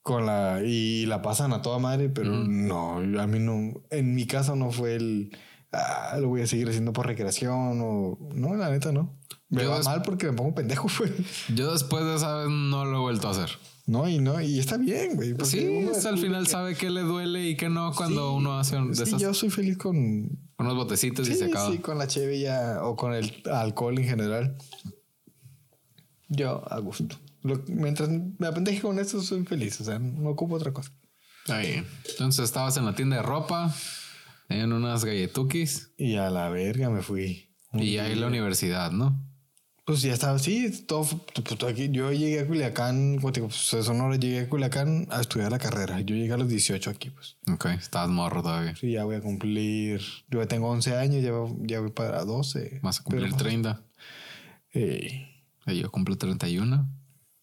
con 0.03 0.25
la 0.25 0.61
y 0.63 1.05
la 1.05 1.21
pasan 1.21 1.51
a 1.53 1.61
toda 1.61 1.79
madre, 1.79 2.09
pero 2.09 2.31
no, 2.31 2.97
a 2.97 3.27
mí 3.27 3.39
no, 3.39 3.81
en 3.89 4.15
mi 4.15 4.25
caso 4.25 4.55
no 4.55 4.71
fue 4.71 4.95
el, 4.95 5.35
ah, 5.71 6.17
lo 6.19 6.29
voy 6.29 6.41
a 6.41 6.47
seguir 6.47 6.69
haciendo 6.69 6.93
por 6.93 7.07
recreación 7.07 7.81
o, 7.81 8.17
no, 8.33 8.55
la 8.55 8.69
neta 8.69 8.91
no. 8.91 9.17
Me 9.49 9.65
va 9.65 9.81
mal 9.81 10.01
porque 10.01 10.27
me 10.27 10.33
pongo 10.33 10.53
pendejo, 10.53 10.89
güey. 10.97 11.13
Yo 11.55 11.71
después 11.71 12.03
de 12.03 12.15
esa 12.15 12.35
vez 12.37 12.49
no 12.49 12.85
lo 12.85 12.97
he 12.97 13.01
vuelto 13.01 13.27
a 13.27 13.31
hacer. 13.31 13.49
No, 13.85 14.09
y 14.09 14.19
no, 14.19 14.41
y 14.41 14.59
está 14.59 14.75
bien, 14.75 15.15
güey. 15.15 15.33
Sí, 15.45 15.87
al 16.05 16.17
final 16.17 16.45
sabe 16.47 16.75
que 16.75 16.89
le 16.89 17.01
duele 17.01 17.47
y 17.47 17.55
que 17.55 17.69
no 17.69 17.93
cuando 17.93 18.33
uno 18.33 18.59
hace 18.59 18.75
un 18.75 18.91
de 18.91 19.05
sí, 19.05 19.15
yo 19.17 19.33
soy 19.33 19.49
feliz 19.49 19.77
con... 19.77 20.37
Unos 20.59 20.75
botecitos 20.75 21.29
y 21.29 21.35
se 21.35 21.45
acaba. 21.45 21.71
Sí, 21.71 21.77
con 21.77 21.97
la 21.97 22.07
chevilla 22.07 22.83
o 22.83 22.97
con 22.97 23.13
el 23.13 23.31
alcohol 23.49 23.97
en 23.99 24.05
general. 24.05 24.57
Yo 26.27 26.63
a 26.69 26.79
gusto. 26.79 27.15
mientras 27.67 28.09
me 28.09 28.47
apendeje 28.47 28.81
con 28.81 28.99
esto, 28.99 29.21
soy 29.21 29.45
feliz. 29.45 29.79
O 29.79 29.85
sea, 29.85 29.99
no 29.99 30.31
ocupo 30.31 30.55
otra 30.55 30.73
cosa. 30.73 30.91
Está 31.43 31.59
bien. 31.59 31.85
Entonces 32.09 32.43
estabas 32.43 32.75
en 32.75 32.85
la 32.85 32.95
tienda 32.95 33.17
de 33.17 33.21
ropa, 33.21 33.73
en 34.49 34.73
unas 34.73 35.05
galletukis. 35.05 35.93
Y 35.95 36.15
a 36.15 36.29
la 36.29 36.49
verga 36.49 36.89
me 36.89 37.01
fui. 37.01 37.55
Y 37.71 37.99
ahí 37.99 38.15
la 38.15 38.27
universidad, 38.27 38.91
¿no? 38.91 39.26
Pues 39.87 40.01
ya 40.01 40.13
estaba, 40.13 40.37
sí, 40.37 40.83
todo, 40.85 41.07
pues, 41.33 41.63
aquí. 41.63 41.87
Yo 41.89 42.11
llegué 42.11 42.41
a 42.41 42.45
Culiacán, 42.45 43.15
como 43.15 43.31
te 43.31 43.39
digo, 43.39 43.47
pues 43.47 43.85
Sonora, 43.85 44.17
llegué 44.17 44.41
a 44.41 44.49
Culiacán 44.49 45.07
a 45.09 45.21
estudiar 45.21 45.49
la 45.49 45.59
carrera. 45.59 46.01
Yo 46.01 46.13
llegué 46.13 46.33
a 46.33 46.37
los 46.37 46.49
18 46.49 46.89
aquí, 46.89 47.09
pues. 47.09 47.37
Ok, 47.49 47.67
estabas 47.67 48.09
morro 48.09 48.43
todavía. 48.43 48.75
Sí, 48.75 48.91
ya 48.91 49.05
voy 49.05 49.15
a 49.15 49.21
cumplir. 49.21 50.01
Yo 50.27 50.41
ya 50.41 50.45
tengo 50.45 50.69
11 50.71 50.97
años, 50.97 51.23
ya, 51.23 51.31
ya 51.65 51.79
voy 51.79 51.91
para 51.91 52.25
12. 52.25 52.81
Vas 52.83 52.99
a 52.99 53.03
cumplir 53.03 53.33
30. 53.33 53.81
Eh. 54.73 55.25
Yo 55.67 55.89
cumplo 55.89 56.17
31. 56.17 56.85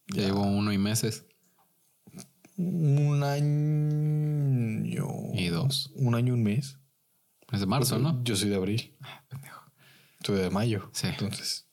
Ya, 0.09 0.23
llevo 0.25 0.43
uno 0.43 0.71
y 0.71 0.77
meses. 0.77 1.25
Un 2.59 3.23
año. 3.23 5.09
Y 5.33 5.47
dos. 5.47 5.93
Un 5.95 6.15
año 6.15 6.35
y 6.35 6.37
un 6.37 6.43
mes. 6.43 6.77
Es 7.51 7.61
de 7.61 7.67
marzo, 7.67 7.99
¿no? 7.99 8.23
Yo 8.23 8.37
soy 8.37 8.51
de 8.51 8.57
abril. 8.57 8.95
Ah, 9.01 9.25
pendejo. 9.31 9.63
Soy 10.23 10.37
de 10.37 10.51
mayo. 10.51 10.91
Sí. 10.93 11.07
Entonces. 11.07 11.64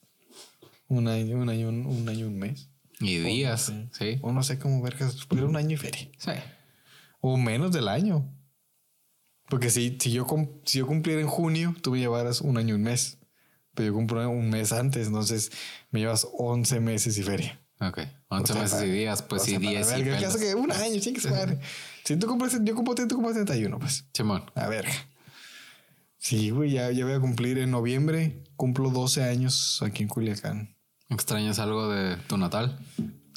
Un 0.92 1.08
año, 1.08 1.38
un 1.38 1.48
año, 1.48 1.70
un, 1.70 2.10
año, 2.10 2.28
un 2.28 2.38
mes. 2.38 2.68
Y 3.00 3.20
días, 3.20 3.72
sí. 3.98 4.20
O 4.22 4.34
no 4.34 4.44
sé 4.44 4.60
cómo 4.60 4.82
ver 4.82 4.96
que 4.96 5.06
un 5.36 5.56
año 5.56 5.76
y 5.76 5.78
feria. 5.78 6.10
Sí. 6.18 6.32
O 7.22 7.38
menos 7.38 7.72
del 7.72 7.88
año. 7.88 8.30
Porque 9.48 9.70
si, 9.70 9.98
si, 10.02 10.12
yo, 10.12 10.28
si 10.66 10.80
yo 10.80 10.88
cumpliera 10.88 11.22
en 11.22 11.28
junio, 11.28 11.74
tú 11.82 11.92
me 11.92 12.00
llevaras 12.00 12.42
un 12.42 12.58
año 12.58 12.72
y 12.72 12.74
un 12.74 12.84
mes. 12.84 13.20
Pero 13.74 13.88
yo 13.88 13.94
cumplo 13.94 14.30
un 14.30 14.50
mes 14.50 14.74
antes, 14.74 15.08
entonces 15.08 15.54
me 15.92 16.02
llevas 16.02 16.28
11 16.38 16.82
meses 16.82 17.18
y 17.18 17.24
feria. 17.24 17.62
Ok, 17.80 18.00
11 18.28 18.54
meses 18.56 18.84
y 18.84 18.92
días, 18.92 19.22
pues 19.24 19.44
sí, 19.44 19.58
10 19.58 19.92
y 19.98 20.04
¿Qué 20.04 20.40
que 20.40 20.56
un 20.56 20.74
año, 20.74 21.00
chingue 21.00 21.22
madre. 21.30 21.58
Si 22.04 22.18
tú 22.18 22.28
cumples, 22.28 22.60
yo 22.64 22.76
cumplo, 22.76 22.96
tú 23.08 23.16
cumples 23.16 23.36
31, 23.36 23.80
pues. 23.80 24.06
Simón. 24.14 24.44
A 24.56 24.68
ver. 24.68 24.86
Sí, 26.18 26.50
güey, 26.50 26.72
ya, 26.72 26.92
ya 26.92 27.06
voy 27.06 27.14
a 27.14 27.20
cumplir 27.22 27.60
en 27.60 27.72
noviembre. 27.72 28.44
Cumplo 28.58 28.90
12 28.90 29.24
años 29.24 29.82
aquí 29.82 30.04
en 30.04 30.10
Culiacán. 30.10 30.71
¿Extrañas 31.12 31.60
algo 31.60 31.90
de 31.90 32.16
tu 32.28 32.38
natal? 32.38 32.80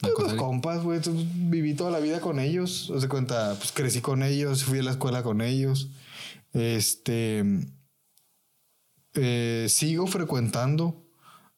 Los 0.01 0.35
compas, 0.35 0.83
güey. 0.83 1.01
Viví 1.35 1.75
toda 1.75 1.91
la 1.91 1.99
vida 1.99 2.21
con 2.21 2.39
ellos. 2.39 2.89
O 2.91 3.01
sea, 3.01 3.09
cuenta, 3.09 3.55
pues 3.59 3.73
crecí 3.73 4.01
con 4.01 4.23
ellos, 4.23 4.65
fui 4.65 4.79
a 4.79 4.83
la 4.83 4.93
escuela 4.93 5.23
con 5.23 5.41
ellos. 5.41 5.89
Este. 6.53 7.45
Eh, 9.15 9.67
sigo 9.69 10.07
frecuentando 10.07 11.05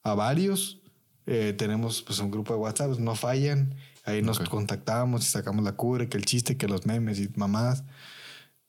a 0.03 0.15
varios. 0.15 0.81
Eh, 1.27 1.55
tenemos 1.57 2.03
pues 2.03 2.19
un 2.21 2.31
grupo 2.31 2.55
de 2.55 2.61
WhatsApp, 2.61 2.99
no 2.99 3.15
fallan. 3.15 3.75
Ahí 4.05 4.23
nos 4.23 4.39
contactamos 4.39 5.27
y 5.27 5.31
sacamos 5.31 5.65
la 5.65 5.73
cura, 5.73 6.09
que 6.09 6.17
el 6.17 6.25
chiste, 6.25 6.57
que 6.57 6.69
los 6.69 6.87
memes 6.87 7.19
y 7.19 7.29
mamás. 7.35 7.85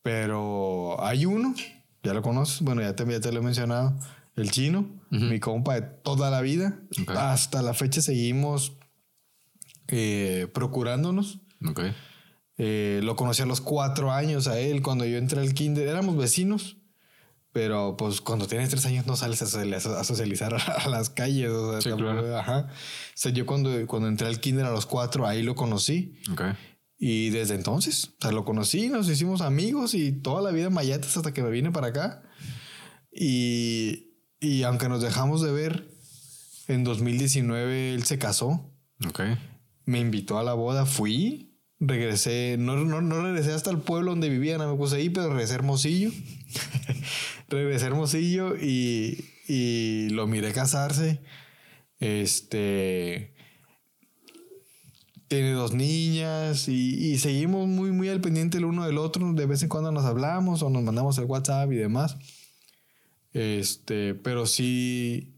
Pero 0.02 0.98
hay 1.03 1.26
uno, 1.26 1.53
ya 2.02 2.14
lo 2.14 2.22
conoces, 2.22 2.61
bueno, 2.61 2.82
ya 2.82 2.95
te, 2.95 3.06
ya 3.06 3.19
te 3.19 3.32
lo 3.32 3.40
he 3.40 3.44
mencionado, 3.44 3.94
el 4.38 4.51
chino, 4.51 4.88
mi 5.09 5.39
compa 5.39 5.76
de 5.76 5.81
toda 5.81 6.30
la 6.30 6.41
vida. 6.41 6.80
Hasta 7.07 7.61
la 7.61 7.73
fecha 7.73 8.01
seguimos 8.01 8.77
eh, 9.88 10.47
procurándonos. 10.53 11.39
Eh, 12.59 13.01
lo 13.03 13.15
conocí 13.15 13.41
a 13.41 13.45
los 13.45 13.61
cuatro 13.61 14.11
años 14.11 14.47
a 14.47 14.59
él 14.59 14.81
cuando 14.81 15.05
yo 15.05 15.18
entré 15.18 15.41
al 15.41 15.53
kinder. 15.53 15.88
Éramos 15.88 16.18
vecinos, 16.18 16.77
pero 17.51 17.97
pues 17.97 18.22
cuando 18.22 18.45
tienes 18.45 18.69
tres 18.69 18.85
años 18.85 19.07
no 19.07 19.15
sales 19.15 19.41
a 19.41 20.03
socializar 20.03 20.53
a 20.85 20.88
las 20.88 21.09
calles. 21.09 21.49
O 21.49 21.81
sea, 21.81 21.95
ajá. 22.39 22.68
O 22.69 22.72
sea, 23.15 23.31
yo 23.31 23.47
cuando, 23.47 23.88
cuando 23.88 24.07
entré 24.07 24.27
al 24.27 24.39
kinder 24.39 24.65
a 24.65 24.72
los 24.72 24.85
cuatro, 24.85 25.26
ahí 25.26 25.41
lo 25.41 25.55
conocí. 25.55 26.19
Y 26.99 27.31
desde 27.31 27.55
entonces, 27.55 28.14
o 28.19 28.22
sea, 28.22 28.31
lo 28.31 28.45
conocí, 28.45 28.89
nos 28.89 29.09
hicimos 29.09 29.41
amigos 29.41 29.93
y 29.95 30.11
toda 30.11 30.41
la 30.41 30.51
vida 30.51 30.69
mayates 30.69 31.18
hasta 31.18 31.34
que 31.34 31.41
me 31.41 31.49
vine 31.49 31.72
para 31.72 31.88
acá. 31.88 32.23
Y 33.11 34.06
y 34.39 34.64
aunque 34.64 34.89
nos 34.89 35.01
dejamos 35.01 35.41
de 35.41 35.51
ver, 35.51 35.88
en 36.68 36.84
2019 36.84 37.93
él 37.93 38.03
se 38.03 38.18
casó. 38.18 38.72
Ok. 39.07 39.22
Me 39.85 39.99
invitó 39.99 40.38
a 40.38 40.43
la 40.43 40.53
boda, 40.53 40.85
fui, 40.85 41.55
regresé, 41.80 42.57
no, 42.59 42.76
no, 42.77 43.01
no 43.01 43.22
regresé 43.22 43.53
hasta 43.53 43.69
el 43.69 43.80
pueblo 43.80 44.11
donde 44.11 44.30
vivía, 44.30 44.57
no 44.57 44.69
me 44.69 44.77
puse 44.77 44.97
ahí, 44.97 45.09
pero 45.09 45.30
regresé 45.30 45.53
a 45.53 45.55
Hermosillo. 45.57 46.11
regresé 47.49 47.85
a 47.85 47.88
Hermosillo 47.88 48.55
y, 48.55 49.26
y 49.47 50.09
lo 50.09 50.27
miré 50.27 50.51
casarse. 50.51 51.22
Este 51.99 53.34
tiene 55.27 55.51
dos 55.51 55.73
niñas 55.73 56.69
y, 56.69 57.11
y, 57.11 57.18
seguimos 57.18 57.68
muy, 57.68 57.91
muy 57.91 58.07
al 58.07 58.22
pendiente 58.22 58.59
el 58.59 58.65
uno 58.65 58.85
del 58.85 58.97
otro. 58.97 59.34
De 59.34 59.45
vez 59.45 59.61
en 59.61 59.69
cuando 59.69 59.91
nos 59.91 60.05
hablamos 60.05 60.64
o 60.64 60.69
nos 60.69 60.84
mandamos 60.84 61.18
el 61.18 61.26
WhatsApp 61.26 61.72
y 61.72 61.76
demás. 61.76 62.18
Este, 63.38 64.15
pero 64.15 64.47
sí. 64.47 65.35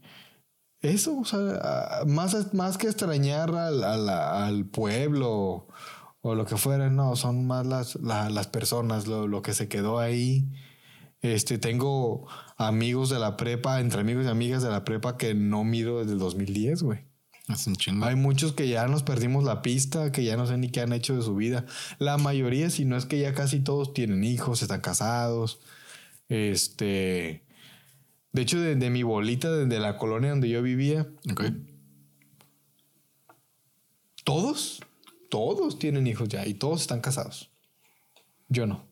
Eso, 0.80 1.18
o 1.18 1.24
sea, 1.26 2.04
más, 2.06 2.54
más 2.54 2.78
que 2.78 2.86
extrañar 2.86 3.54
al, 3.54 3.84
al, 3.84 4.64
pueblo 4.64 5.68
o 6.22 6.34
lo 6.34 6.46
que 6.46 6.56
fuera, 6.56 6.88
no, 6.88 7.16
son 7.16 7.46
más 7.46 7.66
las, 7.66 7.96
las 7.96 8.46
personas, 8.46 9.06
lo, 9.06 9.28
lo, 9.28 9.42
que 9.42 9.52
se 9.52 9.68
quedó 9.68 9.98
ahí. 9.98 10.48
Este, 11.20 11.58
tengo 11.58 12.26
amigos 12.56 13.10
de 13.10 13.18
la 13.18 13.36
prepa, 13.36 13.80
entre 13.80 14.00
amigos 14.00 14.24
y 14.24 14.28
amigas 14.28 14.62
de 14.62 14.70
la 14.70 14.84
prepa 14.84 15.18
que 15.18 15.34
no 15.34 15.64
miro 15.64 15.98
desde 15.98 16.12
el 16.12 16.18
2010, 16.18 16.82
güey. 16.82 17.00
Es 17.50 17.66
un 17.66 17.76
chingo. 17.76 18.06
Hay 18.06 18.16
muchos 18.16 18.54
que 18.54 18.66
ya 18.66 18.86
nos 18.86 19.02
perdimos 19.02 19.44
la 19.44 19.60
pista, 19.60 20.12
que 20.12 20.24
ya 20.24 20.38
no 20.38 20.46
sé 20.46 20.56
ni 20.56 20.70
qué 20.70 20.80
han 20.80 20.94
hecho 20.94 21.14
de 21.14 21.22
su 21.22 21.34
vida. 21.34 21.66
La 21.98 22.16
mayoría, 22.16 22.70
si 22.70 22.86
no 22.86 22.96
es 22.96 23.04
que 23.04 23.18
ya 23.18 23.34
casi 23.34 23.60
todos 23.60 23.92
tienen 23.92 24.24
hijos, 24.24 24.62
están 24.62 24.80
casados. 24.80 25.60
Este 26.30 27.44
de 28.32 28.42
hecho, 28.42 28.60
de, 28.60 28.90
mi 28.90 29.02
bolita, 29.02 29.50
de, 29.50 29.80
la 29.80 29.96
colonia 29.96 30.30
donde 30.30 30.48
yo 30.48 30.62
vivía. 30.62 31.08
Todos, 34.24 34.80
todos 35.28 35.78
tienen 35.78 36.06
hijos 36.06 36.28
ya 36.28 36.46
y 36.46 36.54
todos 36.54 36.82
están 36.82 37.00
casados. 37.00 37.50
Yo 38.48 38.66
no. 38.66 38.86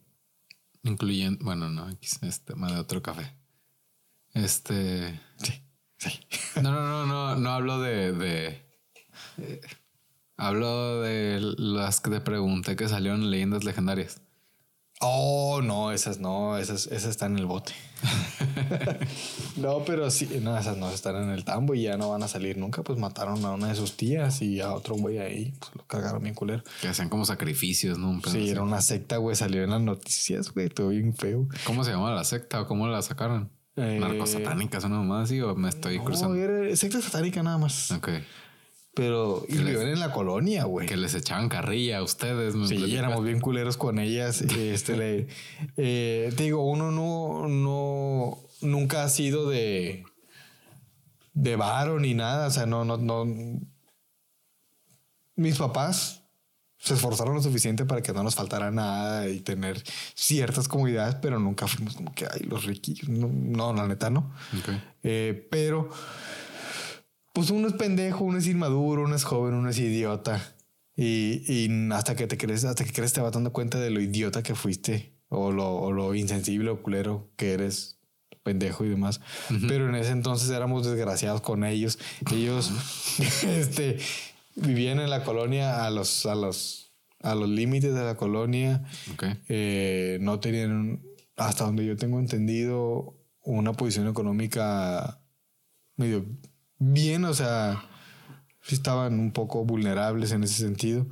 Incluyendo, 0.83 1.45
bueno, 1.45 1.69
no, 1.69 1.89
este, 2.23 2.55
más 2.55 2.73
de 2.73 2.79
otro 2.79 3.03
café. 3.03 3.37
Este. 4.35 5.21
Sí, 5.37 5.63
sí. 5.99 6.21
No, 6.57 6.73
no, 6.73 6.83
no, 6.83 7.07
no, 7.07 7.37
no 7.37 7.51
hablo 7.51 7.81
de. 7.81 8.13
de 8.13 8.69
eh, 9.39 9.61
hablo 10.37 11.01
de 11.03 11.41
las 11.59 12.01
que 12.01 12.11
te 12.11 12.21
pregunté 12.21 12.77
que 12.77 12.89
salieron 12.89 13.23
en 13.23 13.31
leyendas 13.31 13.65
legendarias. 13.65 14.21
Oh, 15.01 15.61
no, 15.63 15.93
esas 15.93 16.19
no, 16.19 16.59
esas, 16.59 16.87
esas 16.89 17.11
están 17.11 17.33
en 17.33 17.39
el 17.39 17.47
bote. 17.47 17.73
no, 19.57 19.85
pero 19.85 20.11
sí, 20.11 20.29
no, 20.43 20.59
esas 20.59 20.77
no 20.77 20.91
están 20.91 21.17
en 21.17 21.31
el 21.31 21.45
tambo 21.45 21.75
y 21.75 21.83
ya 21.83 21.97
no 21.97 22.11
van 22.11 22.23
a 22.25 22.29
salir 22.29 22.57
nunca. 22.57 22.83
Pues 22.83 22.99
mataron 22.99 23.45
a 23.45 23.53
una 23.53 23.69
de 23.69 23.77
sus 23.77 23.97
tías 23.97 24.43
y 24.43 24.61
a 24.61 24.73
otro 24.73 24.97
güey 24.97 25.19
ahí, 25.19 25.55
pues 25.59 25.71
lo 25.77 25.87
cagaron 25.87 26.23
bien 26.23 26.35
culero. 26.35 26.65
Que 26.81 26.89
hacían 26.89 27.09
como 27.09 27.25
sacrificios, 27.25 27.97
¿no? 27.99 28.21
sí, 28.27 28.49
era 28.49 28.63
una 28.63 28.81
secta, 28.81 29.19
güey, 29.19 29.37
salió 29.37 29.63
en 29.63 29.71
las 29.71 29.81
noticias, 29.81 30.53
güey, 30.53 30.69
todo 30.69 30.89
bien 30.89 31.15
feo. 31.15 31.47
¿Cómo 31.65 31.85
se 31.85 31.93
llamaba 31.93 32.15
la 32.15 32.25
secta 32.25 32.63
o 32.63 32.67
cómo 32.67 32.89
la 32.89 33.01
sacaron? 33.03 33.51
Eh, 33.77 33.99
Narcos 34.01 34.31
satánicas 34.31 34.85
o 34.85 34.89
nada 34.89 35.03
más, 35.03 35.29
¿sí? 35.29 35.41
¿O 35.41 35.55
me 35.55 35.69
estoy 35.69 36.01
cruzando? 36.01 36.35
No, 36.35 36.43
era 36.43 36.75
secta 36.75 37.01
satánica 37.01 37.45
nada 37.45 37.59
más. 37.59 37.93
Ok. 37.93 38.09
Pero 38.99 39.45
y 39.49 39.57
viven 39.59 39.87
en 39.87 40.01
la 40.01 40.11
colonia, 40.11 40.65
güey. 40.65 40.89
Que 40.89 40.97
les 40.97 41.15
echaban 41.15 41.49
carrilla 41.49 41.99
a 41.99 42.03
ustedes. 42.03 42.57
sí, 42.69 42.97
éramos 42.97 43.25
bien 43.25 43.39
culeros 43.39 43.77
con 43.77 44.01
ellas. 44.01 44.41
este, 44.43 44.97
le, 44.97 45.29
eh, 45.77 46.33
te 46.37 46.43
digo, 46.43 46.65
uno 46.65 46.91
no, 46.91 47.47
no, 47.47 48.39
nunca 48.61 49.05
ha 49.05 49.09
sido 49.09 49.49
de, 49.49 50.05
de 51.33 51.55
varo 51.55 52.01
ni 52.01 52.15
nada. 52.15 52.49
O 52.49 52.51
sea, 52.51 52.67
no, 52.67 52.85
no, 52.85 52.97
no. 52.97 53.25
Mis 55.37 55.59
papás 55.59 56.25
se 56.77 56.95
esforzaron 56.95 57.37
lo 57.37 57.43
suficiente 57.43 57.85
para 57.85 58.03
que 58.03 58.13
no 58.13 58.25
nos 58.25 58.35
faltara 58.35 58.73
nada 58.73 59.29
y 59.29 59.39
tener 59.39 59.81
ciertas 60.17 60.67
comodidades, 60.67 61.15
pero 61.23 61.39
nunca 61.39 61.69
fuimos 61.69 61.95
como 61.95 62.13
que, 62.17 62.27
ay, 62.27 62.41
los 62.41 62.65
riquillos. 62.65 63.09
No, 63.09 63.73
la 63.73 63.87
neta, 63.87 64.11
no. 64.11 64.33
Eh, 65.05 65.47
pero 65.53 65.89
pues 67.33 67.51
uno 67.51 67.69
es 67.69 67.75
pendejo, 67.75 68.25
uno 68.25 68.39
es 68.39 68.47
inmaduro, 68.47 69.03
uno 69.03 69.15
es 69.15 69.25
joven, 69.25 69.55
uno 69.55 69.71
es 69.71 69.79
idiota. 69.79 70.55
Y, 71.01 71.69
hasta 71.93 72.17
que 72.17 72.27
te 72.27 72.37
crees, 72.37 72.65
hasta 72.65 72.85
que 72.85 72.93
crees 72.93 73.13
te 73.13 73.21
vas 73.21 73.33
dando 73.33 73.53
cuenta 73.53 73.79
de 73.79 73.91
lo 73.91 74.01
idiota 74.01 74.43
que 74.43 74.57
fuiste 74.57 75.15
o 75.29 75.53
lo, 75.53 76.15
insensible 76.15 76.71
o 76.71 76.83
culero 76.83 77.31
que 77.37 77.53
eres, 77.53 78.01
pendejo 78.43 78.85
y 78.85 78.89
demás. 78.89 79.21
Pero 79.69 79.89
en 79.89 79.95
ese 79.95 80.11
entonces 80.11 80.51
éramos 80.51 80.85
desgraciados 80.85 81.41
con 81.41 81.65
ellos. 81.65 82.01
Ellos 82.33 82.73
este, 83.45 83.99
vivían 84.57 84.99
en 84.99 85.11
la 85.11 85.23
colonia 85.23 85.85
a 85.85 85.91
los, 85.91 86.27
a 86.27 86.35
los, 86.35 86.93
a 87.23 87.37
los 87.37 87.49
límites 87.49 87.95
de 87.95 88.03
la 88.03 88.17
colonia. 88.17 88.83
Eh, 89.49 90.19
no 90.21 90.41
tenían, 90.41 91.03
hasta 91.37 91.65
donde 91.65 91.87
yo 91.87 91.97
tengo 91.97 92.19
entendido, 92.19 93.15
una 93.45 93.73
posición 93.73 94.09
económica 94.09 95.21
medio 95.97 96.27
bien, 96.79 97.25
o 97.25 97.35
sea, 97.35 97.83
sí 98.63 98.75
estaban 98.75 99.19
un 99.19 99.33
poco 99.33 99.65
vulnerables 99.65 100.33
en 100.33 100.45
ese 100.45 100.55
sentido. 100.55 101.07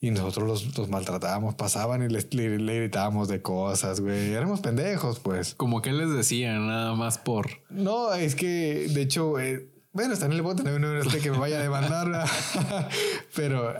Y 0.00 0.10
nosotros 0.10 0.46
los, 0.46 0.78
los 0.78 0.88
maltratábamos, 0.90 1.54
pasaban 1.54 2.02
y 2.02 2.08
les, 2.08 2.32
le, 2.34 2.58
gritábamos 2.58 3.28
de 3.28 3.40
cosas, 3.40 4.00
güey. 4.00 4.34
Éramos 4.34 4.60
pendejos, 4.60 5.18
pues. 5.18 5.54
Como 5.54 5.80
que 5.80 5.92
les 5.92 6.10
decían, 6.10 6.66
nada 6.66 6.94
más 6.94 7.16
por. 7.16 7.48
No, 7.70 8.12
es 8.12 8.34
que, 8.34 8.88
de 8.90 9.00
hecho, 9.00 9.40
eh, 9.40 9.66
bueno, 9.92 10.12
está 10.12 10.26
en 10.26 10.32
el 10.32 10.42
bote, 10.42 10.62
no 10.62 10.98
este 10.98 11.20
que 11.20 11.30
me 11.30 11.38
vaya 11.38 11.58
a 11.58 11.62
demandar, 11.62 12.28
pero 13.34 13.74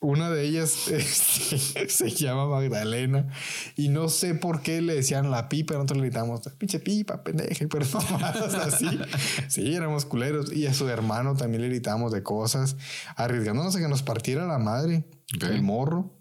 una 0.00 0.30
de 0.30 0.44
ellas 0.44 0.88
este, 0.88 1.88
se 1.88 2.10
llama 2.10 2.46
Magdalena 2.46 3.28
y 3.76 3.88
no 3.88 4.08
sé 4.08 4.34
por 4.34 4.62
qué 4.62 4.82
le 4.82 4.94
decían 4.94 5.30
la 5.30 5.48
pipa, 5.48 5.74
nosotros 5.74 5.98
le 5.98 6.04
gritamos, 6.04 6.48
pinche 6.58 6.80
pipa, 6.80 7.22
pendeja, 7.22 7.66
pero 7.70 7.84
así. 8.62 8.88
Sí, 9.48 9.74
éramos 9.74 10.04
culeros. 10.04 10.52
Y 10.52 10.66
a 10.66 10.74
su 10.74 10.88
hermano 10.88 11.34
también 11.34 11.62
le 11.62 11.68
gritamos 11.68 12.12
de 12.12 12.22
cosas, 12.22 12.76
arriesgándonos 13.16 13.74
a 13.76 13.78
que 13.78 13.88
nos 13.88 14.02
partiera 14.02 14.46
la 14.46 14.58
madre, 14.58 15.04
el 15.40 15.62
morro. 15.62 16.12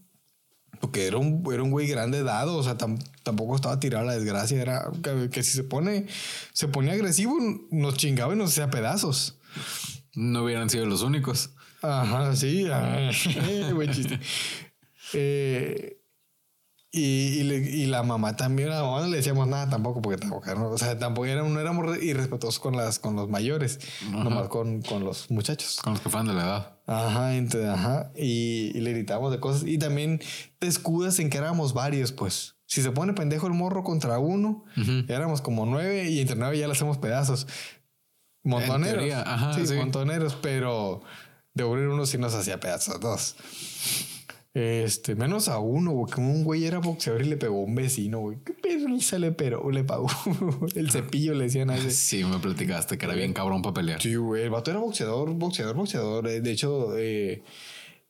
Porque 0.82 1.08
era 1.08 1.18
un, 1.18 1.44
era 1.52 1.64
un 1.64 1.72
güey 1.72 1.88
grande 1.88 2.22
dado, 2.22 2.58
o 2.58 2.64
sea, 2.64 2.78
tampoco 2.78 3.56
estaba 3.56 3.80
tirado 3.80 4.04
a 4.04 4.08
la 4.08 4.14
desgracia, 4.14 4.62
era 4.62 4.92
que, 5.32 5.42
si 5.42 5.52
se 5.52 5.64
pone, 5.64 6.06
se 6.52 6.68
ponía 6.68 6.94
agresivo, 6.94 7.38
nos 7.72 7.96
chingaba 7.96 8.34
y 8.34 8.38
nos 8.38 8.52
hacía 8.52 8.70
pedazos. 8.70 9.40
No 10.16 10.44
hubieran 10.44 10.70
sido 10.70 10.86
los 10.86 11.02
únicos. 11.02 11.55
Ajá, 11.86 12.36
sí. 12.36 12.68
Ah, 12.72 13.12
buen 13.74 13.92
chiste. 13.92 14.20
Eh, 15.14 16.02
y, 16.98 17.42
y, 17.42 17.86
la 17.88 18.04
mamá 18.04 18.38
también, 18.38 18.70
a 18.70 18.76
la 18.76 18.84
mamá 18.84 19.02
no 19.02 19.08
le 19.08 19.18
decíamos 19.18 19.50
nada 19.50 19.70
tampoco, 19.70 20.02
porque 20.02 20.18
tampoco, 20.18 20.50
o 20.70 20.78
sea, 20.78 20.98
tampoco 20.98 21.26
éramos, 21.26 21.52
no 21.52 21.60
éramos 21.60 22.02
irrespetuosos 22.02 22.62
con, 22.62 22.78
las, 22.78 23.00
con 23.00 23.18
los 23.18 23.28
mayores, 23.28 23.82
nomás 24.10 24.48
con, 24.48 24.82
con, 24.82 25.04
los 25.04 25.30
muchachos. 25.30 25.82
Con 25.84 25.92
los 25.92 26.02
que 26.02 26.10
fueron 26.10 26.28
de 26.28 26.34
la 26.36 26.44
edad. 26.44 26.78
Ajá, 26.88 27.36
entonces, 27.36 27.70
ajá. 27.70 28.14
Y, 28.16 28.72
le 28.80 28.94
gritamos 28.94 29.30
de 29.34 29.42
cosas. 29.42 29.68
Y 29.68 29.78
también 29.78 30.22
te 30.58 30.68
escudas 30.68 31.20
en 31.20 31.30
que 31.30 31.38
éramos 31.38 31.74
varios, 31.74 32.14
pues. 32.14 32.56
Si 32.66 32.82
se 32.82 32.92
pone 32.92 33.12
pendejo 33.12 33.48
el 33.48 33.54
morro 33.54 33.84
contra 33.84 34.18
uno, 34.18 34.64
éramos 35.10 35.42
como 35.42 35.66
nueve 35.66 36.10
y 36.10 36.22
entre 36.22 36.38
nueve 36.38 36.58
ya 36.58 36.66
le 36.66 36.72
hacemos 36.72 36.98
pedazos. 36.98 37.46
Montoneros. 38.42 39.04
Ajá, 39.26 39.54
sí, 39.54 39.68
sí, 39.68 39.74
montoneros, 39.74 40.38
pero 40.42 41.02
de 41.56 41.64
abrir 41.64 41.88
uno 41.88 42.06
sí 42.06 42.18
nos 42.18 42.36
hacía 42.36 42.60
pedazos 42.60 43.00
dos. 43.00 43.36
Este, 44.54 45.16
menos 45.16 45.50
a 45.50 45.60
uno, 45.60 45.92
güey, 45.92 46.12
como 46.14 46.32
un 46.32 46.46
güey 46.46 46.66
era 46.66 46.80
boxeador 46.80 47.24
y 47.24 47.26
le 47.26 47.36
pegó 47.36 47.60
a 47.60 47.66
un 47.66 47.76
vecino, 47.76 48.20
güey. 48.20 48.38
Qué 48.46 48.54
perrisa 48.54 49.20
le 49.20 49.32
pero 49.32 49.70
le 49.72 49.84
pagó. 49.84 50.08
el 50.76 50.92
cepillo 50.92 51.34
le 51.34 51.46
decían 51.46 51.70
a 51.70 51.78
ese. 51.78 51.92
Sí, 51.92 52.24
me 52.24 52.40
platicaste 52.40 52.98
que 52.98 53.06
era 53.06 53.16
bien 53.16 53.34
cabrón 53.34 53.62
para 53.62 53.74
pelear. 53.74 54.02
Sí, 54.02 54.16
güey. 54.16 54.44
El 54.44 54.50
vato 54.52 54.72
era 54.72 54.80
boxeador, 54.80 55.34
boxeador, 55.34 55.76
boxeador. 55.76 56.28
Eh, 56.28 56.40
de 56.40 56.52
hecho, 56.52 56.98
eh, 56.98 57.44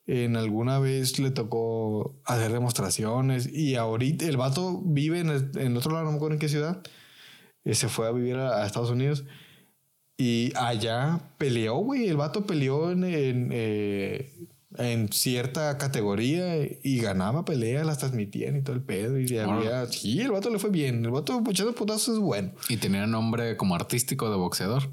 en 0.06 0.36
alguna 0.36 0.78
vez 0.78 1.18
le 1.18 1.30
tocó 1.30 2.16
hacer 2.24 2.52
demostraciones 2.52 3.48
y 3.52 3.76
ahorita 3.76 4.26
el 4.26 4.36
vato 4.36 4.82
vive 4.84 5.20
en, 5.20 5.30
el, 5.30 5.76
otro 5.76 5.92
lado, 5.92 6.04
no 6.04 6.10
me 6.12 6.16
acuerdo 6.16 6.34
en 6.34 6.40
qué 6.40 6.48
ciudad. 6.48 6.80
Eh, 7.64 7.74
se 7.74 7.88
fue 7.88 8.06
a 8.06 8.12
vivir 8.12 8.36
a 8.36 8.64
Estados 8.64 8.90
Unidos 8.90 9.24
y 10.18 10.52
allá 10.56 11.20
peleó, 11.36 11.76
güey. 11.76 12.08
El 12.08 12.16
vato 12.16 12.46
peleó 12.46 12.90
en, 12.90 13.04
en, 13.04 13.50
eh, 13.52 14.32
en, 14.78 15.12
cierta 15.12 15.76
categoría 15.76 16.56
y 16.82 16.98
ganaba 17.00 17.44
peleas, 17.44 17.84
las 17.84 17.98
transmitían 17.98 18.56
y 18.56 18.62
todo 18.62 18.74
el 18.74 18.82
pedo. 18.82 19.20
Y 19.20 19.38
había. 19.38 19.86
Sí, 19.86 20.20
el 20.20 20.32
vato 20.32 20.48
le 20.48 20.58
fue 20.58 20.70
bien. 20.70 21.04
El 21.04 21.10
vato 21.10 21.42
echando 21.50 21.74
putazos 21.74 22.14
es 22.14 22.20
bueno. 22.20 22.52
Y 22.68 22.78
tenía 22.78 23.06
nombre 23.06 23.56
como 23.58 23.74
artístico 23.74 24.30
de 24.30 24.36
boxeador. 24.36 24.90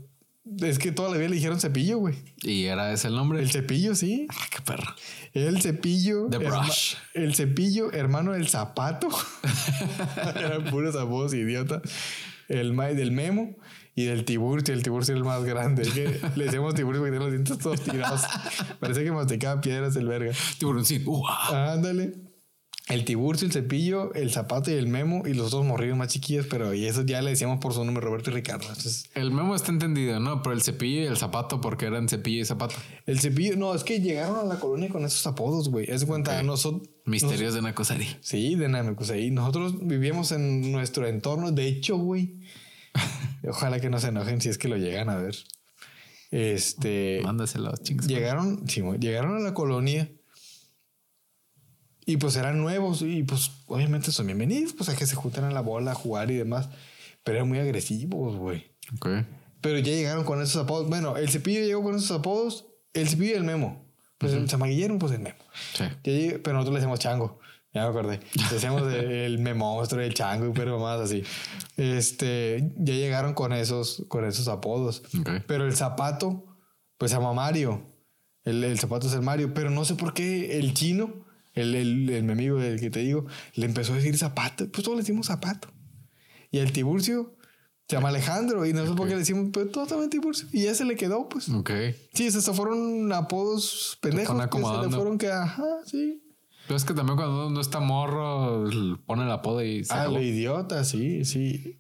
Es 0.60 0.78
que 0.78 0.92
toda 0.92 1.10
la 1.10 1.16
vida 1.16 1.30
le 1.30 1.36
dijeron 1.36 1.58
cepillo, 1.62 2.00
güey. 2.00 2.16
¿Y 2.42 2.66
era 2.66 2.92
ese 2.92 3.08
el 3.08 3.16
nombre? 3.16 3.40
El 3.40 3.50
cepillo, 3.50 3.96
sí. 3.96 4.28
Ah, 4.30 4.46
qué 4.52 4.62
perro. 4.62 4.94
El 5.34 5.62
cepillo. 5.62 6.28
The 6.30 6.38
brush. 6.38 6.96
El 7.14 7.34
cepillo, 7.34 7.94
hermano 7.94 8.34
del 8.34 8.50
zapato. 8.50 9.08
Eran 10.36 10.66
puros 10.66 10.98
apodos 10.98 11.34
idiota. 11.34 11.82
El 12.50 12.76
del 12.76 13.12
memo 13.14 13.56
y 13.96 14.06
del 14.06 14.26
Tiburcio. 14.26 14.74
El 14.74 14.84
Tiburcio 14.84 15.14
era 15.14 15.20
el 15.20 15.26
más 15.26 15.44
grande. 15.44 15.84
Que 15.84 16.20
le 16.36 16.46
decíamos 16.46 16.76
Tiburcio 16.76 17.02
porque 17.02 17.12
tiene 17.12 17.26
los 17.26 17.32
dientes 17.32 17.58
todos 17.58 17.82
tirados. 17.82 18.22
Parece 18.80 19.04
que 19.04 19.12
masticaba 19.12 19.62
piedras 19.62 19.96
el 19.96 20.08
verga. 20.08 20.34
Tiburcio, 20.58 20.84
sí. 20.84 21.06
Ándale. 21.52 22.34
El 22.90 23.06
Tiburcio, 23.06 23.48
el 23.48 23.54
Cepillo, 23.54 24.14
el 24.14 24.30
Zapato 24.30 24.70
y 24.70 24.74
el 24.74 24.88
Memo 24.88 25.24
y 25.26 25.34
los 25.34 25.52
dos 25.52 25.66
morridos 25.66 25.98
más 25.98 26.10
chiquillos, 26.10 26.48
pero 26.50 26.74
y 26.74 26.86
eso 26.86 27.04
ya 27.04 27.22
le 27.22 27.30
decíamos 27.30 27.60
por 27.60 27.74
su 27.74 27.86
nombre, 27.86 28.04
Roberto 28.04 28.30
y 28.30 28.34
Ricardo. 28.34 28.66
el 29.16 29.32
Memo 29.32 29.56
está 29.56 29.72
entendido, 29.72 30.20
¿no? 30.20 30.44
Pero 30.44 30.54
el 30.54 30.62
Cepillo 30.62 31.02
y 31.02 31.06
el 31.06 31.16
Zapato, 31.16 31.62
porque 31.62 31.86
eran 31.86 32.10
Cepillo 32.10 32.42
y 32.42 32.46
Zapato. 32.46 32.76
El 33.06 33.22
Cepillo, 33.22 33.56
no, 33.56 33.74
es 33.74 33.86
que 33.86 34.02
llegaron 34.02 34.38
a 34.38 34.44
la 34.44 34.60
colonia 34.60 34.90
con 34.90 35.06
esos 35.06 35.26
apodos, 35.26 35.70
güey. 35.70 35.90
Es 35.90 36.04
cuenta, 36.04 36.44
nosotros... 36.44 36.90
Misterios 37.06 37.54
de 37.54 37.62
Nacosari. 37.62 38.08
Sí, 38.20 38.56
de 38.56 38.68
Nacosari. 38.68 39.32
Nosotros 39.32 39.76
vivíamos 39.88 40.34
en 40.34 40.72
nuestro 40.74 41.08
entorno. 41.08 41.52
De 41.52 41.66
hecho, 41.68 41.98
güey, 41.98 42.42
Ojalá 43.48 43.80
que 43.80 43.90
no 43.90 44.00
se 44.00 44.08
enojen 44.08 44.42
si 44.42 44.50
es 44.50 44.58
que 44.58 44.68
lo 44.68 44.78
llegan 44.78 45.10
a 45.10 45.16
ver. 45.16 45.36
Este. 46.32 47.22
Mándaselo, 47.24 47.76
chingados. 47.78 48.10
Llegaron, 48.10 48.68
sí, 48.68 48.82
llegaron 49.00 49.38
a 49.38 49.40
la 49.40 49.54
colonia. 49.54 50.10
Y 52.06 52.18
pues 52.18 52.36
eran 52.36 52.58
nuevos. 52.58 53.02
Y 53.02 53.24
pues 53.24 53.52
obviamente 53.68 54.12
son 54.12 54.28
bienvenidos. 54.28 54.74
Pues 54.74 54.90
a 54.90 54.96
que 54.96 55.06
se 55.06 55.16
juntan 55.16 55.44
a 55.46 55.52
la 55.52 55.62
bola 55.62 55.92
a 55.92 55.96
jugar 55.96 56.32
y 56.32 56.36
demás. 56.36 56.70
Pero 57.24 57.38
eran 57.38 57.48
muy 57.48 57.60
agresivos, 57.60 58.36
güey. 58.36 58.72
Ok. 58.96 59.08
Pero 59.62 59.80
ya 59.80 59.94
llegaron 59.94 60.26
con 60.26 60.42
esos 60.42 60.62
apodos. 60.62 60.90
Bueno, 60.90 61.18
el 61.18 61.30
cepillo 61.30 61.62
llegó 61.62 61.84
con 61.84 61.96
esos 61.96 62.12
apodos. 62.12 62.66
El 62.94 63.08
cepillo 63.08 63.34
y 63.34 63.38
el 63.38 63.44
memo. 63.44 63.86
Pues 64.18 64.50
se 64.50 64.58
maquillaron, 64.58 65.00
pues 65.00 65.12
el 65.12 65.20
memo. 65.20 65.38
Sí. 65.74 65.84
pero 66.04 66.54
nosotros 66.54 66.74
le 66.74 66.80
decimos 66.80 67.00
chango. 67.00 67.40
Ya 67.74 67.84
me 67.84 67.90
acordé. 67.90 68.20
Decíamos 68.52 68.84
el 68.94 69.40
memonstruo, 69.40 70.02
el 70.02 70.14
chango, 70.14 70.54
pero 70.54 70.80
más 70.80 71.00
así. 71.02 71.24
Este, 71.76 72.72
ya 72.78 72.94
llegaron 72.94 73.34
con 73.34 73.52
esos, 73.52 74.06
con 74.08 74.26
esos 74.26 74.48
apodos. 74.48 75.02
Pero 75.48 75.66
el 75.66 75.76
zapato, 75.76 76.46
pues 76.98 77.12
se 77.12 77.18
llama 77.18 77.34
Mario. 77.34 77.90
El, 78.44 78.64
el, 78.64 78.78
zapato 78.78 79.08
es 79.08 79.14
el 79.14 79.24
Mario. 79.24 79.54
Pero 79.54 79.72
no 79.72 79.86
sé 79.86 79.96
por 79.96 80.14
qué 80.14 80.60
el 80.60 80.76
chino, 80.76 81.26
el, 81.54 81.74
el, 81.74 82.10
el 82.10 82.24
mi 82.24 82.34
amigo 82.34 82.62
el 82.62 82.80
que 82.80 82.92
te 82.92 83.00
digo, 83.00 83.26
le 83.56 83.66
empezó 83.66 83.94
a 83.94 83.96
decir 83.96 84.16
zapato. 84.18 84.70
Pues 84.70 84.84
todos 84.84 84.96
le 84.96 85.02
decimos 85.02 85.28
zapato. 85.28 85.70
Y 86.52 86.60
el 86.60 86.72
Tiburcio 86.72 87.36
se 87.88 87.96
llama 87.96 88.10
Alejandro. 88.10 88.68
Y 88.68 88.74
no 88.74 88.86
sé 88.86 88.94
por 88.94 89.08
qué 89.08 89.14
le 89.14 89.20
decimos, 89.22 89.50
pero 89.52 89.68
todos 89.70 89.88
también 89.88 90.12
Tiburcio. 90.12 90.48
Y 90.52 90.66
ya 90.66 90.76
se 90.76 90.86
le 90.86 90.96
quedó, 90.96 91.28
pues. 91.28 91.50
Ok. 91.50 91.72
Sí, 92.14 92.28
esos 92.28 92.56
fueron 92.56 93.12
apodos 93.12 93.98
pendejos. 94.00 94.38
Se 94.38 94.90
le 94.90 94.96
fueron 94.96 95.18
que, 95.18 95.32
ajá, 95.32 95.66
sí. 95.88 96.20
Pero 96.68 96.78
es 96.78 96.86
que 96.86 96.94
también 96.94 97.18
cuando 97.18 97.48
uno 97.48 97.60
está 97.60 97.80
morro, 97.80 98.66
pone 99.06 99.24
el 99.24 99.32
apodo 99.32 99.64
y 99.64 99.84
se 99.84 99.94
Ah, 99.94 100.06
el 100.06 100.22
idiota, 100.22 100.84
sí, 100.84 101.26
sí. 101.26 101.80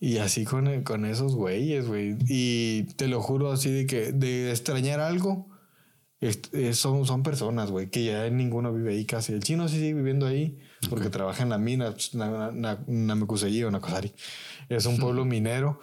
Y 0.00 0.18
así 0.18 0.44
con, 0.44 0.82
con 0.82 1.04
esos 1.06 1.34
güeyes, 1.34 1.86
güey. 1.86 2.16
Y 2.28 2.84
te 2.96 3.08
lo 3.08 3.22
juro 3.22 3.52
así 3.52 3.70
de 3.70 3.86
que 3.86 4.12
de 4.12 4.50
extrañar 4.50 5.00
algo, 5.00 5.48
son, 6.72 7.06
son 7.06 7.22
personas, 7.22 7.70
güey, 7.70 7.90
que 7.90 8.04
ya 8.04 8.28
ninguno 8.30 8.72
vive 8.72 8.92
ahí 8.92 9.04
casi. 9.04 9.32
El 9.32 9.42
chino 9.42 9.68
sí 9.68 9.76
sigue 9.76 9.94
viviendo 9.94 10.26
ahí 10.26 10.58
porque 10.88 11.10
trabaja 11.10 11.42
en 11.42 11.50
la 11.50 11.58
mina, 11.58 11.92
pues, 11.92 12.14
una 12.14 12.78
o 12.86 13.70
Nacosari. 13.70 14.12
Es 14.68 14.86
un 14.86 14.98
pueblo 14.98 15.24
minero, 15.26 15.80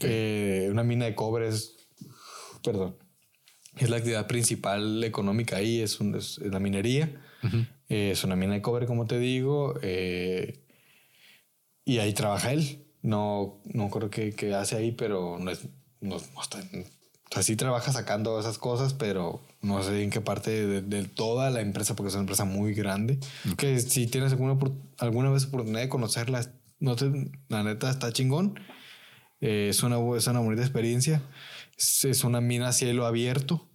eh, 0.00 0.68
una 0.70 0.82
mina 0.82 1.04
de 1.04 1.14
cobre 1.14 1.48
es, 1.48 1.76
perdón, 2.62 2.96
es 3.76 3.90
la 3.90 3.96
actividad 3.96 4.26
principal 4.26 5.02
económica 5.04 5.56
ahí, 5.56 5.80
es, 5.80 6.00
es 6.00 6.38
la 6.38 6.60
minería. 6.60 7.20
Eh, 7.88 8.10
es 8.12 8.24
una 8.24 8.36
mina 8.36 8.54
de 8.54 8.62
cobre, 8.62 8.86
como 8.86 9.06
te 9.06 9.18
digo, 9.18 9.74
eh, 9.82 10.60
y 11.84 11.98
ahí 11.98 12.12
trabaja 12.12 12.52
él. 12.52 12.84
No, 13.02 13.60
no 13.64 13.90
creo 13.90 14.10
que, 14.10 14.32
que 14.32 14.54
hace 14.54 14.76
ahí, 14.76 14.92
pero 14.92 15.38
no 15.38 15.50
es. 15.50 15.66
No, 16.00 16.16
está, 16.16 16.58
o 17.30 17.34
sea, 17.34 17.42
sí 17.42 17.56
trabaja 17.56 17.92
sacando 17.92 18.38
esas 18.38 18.58
cosas, 18.58 18.94
pero 18.94 19.40
no 19.60 19.82
sé 19.82 20.02
en 20.02 20.10
qué 20.10 20.20
parte 20.20 20.82
de, 20.82 21.04
toda 21.04 21.50
la 21.50 21.62
empresa, 21.62 21.96
porque 21.96 22.08
es 22.08 22.14
una 22.14 22.22
empresa 22.22 22.44
muy 22.44 22.74
grande. 22.74 23.18
Que 23.56 23.80
si 23.80 24.06
tienes 24.06 24.32
alguna, 24.32 24.56
alguna 24.98 25.30
vez 25.30 25.46
oportunidad 25.46 25.80
de 25.80 25.88
conocerla, 25.88 26.48
no 26.78 26.96
te, 26.96 27.10
la 27.48 27.62
neta 27.62 27.90
está 27.90 28.12
chingón. 28.12 28.60
Eh, 29.40 29.68
es, 29.70 29.82
una, 29.82 29.96
es 30.16 30.26
una 30.26 30.40
bonita 30.40 30.62
experiencia. 30.62 31.22
Es, 31.76 32.04
es 32.04 32.24
una 32.24 32.40
mina 32.40 32.68
a 32.68 32.72
cielo 32.72 33.04
abierto. 33.04 33.66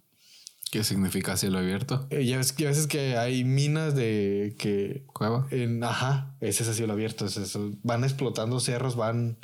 ¿Qué 0.70 0.84
significa 0.84 1.36
cielo 1.36 1.58
abierto? 1.58 2.06
Eh, 2.10 2.24
ya 2.24 2.36
ves 2.36 2.52
que 2.52 2.66
a 2.66 2.68
veces 2.68 2.86
que 2.86 3.16
hay 3.16 3.42
minas 3.42 3.96
de 3.96 4.54
que... 4.56 5.04
¿Cueva? 5.12 5.48
En, 5.50 5.82
ajá, 5.82 6.36
ese 6.40 6.62
es 6.62 6.68
a 6.68 6.74
cielo 6.74 6.92
abierto. 6.92 7.26
Es 7.26 7.36
eso. 7.36 7.72
Van 7.82 8.04
explotando 8.04 8.60
cerros, 8.60 8.94
van... 8.94 9.38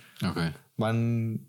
Van 0.77 1.41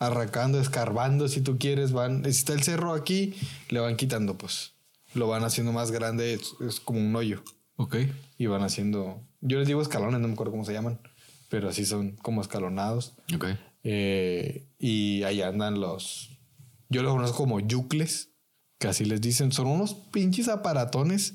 arrancando, 0.00 0.60
escarbando, 0.60 1.28
si 1.28 1.42
tú 1.42 1.58
quieres, 1.58 1.92
van... 1.92 2.24
Si 2.24 2.30
está 2.30 2.54
el 2.54 2.62
cerro 2.64 2.92
aquí, 2.92 3.34
le 3.68 3.78
van 3.78 3.96
quitando, 3.96 4.36
pues. 4.36 4.74
Lo 5.14 5.28
van 5.28 5.44
haciendo 5.44 5.72
más 5.72 5.92
grande, 5.92 6.34
es, 6.34 6.80
como 6.80 6.98
un 6.98 7.14
hoyo. 7.14 7.44
Ok. 7.76 7.98
Y 8.36 8.46
van 8.46 8.62
haciendo... 8.62 9.22
Yo 9.40 9.60
les 9.60 9.68
digo 9.68 9.80
escalones, 9.80 10.18
no 10.18 10.26
me 10.26 10.34
acuerdo 10.34 10.50
cómo 10.50 10.64
se 10.64 10.72
llaman. 10.72 10.98
Pero 11.48 11.68
así 11.68 11.86
son 11.86 12.16
como 12.16 12.42
escalonados. 12.42 13.14
Ok. 13.32 13.46
Eh, 13.84 14.66
y 14.80 15.22
ahí 15.22 15.40
andan 15.40 15.78
los... 15.78 16.30
Yo 16.88 17.02
los 17.02 17.12
conozco 17.12 17.36
como 17.36 17.60
yucles 17.60 18.27
que 18.78 18.88
así 18.88 19.04
les 19.04 19.20
dicen, 19.20 19.52
son 19.52 19.66
unos 19.66 19.94
pinches 19.94 20.48
aparatones 20.48 21.34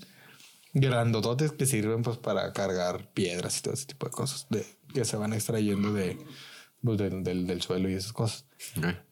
grandototes 0.74 1.52
que 1.52 1.66
sirven 1.66 2.02
pues 2.02 2.18
para 2.18 2.52
cargar 2.54 3.12
piedras 3.14 3.60
y 3.60 3.62
todo 3.62 3.74
ese 3.74 3.86
tipo 3.86 4.08
de 4.08 4.12
cosas 4.12 4.48
de, 4.50 4.66
que 4.94 5.06
se 5.06 5.18
van 5.18 5.34
extrayendo 5.34 5.94
de, 5.94 6.18
pues, 6.82 6.98
del, 6.98 7.24
del, 7.24 7.62
suelo 7.62 7.90
y 7.90 7.94
esas 7.94 8.14
cosas. 8.14 8.46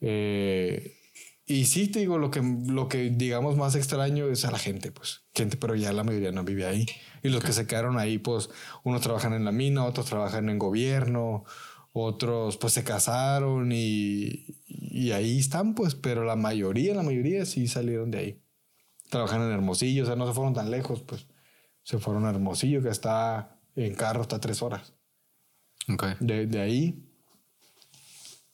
Eh, 0.01 0.97
y 1.45 1.65
sí, 1.65 1.87
te 1.87 1.99
digo, 1.99 2.17
lo 2.17 2.31
que, 2.31 2.41
lo 2.41 2.87
que 2.87 3.09
digamos 3.09 3.57
más 3.57 3.75
extraño 3.75 4.27
es 4.27 4.45
a 4.45 4.51
la 4.51 4.59
gente, 4.59 4.91
pues. 4.91 5.23
Gente, 5.35 5.57
pero 5.57 5.75
ya 5.75 5.91
la 5.91 6.03
mayoría 6.03 6.31
no 6.31 6.45
vive 6.45 6.65
ahí. 6.65 6.85
Y 7.23 7.29
los 7.29 7.43
que 7.43 7.51
se 7.51 7.67
quedaron 7.67 7.99
ahí, 7.99 8.19
pues, 8.19 8.49
unos 8.83 9.01
trabajan 9.01 9.33
en 9.33 9.43
la 9.43 9.51
mina, 9.51 9.83
otros 9.83 10.05
trabajan 10.05 10.49
en 10.49 10.57
gobierno, 10.57 11.43
otros 11.91 12.57
pues 12.57 12.73
se 12.73 12.83
casaron 12.83 13.71
y, 13.71 14.45
y 14.67 15.11
ahí 15.11 15.39
están, 15.39 15.75
pues, 15.75 15.95
pero 15.95 16.23
la 16.23 16.35
mayoría, 16.35 16.95
la 16.95 17.03
mayoría 17.03 17.45
sí 17.45 17.67
salieron 17.67 18.11
de 18.11 18.17
ahí. 18.17 18.43
Trabajan 19.09 19.41
en 19.41 19.51
Hermosillo, 19.51 20.03
o 20.03 20.05
sea, 20.05 20.15
no 20.15 20.27
se 20.27 20.33
fueron 20.33 20.53
tan 20.53 20.71
lejos, 20.71 21.01
pues. 21.01 21.27
Se 21.83 21.97
fueron 21.97 22.25
a 22.25 22.29
Hermosillo, 22.29 22.81
que 22.81 22.89
está 22.89 23.59
en 23.75 23.95
carro 23.95 24.21
hasta 24.21 24.39
tres 24.39 24.61
horas. 24.61 24.93
Okay. 25.91 26.13
De, 26.19 26.47
de 26.47 26.61
ahí. 26.61 27.09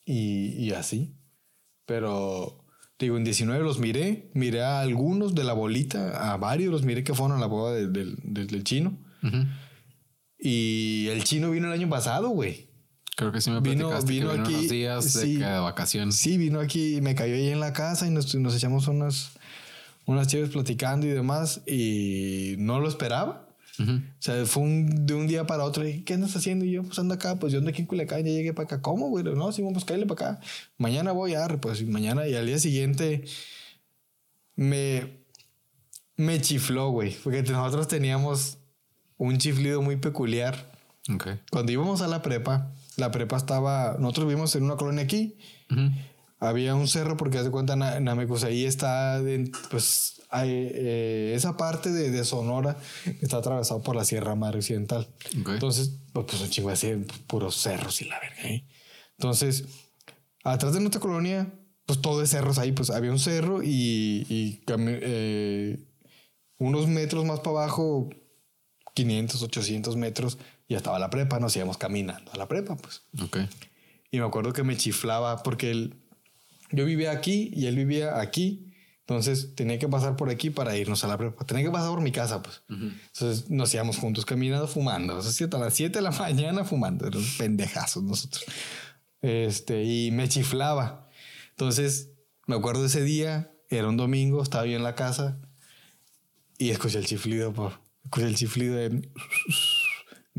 Y, 0.04 0.64
y 0.64 0.72
así. 0.72 1.14
Pero 1.84 2.64
Digo, 2.98 3.16
en 3.16 3.22
19 3.22 3.62
los 3.62 3.78
miré, 3.78 4.28
miré 4.34 4.62
a 4.62 4.80
algunos 4.80 5.34
de 5.34 5.44
la 5.44 5.52
bolita, 5.52 6.32
a 6.32 6.36
varios 6.36 6.72
los 6.72 6.82
miré 6.82 7.04
que 7.04 7.14
fueron 7.14 7.36
a 7.36 7.40
la 7.40 7.46
boda 7.46 7.74
del 7.74 8.64
chino. 8.64 8.98
Y 10.36 11.06
el 11.08 11.22
chino 11.22 11.50
vino 11.50 11.68
el 11.68 11.72
año 11.72 11.88
pasado, 11.88 12.30
güey. 12.30 12.67
Creo 13.18 13.32
que 13.32 13.40
sí 13.40 13.50
me 13.50 13.58
vino, 13.58 13.90
vino, 14.04 14.30
aquí, 14.30 14.54
unos 14.54 14.68
días 14.68 15.14
de, 15.14 15.38
vacaciones. 15.40 16.14
Sí, 16.14 16.38
vino 16.38 16.60
aquí 16.60 16.98
y 16.98 17.00
me 17.00 17.16
cayó 17.16 17.34
ahí 17.34 17.48
en 17.48 17.58
la 17.58 17.72
casa 17.72 18.06
y 18.06 18.10
nos, 18.10 18.32
nos 18.36 18.54
echamos 18.54 18.86
unas, 18.86 19.32
unas 20.06 20.28
chéves 20.28 20.50
platicando 20.50 21.04
y 21.04 21.10
demás. 21.10 21.60
Y 21.66 22.54
no 22.58 22.78
lo 22.78 22.88
esperaba. 22.88 23.44
O 23.80 24.00
sea, 24.20 24.46
fue 24.46 24.62
un, 24.62 25.04
de 25.04 25.14
un 25.14 25.26
día 25.26 25.48
para 25.48 25.64
otro. 25.64 25.84
Y, 25.84 26.02
¿Qué 26.02 26.14
andas 26.14 26.36
haciendo? 26.36 26.64
Y 26.64 26.70
yo, 26.70 26.84
pues 26.84 26.96
ando 27.00 27.12
acá, 27.14 27.40
pues 27.40 27.52
yo 27.52 27.58
ando 27.58 27.70
aquí 27.70 27.80
en 27.80 27.88
Culiacán, 27.88 28.24
ya 28.24 28.30
llegué 28.30 28.52
para 28.52 28.66
acá. 28.66 28.82
¿Cómo, 28.82 29.08
güey? 29.08 29.24
No, 29.24 29.50
sí, 29.50 29.66
pues 29.72 29.84
cállale 29.84 30.06
para 30.06 30.34
acá. 30.34 30.40
Mañana 30.76 31.10
voy 31.10 31.34
a, 31.34 31.48
pues 31.48 31.84
mañana 31.88 32.24
y 32.28 32.36
al 32.36 32.46
día 32.46 32.60
siguiente 32.60 33.24
me, 34.54 35.24
me 36.14 36.40
chifló, 36.40 36.90
güey. 36.90 37.16
Porque 37.24 37.42
nosotros 37.42 37.88
teníamos 37.88 38.58
un 39.16 39.38
chiflido 39.38 39.82
muy 39.82 39.96
peculiar. 39.96 40.70
Okay. 41.12 41.40
Cuando 41.50 41.72
íbamos 41.72 42.00
a 42.00 42.06
la 42.06 42.22
prepa, 42.22 42.70
la 42.98 43.10
prepa 43.10 43.36
estaba, 43.36 43.96
nosotros 43.98 44.26
vivimos 44.26 44.54
en 44.56 44.64
una 44.64 44.76
colonia 44.76 45.04
aquí. 45.04 45.38
Había 46.40 46.74
un 46.74 46.86
cerro 46.86 47.16
porque 47.16 47.38
hace 47.38 47.50
cuenta 47.50 47.74
ahí 48.44 48.64
está, 48.64 49.20
pues 49.70 50.20
eh, 50.32 51.32
esa 51.34 51.56
parte 51.56 51.90
de, 51.90 52.24
Sonora 52.24 52.76
está 53.22 53.38
atravesado 53.38 53.82
por 53.82 53.96
la 53.96 54.04
Sierra 54.04 54.34
Madre 54.34 54.58
Occidental. 54.58 55.08
Entonces, 55.32 55.92
pues, 56.12 56.26
pues 56.26 56.42
un 56.42 56.50
chingo 56.50 56.70
así, 56.70 56.92
puros 57.26 57.56
cerros 57.56 58.02
y 58.02 58.06
la 58.06 58.18
verga. 58.20 58.42
¿eh? 58.42 58.66
Entonces, 59.16 59.64
atrás 60.44 60.74
de 60.74 60.80
nuestra 60.80 61.00
colonia, 61.00 61.52
pues 61.86 62.00
todo 62.00 62.22
es 62.22 62.30
cerros 62.30 62.58
ahí. 62.58 62.72
Pues 62.72 62.90
había 62.90 63.12
un 63.12 63.18
cerro 63.18 63.62
y, 63.62 64.60
eh, 64.66 65.78
unos 66.58 66.88
metros 66.88 67.24
más 67.24 67.40
para 67.40 67.50
abajo, 67.62 68.10
500, 68.94 69.42
800 69.42 69.96
metros, 69.96 70.38
ya 70.68 70.76
estaba 70.76 70.98
la 70.98 71.10
prepa. 71.10 71.40
Nos 71.40 71.56
íbamos 71.56 71.78
caminando 71.78 72.32
a 72.32 72.36
la 72.36 72.46
prepa, 72.46 72.76
pues. 72.76 73.02
Y 74.10 74.18
me 74.18 74.26
acuerdo 74.26 74.52
que 74.52 74.62
me 74.62 74.76
chiflaba 74.76 75.42
porque 75.42 75.70
él, 75.70 75.96
yo 76.70 76.84
vivía 76.84 77.12
aquí 77.12 77.50
y 77.54 77.66
él 77.66 77.76
vivía 77.76 78.20
aquí. 78.20 78.64
Entonces 79.00 79.54
tenía 79.54 79.78
que 79.78 79.88
pasar 79.88 80.16
por 80.16 80.28
aquí 80.28 80.50
para 80.50 80.76
irnos 80.76 81.02
a 81.02 81.08
la 81.08 81.16
prepa. 81.16 81.44
Tenía 81.46 81.64
que 81.64 81.70
pasar 81.70 81.90
por 81.90 82.02
mi 82.02 82.12
casa, 82.12 82.42
pues. 82.42 82.62
Entonces 82.68 83.48
nos 83.48 83.72
íbamos 83.72 83.96
juntos 83.96 84.26
caminando, 84.26 84.68
fumando. 84.68 85.16
O 85.16 85.22
sea, 85.22 85.48
a 85.50 85.58
las 85.58 85.74
7 85.74 85.98
de 85.98 86.02
la 86.02 86.10
mañana 86.18 86.64
fumando. 86.64 87.06
Eran 87.06 87.22
pendejazos 87.38 88.02
nosotros. 88.02 88.44
Este, 89.22 89.84
y 89.84 90.10
me 90.10 90.28
chiflaba. 90.28 91.08
Entonces 91.50 92.10
me 92.48 92.56
acuerdo 92.56 92.86
ese 92.86 93.02
día, 93.02 93.52
era 93.68 93.88
un 93.88 93.98
domingo, 93.98 94.42
estaba 94.42 94.64
yo 94.64 94.74
en 94.74 94.82
la 94.82 94.94
casa 94.94 95.38
y 96.56 96.70
escuché 96.70 96.98
el 96.98 97.04
chiflido, 97.04 97.52
por, 97.52 97.78
escuché 98.04 98.26
el 98.26 98.36
chiflido 98.36 98.74
de... 98.74 99.10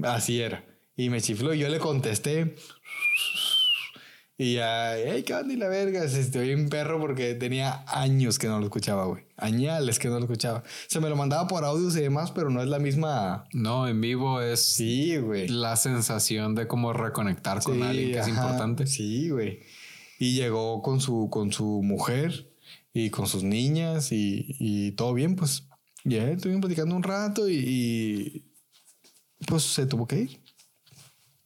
Así 0.04 0.42
era. 0.42 0.64
Y 0.96 1.10
me 1.10 1.22
chifló 1.22 1.54
y 1.54 1.60
yo 1.60 1.70
le 1.70 1.80
contesté 1.80 2.56
y 4.42 4.54
ya, 4.54 4.98
hey, 4.98 5.24
¿qué 5.24 5.34
onda? 5.34 5.54
Y 5.54 5.58
la 5.58 5.68
verga, 5.68 6.02
estoy 6.06 6.54
un 6.54 6.70
perro 6.70 6.98
porque 6.98 7.36
tenía 7.36 7.84
años 7.88 8.40
que 8.40 8.48
no 8.48 8.58
lo 8.60 8.68
escuchaba, 8.68 9.04
güey. 9.04 9.26
Añales 9.36 10.00
que 10.00 10.08
no 10.08 10.16
lo 10.16 10.22
escuchaba. 10.22 10.64
Se 10.88 11.02
me 11.02 11.10
lo 11.10 11.18
mandaba 11.18 11.46
por 11.46 11.66
audios 11.66 11.98
y 11.98 12.00
demás, 12.00 12.32
pero 12.32 12.50
no 12.50 12.62
es 12.62 12.70
la 12.70 12.80
misma. 12.80 13.50
No, 13.52 13.86
en 13.90 14.00
vivo 14.00 14.40
es. 14.40 14.62
Sí, 14.62 15.18
güey. 15.18 15.50
La 15.50 15.76
sensación 15.76 16.56
de 16.56 16.68
cómo 16.68 16.94
reconectar 16.94 17.62
con 17.62 17.84
alguien 17.84 18.14
que 18.14 18.20
es 18.20 18.30
importante. 18.30 18.88
Sí, 18.88 19.30
güey. 19.30 19.60
Y 20.20 20.36
llegó 20.36 20.82
con 20.82 21.02
su, 21.02 21.28
con 21.30 21.52
su 21.52 21.82
mujer 21.84 22.50
y 22.94 23.10
con 23.10 23.28
sus 23.28 23.44
niñas 23.44 24.14
y, 24.14 24.56
y 24.58 24.92
todo 24.94 25.14
bien, 25.14 25.36
pues. 25.36 25.68
Ya 26.06 26.30
estuvimos 26.30 26.62
platicando 26.62 26.96
un 26.96 27.04
rato 27.04 27.50
y, 27.50 27.56
y 27.56 28.49
pues 29.48 29.64
se 29.64 29.86
tuvo 29.86 30.07
que 30.07 30.20
ir. 30.20 30.40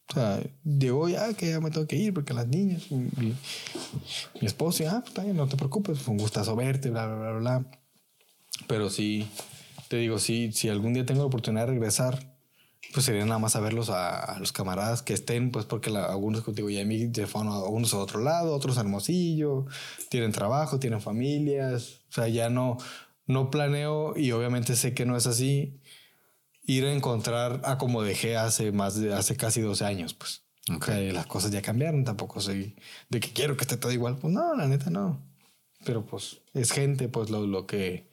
O 0.10 0.14
sea, 0.14 0.44
llegó 0.64 1.10
ya 1.10 1.34
que 1.34 1.50
ya 1.50 1.60
me 1.60 1.72
tengo 1.72 1.88
que 1.88 1.96
ir 1.96 2.14
porque 2.14 2.34
las 2.34 2.48
niñas, 2.48 2.92
mi, 2.92 3.36
esposo, 4.42 4.84
ah, 4.88 5.04
pues 5.14 5.28
no 5.34 5.48
te 5.48 5.58
preocupes, 5.58 6.00
fue 6.00 6.12
un 6.12 6.20
gustazo 6.20 6.56
verte, 6.56 6.90
bla, 6.90 7.08
bla, 7.08 7.16
bla, 7.16 7.40
bla. 7.40 7.66
Pero 8.68 8.90
sí, 8.90 9.28
te 9.88 9.98
digo, 9.98 10.20
sí, 10.20 10.52
si 10.54 10.70
algún 10.70 10.94
día 10.94 11.06
tengo 11.06 11.22
la 11.22 11.28
oportunidad 11.28 11.66
de 11.66 11.74
regresar, 11.74 12.34
pues 12.94 13.06
sería 13.06 13.26
nada 13.26 13.40
más 13.40 13.56
a 13.56 13.60
verlos 13.60 13.90
a, 13.90 14.38
los 14.40 14.52
camaradas 14.52 15.02
que 15.02 15.14
estén, 15.14 15.52
pues 15.52 15.66
porque 15.66 15.90
algunos 15.90 16.42
contigo 16.42 16.70
ya 16.70 16.86
mi 16.86 17.08
teléfono, 17.08 17.64
unos 17.66 17.94
a 17.94 17.98
otro 17.98 18.22
lado, 18.22 18.54
otros 18.54 18.78
a 18.78 18.82
Hermosillo, 18.82 19.66
tienen 20.10 20.32
trabajo, 20.32 20.80
tienen 20.80 21.02
familias, 21.02 22.02
o 22.10 22.12
sea, 22.12 22.28
ya 22.28 22.50
no, 22.50 22.78
no 23.26 23.50
planeo 23.50 24.16
y 24.16 24.32
obviamente 24.32 24.76
sé 24.76 24.94
que 24.94 25.06
no 25.06 25.18
es 25.18 25.26
así 25.26 25.80
ir 26.64 26.86
a 26.86 26.94
encontrar 26.94 27.62
a 27.64 27.78
como 27.78 28.04
dejé 28.04 28.38
hace 28.38 28.72
más 28.72 29.00
de 29.00 29.14
hace 29.14 29.36
casi 29.36 29.62
12 29.62 29.86
años, 29.86 30.14
pues. 30.14 30.44
Okay. 30.76 31.12
las 31.12 31.26
cosas 31.26 31.52
ya 31.52 31.62
cambiaron, 31.62 32.06
tampoco 32.06 32.40
soy 32.40 32.78
de 33.10 33.20
que 33.20 33.34
quiero 33.34 33.58
que 33.58 33.64
esté 33.64 33.76
todo 33.76 33.92
igual. 33.92 34.18
Pues 34.18 34.34
no, 34.34 34.56
la 34.56 34.66
neta 34.66 34.90
no. 34.90 35.22
Pero 35.84 36.06
pues 36.06 36.40
es 36.54 36.72
gente, 36.72 37.10
pues 37.10 37.30
lo, 37.30 37.46
lo 37.46 37.68
que 37.68 38.08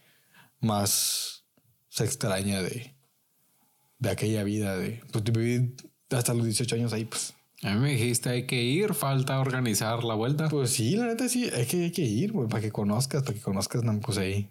más 0.59 1.45
se 1.89 2.05
extraña 2.05 2.61
de, 2.61 2.95
de 3.99 4.11
aquella 4.11 4.43
vida 4.43 4.77
de 4.77 5.01
pues 5.13 5.23
vivir 5.25 5.77
hasta 6.11 6.35
los 6.35 6.45
18 6.45 6.75
años 6.75 6.93
ahí, 6.93 7.05
pues. 7.05 7.35
A 7.63 7.75
mí 7.75 7.81
me 7.81 7.91
dijiste 7.91 8.31
hay 8.31 8.47
que 8.47 8.63
ir, 8.63 8.95
falta 8.95 9.39
organizar 9.39 10.03
la 10.03 10.15
vuelta. 10.15 10.49
Pues 10.49 10.71
sí, 10.71 10.97
la 10.97 11.07
neta 11.07 11.29
sí, 11.29 11.51
hay 11.55 11.67
que, 11.67 11.85
hay 11.85 11.93
que 11.93 12.03
ir, 12.03 12.33
para 12.33 12.63
que 12.63 12.73
conozcas, 12.73 13.23
para 13.23 13.35
que 13.35 13.41
conozcas, 13.41 13.83
pues 14.03 14.19
ahí. 14.19 14.49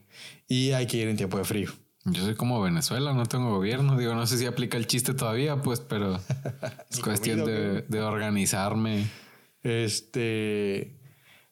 Y 0.48 0.72
hay 0.72 0.86
que 0.86 0.98
ir 0.98 1.08
en 1.08 1.18
tiempo 1.18 1.38
de 1.38 1.44
frío. 1.44 1.72
Yo 2.06 2.24
soy 2.24 2.36
como 2.36 2.62
Venezuela, 2.62 3.14
no 3.14 3.26
tengo 3.26 3.52
gobierno. 3.52 3.98
Digo, 3.98 4.16
no 4.16 4.26
sé 4.26 4.38
si 4.38 4.46
aplica 4.46 4.78
el 4.78 4.88
chiste 4.88 5.14
todavía, 5.14 5.62
pues, 5.62 5.82
pero 5.82 6.20
es 6.90 7.00
cuestión 7.00 7.46
de, 7.46 8.02
organizarme. 8.02 9.08
Este. 9.64 10.98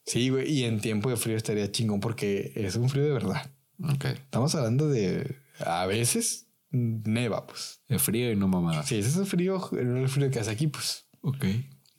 Sí, 0.06 0.30
güey. 0.30 0.50
Y 0.50 0.64
en 0.64 0.80
tiempo 0.80 1.10
de 1.10 1.18
frío 1.18 1.36
estaría 1.36 1.72
chingón 1.72 2.00
porque 2.00 2.54
es 2.56 2.76
un 2.78 2.90
frío 2.90 3.04
de 3.04 3.12
verdad. 3.12 3.52
Ok. 3.84 4.06
Estamos 4.06 4.56
hablando 4.56 4.88
de. 4.88 5.38
A 5.60 5.86
veces 5.86 6.48
neva, 6.72 7.46
pues. 7.46 7.82
De 7.90 8.00
frío 8.00 8.32
y 8.32 8.36
no 8.38 8.48
mamada. 8.48 8.84
Sí, 8.84 9.00
ese 9.00 9.10
es 9.10 9.18
el 9.18 9.26
frío, 9.26 9.70
el 9.74 10.08
frío 10.08 10.32
que 10.32 10.40
hace 10.40 10.52
aquí, 10.52 10.68
pues. 10.68 11.08
Ok. 11.22 11.46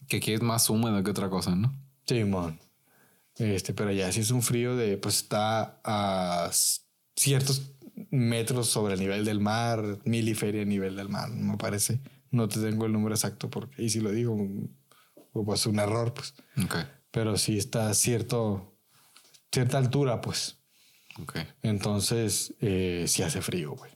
Que 0.08 0.16
aquí 0.16 0.32
es 0.32 0.40
más 0.40 0.70
húmedo 0.70 1.02
que 1.04 1.10
otra 1.10 1.28
cosa, 1.28 1.54
¿no? 1.54 1.78
Sí, 2.06 2.24
man. 2.24 2.58
Este, 3.36 3.74
pero 3.74 3.92
ya 3.92 4.10
sí 4.10 4.20
es 4.20 4.30
un 4.30 4.40
frío 4.40 4.74
de. 4.74 4.96
Pues 4.96 5.16
está 5.16 5.80
a 5.84 6.50
ciertos 7.14 7.74
metros 8.10 8.68
sobre 8.68 8.94
el 8.94 9.00
nivel 9.00 9.24
del 9.24 9.40
mar, 9.40 9.98
miliferia 10.04 10.62
a 10.62 10.64
nivel 10.64 10.96
del 10.96 11.08
mar, 11.08 11.30
me 11.30 11.56
parece. 11.56 12.00
No 12.30 12.48
te 12.48 12.60
tengo 12.60 12.86
el 12.86 12.92
número 12.92 13.14
exacto 13.14 13.50
porque, 13.50 13.82
y 13.82 13.90
si 13.90 14.00
lo 14.00 14.10
digo, 14.10 14.36
pues 15.32 15.66
un 15.66 15.78
error, 15.78 16.12
pues. 16.14 16.34
Okay. 16.64 16.84
Pero 17.10 17.36
sí 17.36 17.58
está 17.58 17.90
a 17.90 17.94
cierto, 17.94 18.76
cierta 19.50 19.78
altura, 19.78 20.20
pues. 20.20 20.58
Okay. 21.22 21.46
Entonces, 21.62 22.54
eh, 22.60 23.06
sí 23.08 23.22
hace 23.22 23.40
frío, 23.40 23.72
güey. 23.72 23.90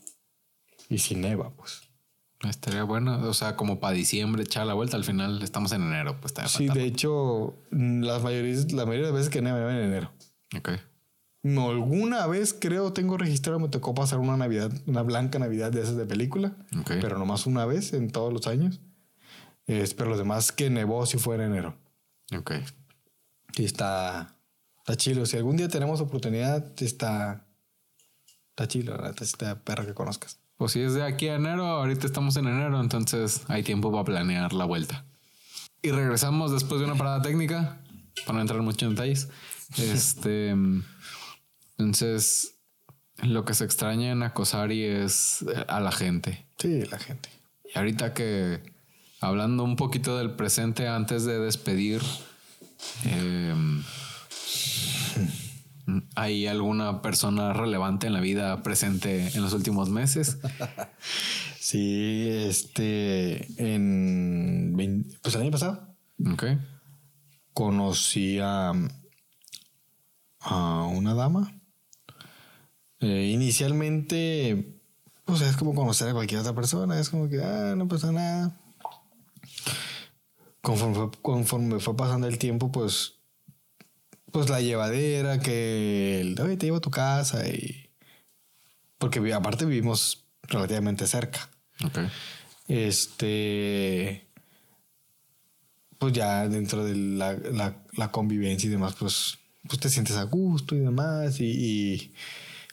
Y 0.88 0.98
si 0.98 1.14
neva, 1.14 1.50
pues. 1.50 1.82
Estaría 2.48 2.82
bueno, 2.82 3.28
o 3.28 3.34
sea, 3.34 3.54
como 3.54 3.78
para 3.78 3.94
diciembre 3.94 4.42
echar 4.42 4.66
la 4.66 4.74
vuelta, 4.74 4.96
al 4.96 5.04
final 5.04 5.40
estamos 5.42 5.70
en 5.72 5.82
enero, 5.82 6.20
pues 6.20 6.34
Sí, 6.48 6.66
de 6.66 6.84
hecho, 6.84 7.56
las 7.70 8.22
mayorías, 8.22 8.72
la 8.72 8.84
mayoría 8.84 9.06
de 9.06 9.12
veces 9.12 9.30
que 9.30 9.42
neva 9.42 9.70
en 9.70 9.84
enero. 9.84 10.12
Ok. 10.56 10.70
No, 11.43 11.70
alguna 11.70 12.27
vez 12.28 12.55
creo 12.59 12.93
tengo 12.93 13.19
registrado, 13.19 13.59
me 13.59 13.69
tocó 13.69 13.94
pasar 13.94 14.20
una 14.20 14.36
Navidad, 14.36 14.70
una 14.86 15.02
blanca 15.02 15.40
Navidad 15.40 15.73
de 15.73 15.82
esas 15.82 15.97
de 15.97 16.06
película, 16.06 16.56
pero 16.86 17.19
nomás 17.19 17.47
una 17.47 17.66
vez 17.66 17.93
en 17.93 18.10
todos 18.10 18.32
los 18.32 18.47
años. 18.47 18.81
pero 19.66 20.10
los 20.10 20.19
demás 20.19 20.52
que 20.52 20.70
nevó 20.70 21.05
si 21.05 21.19
fue 21.19 21.35
en 21.35 21.40
enero. 21.43 21.77
Ok. 22.36 22.52
Y 23.56 23.64
está, 23.64 24.36
está 24.78 24.97
chido. 24.97 25.27
Si 25.27 25.36
algún 25.36 25.56
día 25.56 25.69
tenemos 25.69 26.01
oportunidad, 26.01 26.64
está, 26.81 27.44
está 28.51 28.69
chido, 28.69 28.97
la 28.97 29.10
está 29.10 29.64
perra 29.64 29.85
que 29.85 29.94
conozcas. 29.94 30.39
Pues 30.56 30.73
si 30.73 30.81
es 30.81 30.94
de 30.94 31.02
aquí 31.02 31.27
a 31.27 31.35
enero, 31.35 31.66
ahorita 31.66 32.06
estamos 32.06 32.36
en 32.36 32.47
enero, 32.47 32.81
entonces 32.81 33.43
hay 33.48 33.64
tiempo 33.64 33.90
para 33.90 34.05
planear 34.05 34.52
la 34.52 34.64
vuelta. 34.64 35.05
Y 35.82 35.90
regresamos 35.90 36.52
después 36.52 36.81
de 36.81 36.86
una 36.86 36.94
parada 36.94 37.20
técnica, 37.20 37.81
para 38.24 38.35
no 38.35 38.43
entrar 38.43 38.62
mucho 38.62 38.86
en 38.86 38.94
detalles. 38.94 39.28
Este, 39.78 40.55
entonces, 41.78 42.58
lo 43.22 43.44
que 43.44 43.54
se 43.54 43.64
extraña 43.64 44.10
en 44.10 44.22
Acosari 44.22 44.82
es 44.82 45.44
a 45.68 45.80
la 45.80 45.92
gente. 45.92 46.46
Sí, 46.58 46.82
la 46.86 46.98
gente. 46.98 47.28
Y 47.74 47.78
ahorita 47.78 48.14
que 48.14 48.72
hablando 49.20 49.64
un 49.64 49.76
poquito 49.76 50.18
del 50.18 50.32
presente 50.32 50.88
antes 50.88 51.24
de 51.24 51.38
despedir, 51.38 52.02
eh, 53.04 53.54
¿Hay 56.14 56.46
alguna 56.46 57.02
persona 57.02 57.52
relevante 57.52 58.06
en 58.06 58.12
la 58.12 58.20
vida 58.20 58.62
presente 58.62 59.28
en 59.34 59.42
los 59.42 59.52
últimos 59.52 59.88
meses? 59.90 60.38
sí, 61.58 62.28
este, 62.28 63.46
en, 63.56 64.74
pues 65.22 65.34
el 65.34 65.42
año 65.42 65.50
pasado. 65.50 65.96
Ok. 66.32 66.44
Conocí 67.52 68.38
a, 68.40 68.72
a 70.40 70.84
una 70.84 71.14
dama. 71.14 71.52
Eh, 73.02 73.30
inicialmente, 73.32 74.80
pues 75.24 75.42
es 75.42 75.56
como 75.56 75.74
conocer 75.74 76.08
a 76.08 76.14
cualquier 76.14 76.40
otra 76.40 76.54
persona, 76.54 76.98
es 76.98 77.10
como 77.10 77.28
que, 77.28 77.42
ah, 77.42 77.74
no 77.76 77.86
pasa 77.88 78.10
nada. 78.12 78.58
Conforme 80.62 81.10
conforme 81.20 81.80
fue 81.80 81.96
pasando 81.96 82.28
el 82.28 82.38
tiempo, 82.38 82.70
pues 82.72 83.16
pues 84.32 84.48
la 84.48 84.60
llevadera, 84.60 85.38
que 85.38 86.20
el, 86.20 86.34
te 86.34 86.66
llevo 86.66 86.78
a 86.78 86.80
tu 86.80 86.90
casa 86.90 87.46
y... 87.46 87.90
Porque 88.98 89.32
aparte 89.32 89.66
vivimos 89.66 90.24
relativamente 90.44 91.06
cerca. 91.06 91.50
Ok. 91.84 91.98
Este... 92.66 94.26
Pues 95.98 96.14
ya 96.14 96.48
dentro 96.48 96.84
de 96.84 96.96
la, 96.96 98.10
convivencia 98.10 98.66
y 98.66 98.70
demás, 98.70 98.96
pues, 98.98 99.38
pues 99.68 99.78
te 99.78 99.88
sientes 99.88 100.16
a 100.16 100.24
gusto 100.24 100.74
y 100.74 100.80
demás. 100.80 101.38
Y, 101.38 102.12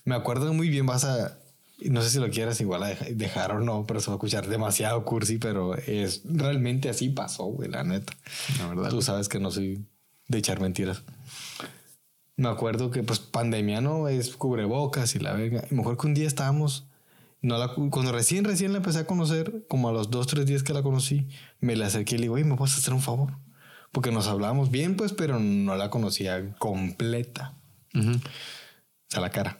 me 0.05 0.15
acuerdo 0.15 0.53
muy 0.53 0.69
bien, 0.69 0.85
vas 0.85 1.05
a... 1.05 1.37
No 1.81 2.01
sé 2.01 2.09
si 2.09 2.19
lo 2.19 2.29
quieras 2.29 2.59
igual 2.59 2.83
a 2.83 2.87
dejar 2.89 3.53
o 3.53 3.61
no, 3.61 3.85
pero 3.87 4.01
se 4.01 4.07
va 4.07 4.13
a 4.13 4.17
escuchar 4.17 4.47
demasiado 4.47 5.05
cursi, 5.05 5.37
pero 5.37 5.75
es 5.75 6.21
realmente 6.25 6.89
así 6.89 7.09
pasó, 7.09 7.45
güey, 7.45 7.69
la 7.69 7.83
neta. 7.85 8.13
La 8.59 8.67
verdad. 8.67 8.89
Tú 8.89 9.01
sabes 9.01 9.29
que 9.29 9.39
no 9.39 9.49
soy 9.49 9.85
de 10.27 10.37
echar 10.37 10.59
mentiras 10.59 11.03
me 12.39 12.47
acuerdo 12.47 12.89
que 12.89 13.03
pues 13.03 13.19
pandemia 13.19 13.81
no 13.81 14.07
es 14.07 14.35
cubrebocas 14.35 15.13
y 15.15 15.19
la 15.19 15.33
verga. 15.33 15.65
Y 15.69 15.75
mejor 15.75 15.97
que 15.97 16.07
un 16.07 16.13
día 16.13 16.25
estábamos, 16.25 16.87
no 17.41 17.57
la, 17.57 17.73
cuando 17.73 18.13
recién, 18.13 18.45
recién 18.45 18.71
la 18.71 18.77
empecé 18.77 18.99
a 18.99 19.05
conocer, 19.05 19.65
como 19.67 19.89
a 19.89 19.91
los 19.91 20.09
dos, 20.09 20.25
tres 20.27 20.45
días 20.45 20.63
que 20.63 20.73
la 20.73 20.81
conocí, 20.81 21.27
me 21.59 21.75
la 21.75 21.87
acerqué 21.87 22.15
y 22.15 22.19
le 22.19 22.21
digo, 22.23 22.35
oye, 22.35 22.45
¿me 22.45 22.55
puedes 22.55 22.77
hacer 22.77 22.93
un 22.93 23.01
favor? 23.01 23.33
Porque 23.91 24.11
nos 24.11 24.27
hablábamos 24.27 24.71
bien, 24.71 24.95
pues, 24.95 25.11
pero 25.11 25.37
no 25.37 25.75
la 25.75 25.89
conocía 25.89 26.55
completa. 26.59 27.57
O 27.93 28.01
sea, 29.09 29.19
la 29.19 29.31
cara. 29.31 29.57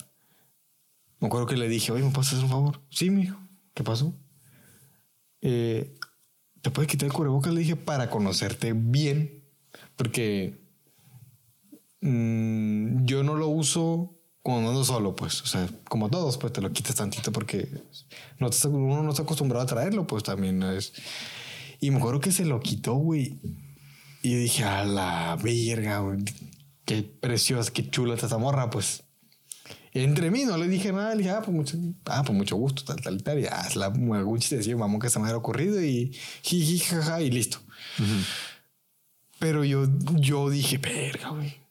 Me 1.20 1.28
acuerdo 1.28 1.48
que 1.48 1.58
le 1.58 1.68
dije, 1.68 1.92
oye, 1.92 2.04
¿me 2.04 2.12
puedes 2.12 2.32
hacer 2.32 2.44
un 2.44 2.50
favor? 2.50 2.82
Sí, 2.90 3.10
mijo. 3.10 3.38
¿Qué 3.74 3.84
pasó? 3.84 4.16
Eh, 5.42 5.96
¿Te 6.62 6.72
puedes 6.72 6.90
quitar 6.90 7.08
el 7.08 7.14
cubrebocas? 7.14 7.54
Le 7.54 7.62
dije, 7.62 7.76
para 7.76 8.10
conocerte 8.10 8.74
bien. 8.74 9.44
Porque 9.96 10.70
Mm, 12.02 13.06
yo 13.06 13.24
no 13.24 13.36
lo 13.36 13.50
uso 13.50 14.16
cuando 14.42 14.70
ando 14.70 14.84
solo, 14.86 15.16
pues. 15.16 15.42
O 15.42 15.46
sea, 15.46 15.68
como 15.86 16.10
todos, 16.10 16.38
pues 16.38 16.54
te 16.54 16.62
lo 16.62 16.72
quitas 16.72 16.96
tantito 16.96 17.32
porque 17.32 17.68
no 18.40 18.50
uno 18.70 19.04
no 19.04 19.10
está 19.10 19.24
acostumbrado 19.24 19.64
a 19.64 19.68
traerlo, 19.68 20.08
pues 20.08 20.24
también 20.24 20.64
es. 20.64 20.94
Y 21.82 21.92
me 21.92 21.98
acuerdo 21.98 22.20
que 22.20 22.32
se 22.32 22.46
lo 22.46 22.60
quitó, 22.60 22.96
güey. 22.96 23.40
Y 24.22 24.36
dije, 24.36 24.64
a 24.64 24.86
la 24.86 25.38
verga, 25.42 26.00
güey. 26.00 26.20
Qué 26.86 27.04
preciosa, 27.04 27.72
qué 27.72 27.90
chula 27.90 28.16
esta 28.16 28.38
morra, 28.38 28.70
pues. 28.70 29.04
Entre 29.94 30.30
mí 30.32 30.46
no 30.46 30.58
le 30.58 30.68
dije 30.68 30.92
nada, 30.92 31.16
le 31.16 31.24
dije, 31.24 31.32
ah, 31.32 31.42
pues 31.44 31.56
mucho, 31.56 31.78
ah, 32.06 32.24
pues 32.26 32.38
mucho 32.38 32.56
gusto, 32.56 32.84
tal, 32.84 33.02
tal, 33.02 33.24
tal. 33.24 33.40
Y 33.40 33.46
ah, 33.46 33.66
es 33.68 33.76
la, 33.76 33.88
algún 33.88 34.40
chiste 34.40 34.58
decía, 34.58 34.78
mamón, 34.78 35.00
que 35.00 35.10
se 35.10 35.20
me 35.20 35.26
había 35.26 35.38
ocurrido 35.38 35.84
y 35.84 36.16
jiji, 36.42 36.80
jaja, 36.80 37.22
y 37.22 37.32
listo. 37.32 37.60
Pero 39.40 39.64
yo, 39.64 39.88
yo 40.16 40.50
dije, 40.50 40.78
verga, 40.78 41.30
güey 41.30 41.70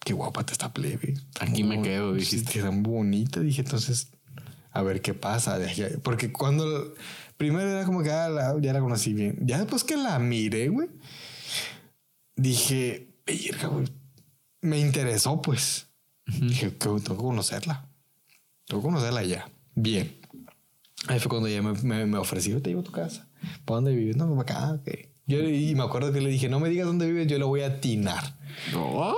qué 0.00 0.12
guapa 0.14 0.44
te 0.44 0.52
está 0.52 0.72
plebe. 0.72 1.14
Aquí 1.38 1.62
me 1.62 1.80
quedo, 1.82 2.14
dijiste. 2.14 2.52
Que 2.52 2.62
tan 2.62 2.82
bonita, 2.82 3.40
dije, 3.40 3.62
entonces, 3.62 4.08
a 4.72 4.82
ver 4.82 5.02
qué 5.02 5.14
pasa. 5.14 5.58
Porque 6.02 6.32
cuando 6.32 6.94
primero 7.36 7.68
era 7.68 7.84
como 7.84 8.02
que 8.02 8.10
ah, 8.10 8.54
ya 8.60 8.72
la 8.72 8.80
conocí 8.80 9.12
bien. 9.12 9.38
Ya 9.42 9.58
después 9.58 9.84
que 9.84 9.96
la 9.96 10.18
miré, 10.18 10.68
güey, 10.68 10.88
dije, 12.34 13.08
güey, 13.26 13.86
me 14.62 14.78
interesó, 14.78 15.40
pues. 15.40 15.86
Dije, 16.40 16.70
tengo 16.70 16.96
que 16.96 17.14
conocerla. 17.14 17.88
Tengo 18.66 18.82
que 18.82 18.86
conocerla 18.88 19.22
ya. 19.24 19.50
Bien. 19.74 20.16
Ahí 21.08 21.18
fue 21.18 21.28
cuando 21.30 21.48
ya 21.48 21.62
me, 21.62 21.72
me, 21.82 22.06
me 22.06 22.18
ofreció, 22.18 22.60
te 22.60 22.70
llevo 22.70 22.82
a 22.82 22.84
tu 22.84 22.92
casa. 22.92 23.28
¿Para 23.64 23.76
dónde 23.76 23.94
vives? 23.94 24.16
No, 24.16 24.28
para 24.36 24.40
acá, 24.42 24.72
ok. 24.74 24.90
Yo, 25.26 25.38
y 25.48 25.74
me 25.74 25.84
acuerdo 25.84 26.12
que 26.12 26.20
le 26.20 26.28
dije, 26.28 26.48
no 26.48 26.60
me 26.60 26.68
digas 26.68 26.86
dónde 26.86 27.06
vives, 27.06 27.26
yo 27.26 27.38
lo 27.38 27.48
voy 27.48 27.62
a 27.62 27.68
atinar. 27.68 28.36
Oh. 28.74 29.16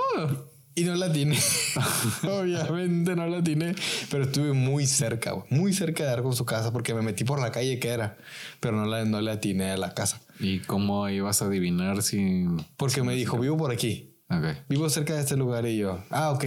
Y 0.75 0.83
no 0.83 0.95
la 0.95 1.11
tiene. 1.11 1.37
Obviamente 2.23 3.15
no 3.15 3.27
la 3.27 3.43
tiene. 3.43 3.75
Pero 4.09 4.23
estuve 4.23 4.53
muy 4.53 4.87
cerca, 4.87 5.35
muy 5.49 5.73
cerca 5.73 6.03
de 6.03 6.09
dar 6.09 6.23
con 6.23 6.35
su 6.35 6.45
casa 6.45 6.71
porque 6.71 6.93
me 6.93 7.01
metí 7.01 7.23
por 7.23 7.39
la 7.39 7.51
calle 7.51 7.79
que 7.79 7.89
era. 7.89 8.17
Pero 8.59 8.77
no 8.77 8.85
la, 8.85 9.05
no 9.05 9.21
la 9.21 9.33
atiné 9.33 9.71
a 9.71 9.77
la 9.77 9.93
casa. 9.93 10.21
¿Y 10.39 10.59
cómo 10.59 11.07
ibas 11.09 11.41
a 11.41 11.45
adivinar 11.45 12.01
si.? 12.01 12.45
Porque 12.77 13.03
me 13.03 13.13
dijo, 13.13 13.37
vivo 13.37 13.57
por 13.57 13.71
aquí. 13.71 14.15
Okay. 14.29 14.57
Vivo 14.67 14.89
cerca 14.89 15.13
de 15.13 15.21
este 15.21 15.37
lugar 15.37 15.67
y 15.67 15.77
yo, 15.77 16.03
ah, 16.09 16.31
ok. 16.31 16.45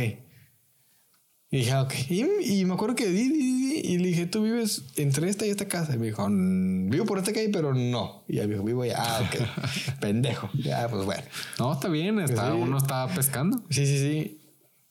Y 1.51 1.59
dije, 1.59 1.73
ah, 1.73 1.83
ok. 1.83 1.95
Y, 2.11 2.65
me 2.65 2.75
acuerdo 2.75 2.97
que 2.97 3.07
di, 3.07 3.29
di, 3.29 3.81
y 3.85 3.99
le 3.99 4.09
dije, 4.09 4.27
tú 4.27 4.43
vives 4.43 4.83
entre 4.97 5.29
esta 5.29 5.47
y 5.47 5.51
esta 5.51 5.69
casa. 5.69 5.95
Y 5.95 5.99
me 5.99 6.07
dijo, 6.07 6.29
mm, 6.29 6.91
vivo 6.91 7.05
por 7.05 7.19
esta 7.19 7.33
calle, 7.33 7.51
pero 7.53 7.73
no. 7.73 8.25
Y 8.29 8.39
me 8.39 8.47
dijo, 8.49 8.65
vivo 8.65 8.83
allá. 8.83 8.97
Ah, 8.99 9.21
ok. 9.23 9.99
Pendejo. 10.01 10.51
Ya, 10.55 10.89
pues 10.89 11.05
bueno. 11.05 11.23
No, 11.59 11.73
está 11.73 11.89
bien. 11.89 12.19
Está, 12.19 12.53
Uno 12.53 12.79
está 12.79 13.07
pescando. 13.09 13.63
Sí, 13.71 13.87
sí, 13.87 13.99
sí. 13.99 14.41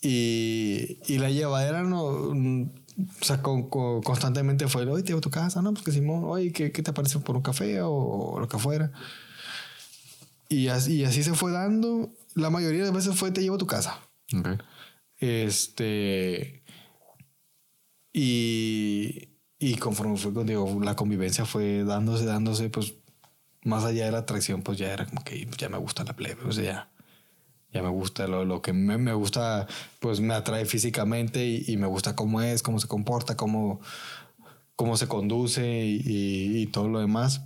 Y, 0.01 0.99
y 1.13 1.17
la 1.17 1.29
llevadera 1.29 1.83
no. 1.83 2.33
Mm, 2.33 2.69
o 2.97 3.25
sea, 3.25 3.41
constantemente 3.41 4.67
fue, 4.69 4.85
oye, 4.85 5.03
te 5.03 5.09
llevo 5.09 5.19
a 5.19 5.21
tu 5.21 5.29
casa, 5.29 5.61
¿no? 5.61 5.73
Pues 5.73 5.83
que 5.83 5.91
Simón, 5.91 6.23
oye, 6.23 6.53
¿qué, 6.53 6.71
¿qué, 6.71 6.81
te 6.81 6.93
parece 6.93 7.19
por 7.19 7.35
un 7.35 7.41
café 7.41 7.81
o, 7.81 8.37
lo 8.39 8.47
que 8.47 8.57
fuera? 8.57 8.91
Y 10.47 10.69
así, 10.69 10.97
y 10.97 11.03
así 11.03 11.21
se 11.21 11.33
fue 11.33 11.51
dando. 11.51 12.09
La 12.35 12.49
mayoría 12.49 12.79
de 12.79 12.85
las 12.85 12.95
veces 12.95 13.19
fue, 13.19 13.31
te 13.31 13.41
llevo 13.41 13.55
a 13.55 13.59
tu 13.59 13.67
casa. 13.67 13.99
Okay. 14.33 14.57
Este. 15.19 16.63
Y, 18.13 19.29
y 19.59 19.75
conforme 19.75 20.17
fue 20.17 20.31
digo, 20.45 20.79
la 20.81 20.95
convivencia 20.95 21.45
fue 21.45 21.83
dándose, 21.83 22.25
dándose, 22.25 22.69
pues 22.69 22.93
más 23.65 23.83
allá 23.83 24.05
de 24.05 24.11
la 24.11 24.19
atracción, 24.19 24.61
pues 24.61 24.77
ya 24.77 24.93
era 24.93 25.05
como 25.05 25.23
que 25.23 25.45
pues, 25.47 25.57
ya 25.57 25.69
me 25.69 25.77
gusta 25.77 26.03
la 26.03 26.15
plebe, 26.15 26.43
o 26.45 26.51
sea, 26.51 26.63
ya, 26.63 26.91
ya 27.73 27.81
me 27.81 27.89
gusta 27.89 28.27
lo, 28.27 28.45
lo 28.45 28.61
que 28.61 28.73
me, 28.73 28.97
me, 28.97 29.13
gusta, 29.13 29.67
pues 29.99 30.21
me 30.21 30.33
atrae 30.33 30.65
físicamente 30.65 31.45
y, 31.45 31.75
me 31.77 31.87
gusta 31.87 32.15
cómo 32.15 32.41
es, 32.41 32.61
cómo 32.61 32.79
se 32.79 32.87
comporta, 32.87 33.35
cómo, 33.35 33.81
cómo 34.75 34.97
se 34.97 35.07
conduce 35.07 35.83
y, 35.85 36.67
todo 36.67 36.87
lo 36.87 36.99
demás. 36.99 37.41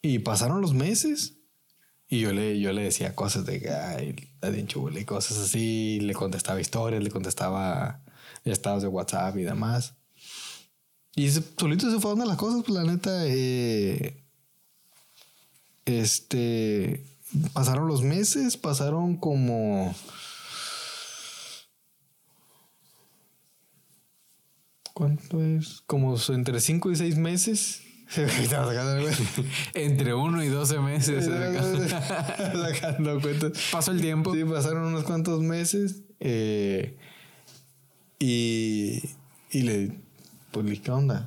Y 0.00 0.20
pasaron 0.20 0.60
los 0.60 0.72
meses 0.72 1.34
y 2.08 2.20
yo 2.20 2.32
le, 2.32 2.58
yo 2.58 2.72
le 2.72 2.82
decía 2.82 3.14
cosas 3.14 3.44
de 3.44 3.70
ay, 3.70 4.16
está 4.46 4.50
bien 4.50 5.00
y 5.00 5.04
cosas 5.04 5.38
así. 5.38 6.00
Le 6.00 6.14
contestaba 6.14 6.60
historias, 6.60 7.02
le 7.02 7.10
contestaba 7.10 8.00
estados 8.44 8.82
de 8.82 8.88
WhatsApp 8.88 9.36
y 9.36 9.42
demás. 9.42 9.94
Y 11.14 11.30
solito 11.30 11.90
se 11.90 11.98
fueron 11.98 12.26
las 12.26 12.36
cosas, 12.36 12.62
pues 12.64 12.76
la 12.76 12.84
neta. 12.84 13.26
Eh, 13.26 14.22
este. 15.84 17.04
Pasaron 17.52 17.88
los 17.88 18.02
meses, 18.02 18.56
pasaron 18.56 19.16
como. 19.16 19.94
¿Cuánto 24.92 25.42
es? 25.42 25.82
Como 25.86 26.16
entre 26.28 26.60
5 26.60 26.90
y 26.90 26.96
6 26.96 27.16
meses. 27.16 27.85
Entre 29.74 30.14
uno 30.14 30.42
y 30.42 30.48
12 30.48 30.78
meses. 30.80 31.24
sacando 32.52 33.20
cuentas. 33.20 33.52
Pasó 33.72 33.92
el 33.92 34.00
tiempo. 34.00 34.34
Sí, 34.34 34.44
pasaron 34.44 34.84
unos 34.84 35.04
cuantos 35.04 35.40
meses. 35.42 36.02
Eh, 36.20 36.96
y, 38.18 39.02
y 39.50 39.62
le, 39.62 40.00
pues, 40.50 40.80
¿qué 40.80 40.90
onda? 40.90 41.26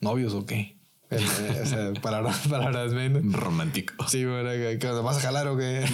¿Novios 0.00 0.34
o 0.34 0.46
qué? 0.46 0.76
o 1.10 1.66
sea, 1.66 1.92
palabras, 2.02 2.46
palabras 2.48 2.92
menos. 2.92 3.32
Romántico. 3.32 4.08
Sí, 4.08 4.24
bueno, 4.24 4.50
¿qué 4.50 4.88
¿vas 5.02 5.18
a 5.18 5.20
jalar 5.20 5.48
o 5.48 5.56
qué? 5.56 5.84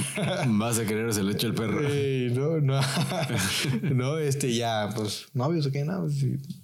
¿Vas 0.47 0.78
a 0.78 0.85
querer 0.86 1.12
se 1.12 1.23
le 1.23 1.32
echo 1.32 1.49
el 1.49 1.55
perro? 1.55 1.81
Sí, 1.90 2.28
no, 2.32 2.61
no. 2.61 2.81
no, 3.94 4.19
este, 4.19 4.55
ya, 4.55 4.90
pues, 4.94 5.27
novios 5.35 5.66
o 5.66 5.73
qué, 5.73 5.85
no, 5.85 6.09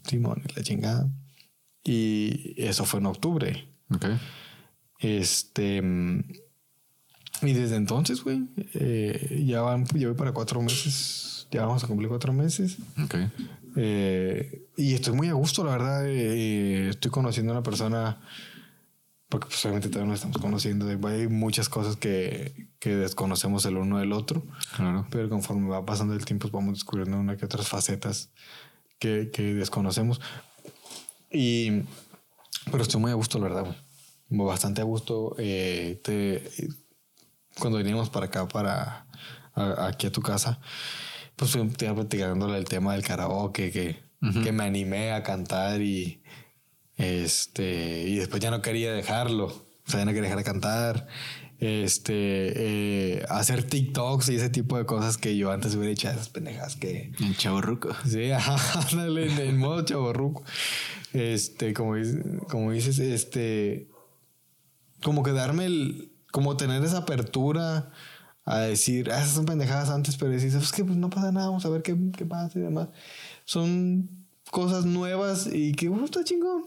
Simón, 0.05 0.43
la 0.55 0.63
chingada. 0.63 1.09
Y 1.89 2.55
eso 2.59 2.85
fue 2.85 3.01
en 3.01 3.07
octubre. 3.07 3.67
Ok. 3.91 4.05
Este. 4.99 5.79
Y 7.41 7.53
desde 7.53 7.77
entonces, 7.77 8.23
güey, 8.23 8.47
eh, 8.75 9.43
ya 9.47 9.63
van, 9.63 9.87
ya 9.95 10.09
voy 10.09 10.17
para 10.17 10.33
cuatro 10.33 10.61
meses. 10.61 11.47
Ya 11.51 11.65
vamos 11.65 11.83
a 11.83 11.87
cumplir 11.87 12.11
cuatro 12.11 12.35
meses. 12.35 12.77
Ok. 13.03 13.15
Eh, 13.77 14.67
y 14.77 14.93
estoy 14.93 15.15
muy 15.15 15.29
a 15.29 15.33
gusto, 15.33 15.65
la 15.65 15.71
verdad. 15.71 16.07
Eh, 16.07 16.91
estoy 16.91 17.11
conociendo 17.11 17.53
a 17.53 17.57
una 17.57 17.63
persona, 17.63 18.21
porque 19.31 19.47
pues 19.47 19.65
obviamente 19.65 19.89
todavía 19.89 20.11
nos 20.11 20.19
estamos 20.19 20.37
conociendo. 20.43 20.87
Hay 21.09 21.29
muchas 21.29 21.71
cosas 21.71 21.97
que, 21.97 22.69
que 22.81 22.97
desconocemos 22.97 23.65
el 23.65 23.79
uno 23.79 23.99
del 23.99 24.13
otro. 24.13 24.45
Claro. 24.77 25.07
Pero 25.11 25.31
conforme 25.31 25.71
va 25.71 25.87
pasando 25.87 26.13
el 26.13 26.27
tiempo, 26.27 26.51
vamos 26.53 26.75
descubriendo 26.75 27.19
una 27.19 27.39
que 27.39 27.47
otras 27.47 27.67
facetas 27.67 28.31
que, 28.99 29.31
que 29.33 29.55
desconocemos. 29.55 30.21
Y, 31.31 31.83
pero 32.71 32.83
estoy 32.83 33.01
muy 33.01 33.11
a 33.11 33.15
gusto, 33.15 33.39
la 33.39 33.45
verdad, 33.45 33.65
güey. 33.65 34.47
Bastante 34.47 34.81
a 34.81 34.85
gusto. 34.85 35.35
Eh, 35.39 36.01
te, 36.03 36.43
cuando 37.59 37.79
veníamos 37.79 38.11
para 38.11 38.27
acá, 38.27 38.47
para 38.47 39.07
aquí 39.87 40.07
a 40.07 40.13
tu 40.13 40.21
casa, 40.21 40.61
pues 41.37 41.57
te 41.77 41.85
iba 41.85 41.95
platicando 41.95 42.55
el 42.55 42.65
tema 42.65 42.93
del 42.93 43.03
karaoke, 43.03 43.71
que, 43.71 44.03
que 44.43 44.53
me 44.53 44.65
animé 44.65 45.13
a 45.13 45.23
cantar 45.23 45.81
y 45.81 46.23
este 46.97 48.03
y 48.07 48.17
después 48.17 48.43
ya 48.43 48.51
no 48.51 48.61
quería 48.61 48.93
dejarlo. 48.93 49.47
O 49.47 49.91
sea, 49.91 50.01
ya 50.01 50.05
no 50.05 50.13
quería 50.13 50.29
dejar 50.29 50.39
de 50.39 50.45
cantar. 50.45 51.07
Este, 51.61 52.13
eh, 52.15 53.25
hacer 53.29 53.65
TikToks 53.65 54.29
y 54.29 54.37
ese 54.37 54.49
tipo 54.49 54.79
de 54.79 54.87
cosas 54.87 55.19
que 55.19 55.37
yo 55.37 55.51
antes 55.51 55.75
hubiera 55.75 55.93
hecho 55.93 56.09
esas 56.09 56.29
pendejas 56.29 56.77
que. 56.77 57.13
En 57.19 57.35
chaborruco. 57.35 57.91
Sí, 58.07 58.31
ándale, 58.93 59.33
en, 59.33 59.39
en 59.39 59.59
modo 59.59 59.85
chaborruco. 59.85 60.45
Este, 61.13 61.75
como, 61.75 61.95
como 62.49 62.73
dices, 62.73 62.99
este. 63.01 63.89
Como 65.03 65.23
que 65.23 65.33
darme 65.33 65.67
el. 65.67 66.13
Como 66.31 66.57
tener 66.57 66.85
esa 66.85 66.99
apertura 66.99 67.91
a 68.49 68.61
decir, 68.61 69.11
ah, 69.11 69.21
esas 69.21 69.35
son 69.35 69.45
pendejadas 69.45 69.91
antes, 69.91 70.17
pero 70.17 70.31
decís, 70.31 70.55
es 70.55 70.73
que 70.73 70.83
pues 70.83 70.97
no 70.97 71.11
pasa 71.11 71.33
nada, 71.33 71.49
vamos 71.49 71.67
a 71.67 71.69
ver 71.69 71.83
qué, 71.83 71.95
qué 72.17 72.25
pasa 72.25 72.59
y 72.59 72.63
demás. 72.63 72.89
Son 73.45 74.09
cosas 74.51 74.87
nuevas 74.87 75.49
y 75.53 75.73
que, 75.73 75.89
bueno, 75.89 76.07
está 76.07 76.25
chingón. 76.25 76.65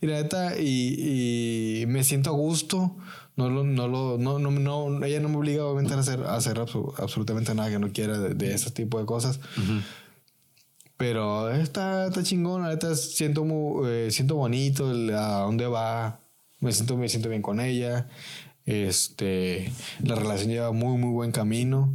Y 0.00 0.06
la 0.06 0.22
neta, 0.22 0.58
y, 0.58 1.82
y, 1.82 1.86
me 1.86 2.02
siento 2.02 2.30
a 2.30 2.32
gusto. 2.32 2.96
No 3.36 3.50
lo, 3.50 3.64
no 3.64 3.88
lo, 3.88 4.16
no, 4.16 4.38
no, 4.38 4.50
no, 4.50 5.04
ella 5.04 5.18
no 5.18 5.28
me 5.28 5.36
obliga 5.36 5.64
obviamente 5.64 5.94
a 5.94 5.98
hacer, 5.98 6.20
a 6.22 6.36
hacer 6.36 6.58
absolutamente 6.58 7.52
nada 7.54 7.68
que 7.68 7.80
no 7.80 7.92
quiera 7.92 8.18
de, 8.18 8.54
ese 8.54 8.70
tipo 8.70 9.00
de 9.00 9.06
cosas. 9.06 9.40
Pero 10.96 11.50
está, 11.50 12.06
está 12.06 12.22
chingón, 12.22 12.62
la 12.62 12.68
neta 12.68 12.94
siento, 12.94 13.44
muy, 13.44 13.88
eh, 13.88 14.10
siento 14.12 14.36
bonito 14.36 14.88
a 14.88 15.42
dónde 15.42 15.66
va. 15.66 16.20
Me 16.60 16.72
siento, 16.72 16.96
me 16.96 17.08
siento 17.08 17.28
bien 17.28 17.42
con 17.42 17.60
ella. 17.60 18.08
Este, 18.64 19.72
la 20.02 20.14
relación 20.14 20.50
lleva 20.50 20.70
muy, 20.70 20.96
muy 20.96 21.10
buen 21.10 21.32
camino. 21.32 21.92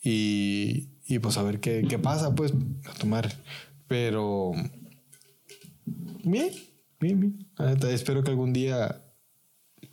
Y, 0.00 0.90
y 1.06 1.18
pues 1.18 1.36
a 1.36 1.42
ver 1.42 1.58
qué, 1.58 1.84
qué 1.88 1.98
pasa, 1.98 2.34
pues, 2.36 2.52
a 2.88 2.94
tomar. 2.94 3.34
Pero, 3.88 4.52
bien, 6.24 6.52
bien, 7.00 7.20
bien. 7.20 7.48
espero 7.90 8.22
que 8.22 8.30
algún 8.30 8.52
día 8.52 9.02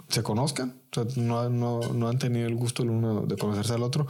se 0.10 0.24
conozcan. 0.24 0.82
O 0.92 0.94
sea, 0.94 1.24
no, 1.24 1.50
no, 1.50 1.80
no, 1.94 2.08
han 2.08 2.20
tenido 2.20 2.48
el 2.48 2.56
gusto 2.56 2.84
el 2.84 2.90
uno 2.90 3.22
de 3.22 3.38
conocerse 3.38 3.74
al 3.74 3.84
otro, 3.84 4.08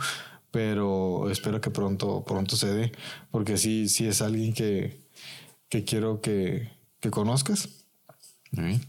pero 0.51 1.29
espero 1.29 1.61
que 1.61 1.71
pronto, 1.71 2.23
pronto 2.25 2.55
se 2.55 2.73
dé, 2.73 2.91
porque 3.31 3.57
sí, 3.57 3.89
sí 3.89 4.05
es 4.05 4.21
alguien 4.21 4.53
que, 4.53 5.01
que 5.69 5.83
quiero 5.83 6.21
que, 6.21 6.71
que 6.99 7.09
conozcas. 7.09 7.69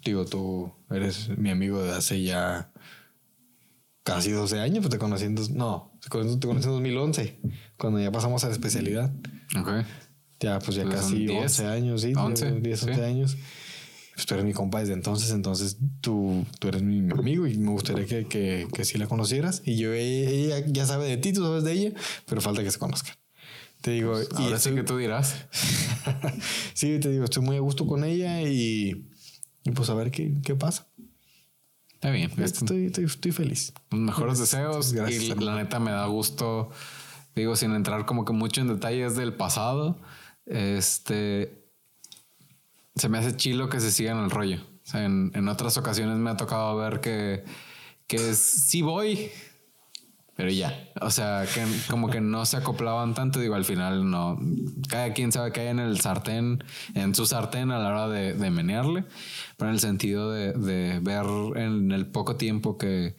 Digo, 0.05 0.27
tú 0.27 0.71
eres 0.91 1.31
mi 1.39 1.49
amigo 1.49 1.83
de 1.83 1.93
hace 1.93 2.23
ya 2.23 2.71
casi 4.03 4.31
12 4.31 4.61
años, 4.61 4.81
pues 4.81 4.91
te 4.91 4.99
conocí 4.99 5.25
en... 5.25 5.35
no, 5.57 5.91
te 6.03 6.11
conocí, 6.11 6.35
en 6.35 6.61
2011, 6.61 7.41
cuando 7.79 7.99
ya 7.99 8.13
pasamos 8.13 8.45
a 8.45 8.49
la 8.49 8.53
especialidad. 8.53 9.11
Ok. 9.59 9.71
Ya, 10.41 10.59
pues 10.59 10.77
ya 10.77 10.87
casi 10.87 11.29
11 11.29 11.67
años, 11.67 12.03
sí. 12.03 12.13
11, 12.15 12.61
10, 12.61 12.83
11 12.83 13.05
años. 13.05 13.37
Pues 14.15 14.27
tú 14.27 14.35
eres 14.35 14.47
mi 14.47 14.53
compa 14.53 14.81
desde 14.81 14.93
entonces, 14.93 15.31
entonces 15.32 15.78
tú, 16.01 16.47
tú 16.61 16.69
eres 16.69 16.82
mi 16.82 17.11
amigo 17.11 17.47
y 17.47 17.59
me 17.59 17.70
gustaría 17.70 18.07
que, 18.07 18.27
que, 18.27 18.69
que 18.73 18.85
sí 18.85 18.97
la 18.97 19.07
conocieras. 19.09 19.62
Y 19.65 19.77
yo, 19.77 19.93
ella, 19.93 20.65
ya 20.66 20.86
sabe 20.86 21.09
de 21.09 21.16
ti, 21.16 21.32
tú 21.32 21.43
sabes 21.43 21.65
de 21.65 21.73
ella, 21.73 21.93
pero 22.27 22.41
falta 22.41 22.62
que 22.62 22.70
se 22.70 22.78
conozcan. 22.78 23.16
Te 23.81 23.91
digo, 23.91 24.12
pues 24.12 24.28
y 24.39 24.45
ahora 24.45 24.59
sí 24.59 24.70
que 24.74 24.85
tú 24.85 24.97
dirás. 24.97 25.47
sí, 26.74 26.99
te 27.01 27.11
digo, 27.11 27.24
estoy 27.24 27.43
muy 27.43 27.57
a 27.57 27.61
gusto 27.61 27.86
con 27.86 28.05
ella 28.05 28.41
y, 28.43 29.11
y 29.65 29.70
pues 29.73 29.91
a 29.91 29.95
ver 29.95 30.11
qué, 30.11 30.36
qué 30.43 30.55
pasa. 30.55 30.89
Está 31.93 32.11
bien. 32.11 32.31
Estoy, 32.39 32.86
estoy, 32.86 33.05
estoy 33.05 33.32
feliz. 33.32 33.73
Los 33.91 34.01
mejores 34.01 34.39
deseos. 34.39 34.93
y 34.93 35.35
la 35.35 35.57
neta 35.57 35.81
me 35.81 35.91
da 35.91 36.07
gusto, 36.07 36.70
digo, 37.35 37.57
sin 37.57 37.74
entrar 37.74 38.07
como 38.07 38.24
que 38.24 38.32
mucho 38.32 38.61
en 38.61 38.69
detalles 38.69 39.16
del 39.16 39.35
pasado. 39.35 40.01
Este 40.47 41.64
se 42.95 43.09
me 43.09 43.19
hace 43.19 43.37
chilo 43.37 43.69
que 43.69 43.81
se 43.81 43.91
sigan 43.91 44.23
el 44.23 44.31
rollo. 44.31 44.59
En, 44.93 45.33
en, 45.35 45.49
otras 45.49 45.77
ocasiones 45.79 46.19
me 46.19 46.31
ha 46.31 46.37
tocado 46.37 46.77
ver 46.77 47.01
que, 47.01 47.45
que 48.07 48.35
sí 48.35 48.83
voy, 48.83 49.31
pero 50.37 50.51
ya, 50.51 50.91
o 51.01 51.11
sea, 51.11 51.47
que 51.53 51.65
como 51.89 52.11
que 52.11 52.21
no 52.21 52.45
se 52.45 52.57
acoplaban 52.57 53.15
tanto, 53.15 53.41
digo, 53.41 53.55
al 53.55 53.65
final 53.65 54.11
no, 54.11 54.39
cada 54.89 55.12
quien 55.12 55.33
sabe 55.33 55.53
que 55.53 55.61
hay 55.61 55.69
en 55.69 55.79
el 55.79 56.01
sartén, 56.01 56.62
en 56.95 57.15
su 57.15 57.25
sartén 57.25 57.71
a 57.71 57.79
la 57.79 57.89
hora 57.89 58.09
de, 58.09 58.35
de 58.35 58.51
menearle, 58.51 59.05
pero 59.57 59.71
en 59.71 59.75
el 59.75 59.81
sentido 59.81 60.31
de, 60.33 60.53
de, 60.53 60.99
ver 61.01 61.25
en 61.57 61.93
el 61.93 62.07
poco 62.07 62.37
tiempo 62.37 62.77
que, 62.77 63.16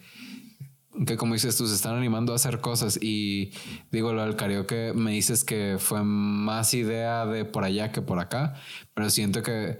que 1.04 1.16
como 1.16 1.34
dices 1.34 1.56
tú, 1.56 1.66
se 1.66 1.74
están 1.74 1.96
animando 1.96 2.32
a 2.32 2.36
hacer 2.36 2.60
cosas 2.60 2.98
y 3.00 3.52
digo, 3.90 4.12
lo 4.12 4.22
del 4.24 4.36
karaoke 4.36 4.92
me 4.94 5.10
dices 5.10 5.44
que 5.44 5.76
fue 5.78 6.02
más 6.04 6.72
idea 6.74 7.26
de 7.26 7.44
por 7.44 7.64
allá 7.64 7.92
que 7.92 8.02
por 8.02 8.18
acá, 8.18 8.54
pero 8.94 9.10
siento 9.10 9.42
que 9.42 9.78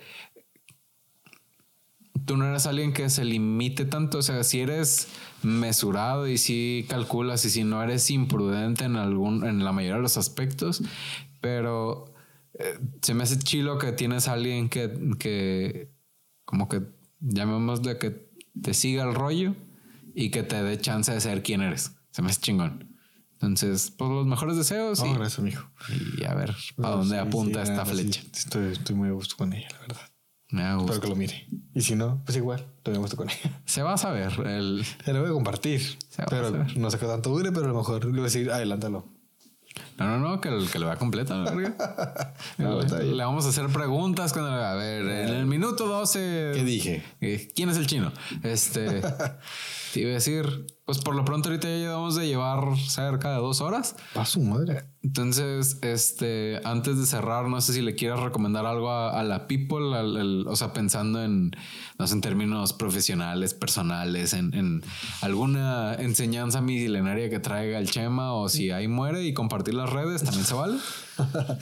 tú 2.27 2.37
no 2.37 2.47
eres 2.47 2.67
alguien 2.67 2.93
que 2.93 3.09
se 3.09 3.25
limite 3.25 3.85
tanto. 3.85 4.19
O 4.19 4.23
sea, 4.23 4.45
si 4.45 4.61
eres 4.61 5.09
mesurado 5.43 6.27
y 6.27 6.39
si 6.39 6.85
calculas 6.89 7.45
y 7.45 7.51
si 7.51 7.65
no 7.65 7.83
eres 7.83 8.11
imprudente 8.11 8.85
en 8.85 8.97
algún, 8.97 9.47
en 9.47 9.65
la 9.65 9.73
mayoría 9.73 9.97
de 9.97 10.03
los 10.03 10.17
aspectos, 10.17 10.83
pero 11.41 12.13
eh, 12.55 12.79
se 13.01 13.15
me 13.15 13.23
hace 13.23 13.39
chilo 13.39 13.79
que 13.79 13.93
tienes 13.93 14.29
alguien 14.29 14.69
que, 14.69 14.93
que 15.19 15.91
como 16.45 16.69
que 16.69 16.83
llamémosle 17.21 17.99
que 17.99 18.27
te 18.61 18.75
siga 18.75 19.05
el 19.05 19.15
rollo 19.15 19.55
y 20.17 20.31
que 20.31 20.43
te 20.43 20.63
dé 20.63 20.81
chance 20.81 21.13
de 21.13 21.21
ser 21.21 21.43
quien 21.43 21.61
eres. 21.61 21.93
Se 22.11 22.23
me 22.23 22.31
hace 22.31 22.41
chingón. 22.41 22.97
Entonces, 23.35 23.93
pues 23.97 24.11
los 24.11 24.27
mejores 24.27 24.57
deseos. 24.57 24.99
y, 25.05 25.13
gracias, 25.13 25.39
amigo. 25.39 25.61
Y 26.19 26.25
a 26.25 26.35
ver 26.35 26.57
para 26.75 26.97
dónde 26.97 27.19
apunta 27.19 27.63
esta 27.63 27.85
flecha. 27.85 28.23
estoy, 28.33 28.73
estoy 28.73 28.97
muy 28.97 29.11
a 29.11 29.13
gusto 29.13 29.37
con 29.37 29.53
ella, 29.53 29.69
la 29.73 29.79
verdad. 29.81 30.01
Me 30.49 30.75
gusto. 30.77 30.93
Espero 30.95 31.01
que 31.03 31.09
lo 31.09 31.17
mire. 31.17 31.47
Y 31.75 31.83
si 31.83 31.95
no, 31.97 32.23
pues 32.25 32.39
igual, 32.39 32.65
todavía 32.83 33.03
gusto 33.03 33.19
con 33.19 33.29
ella. 33.29 33.61
Se 33.67 33.83
va 33.83 33.93
a 33.93 33.99
saber. 33.99 34.33
El... 34.47 34.87
Se 35.05 35.13
lo 35.13 35.21
voy 35.21 35.29
a 35.29 35.35
compartir. 35.35 35.83
pero 36.31 36.51
no 36.77 36.91
sé 36.91 36.99
qué 36.99 37.07
tanto 37.07 37.31
dure, 37.31 37.53
pero 37.53 37.67
a 37.67 37.69
lo 37.69 37.75
mejor 37.75 38.07
le 38.07 38.13
voy 38.13 38.21
a 38.21 38.25
decir, 38.25 38.51
adelántalo. 38.51 39.13
No, 39.99 40.07
no, 40.07 40.19
no, 40.19 40.41
que, 40.41 40.49
el, 40.49 40.71
que 40.71 40.79
le 40.79 40.87
va 40.87 40.93
a 40.93 40.97
completar. 40.97 41.55
le, 42.59 43.25
vamos 43.25 43.45
a 43.45 43.49
hacer 43.51 43.67
preguntas 43.67 44.33
cuando 44.33 44.51
a 44.51 44.75
ver, 44.75 45.03
en 45.03 45.35
el 45.35 45.45
minuto 45.45 45.87
12. 45.87 46.53
¿Qué 46.55 46.65
dije? 46.65 47.05
Eh, 47.21 47.49
¿Quién 47.55 47.69
es 47.69 47.77
el 47.77 47.87
chino? 47.87 48.11
Este. 48.43 49.03
te 49.97 50.03
iba 50.03 50.11
a 50.11 50.15
decir, 50.15 50.67
pues 50.85 50.99
por 50.99 51.15
lo 51.15 51.25
pronto 51.25 51.49
ahorita 51.49 51.69
ya 51.69 51.77
llevamos 51.77 52.17
de 52.17 52.27
llevar 52.27 52.77
cerca 52.77 53.31
de 53.31 53.37
dos 53.37 53.63
horas. 53.63 53.97
A 54.15 54.27
su 54.27 54.43
madre. 54.43 54.85
Entonces, 55.03 55.79
este, 55.81 56.61
antes 56.65 56.99
de 56.99 57.07
cerrar, 57.07 57.49
no 57.49 57.63
sé 57.63 57.73
si 57.73 57.81
le 57.81 57.95
quieras 57.95 58.21
recomendar 58.21 58.67
algo 58.67 58.91
a, 58.91 59.23
la 59.23 59.47
people, 59.47 59.97
o 60.47 60.55
sea, 60.55 60.75
pensando 60.75 61.25
en, 61.25 61.53
no 61.99 62.07
sé, 62.07 62.13
en 62.13 62.21
términos 62.21 62.75
profesionales, 62.75 63.55
personales, 63.55 64.35
en, 64.35 64.83
alguna 65.23 65.95
enseñanza 65.95 66.61
milenaria 66.61 67.31
que 67.31 67.39
traiga 67.39 67.79
el 67.79 67.91
Chema 67.91 68.35
o 68.35 68.51
si 68.51 68.71
ahí 68.71 68.87
muere 68.87 69.25
y 69.25 69.33
compartir 69.33 69.73
las 69.73 69.89
redes, 69.89 70.25
también 70.25 70.45
se 70.45 70.53
vale. 70.53 70.77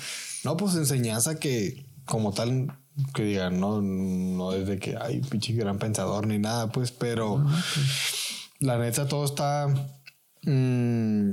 no, 0.44 0.56
pues 0.56 0.74
enseñanza 0.74 1.38
que 1.38 1.86
como 2.04 2.32
tal 2.32 2.66
que 3.14 3.24
digan, 3.24 3.58
no, 3.58 3.82
no 3.82 4.52
es 4.52 4.66
de 4.66 4.78
que 4.78 4.96
hay 4.96 5.20
pinche 5.20 5.52
gran 5.52 5.78
pensador 5.78 6.26
ni 6.26 6.38
nada, 6.38 6.70
pues, 6.70 6.92
pero 6.92 7.44
la 8.60 8.78
neta 8.78 9.08
todo 9.08 9.24
está. 9.24 9.68
Mm, 10.42 11.32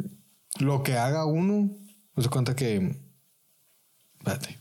lo 0.59 0.83
que 0.83 0.97
haga 0.97 1.25
uno, 1.25 1.69
no 2.15 2.23
se 2.23 2.29
cuenta 2.29 2.55
que. 2.55 2.97
Espérate. 4.17 4.59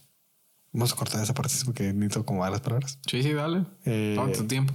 Vamos 0.73 0.93
a 0.93 0.97
cortar 0.97 1.23
esa 1.23 1.35
parte 1.35 1.55
porque 1.65 1.93
necesito 1.93 2.25
como 2.25 2.49
las 2.49 2.61
palabras. 2.61 2.99
Sí, 3.09 3.23
sí, 3.23 3.33
dale. 3.33 3.65
Eh, 3.85 4.15
Todo 4.17 4.31
tu 4.31 4.47
tiempo. 4.47 4.73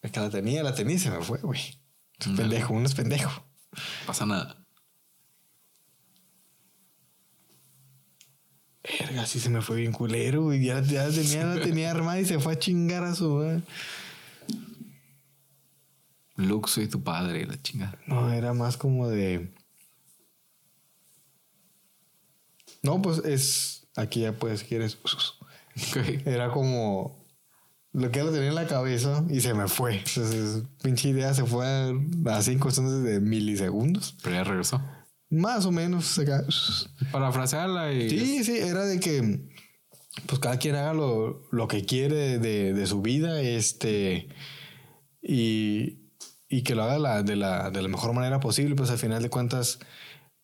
Es 0.00 0.12
que 0.12 0.20
la 0.20 0.30
tenía, 0.30 0.62
la 0.62 0.74
tenía 0.74 0.94
y 0.94 0.98
se 0.98 1.10
me 1.10 1.20
fue, 1.22 1.38
güey. 1.38 1.60
Es 2.20 2.28
pendejo, 2.28 2.72
uno 2.72 2.86
es 2.86 2.94
pendejo. 2.94 3.44
Pasa 4.06 4.26
nada. 4.26 4.57
Verga, 9.00 9.26
sí 9.26 9.40
se 9.40 9.50
me 9.50 9.60
fue 9.60 9.76
bien 9.78 9.92
culero, 9.92 10.44
güey. 10.44 10.64
Ya, 10.64 10.80
ya 10.80 11.08
tenía, 11.10 11.44
la 11.44 11.60
tenía 11.60 11.90
armada 11.90 12.20
y 12.20 12.24
se 12.24 12.38
fue 12.38 12.54
a 12.54 12.58
chingar 12.58 13.04
a 13.04 13.14
su 13.14 13.28
madre. 13.30 13.62
Luxo 16.36 16.80
y 16.80 16.86
tu 16.86 17.02
padre, 17.02 17.46
la 17.46 17.60
chingada. 17.60 17.98
No, 18.06 18.32
era 18.32 18.54
más 18.54 18.76
como 18.76 19.08
de. 19.08 19.52
No, 22.82 23.02
pues 23.02 23.18
es. 23.24 23.88
Aquí 23.96 24.20
ya 24.20 24.32
puedes, 24.32 24.62
quieres. 24.62 24.98
Era 26.24 26.50
como. 26.50 27.18
Lo 27.92 28.12
que 28.12 28.22
lo 28.22 28.30
tenía 28.30 28.48
en 28.48 28.54
la 28.54 28.68
cabeza 28.68 29.24
y 29.28 29.40
se 29.40 29.54
me 29.54 29.66
fue. 29.66 29.96
Entonces, 29.98 30.62
pinche 30.82 31.08
idea 31.08 31.34
se 31.34 31.44
fue 31.44 31.66
a 32.26 32.42
cinco 32.42 32.64
cuestiones 32.64 33.02
de 33.02 33.18
milisegundos. 33.18 34.14
Pero 34.22 34.36
ya 34.36 34.44
regresó. 34.44 34.80
Más 35.30 35.66
o 35.66 35.72
menos. 35.72 36.18
Acá. 36.18 36.44
Parafrasearla 37.12 37.92
y. 37.92 38.10
Sí, 38.10 38.44
sí, 38.44 38.58
era 38.58 38.84
de 38.84 39.00
que. 39.00 39.40
Pues 40.26 40.40
cada 40.40 40.58
quien 40.58 40.74
haga 40.74 40.94
lo, 40.94 41.42
lo 41.52 41.68
que 41.68 41.84
quiere 41.84 42.38
de, 42.38 42.72
de, 42.72 42.86
su 42.86 43.02
vida. 43.02 43.40
Este. 43.40 44.28
Y. 45.22 46.08
Y 46.48 46.62
que 46.62 46.74
lo 46.74 46.84
haga 46.84 46.98
la, 46.98 47.22
de, 47.22 47.36
la, 47.36 47.70
de 47.70 47.82
la 47.82 47.88
mejor 47.88 48.14
manera 48.14 48.40
posible. 48.40 48.74
Pues 48.74 48.90
al 48.90 48.98
final 48.98 49.22
de 49.22 49.28
cuentas 49.28 49.78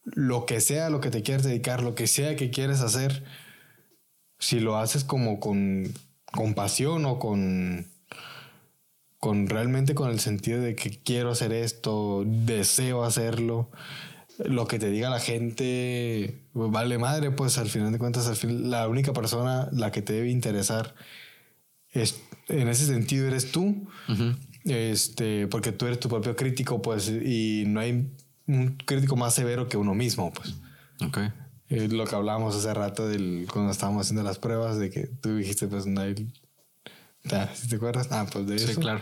lo 0.05 0.47
que 0.47 0.61
sea 0.61 0.91
lo 0.91 1.01
que 1.01 1.11
te 1.11 1.23
quieres 1.23 1.45
dedicar, 1.45 1.83
lo 1.83 1.95
que 1.95 2.07
sea 2.07 2.37
que 2.37 2.51
quieres 2.51 2.81
hacer, 2.81 3.25
si 4.39 4.61
lo 4.61 4.77
haces 4.77 5.05
como 5.05 5.41
con, 5.41 5.93
con 6.33 6.55
pasión 6.55 7.07
o 7.07 7.19
con, 7.19 7.87
con 9.19 9.49
realmente 9.49 9.95
con 9.95 10.11
el 10.11 10.21
sentido 10.21 10.61
de 10.61 10.75
que 10.75 10.91
quiero 11.03 11.31
hacer 11.31 11.53
esto, 11.53 12.25
deseo 12.27 13.05
hacerlo, 13.05 13.71
lo 14.39 14.67
que 14.67 14.79
te 14.79 14.91
diga 14.91 15.11
la 15.11 15.21
gente, 15.21 16.43
pues, 16.53 16.71
vale 16.71 16.99
madre, 16.99 17.31
pues 17.31 17.59
al 17.59 17.69
final 17.69 17.93
de 17.93 17.99
cuentas, 17.99 18.27
al 18.27 18.37
fin, 18.37 18.71
la 18.71 18.89
única 18.89 19.13
persona 19.13 19.69
la 19.73 19.93
que 19.93 20.03
te 20.03 20.13
debe 20.13 20.31
interesar 20.31 20.95
es, 21.91 22.21
en 22.49 22.69
ese 22.69 22.87
sentido 22.87 23.27
eres 23.27 23.53
tú. 23.53 23.89
Este, 24.65 25.47
porque 25.47 25.73
tú 25.73 25.87
eres 25.87 26.01
tu 26.01 26.09
propio 26.09 26.35
crítico, 26.37 26.81
pues, 26.81 27.09
y 27.09 27.65
no 27.67 27.81
hay 27.81 28.11
un 28.47 28.77
crítico 28.85 29.17
más 29.17 29.35
severo 29.35 29.69
que 29.69 29.77
uno 29.77 29.95
mismo, 29.95 30.33
pues. 30.33 30.55
Ok. 31.07 31.19
Lo 31.69 32.05
que 32.07 32.15
hablábamos 32.15 32.55
hace 32.55 32.73
rato 32.73 33.09
del, 33.09 33.47
cuando 33.53 33.73
estábamos 33.73 34.07
haciendo 34.07 34.23
las 34.23 34.39
pruebas, 34.39 34.79
de 34.79 34.91
que 34.91 35.07
tú 35.07 35.37
dijiste, 35.37 35.67
pues 35.67 35.87
no 35.87 36.01
hay. 36.01 36.15
¿Si 37.55 37.69
te 37.69 37.77
acuerdas? 37.77 38.09
Ah, 38.11 38.27
pues 38.31 38.47
de 38.47 38.57
eso. 38.57 38.69
Sí, 38.69 38.77
claro. 38.77 39.01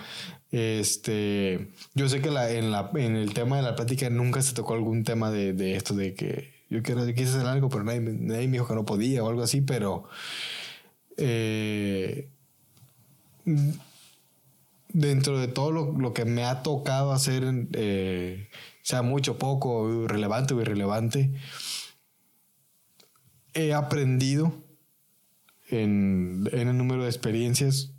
Este, 0.51 1.73
yo 1.95 2.09
sé 2.09 2.21
que 2.21 2.31
la, 2.31 2.51
en, 2.51 2.71
la, 2.71 2.91
en 2.95 3.17
el 3.17 3.35
tema 3.35 3.57
de 3.57 3.63
la 3.63 3.75
plática 3.75 4.11
nunca 4.11 4.43
se 4.43 4.55
tocó 4.55 4.75
algún 4.75 5.03
tema 5.03 5.31
de, 5.31 5.53
de 5.53 5.77
esto, 5.77 5.95
de 5.95 6.15
que 6.15 6.53
yo 6.71 6.83
quiero, 6.83 7.05
quise 7.07 7.31
hacer 7.31 7.47
algo, 7.47 7.69
pero 7.69 7.85
nadie, 7.85 8.01
nadie, 8.01 8.47
me 8.47 8.53
dijo 8.53 8.69
que 8.69 8.75
no 8.75 8.85
podía 8.85 9.25
o 9.25 9.29
algo 9.29 9.43
así, 9.43 9.61
pero 9.61 10.05
eh, 11.17 12.31
dentro 14.89 15.39
de 15.39 15.49
todo 15.49 15.73
lo, 15.73 15.93
lo, 15.93 16.15
que 16.15 16.25
me 16.25 16.45
ha 16.45 16.63
tocado 16.63 17.13
hacer 17.13 17.45
eh, 17.73 18.49
sea 18.83 19.03
mucho, 19.03 19.39
poco, 19.39 20.07
relevante 20.07 20.55
o 20.55 20.61
irrelevante, 20.61 21.33
he 23.55 23.73
aprendido 23.75 24.55
en, 25.69 26.49
el 26.53 26.77
número 26.77 27.05
de 27.05 27.09
experiencias 27.09 27.93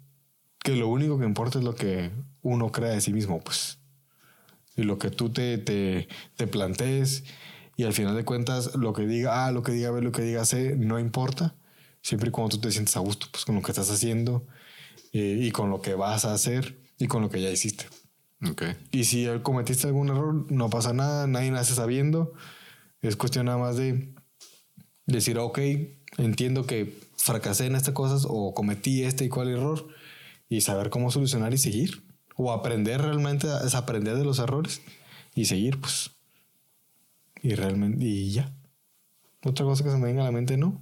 que 0.63 0.75
lo 0.75 0.87
único 0.87 1.19
que 1.19 1.25
importa 1.25 1.59
es 1.59 1.65
lo 1.65 1.75
que 1.75 2.11
uno 2.41 2.71
crea 2.71 2.91
de 2.91 3.01
sí 3.01 3.13
mismo, 3.13 3.41
pues. 3.41 3.77
Y 4.75 4.83
lo 4.83 4.97
que 4.97 5.11
tú 5.11 5.29
te, 5.29 5.57
te, 5.59 6.07
te 6.35 6.47
plantees 6.47 7.23
y 7.75 7.83
al 7.83 7.93
final 7.93 8.15
de 8.15 8.25
cuentas 8.25 8.75
lo 8.75 8.93
que 8.93 9.05
diga 9.05 9.45
A, 9.45 9.51
lo 9.51 9.61
que 9.61 9.71
diga 9.71 9.91
B, 9.91 10.01
lo 10.01 10.11
que 10.11 10.23
diga 10.23 10.45
C, 10.45 10.75
no 10.77 10.99
importa. 10.99 11.55
Siempre 12.01 12.29
y 12.29 12.31
cuando 12.31 12.55
tú 12.55 12.61
te 12.61 12.71
sientes 12.71 12.95
a 12.97 12.99
gusto 12.99 13.27
pues, 13.31 13.45
con 13.45 13.55
lo 13.55 13.61
que 13.61 13.71
estás 13.71 13.89
haciendo 13.89 14.45
eh, 15.11 15.37
y 15.41 15.51
con 15.51 15.69
lo 15.69 15.81
que 15.81 15.95
vas 15.95 16.25
a 16.25 16.33
hacer 16.33 16.79
y 16.97 17.07
con 17.07 17.21
lo 17.21 17.29
que 17.29 17.41
ya 17.41 17.49
hiciste. 17.49 17.85
Y 18.91 19.05
si 19.05 19.25
cometiste 19.41 19.87
algún 19.87 20.09
error, 20.09 20.51
no 20.51 20.69
pasa 20.69 20.91
nada, 20.93 21.27
nadie 21.27 21.51
nace 21.51 21.75
sabiendo. 21.75 22.33
Es 23.01 23.15
cuestión 23.15 23.45
nada 23.45 23.57
más 23.57 23.77
de 23.77 24.13
decir, 25.05 25.37
ok, 25.37 25.59
entiendo 26.17 26.65
que 26.65 26.99
fracasé 27.17 27.67
en 27.67 27.75
estas 27.75 27.93
cosas 27.93 28.25
o 28.27 28.53
cometí 28.53 29.03
este 29.03 29.25
y 29.25 29.29
cuál 29.29 29.49
error 29.49 29.87
y 30.55 30.61
saber 30.61 30.89
cómo 30.89 31.11
solucionar 31.11 31.53
y 31.53 31.57
seguir. 31.57 32.03
O 32.35 32.51
aprender 32.51 33.01
realmente, 33.01 33.47
es 33.65 33.75
aprender 33.75 34.17
de 34.17 34.25
los 34.25 34.39
errores 34.39 34.81
y 35.35 35.45
seguir, 35.45 35.79
pues. 35.79 36.11
Y 37.41 37.55
realmente, 37.55 38.03
y 38.05 38.31
ya. 38.31 38.53
Otra 39.43 39.65
cosa 39.65 39.83
que 39.83 39.91
se 39.91 39.97
me 39.97 40.05
venga 40.05 40.21
a 40.21 40.25
la 40.25 40.31
mente, 40.31 40.57
no 40.57 40.81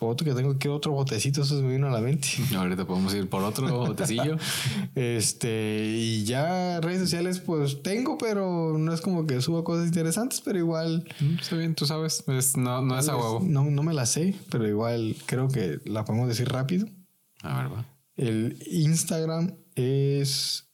otro 0.00 0.24
que 0.24 0.34
tengo 0.34 0.52
aquí, 0.52 0.68
otro 0.68 0.92
botecito, 0.92 1.42
eso 1.42 1.56
se 1.56 1.62
me 1.62 1.72
vino 1.72 1.86
a 1.86 1.90
la 1.90 2.00
mente. 2.00 2.28
Ahorita 2.56 2.86
podemos 2.86 3.14
ir 3.14 3.28
por 3.28 3.42
otro 3.42 3.68
botecillo. 3.86 4.36
este, 4.94 5.86
y 5.96 6.24
ya 6.24 6.80
redes 6.80 7.00
sociales, 7.00 7.40
pues 7.40 7.82
tengo, 7.82 8.18
pero 8.18 8.76
no 8.78 8.92
es 8.92 9.00
como 9.00 9.26
que 9.26 9.40
suba 9.40 9.64
cosas 9.64 9.86
interesantes, 9.86 10.40
pero 10.40 10.58
igual. 10.58 11.04
Mm, 11.20 11.38
está 11.40 11.56
bien, 11.56 11.74
tú 11.74 11.86
sabes, 11.86 12.24
no, 12.56 12.82
no 12.82 12.98
es 12.98 13.08
a 13.08 13.16
huevo. 13.16 13.40
No, 13.44 13.64
no 13.64 13.82
me 13.82 13.94
la 13.94 14.06
sé, 14.06 14.34
pero 14.50 14.66
igual 14.66 15.16
creo 15.26 15.48
que 15.48 15.78
la 15.84 16.04
podemos 16.04 16.28
decir 16.28 16.48
rápido. 16.48 16.88
A 17.42 17.62
ver, 17.62 17.72
va. 17.72 17.93
El 18.16 18.58
Instagram 18.66 19.56
es. 19.74 20.68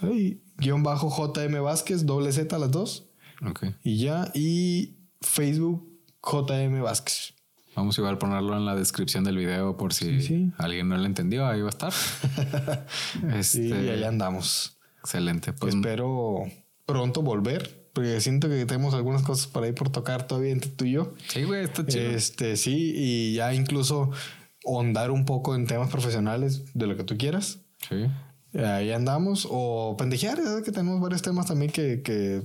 Ay, 0.00 0.42
guion 0.56 0.82
bajo 0.82 1.10
JM 1.10 1.62
Vázquez, 1.62 2.06
doble 2.06 2.32
Z 2.32 2.58
las 2.58 2.70
dos. 2.70 3.10
Ok. 3.46 3.66
Y 3.82 3.98
ya, 3.98 4.30
y 4.34 4.96
Facebook 5.20 5.86
JM 6.22 6.82
Vázquez. 6.82 7.34
Vamos 7.76 7.96
igual 7.98 8.14
a 8.14 8.18
ponerlo 8.18 8.56
en 8.56 8.64
la 8.64 8.74
descripción 8.74 9.24
del 9.24 9.36
video 9.36 9.76
por 9.76 9.94
si 9.94 10.52
alguien 10.58 10.88
no 10.88 10.96
lo 10.96 11.04
entendió, 11.04 11.46
ahí 11.46 11.60
va 11.60 11.68
a 11.68 11.70
estar. 11.70 11.92
este, 13.34 13.68
y 13.68 13.72
ahí 13.72 14.04
andamos. 14.04 14.78
Excelente. 15.00 15.52
Pues 15.52 15.74
espero 15.74 16.44
pronto 16.84 17.22
volver, 17.22 17.88
porque 17.92 18.20
siento 18.20 18.48
que 18.48 18.66
tenemos 18.66 18.94
algunas 18.94 19.22
cosas 19.22 19.46
por 19.46 19.62
ahí 19.62 19.72
por 19.72 19.90
tocar 19.90 20.26
todavía 20.26 20.50
entre 20.50 20.70
tú 20.70 20.84
y 20.84 20.92
yo. 20.92 21.14
Sí, 21.28 21.44
güey, 21.44 21.64
está 21.64 21.86
chido. 21.86 22.10
Este, 22.10 22.56
sí, 22.56 22.92
y 22.94 23.34
ya 23.34 23.54
incluso 23.54 24.10
ahondar 24.66 25.10
un 25.10 25.24
poco 25.24 25.54
en 25.54 25.66
temas 25.66 25.90
profesionales 25.90 26.64
de 26.74 26.86
lo 26.86 26.96
que 26.96 27.04
tú 27.04 27.16
quieras. 27.16 27.60
Sí. 27.88 28.06
Ahí 28.58 28.90
andamos. 28.90 29.46
O 29.48 29.96
pendejear, 29.96 30.38
que 30.64 30.72
tenemos 30.72 31.00
varios 31.00 31.22
temas 31.22 31.46
también 31.46 31.70
que, 31.70 32.02
que 32.02 32.42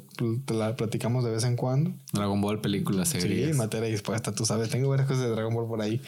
platicamos 0.75 1.23
de 1.23 1.31
vez 1.31 1.43
en 1.45 1.55
cuando. 1.55 1.93
Dragon 2.13 2.39
Ball, 2.41 2.61
películas, 2.61 3.09
series. 3.09 3.51
Sí, 3.51 3.57
materia 3.57 3.89
dispuesta, 3.89 4.31
tú 4.31 4.45
sabes. 4.45 4.69
Tengo 4.69 4.89
varias 4.89 5.07
cosas 5.07 5.23
de 5.23 5.29
Dragon 5.29 5.53
Ball 5.53 5.67
por 5.67 5.81
ahí 5.81 6.01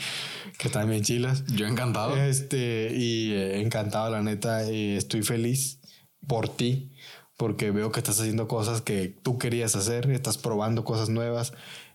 que 0.59 0.67
están 0.67 0.89
bien 0.89 1.03
chilas. 1.03 1.45
Yo 1.47 1.65
encantado. 1.65 2.15
Este, 2.15 2.91
y 2.95 3.31
eh, 3.33 3.61
encantado, 3.61 4.11
la 4.11 4.21
neta. 4.21 4.71
Y 4.71 4.95
estoy 4.95 5.23
feliz 5.23 5.79
por 6.27 6.47
ti, 6.47 6.91
porque 7.35 7.71
veo 7.71 7.91
que 7.91 7.99
estás 7.99 8.19
haciendo 8.19 8.47
cosas 8.47 8.81
que 8.81 9.07
tú 9.07 9.39
querías 9.39 9.75
hacer, 9.75 10.11
estás 10.11 10.37
probando 10.37 10.83
cosas 10.83 11.09
nuevas. 11.09 11.53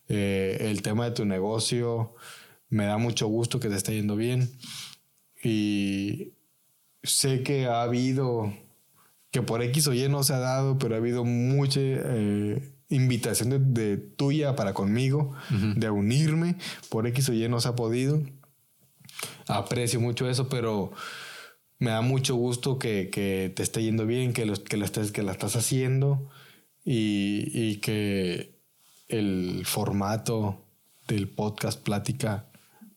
Eh, 0.08 0.58
el 0.70 0.82
tema 0.82 1.04
de 1.04 1.12
tu 1.12 1.24
negocio, 1.24 2.16
me 2.72 2.86
da 2.86 2.96
mucho 2.96 3.26
gusto 3.26 3.60
que 3.60 3.68
te 3.68 3.76
esté 3.76 3.94
yendo 3.94 4.16
bien. 4.16 4.50
Y 5.44 6.32
sé 7.02 7.42
que 7.42 7.66
ha 7.66 7.82
habido, 7.82 8.50
que 9.30 9.42
por 9.42 9.62
X 9.62 9.88
o 9.88 9.92
Y 9.92 10.08
no 10.08 10.22
se 10.22 10.32
ha 10.32 10.38
dado, 10.38 10.78
pero 10.78 10.94
ha 10.94 10.98
habido 10.98 11.22
mucha 11.22 11.80
eh, 11.82 12.72
invitación 12.88 13.74
de, 13.74 13.98
tuya 13.98 14.56
para 14.56 14.72
conmigo, 14.72 15.34
de 15.50 15.90
unirme, 15.90 16.56
por 16.88 17.06
X 17.06 17.28
o 17.28 17.34
Y 17.34 17.46
no 17.46 17.60
se 17.60 17.68
ha 17.68 17.76
podido. 17.76 18.22
Aprecio 19.48 20.00
mucho 20.00 20.26
eso, 20.30 20.48
pero 20.48 20.92
me 21.78 21.90
da 21.90 22.00
mucho 22.00 22.36
gusto 22.36 22.78
que, 22.78 23.10
que 23.10 23.52
te 23.54 23.62
esté 23.62 23.82
yendo 23.82 24.06
bien, 24.06 24.32
que, 24.32 24.50
que, 24.64 24.78
la, 24.78 24.86
estés, 24.86 25.12
que 25.12 25.22
la 25.22 25.32
estás 25.32 25.56
haciendo 25.56 26.30
y, 26.86 27.50
y 27.52 27.76
que 27.76 28.58
el 29.08 29.66
formato 29.66 30.64
del 31.06 31.28
podcast 31.28 31.82
plática 31.82 32.48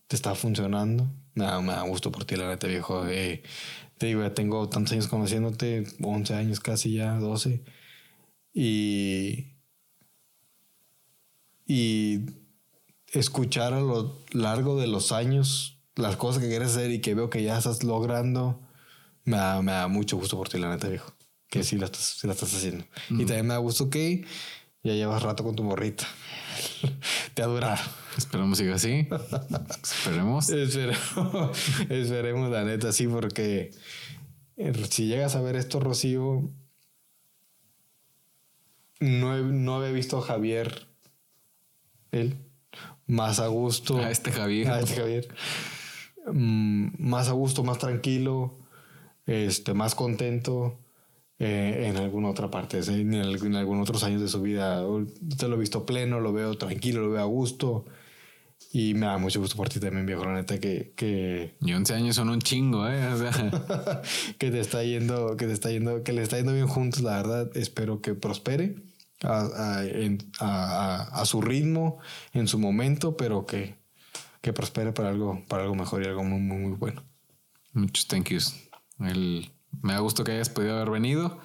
te 0.08 0.16
está 0.16 0.36
funcionando. 0.36 1.08
Me 1.34 1.46
da, 1.46 1.62
me 1.62 1.74
da 1.74 1.82
gusto 1.84 2.12
por 2.12 2.26
ti, 2.26 2.36
la 2.36 2.48
neta, 2.48 2.68
viejo. 2.68 3.08
Eh, 3.08 3.44
te 3.98 4.08
digo, 4.08 4.22
ya 4.22 4.34
tengo 4.34 4.70
tantos 4.70 4.94
años 4.94 5.08
conociéndote, 5.08 5.86
11 6.02 6.34
años 6.36 6.60
casi 6.60 6.94
ya, 6.94 7.14
12. 7.16 7.64
Y. 8.54 9.52
Y 11.68 12.22
escuchar 13.12 13.74
a 13.74 13.80
lo 13.80 14.22
largo 14.32 14.80
de 14.80 14.88
los 14.88 15.12
años 15.12 15.80
las 15.96 16.16
cosas 16.18 16.44
que 16.44 16.50
quieres 16.50 16.72
hacer 16.72 16.92
y 16.92 17.00
que 17.00 17.16
veo 17.16 17.30
que 17.30 17.42
ya 17.42 17.58
estás 17.58 17.84
logrando, 17.84 18.62
me 19.24 19.38
da, 19.38 19.62
me 19.62 19.72
da 19.72 19.88
mucho 19.88 20.18
gusto 20.18 20.38
por 20.38 20.50
ti, 20.50 20.60
la 20.60 20.70
neta, 20.70 20.88
viejo. 20.90 21.14
Que 21.50 21.64
sí 21.64 21.78
la 21.78 21.86
estás, 21.86 22.18
sí 22.20 22.28
la 22.28 22.34
estás 22.34 22.54
haciendo. 22.54 22.86
Y 23.10 23.26
también 23.26 23.48
me 23.48 23.54
da 23.54 23.60
gusto 23.60 23.90
que 23.90 24.26
Ya 24.86 24.94
llevas 24.94 25.24
rato 25.24 25.44
con 25.44 25.56
tu 25.56 25.64
morrita. 25.64 26.06
Te 27.34 27.42
ha 27.42 27.48
durado. 27.48 27.84
Esperemos 28.20 28.60
siga 28.60 28.76
así. 28.76 29.08
Esperemos. 29.82 30.48
esperemos. 30.52 31.58
Esperemos, 31.90 32.52
la 32.52 32.64
neta, 32.66 32.92
sí, 32.92 33.08
porque 33.08 33.72
eh, 34.58 34.74
si 34.88 35.08
llegas 35.08 35.36
a 35.36 35.42
ver 35.42 35.56
esto, 35.56 35.80
Rocío, 35.80 36.52
no, 39.00 39.38
no 39.40 39.76
había 39.76 39.90
visto 39.90 40.20
a 40.20 40.22
Javier, 40.22 40.88
él, 42.12 42.38
más 43.08 43.40
a 43.40 43.48
gusto. 43.48 43.98
A 43.98 44.12
este 44.12 44.32
Javier. 44.32 44.70
A 44.70 44.82
este 44.82 44.98
Javier. 44.98 45.28
Mm, 46.32 46.90
más 47.00 47.28
a 47.30 47.32
gusto, 47.32 47.64
más 47.64 47.80
tranquilo, 47.80 48.56
este, 49.26 49.74
más 49.74 49.96
contento 49.96 50.85
eh, 51.38 51.88
en 51.90 51.98
alguna 51.98 52.30
otra 52.30 52.50
parte, 52.50 52.80
en, 52.80 53.14
en, 53.14 53.56
algunos 53.56 53.90
otros 53.90 54.04
años 54.04 54.22
de 54.22 54.28
su 54.28 54.42
vida. 54.42 54.82
Te 55.38 55.48
lo 55.48 55.56
he 55.56 55.60
visto 55.60 55.86
pleno, 55.86 56.20
lo 56.20 56.32
veo 56.32 56.58
tranquilo, 56.58 57.02
lo 57.02 57.12
veo 57.12 57.22
a 57.22 57.26
gusto. 57.26 57.86
Y 58.72 58.94
me 58.94 59.06
da 59.06 59.18
mucho 59.18 59.40
gusto 59.40 59.58
por 59.58 59.70
ti 59.70 59.80
también, 59.80 60.06
viejo, 60.06 60.26
la 60.26 60.34
neta, 60.34 60.60
que... 60.60 60.94
que 60.96 61.56
y 61.62 61.74
11 61.74 61.94
años 61.94 62.16
son 62.16 62.30
un 62.30 62.42
chingo, 62.42 62.88
¿eh? 62.88 63.02
que 64.38 64.52
te 64.52 64.60
está 64.60 64.84
yendo, 64.84 65.38
que 65.38 65.46
te 65.46 65.54
está 65.54 65.72
yendo, 65.72 66.04
que 66.04 66.14
le 66.14 66.22
está 66.22 66.38
yendo 66.38 66.54
bien 66.54 66.68
juntos, 66.68 67.02
la 67.02 67.18
verdad. 67.18 67.56
Espero 67.56 68.02
que 68.02 68.16
prospere 68.16 68.76
a, 69.24 69.82
a, 70.40 71.22
a, 71.22 71.26
su 71.26 71.42
ritmo, 71.42 72.00
en 72.34 72.48
su 72.48 72.60
momento, 72.60 73.16
pero 73.18 73.46
que, 73.46 73.76
que 74.42 74.54
prospere 74.54 74.92
para 74.94 75.10
algo, 75.10 75.44
para 75.48 75.64
algo 75.64 75.76
mejor 75.76 76.04
y 76.04 76.08
algo 76.08 76.24
muy, 76.24 76.40
muy, 76.40 76.58
muy 76.58 76.78
bueno. 76.78 77.04
Muchos 77.74 78.08
thank 78.08 78.30
yous. 78.30 78.56
El, 79.00 79.52
me 79.82 79.94
da 79.94 80.00
gusto 80.00 80.24
que 80.24 80.34
hayas 80.34 80.50
podido 80.50 80.76
haber 80.76 80.90
venido. 80.90 81.40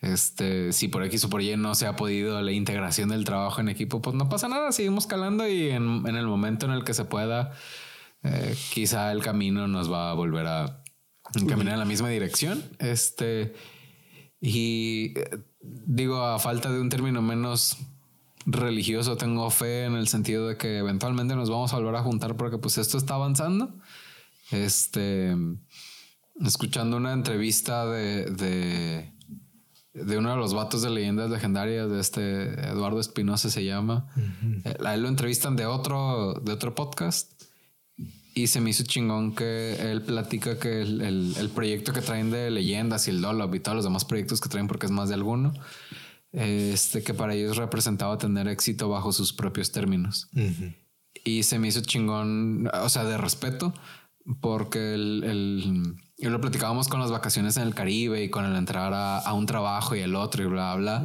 Este, 0.00 0.72
si 0.72 0.88
por 0.88 1.02
aquí 1.02 1.16
o 1.22 1.28
por 1.28 1.42
Y 1.42 1.56
no 1.56 1.74
se 1.74 1.86
ha 1.86 1.96
podido 1.96 2.40
la 2.42 2.52
integración 2.52 3.08
del 3.08 3.24
trabajo 3.24 3.60
en 3.60 3.68
equipo, 3.68 4.02
pues 4.02 4.14
no 4.14 4.28
pasa 4.28 4.48
nada, 4.48 4.72
seguimos 4.72 5.06
calando 5.06 5.48
y 5.48 5.70
en, 5.70 6.06
en 6.06 6.16
el 6.16 6.26
momento 6.26 6.66
en 6.66 6.72
el 6.72 6.84
que 6.84 6.94
se 6.94 7.04
pueda, 7.04 7.52
eh, 8.22 8.56
quizá 8.72 9.12
el 9.12 9.22
camino 9.22 9.66
nos 9.68 9.90
va 9.90 10.10
a 10.10 10.14
volver 10.14 10.46
a 10.46 10.82
caminar 11.48 11.74
en 11.74 11.80
la 11.80 11.84
misma 11.84 12.08
dirección. 12.08 12.62
Este, 12.78 13.54
y 14.40 15.18
eh, 15.18 15.38
digo, 15.60 16.22
a 16.22 16.38
falta 16.38 16.70
de 16.70 16.80
un 16.80 16.88
término 16.88 17.22
menos 17.22 17.78
religioso, 18.44 19.16
tengo 19.16 19.50
fe 19.50 19.84
en 19.84 19.94
el 19.94 20.08
sentido 20.08 20.48
de 20.48 20.56
que 20.56 20.78
eventualmente 20.78 21.34
nos 21.34 21.50
vamos 21.50 21.72
a 21.72 21.76
volver 21.76 21.96
a 21.96 22.02
juntar 22.02 22.36
porque 22.36 22.58
pues 22.58 22.78
esto 22.78 22.98
está 22.98 23.14
avanzando. 23.14 23.74
Este, 24.52 25.34
escuchando 26.44 26.96
una 26.96 27.12
entrevista 27.12 27.86
de, 27.86 28.26
de, 28.26 29.12
de 29.92 30.18
uno 30.18 30.30
de 30.30 30.36
los 30.36 30.54
vatos 30.54 30.82
de 30.82 30.90
leyendas 30.90 31.30
legendarias 31.30 31.90
de 31.90 32.00
este 32.00 32.68
Eduardo 32.68 33.00
Espinosa 33.00 33.50
se 33.50 33.64
llama. 33.64 34.08
Eh, 34.64 34.76
a 34.84 34.94
él 34.94 35.02
lo 35.02 35.08
entrevistan 35.08 35.56
de 35.56 35.66
otro, 35.66 36.34
de 36.34 36.52
otro 36.52 36.74
podcast 36.74 37.36
y 38.34 38.48
se 38.48 38.60
me 38.60 38.70
hizo 38.70 38.84
chingón 38.84 39.34
que 39.34 39.76
él 39.90 40.02
platica 40.02 40.58
que 40.58 40.82
el, 40.82 41.00
el, 41.00 41.48
proyecto 41.54 41.94
que 41.94 42.02
traen 42.02 42.30
de 42.30 42.50
leyendas 42.50 43.08
y 43.08 43.10
el 43.10 43.22
Dolop 43.22 43.54
y 43.54 43.60
todos 43.60 43.76
los 43.76 43.84
demás 43.84 44.04
proyectos 44.04 44.42
que 44.42 44.50
traen 44.50 44.68
porque 44.68 44.84
es 44.84 44.92
más 44.92 45.08
de 45.08 45.14
alguno, 45.14 45.54
este 46.32 47.02
que 47.02 47.14
para 47.14 47.34
ellos 47.34 47.56
representaba 47.56 48.18
tener 48.18 48.46
éxito 48.48 48.90
bajo 48.90 49.10
sus 49.12 49.32
propios 49.32 49.72
términos. 49.72 50.28
Y 51.24 51.44
se 51.44 51.58
me 51.58 51.68
hizo 51.68 51.80
chingón, 51.80 52.68
o 52.74 52.88
sea, 52.90 53.04
de 53.04 53.16
respeto, 53.16 53.72
porque 54.42 54.92
el, 54.92 55.24
el 55.24 55.96
y 56.18 56.26
lo 56.26 56.40
platicábamos 56.40 56.88
con 56.88 57.00
las 57.00 57.10
vacaciones 57.10 57.56
en 57.56 57.64
el 57.64 57.74
Caribe 57.74 58.22
y 58.22 58.30
con 58.30 58.44
el 58.44 58.56
entrar 58.56 58.94
a, 58.94 59.18
a 59.18 59.32
un 59.34 59.46
trabajo 59.46 59.94
y 59.94 60.00
el 60.00 60.14
otro 60.14 60.42
y 60.42 60.46
bla, 60.46 60.74
bla. 60.76 61.04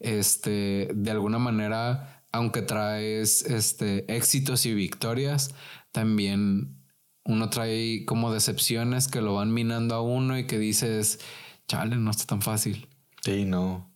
Este, 0.00 0.88
de 0.94 1.10
alguna 1.10 1.38
manera, 1.38 2.24
aunque 2.32 2.62
traes 2.62 3.42
este, 3.42 4.10
éxitos 4.14 4.64
y 4.64 4.74
victorias, 4.74 5.54
también 5.92 6.76
uno 7.24 7.50
trae 7.50 8.04
como 8.06 8.32
decepciones 8.32 9.08
que 9.08 9.20
lo 9.20 9.34
van 9.34 9.52
minando 9.52 9.94
a 9.94 10.02
uno 10.02 10.38
y 10.38 10.46
que 10.46 10.58
dices, 10.58 11.20
chale, 11.68 11.96
no 11.96 12.10
está 12.10 12.24
tan 12.24 12.40
fácil. 12.40 12.88
Sí, 13.22 13.44
no. 13.44 13.92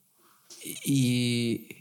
Y 0.84 1.79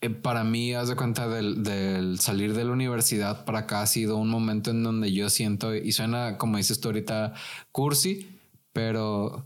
eh, 0.00 0.10
para 0.10 0.44
mí, 0.44 0.74
haz 0.74 0.88
de 0.88 0.96
cuenta 0.96 1.28
del, 1.28 2.18
salir 2.20 2.54
de 2.54 2.64
la 2.64 2.72
universidad 2.72 3.44
para 3.44 3.60
acá 3.60 3.82
ha 3.82 3.86
sido 3.86 4.16
un 4.16 4.28
momento 4.28 4.70
en 4.70 4.82
donde 4.82 5.12
yo 5.12 5.28
siento, 5.30 5.74
y 5.74 5.92
suena 5.92 6.38
como 6.38 6.56
dices 6.56 6.80
tú 6.80 6.88
ahorita, 6.88 7.34
cursi, 7.72 8.38
pero 8.72 9.44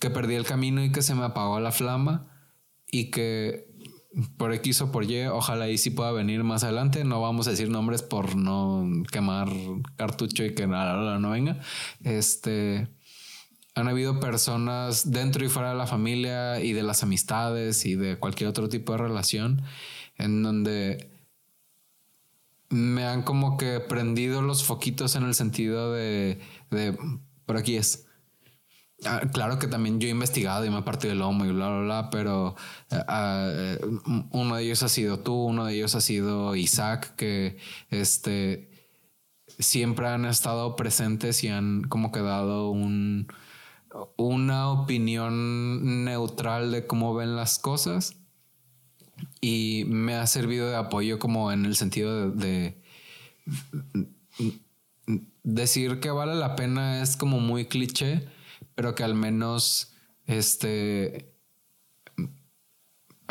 que 0.00 0.10
perdí 0.10 0.34
el 0.34 0.44
camino 0.44 0.82
y 0.82 0.92
que 0.92 1.02
se 1.02 1.14
me 1.14 1.24
apagó 1.24 1.60
la 1.60 1.72
flama 1.72 2.28
y 2.90 3.10
que 3.10 3.72
por 4.36 4.52
X 4.52 4.82
o 4.82 4.92
por 4.92 5.04
Y, 5.10 5.26
ojalá 5.26 5.68
y 5.68 5.78
sí 5.78 5.90
pueda 5.90 6.12
venir 6.12 6.44
más 6.44 6.64
adelante. 6.64 7.04
No 7.04 7.20
vamos 7.20 7.46
a 7.46 7.50
decir 7.50 7.68
nombres 7.68 8.02
por 8.02 8.36
no 8.36 8.86
quemar 9.10 9.48
cartucho 9.96 10.44
y 10.44 10.54
que 10.54 10.66
nada 10.66 11.18
no 11.18 11.30
venga. 11.30 11.60
Este 12.04 12.88
han 13.74 13.88
habido 13.88 14.20
personas 14.20 15.10
dentro 15.10 15.44
y 15.44 15.48
fuera 15.48 15.70
de 15.70 15.76
la 15.76 15.86
familia 15.86 16.60
y 16.60 16.72
de 16.72 16.82
las 16.82 17.02
amistades 17.02 17.86
y 17.86 17.94
de 17.94 18.18
cualquier 18.18 18.50
otro 18.50 18.68
tipo 18.68 18.92
de 18.92 18.98
relación 18.98 19.62
en 20.18 20.42
donde 20.42 21.10
me 22.68 23.04
han 23.04 23.22
como 23.22 23.56
que 23.56 23.80
prendido 23.80 24.42
los 24.42 24.64
foquitos 24.64 25.14
en 25.16 25.24
el 25.24 25.34
sentido 25.34 25.92
de, 25.92 26.40
de 26.70 26.96
por 27.44 27.56
aquí 27.56 27.76
es. 27.76 28.06
Ah, 29.04 29.20
claro 29.32 29.58
que 29.58 29.66
también 29.66 29.98
yo 29.98 30.06
he 30.06 30.12
investigado 30.12 30.64
y 30.64 30.70
me 30.70 30.78
he 30.78 30.82
partido 30.82 31.12
el 31.12 31.18
lomo 31.18 31.44
y 31.44 31.50
bla, 31.50 31.68
bla, 31.68 31.80
bla, 31.80 32.10
pero 32.10 32.54
eh, 32.90 33.02
ah, 33.08 33.48
eh, 33.50 33.78
uno 34.30 34.54
de 34.56 34.62
ellos 34.62 34.82
ha 34.84 34.88
sido 34.88 35.18
tú, 35.18 35.34
uno 35.34 35.64
de 35.64 35.74
ellos 35.74 35.96
ha 35.96 36.00
sido 36.00 36.54
Isaac, 36.54 37.16
que 37.16 37.56
este, 37.90 38.70
siempre 39.58 40.06
han 40.06 40.24
estado 40.24 40.76
presentes 40.76 41.42
y 41.42 41.48
han 41.48 41.82
como 41.82 42.12
que 42.12 42.20
dado 42.20 42.70
un, 42.70 43.26
una 44.16 44.70
opinión 44.70 46.04
neutral 46.04 46.70
de 46.70 46.86
cómo 46.86 47.14
ven 47.14 47.36
las 47.36 47.58
cosas 47.58 48.16
y 49.40 49.84
me 49.86 50.14
ha 50.14 50.26
servido 50.26 50.68
de 50.68 50.76
apoyo 50.76 51.18
como 51.18 51.52
en 51.52 51.64
el 51.64 51.76
sentido 51.76 52.30
de 52.30 52.80
decir 55.42 56.00
que 56.00 56.10
vale 56.10 56.34
la 56.34 56.56
pena 56.56 57.02
es 57.02 57.16
como 57.16 57.40
muy 57.40 57.66
cliché 57.66 58.28
pero 58.74 58.94
que 58.94 59.04
al 59.04 59.14
menos 59.14 59.92
este 60.26 61.31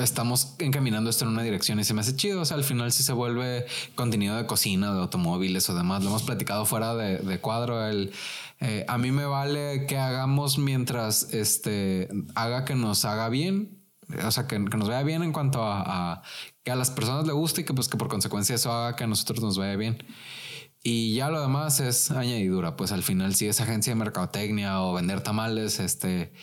estamos 0.03 0.55
encaminando 0.59 1.09
esto 1.09 1.25
en 1.25 1.31
una 1.31 1.43
dirección 1.43 1.79
y 1.79 1.83
se 1.83 1.93
me 1.93 2.01
hace 2.01 2.15
chido. 2.15 2.41
O 2.41 2.45
sea, 2.45 2.57
al 2.57 2.63
final 2.63 2.91
si 2.91 3.03
se 3.03 3.13
vuelve 3.13 3.65
contenido 3.95 4.35
de 4.35 4.45
cocina, 4.45 4.93
de 4.93 4.99
automóviles 4.99 5.69
o 5.69 5.75
demás. 5.75 6.03
Lo 6.03 6.09
hemos 6.09 6.23
platicado 6.23 6.65
fuera 6.65 6.95
de, 6.95 7.39
cuadro. 7.39 7.87
El, 7.87 8.11
eh, 8.59 8.85
a 8.87 8.97
mí 8.97 9.11
me 9.11 9.25
vale 9.25 9.85
que 9.87 9.97
hagamos 9.97 10.57
mientras 10.57 11.33
este, 11.33 12.09
haga 12.35 12.65
que 12.65 12.75
nos 12.75 13.05
haga 13.05 13.29
bien. 13.29 13.81
O 14.25 14.31
sea, 14.31 14.47
que, 14.47 14.59
nos 14.59 14.89
vaya 14.89 15.03
bien 15.03 15.23
en 15.23 15.31
cuanto 15.31 15.63
a, 15.63 15.83
a, 16.13 16.21
que 16.63 16.71
a 16.71 16.75
las 16.75 16.91
personas 16.91 17.25
le 17.25 17.33
guste 17.33 17.61
y 17.61 17.63
que 17.63 17.73
pues 17.73 17.87
que 17.87 17.97
por 17.97 18.09
consecuencia 18.09 18.55
eso 18.55 18.71
haga 18.71 18.95
que 18.95 19.05
a 19.05 19.07
nosotros 19.07 19.41
nos 19.41 19.57
vaya 19.57 19.75
bien. 19.75 20.03
Y 20.83 21.13
ya 21.13 21.29
lo 21.29 21.39
demás 21.39 21.79
es 21.79 22.09
añadidura, 22.09 22.75
pues 22.75 22.91
al 22.91 23.03
final 23.03 23.35
si 23.35 23.45
es 23.45 23.61
agencia 23.61 23.91
de 23.91 23.99
mercadotecnia 23.99 24.81
o 24.81 24.93
vender 24.93 25.21
tamales, 25.21 25.79
este, 25.79 26.33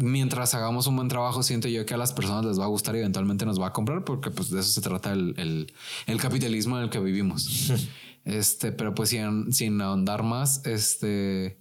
mientras 0.00 0.54
hagamos 0.54 0.88
un 0.88 0.96
buen 0.96 1.06
trabajo, 1.06 1.44
siento 1.44 1.68
yo 1.68 1.86
que 1.86 1.94
a 1.94 1.96
las 1.96 2.12
personas 2.12 2.44
les 2.44 2.58
va 2.58 2.64
a 2.64 2.68
gustar 2.68 2.96
y 2.96 2.98
eventualmente 2.98 3.46
nos 3.46 3.60
va 3.60 3.68
a 3.68 3.72
comprar 3.72 4.04
porque 4.04 4.32
pues 4.32 4.50
de 4.50 4.58
eso 4.58 4.70
se 4.72 4.80
trata 4.80 5.12
el, 5.12 5.72
el, 6.06 6.20
capitalismo 6.20 6.76
en 6.78 6.84
el 6.84 6.90
que 6.90 6.98
vivimos. 6.98 7.72
este, 8.24 8.72
pero 8.72 8.92
pues 8.92 9.10
sin, 9.10 9.52
sin 9.52 9.80
ahondar 9.80 10.24
más, 10.24 10.66
este, 10.66 11.56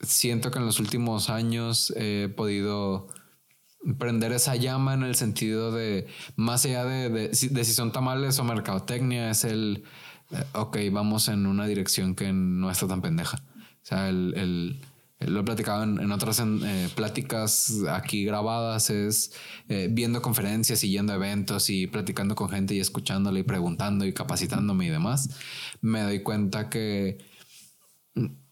siento 0.00 0.50
que 0.50 0.60
en 0.60 0.64
los 0.64 0.80
últimos 0.80 1.28
años 1.28 1.92
he 1.94 2.32
podido 2.34 3.08
prender 3.98 4.32
esa 4.32 4.56
llama 4.56 4.94
en 4.94 5.02
el 5.02 5.14
sentido 5.14 5.72
de 5.72 6.06
más 6.36 6.64
allá 6.64 6.86
de, 6.86 7.10
de, 7.10 7.28
de 7.28 7.64
si 7.64 7.72
son 7.74 7.92
tamales 7.92 8.38
o 8.38 8.44
mercadotecnia, 8.44 9.30
es 9.30 9.44
el 9.44 9.84
ok, 10.54 10.78
vamos 10.90 11.28
en 11.28 11.46
una 11.46 11.66
dirección 11.66 12.14
que 12.14 12.32
no 12.32 12.70
está 12.70 12.86
tan 12.86 13.02
pendeja. 13.02 13.42
O 13.82 13.84
sea, 13.84 14.08
el, 14.08 14.80
lo 15.26 15.40
he 15.40 15.44
platicado 15.44 15.84
en, 15.84 16.12
otras 16.12 16.40
eh, 16.40 16.88
pláticas 16.94 17.82
aquí 17.90 18.24
grabadas, 18.24 18.90
es 18.90 19.32
eh, 19.68 19.88
viendo 19.90 20.22
conferencias 20.22 20.82
y 20.84 20.90
yendo 20.90 21.12
eventos 21.12 21.70
y 21.70 21.86
platicando 21.86 22.34
con 22.34 22.48
gente 22.48 22.74
y 22.74 22.80
escuchándole 22.80 23.40
y 23.40 23.44
preguntando 23.44 24.04
y 24.04 24.12
capacitándome 24.12 24.86
y 24.86 24.90
demás, 24.90 25.30
me 25.80 26.02
doy 26.02 26.22
cuenta 26.22 26.68
que 26.68 27.18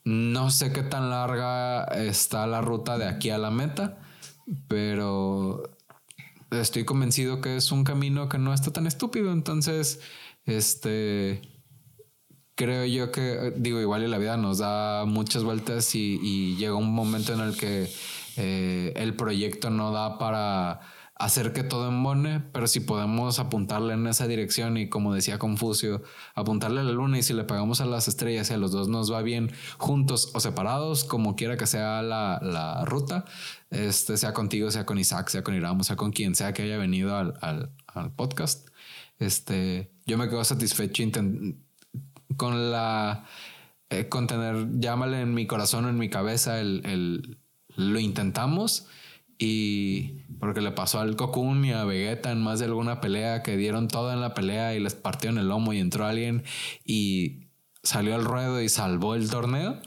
no 0.05 0.51
sé 0.51 0.73
qué 0.73 0.82
tan 0.82 1.11
larga 1.11 1.85
está 1.85 2.47
la 2.47 2.61
ruta 2.61 2.98
de 2.98 3.07
aquí 3.07 3.31
a 3.31 3.39
la 3.39 3.51
meta, 3.51 3.98
pero 4.69 5.62
estoy 6.51 6.85
convencido 6.85 7.40
que 7.40 7.57
es 7.57 7.70
un 7.70 7.85
camino 7.85 8.28
que 8.28 8.39
no 8.39 8.55
está 8.55 8.73
tan 8.73 8.86
estúpido. 8.86 9.32
Entonces, 9.32 10.01
este 10.47 11.43
creo 12.60 12.84
yo 12.84 13.10
que, 13.10 13.54
digo, 13.56 13.80
igual 13.80 14.02
y 14.02 14.06
la 14.06 14.18
vida 14.18 14.36
nos 14.36 14.58
da 14.58 15.06
muchas 15.06 15.44
vueltas 15.44 15.94
y, 15.94 16.56
llega 16.56 16.74
un 16.74 16.92
momento 16.92 17.32
en 17.32 17.40
el 17.40 17.56
que 17.56 17.90
eh, 18.36 18.92
el 18.96 19.16
proyecto 19.16 19.70
no 19.70 19.92
da 19.92 20.18
para 20.18 20.80
hacer 21.14 21.54
que 21.54 21.62
todo 21.62 21.88
embone, 21.88 22.40
pero 22.52 22.66
si 22.66 22.80
podemos 22.80 23.38
apuntarle 23.38 23.94
en 23.94 24.06
esa 24.06 24.26
dirección 24.26 24.76
y 24.76 24.90
como 24.90 25.14
decía 25.14 25.38
Confucio, 25.38 26.02
apuntarle 26.34 26.80
a 26.80 26.84
la 26.84 26.92
luna 26.92 27.18
y 27.18 27.22
si 27.22 27.32
le 27.32 27.44
pegamos 27.44 27.80
a 27.80 27.86
las 27.86 28.08
estrellas 28.08 28.50
y 28.50 28.54
a 28.54 28.58
los 28.58 28.72
dos 28.72 28.88
nos 28.88 29.10
va 29.10 29.22
bien 29.22 29.50
juntos 29.78 30.30
o 30.34 30.40
separados, 30.40 31.04
como 31.04 31.36
quiera 31.36 31.56
que 31.56 31.66
sea 31.66 32.02
la, 32.02 32.84
ruta, 32.84 33.24
este, 33.70 34.18
sea 34.18 34.34
contigo, 34.34 34.70
sea 34.70 34.84
con 34.84 34.98
Isaac, 34.98 35.30
sea 35.30 35.42
con 35.42 35.54
Iramo, 35.54 35.82
sea 35.82 35.96
con 35.96 36.12
quien 36.12 36.34
sea 36.34 36.52
que 36.52 36.64
haya 36.64 36.76
venido 36.76 37.16
al, 37.16 37.70
podcast, 38.16 38.68
este, 39.18 39.94
yo 40.04 40.18
me 40.18 40.28
quedo 40.28 40.44
satisfecho 40.44 41.02
con 42.36 42.70
la... 42.70 43.27
Eh, 43.90 44.09
con 44.09 44.28
tener, 44.28 44.69
llámale 44.78 45.20
en 45.20 45.35
mi 45.35 45.47
corazón 45.47 45.89
en 45.89 45.98
mi 45.98 46.09
cabeza, 46.09 46.61
el, 46.61 46.82
el 46.85 47.39
lo 47.77 47.98
intentamos 47.98 48.86
y 49.43 50.23
porque 50.39 50.61
le 50.61 50.70
pasó 50.70 51.01
al 51.01 51.16
Cocoon 51.16 51.65
y 51.65 51.73
a 51.73 51.85
Vegeta 51.85 52.31
en 52.31 52.43
más 52.43 52.59
de 52.59 52.66
alguna 52.66 53.01
pelea 53.01 53.43
que 53.43 53.57
dieron 53.57 53.89
todo 53.89 54.12
en 54.12 54.20
la 54.20 54.35
pelea 54.35 54.74
y 54.74 54.81
les 54.81 54.94
partió 54.94 55.31
en 55.31 55.39
el 55.39 55.48
lomo 55.48 55.73
y 55.73 55.78
entró 55.78 56.05
alguien 56.05 56.44
y 56.85 57.47
salió 57.82 58.15
al 58.15 58.24
ruedo 58.27 58.61
y 58.61 58.69
salvó 58.69 59.15
el 59.15 59.31
torneo. 59.31 59.81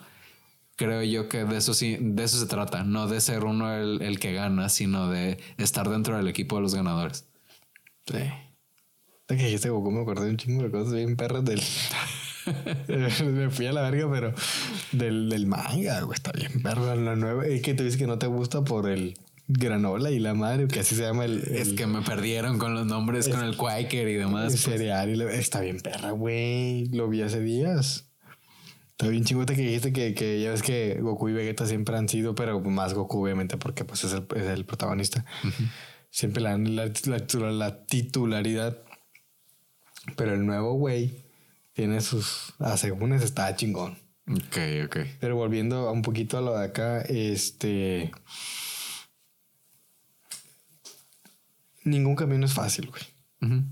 Creo 0.76 1.04
yo 1.04 1.30
que 1.30 1.46
de 1.46 1.58
eso 1.58 1.76
sí, 1.76 1.98
de 2.00 2.24
eso 2.24 2.40
se 2.40 2.48
trata, 2.48 2.84
no 2.84 3.08
de 3.08 3.22
ser 3.22 3.46
uno 3.46 3.72
el, 3.76 4.20
que 4.20 4.34
gana, 4.34 4.70
sino 4.70 5.08
de 5.08 5.38
estar 5.60 5.88
dentro 5.88 6.18
del 6.18 6.28
equipo 6.28 6.56
de 6.56 6.64
los 6.64 6.74
ganadores. 6.74 7.28
Sí. 8.08 8.18
que 9.28 9.36
dijiste 9.36 9.70
Goku 9.70 9.92
me 9.92 10.02
acordé 10.02 10.26
de 10.26 10.32
un 10.32 10.38
chingo 10.38 10.64
de 10.64 10.72
cosas 10.72 10.96
bien 10.96 11.16
perras 11.16 11.46
del. 11.46 11.62
me 13.24 13.50
fui 13.50 13.66
a 13.66 13.74
la 13.74 13.90
verga, 13.90 14.10
pero 14.12 14.34
del, 14.92 15.30
del 15.30 15.46
manga, 15.46 16.02
güey, 16.02 16.16
está 16.16 16.32
bien 16.32 16.62
perra 16.62 16.96
la 16.96 17.16
nueva. 17.16 17.46
Es 17.46 17.62
que 17.62 17.74
te 17.74 17.84
dices 17.84 17.98
que 17.98 18.08
no 18.08 18.18
te 18.20 18.28
gusta 18.28 18.64
por 18.64 18.90
el 18.90 19.16
granola 19.48 20.12
y 20.12 20.20
la 20.20 20.34
madre, 20.34 20.68
que 20.68 20.80
así 20.80 20.96
se 20.96 21.04
llama 21.04 21.26
el, 21.26 21.40
Es 21.40 21.74
que 21.74 21.86
me 21.86 22.02
perdieron 22.02 22.58
con 22.58 22.74
los 22.74 22.86
nombres, 22.86 23.28
con 23.28 23.44
el 23.44 23.58
Quaker 23.58 24.08
y 24.08 24.16
demás. 24.16 24.54
El 24.54 24.60
pues. 24.62 24.62
cereal 24.62 25.16
y 25.16 25.22
está 25.38 25.62
bien 25.62 25.80
perra, 25.80 26.12
güey. 26.12 26.86
Lo 26.88 27.08
vi 27.10 27.22
hace 27.22 27.42
días. 27.42 28.10
Está 28.92 29.08
bien 29.08 29.24
chingota 29.24 29.56
que 29.56 29.62
dijiste 29.62 29.92
que, 29.92 30.14
que, 30.14 30.42
ya 30.42 30.52
ves 30.52 30.62
que 30.62 31.00
Goku 31.02 31.30
y 31.30 31.34
Vegeta 31.34 31.66
siempre 31.66 31.98
han 31.98 32.08
sido, 32.08 32.36
pero 32.36 32.60
más 32.62 32.94
Goku, 32.94 33.24
obviamente, 33.24 33.58
porque 33.58 33.86
pues 33.86 34.04
es 34.04 34.14
el, 34.14 34.26
es 34.36 34.44
el 34.44 34.66
protagonista. 34.66 35.26
Siempre 36.10 36.44
la, 36.44 36.58
la, 36.58 36.92
la, 37.52 37.86
titularidad. 37.86 38.78
Pero 40.16 40.34
el 40.34 40.46
nuevo 40.46 40.74
güey 40.74 41.23
tiene 41.74 42.02
sus 42.02 42.54
asegúnes, 42.60 43.24
está 43.24 43.56
chingón. 43.56 43.98
Ok, 44.28 44.58
ok. 44.86 44.98
Pero 45.20 45.36
volviendo 45.36 45.92
un 45.92 46.02
poquito 46.02 46.38
a 46.38 46.42
lo 46.42 46.58
de 46.58 46.66
acá, 46.66 47.02
este. 47.02 48.12
ningún 51.84 52.16
camino 52.16 52.46
es 52.46 52.54
fácil, 52.54 52.90
güey. 52.90 53.04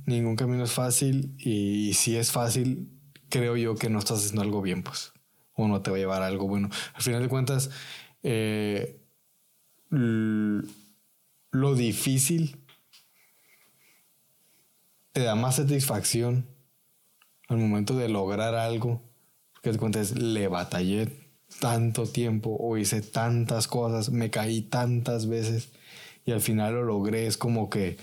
Ningún 0.05 0.35
camino 0.35 0.65
es 0.65 0.73
fácil 0.73 1.33
y 1.37 1.93
si 1.93 2.17
es 2.17 2.33
fácil, 2.33 2.89
creo 3.29 3.55
yo 3.55 3.75
que 3.75 3.89
no 3.89 3.99
estás 3.99 4.19
haciendo 4.19 4.41
algo 4.41 4.61
bien, 4.61 4.83
pues. 4.83 5.13
O 5.53 5.69
no 5.69 5.81
te 5.81 5.91
va 5.91 5.95
a 5.95 5.99
llevar 5.99 6.21
a 6.21 6.27
algo 6.27 6.45
bueno. 6.45 6.69
Al 6.93 7.01
final 7.01 7.21
de 7.21 7.29
cuentas, 7.29 7.69
eh, 8.21 8.99
lo 9.89 11.75
difícil 11.75 12.57
te 15.13 15.21
da 15.21 15.35
más 15.35 15.55
satisfacción 15.55 16.50
al 17.51 17.57
momento 17.57 17.95
de 17.95 18.09
lograr 18.09 18.55
algo. 18.55 19.01
Que 19.61 19.71
te 19.71 19.77
cuentas, 19.77 20.15
le 20.15 20.47
batallé 20.47 21.09
tanto 21.59 22.05
tiempo 22.07 22.55
o 22.59 22.77
hice 22.77 23.01
tantas 23.01 23.67
cosas, 23.67 24.09
me 24.09 24.29
caí 24.29 24.61
tantas 24.61 25.27
veces 25.27 25.69
y 26.25 26.31
al 26.31 26.41
final 26.41 26.73
lo 26.73 26.83
logré. 26.83 27.27
Es 27.27 27.37
como 27.37 27.69
que 27.69 27.97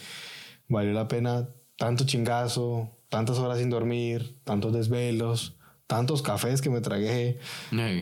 valió 0.68 0.92
la 0.92 1.08
pena 1.08 1.48
tanto 1.76 2.04
chingazo, 2.04 2.90
tantas 3.08 3.38
horas 3.38 3.58
sin 3.58 3.70
dormir, 3.70 4.36
tantos 4.44 4.72
desvelos, 4.72 5.56
tantos 5.86 6.22
cafés 6.22 6.60
que 6.60 6.70
me 6.70 6.80
tragué, 6.80 7.38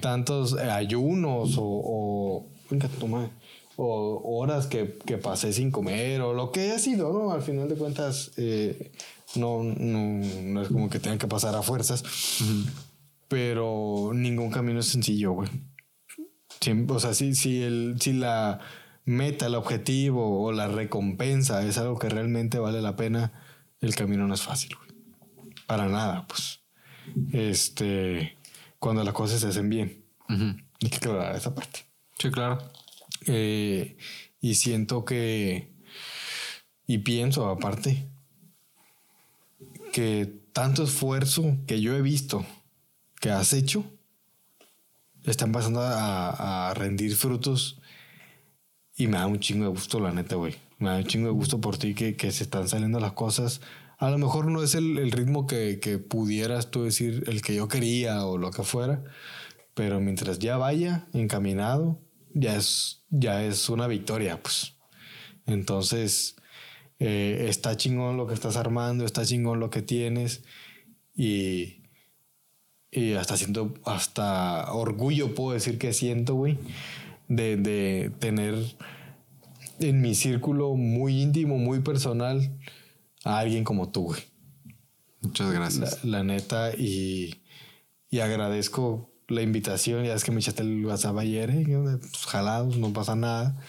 tantos 0.02 0.56
eh, 0.58 0.70
ayunos 0.70 1.56
o, 1.58 1.64
o, 1.64 2.46
horas 3.78 4.66
que, 4.66 4.84
pasé 5.22 5.52
sin 5.52 5.70
comer 5.70 6.20
o 6.22 6.34
lo 6.34 6.50
que 6.50 6.62
haya 6.62 6.78
sido, 6.78 7.12
¿no? 7.12 7.30
Al 7.32 7.42
final 7.42 7.68
de 7.68 7.76
cuentas, 7.76 8.32
eh, 8.36 8.90
no, 9.34 9.62
no, 9.62 10.62
es 10.62 10.68
como 10.68 10.88
que 10.88 11.00
tengan 11.00 11.18
que 11.18 11.26
pasar 11.26 11.54
a 11.54 11.62
fuerzas, 11.62 12.04
pero 13.28 14.12
ningún 14.14 14.50
camino 14.50 14.80
es 14.80 14.86
sencillo, 14.86 15.32
güey. 15.32 15.48
o 16.88 17.00
sea, 17.00 17.14
si, 17.14 17.34
si, 17.34 17.62
el, 17.62 17.96
si 18.00 18.12
la 18.12 18.60
meta, 19.04 19.46
el 19.46 19.54
objetivo 19.54 20.44
o 20.44 20.52
la 20.52 20.68
recompensa 20.68 21.64
es 21.64 21.78
algo 21.78 21.98
que 21.98 22.08
realmente 22.08 22.58
vale 22.58 22.80
la 22.80 22.96
pena, 22.96 23.32
el 23.80 23.94
camino 23.94 24.26
no 24.26 24.34
es 24.34 24.42
fácil, 24.42 24.76
Para 25.66 25.88
nada, 25.88 26.26
pues. 26.26 26.60
Este, 27.32 28.36
cuando 28.78 29.04
las 29.04 29.14
cosas 29.14 29.40
se 29.40 29.48
hacen 29.48 29.68
bien. 29.68 30.04
Hay 30.28 30.90
que 30.90 30.96
aclarar 30.96 31.36
esa 31.36 31.54
parte. 31.54 31.86
Sí, 32.18 32.30
claro. 32.30 32.58
Eh, 33.26 33.96
y 34.40 34.54
siento 34.54 35.04
que, 35.04 35.72
y 36.86 36.98
pienso 36.98 37.48
aparte, 37.48 38.08
que 39.96 40.42
tanto 40.52 40.84
esfuerzo 40.84 41.56
que 41.66 41.80
yo 41.80 41.96
he 41.96 42.02
visto 42.02 42.44
que 43.18 43.30
has 43.30 43.54
hecho, 43.54 43.82
están 45.24 45.52
pasando 45.52 45.80
a 45.82 46.74
rendir 46.74 47.16
frutos 47.16 47.80
y 48.94 49.06
me 49.06 49.16
da 49.16 49.26
un 49.26 49.40
chingo 49.40 49.64
de 49.64 49.70
gusto, 49.70 49.98
la 49.98 50.12
neta, 50.12 50.36
güey. 50.36 50.54
Me 50.78 50.90
da 50.90 50.96
un 50.96 51.04
chingo 51.04 51.28
de 51.28 51.32
gusto 51.32 51.62
por 51.62 51.78
ti 51.78 51.94
que, 51.94 52.14
que 52.14 52.30
se 52.30 52.44
están 52.44 52.68
saliendo 52.68 53.00
las 53.00 53.12
cosas. 53.12 53.62
A 53.96 54.10
lo 54.10 54.18
mejor 54.18 54.50
no 54.50 54.62
es 54.62 54.74
el, 54.74 54.98
el 54.98 55.12
ritmo 55.12 55.46
que, 55.46 55.80
que, 55.80 55.96
pudieras 55.96 56.70
tú 56.70 56.84
decir 56.84 57.24
el 57.26 57.40
que 57.40 57.54
yo 57.54 57.66
quería 57.66 58.26
o 58.26 58.36
lo 58.36 58.50
que 58.50 58.64
fuera, 58.64 59.02
pero 59.72 59.98
mientras 59.98 60.38
ya 60.38 60.58
vaya 60.58 61.06
encaminado, 61.14 61.98
ya 62.34 62.54
es, 62.54 63.02
ya 63.08 63.42
es 63.42 63.70
una 63.70 63.86
victoria, 63.86 64.42
pues. 64.42 64.74
Entonces, 65.46 66.36
eh, 66.98 67.46
está 67.48 67.76
chingón 67.76 68.16
lo 68.16 68.26
que 68.26 68.34
estás 68.34 68.56
armando, 68.56 69.04
está 69.04 69.24
chingón 69.24 69.60
lo 69.60 69.70
que 69.70 69.82
tienes 69.82 70.44
y, 71.14 71.82
y 72.90 73.12
hasta 73.14 73.36
siento, 73.36 73.74
hasta 73.84 74.72
orgullo 74.72 75.34
puedo 75.34 75.52
decir 75.52 75.78
que 75.78 75.92
siento, 75.92 76.34
güey 76.34 76.58
de, 77.28 77.56
de 77.56 78.12
tener 78.18 78.54
en 79.78 80.00
mi 80.00 80.14
círculo 80.14 80.74
muy 80.74 81.22
íntimo, 81.22 81.58
muy 81.58 81.80
personal, 81.80 82.56
a 83.24 83.38
alguien 83.38 83.64
como 83.64 83.90
tú, 83.90 84.04
güey. 84.04 84.20
Muchas 85.20 85.52
gracias. 85.52 86.04
La, 86.04 86.22
neta, 86.22 86.72
y, 86.76 87.42
y, 88.10 88.20
agradezco 88.20 89.12
la 89.28 89.42
invitación. 89.42 90.04
Ya 90.04 90.14
es 90.14 90.24
que 90.24 90.30
me 90.30 90.38
echaste 90.38 90.62
el 90.62 90.84
WhatsApp 90.84 91.18
ayer, 91.18 91.50
¿eh? 91.50 91.66
pues, 92.00 92.26
jalados, 92.26 92.76
no 92.76 92.92
pasa 92.92 93.16
nada. 93.16 93.60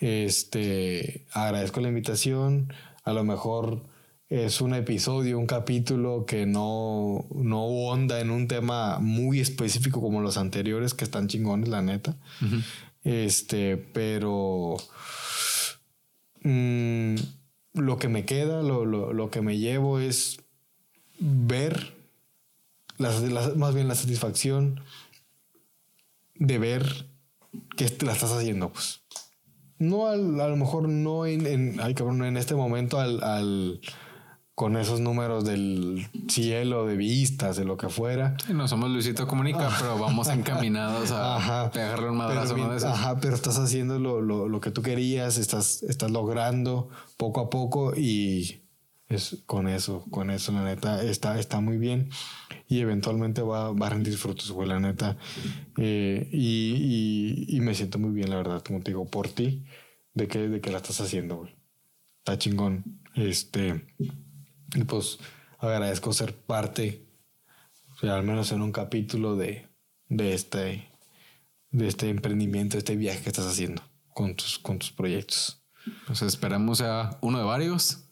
Este, 0.00 1.26
agradezco 1.32 1.80
la 1.80 1.88
invitación. 1.88 2.72
A 3.04 3.12
lo 3.12 3.24
mejor 3.24 3.82
es 4.28 4.60
un 4.60 4.74
episodio, 4.74 5.38
un 5.38 5.46
capítulo 5.46 6.24
que 6.26 6.46
no, 6.46 7.26
no 7.34 7.64
onda 7.64 8.20
en 8.20 8.30
un 8.30 8.48
tema 8.48 8.98
muy 8.98 9.40
específico 9.40 10.00
como 10.00 10.20
los 10.20 10.36
anteriores, 10.36 10.94
que 10.94 11.04
están 11.04 11.28
chingones, 11.28 11.68
la 11.68 11.82
neta. 11.82 12.16
Este, 13.04 13.76
pero 13.76 14.76
mm, 16.42 17.14
lo 17.74 17.98
que 17.98 18.08
me 18.08 18.24
queda, 18.24 18.62
lo, 18.62 18.84
lo, 18.84 19.30
que 19.30 19.42
me 19.42 19.58
llevo 19.58 20.00
es 20.00 20.40
ver, 21.18 21.94
más 22.98 23.74
bien 23.74 23.88
la 23.88 23.94
satisfacción 23.94 24.80
de 26.34 26.58
ver 26.58 27.06
que 27.76 27.92
la 28.04 28.12
estás 28.12 28.32
haciendo, 28.32 28.72
pues. 28.72 29.03
No 29.78 30.06
a 30.06 30.16
lo 30.16 30.56
mejor 30.56 30.88
no 30.88 31.26
en, 31.26 31.46
en, 31.46 31.80
en 31.80 32.36
este 32.36 32.54
momento 32.54 33.00
al 33.00 33.80
con 34.54 34.76
esos 34.76 35.00
números 35.00 35.44
del 35.44 36.06
cielo, 36.28 36.86
de 36.86 36.96
vistas, 36.96 37.56
de 37.56 37.64
lo 37.64 37.76
que 37.76 37.88
fuera. 37.88 38.36
no 38.52 38.68
somos 38.68 38.88
Luisito 38.88 39.26
Comunica, 39.26 39.68
pero 39.80 39.98
vamos 39.98 40.28
encaminados 40.28 41.10
a 41.10 41.70
pegarle 41.72 42.10
un 42.10 42.18
madrazo 42.18 42.54
pero, 42.54 42.78
de 42.78 42.86
Ajá, 42.86 43.16
pero 43.20 43.34
estás 43.34 43.58
haciendo 43.58 43.98
lo, 43.98 44.20
lo, 44.20 44.48
lo, 44.48 44.60
que 44.60 44.70
tú 44.70 44.82
querías, 44.82 45.38
estás, 45.38 45.82
estás 45.82 46.10
logrando 46.12 46.88
poco 47.16 47.40
a 47.40 47.50
poco 47.50 47.96
y 47.96 48.63
con 49.46 49.68
eso, 49.68 50.04
con 50.10 50.30
eso, 50.30 50.52
la 50.52 50.64
neta, 50.64 51.02
está, 51.02 51.38
está 51.38 51.60
muy 51.60 51.78
bien 51.78 52.10
y 52.68 52.80
eventualmente 52.80 53.42
va, 53.42 53.72
va 53.72 53.86
a 53.86 53.90
rendir 53.90 54.16
frutos, 54.16 54.50
güey, 54.50 54.68
la 54.68 54.80
neta. 54.80 55.16
Eh, 55.76 56.28
y, 56.32 57.46
y, 57.48 57.56
y, 57.56 57.60
me 57.60 57.74
siento 57.74 57.98
muy 57.98 58.10
bien, 58.10 58.30
la 58.30 58.36
verdad, 58.36 58.62
como 58.62 58.80
te 58.80 58.90
digo, 58.90 59.06
por 59.06 59.28
ti, 59.28 59.64
de 60.14 60.28
que, 60.28 60.48
de 60.48 60.60
que 60.60 60.70
la 60.70 60.78
estás 60.78 61.00
haciendo, 61.00 61.36
güey. 61.36 61.54
Está 62.18 62.38
chingón. 62.38 63.00
Este. 63.14 63.86
Y 64.74 64.84
pues 64.84 65.18
agradezco 65.58 66.12
ser 66.12 66.34
parte, 66.34 67.06
al 68.02 68.24
menos 68.24 68.50
en 68.52 68.62
un 68.62 68.72
capítulo 68.72 69.36
de, 69.36 69.68
de, 70.08 70.34
este, 70.34 70.88
de 71.70 71.86
este 71.86 72.08
emprendimiento, 72.08 72.74
de 72.74 72.78
este 72.78 72.96
viaje 72.96 73.22
que 73.22 73.28
estás 73.28 73.46
haciendo 73.46 73.82
con 74.08 74.34
tus, 74.34 74.58
con 74.58 74.78
tus 74.78 74.90
proyectos. 74.90 75.62
Pues 76.06 76.22
esperamos 76.22 76.80
a 76.80 77.18
uno 77.20 77.38
de 77.38 77.44
varios. 77.44 78.03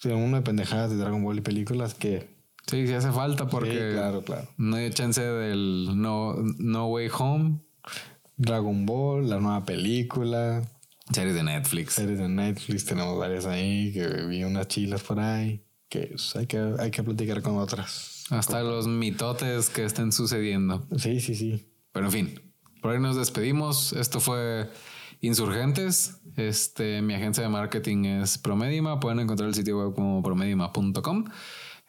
Sí, 0.00 0.08
uno 0.08 0.36
de 0.36 0.42
pendejadas 0.42 0.90
de 0.90 0.96
Dragon 0.96 1.22
Ball 1.22 1.38
y 1.38 1.42
películas 1.42 1.94
que. 1.94 2.28
Sí, 2.66 2.86
sí 2.86 2.92
hace 2.92 3.12
falta 3.12 3.48
porque. 3.48 3.92
claro, 3.92 4.22
claro. 4.22 4.48
No 4.56 4.76
hay 4.76 4.90
chance 4.90 5.20
del 5.20 6.00
No, 6.00 6.36
no 6.58 6.86
Way 6.86 7.10
Home. 7.18 7.60
Dragon 8.36 8.86
Ball, 8.86 9.28
la 9.28 9.38
nueva 9.38 9.66
película. 9.66 10.62
Series 11.12 11.34
de 11.34 11.42
Netflix. 11.42 11.94
Series 11.94 12.18
de 12.18 12.28
Netflix, 12.28 12.86
tenemos 12.86 13.18
varias 13.18 13.44
ahí, 13.44 13.92
que 13.92 14.06
vi 14.26 14.44
unas 14.44 14.68
chilas 14.68 15.02
por 15.02 15.20
ahí, 15.20 15.62
que 15.88 16.06
pues, 16.06 16.34
hay 16.36 16.46
que, 16.46 16.74
hay 16.78 16.90
que 16.90 17.02
platicar 17.02 17.42
con 17.42 17.58
otras. 17.58 18.24
Hasta 18.30 18.62
los 18.62 18.86
mitotes 18.86 19.68
que 19.68 19.84
estén 19.84 20.12
sucediendo. 20.12 20.86
Sí, 20.96 21.20
sí, 21.20 21.34
sí. 21.34 21.66
Pero 21.92 22.06
en 22.06 22.12
fin, 22.12 22.40
por 22.80 22.92
ahí 22.92 23.00
nos 23.00 23.16
despedimos. 23.16 23.92
Esto 23.92 24.20
fue 24.20 24.70
Insurgentes. 25.20 26.19
Este, 26.36 27.02
mi 27.02 27.14
agencia 27.14 27.42
de 27.42 27.48
marketing 27.48 28.04
es 28.04 28.38
Promedima. 28.38 29.00
Pueden 29.00 29.20
encontrar 29.20 29.48
el 29.48 29.54
sitio 29.54 29.78
web 29.78 29.94
como 29.94 30.22
promedima.com. 30.22 31.24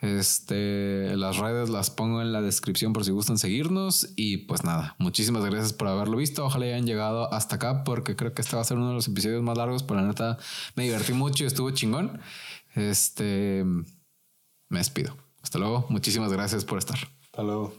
Este, 0.02 1.16
las 1.16 1.38
redes 1.38 1.70
las 1.70 1.92
pongo 1.92 2.24
en 2.24 2.34
la 2.34 2.42
descripción 2.42 2.92
por 2.92 3.06
si 3.06 3.12
gustan 3.12 3.38
seguirnos. 3.38 4.14
Y 4.16 4.38
pues 4.38 4.64
nada, 4.64 4.96
muchísimas 4.98 5.46
gracias 5.46 5.74
por 5.74 5.88
haberlo 5.88 6.18
visto. 6.18 6.44
Ojalá 6.44 6.66
hayan 6.66 6.88
llegado 6.88 7.32
hasta 7.32 7.58
acá 7.58 7.84
porque 7.84 8.16
creo 8.16 8.34
que 8.34 8.42
este 8.42 8.56
va 8.56 8.64
a 8.64 8.66
ser 8.66 8.78
uno 8.78 8.90
de 8.90 8.96
los 8.96 9.08
episodios 9.08 9.44
más 9.44 9.58
largos. 9.58 9.84
Por 9.84 9.98
la 9.98 10.04
neta, 10.04 10.38
me 10.76 10.84
divertí 10.84 11.14
mucho 11.14 11.44
y 11.44 11.48
estuvo 11.48 11.70
chingón. 11.72 12.20
Este, 12.74 13.64
me 14.70 14.80
despido. 14.80 15.16
Hasta 15.44 15.60
luego. 15.60 15.86
Muchísimas 15.90 16.32
gracias 16.34 16.66
por 16.66 16.80
estar. 16.80 16.98
Hasta 17.24 17.44
luego. 17.44 17.74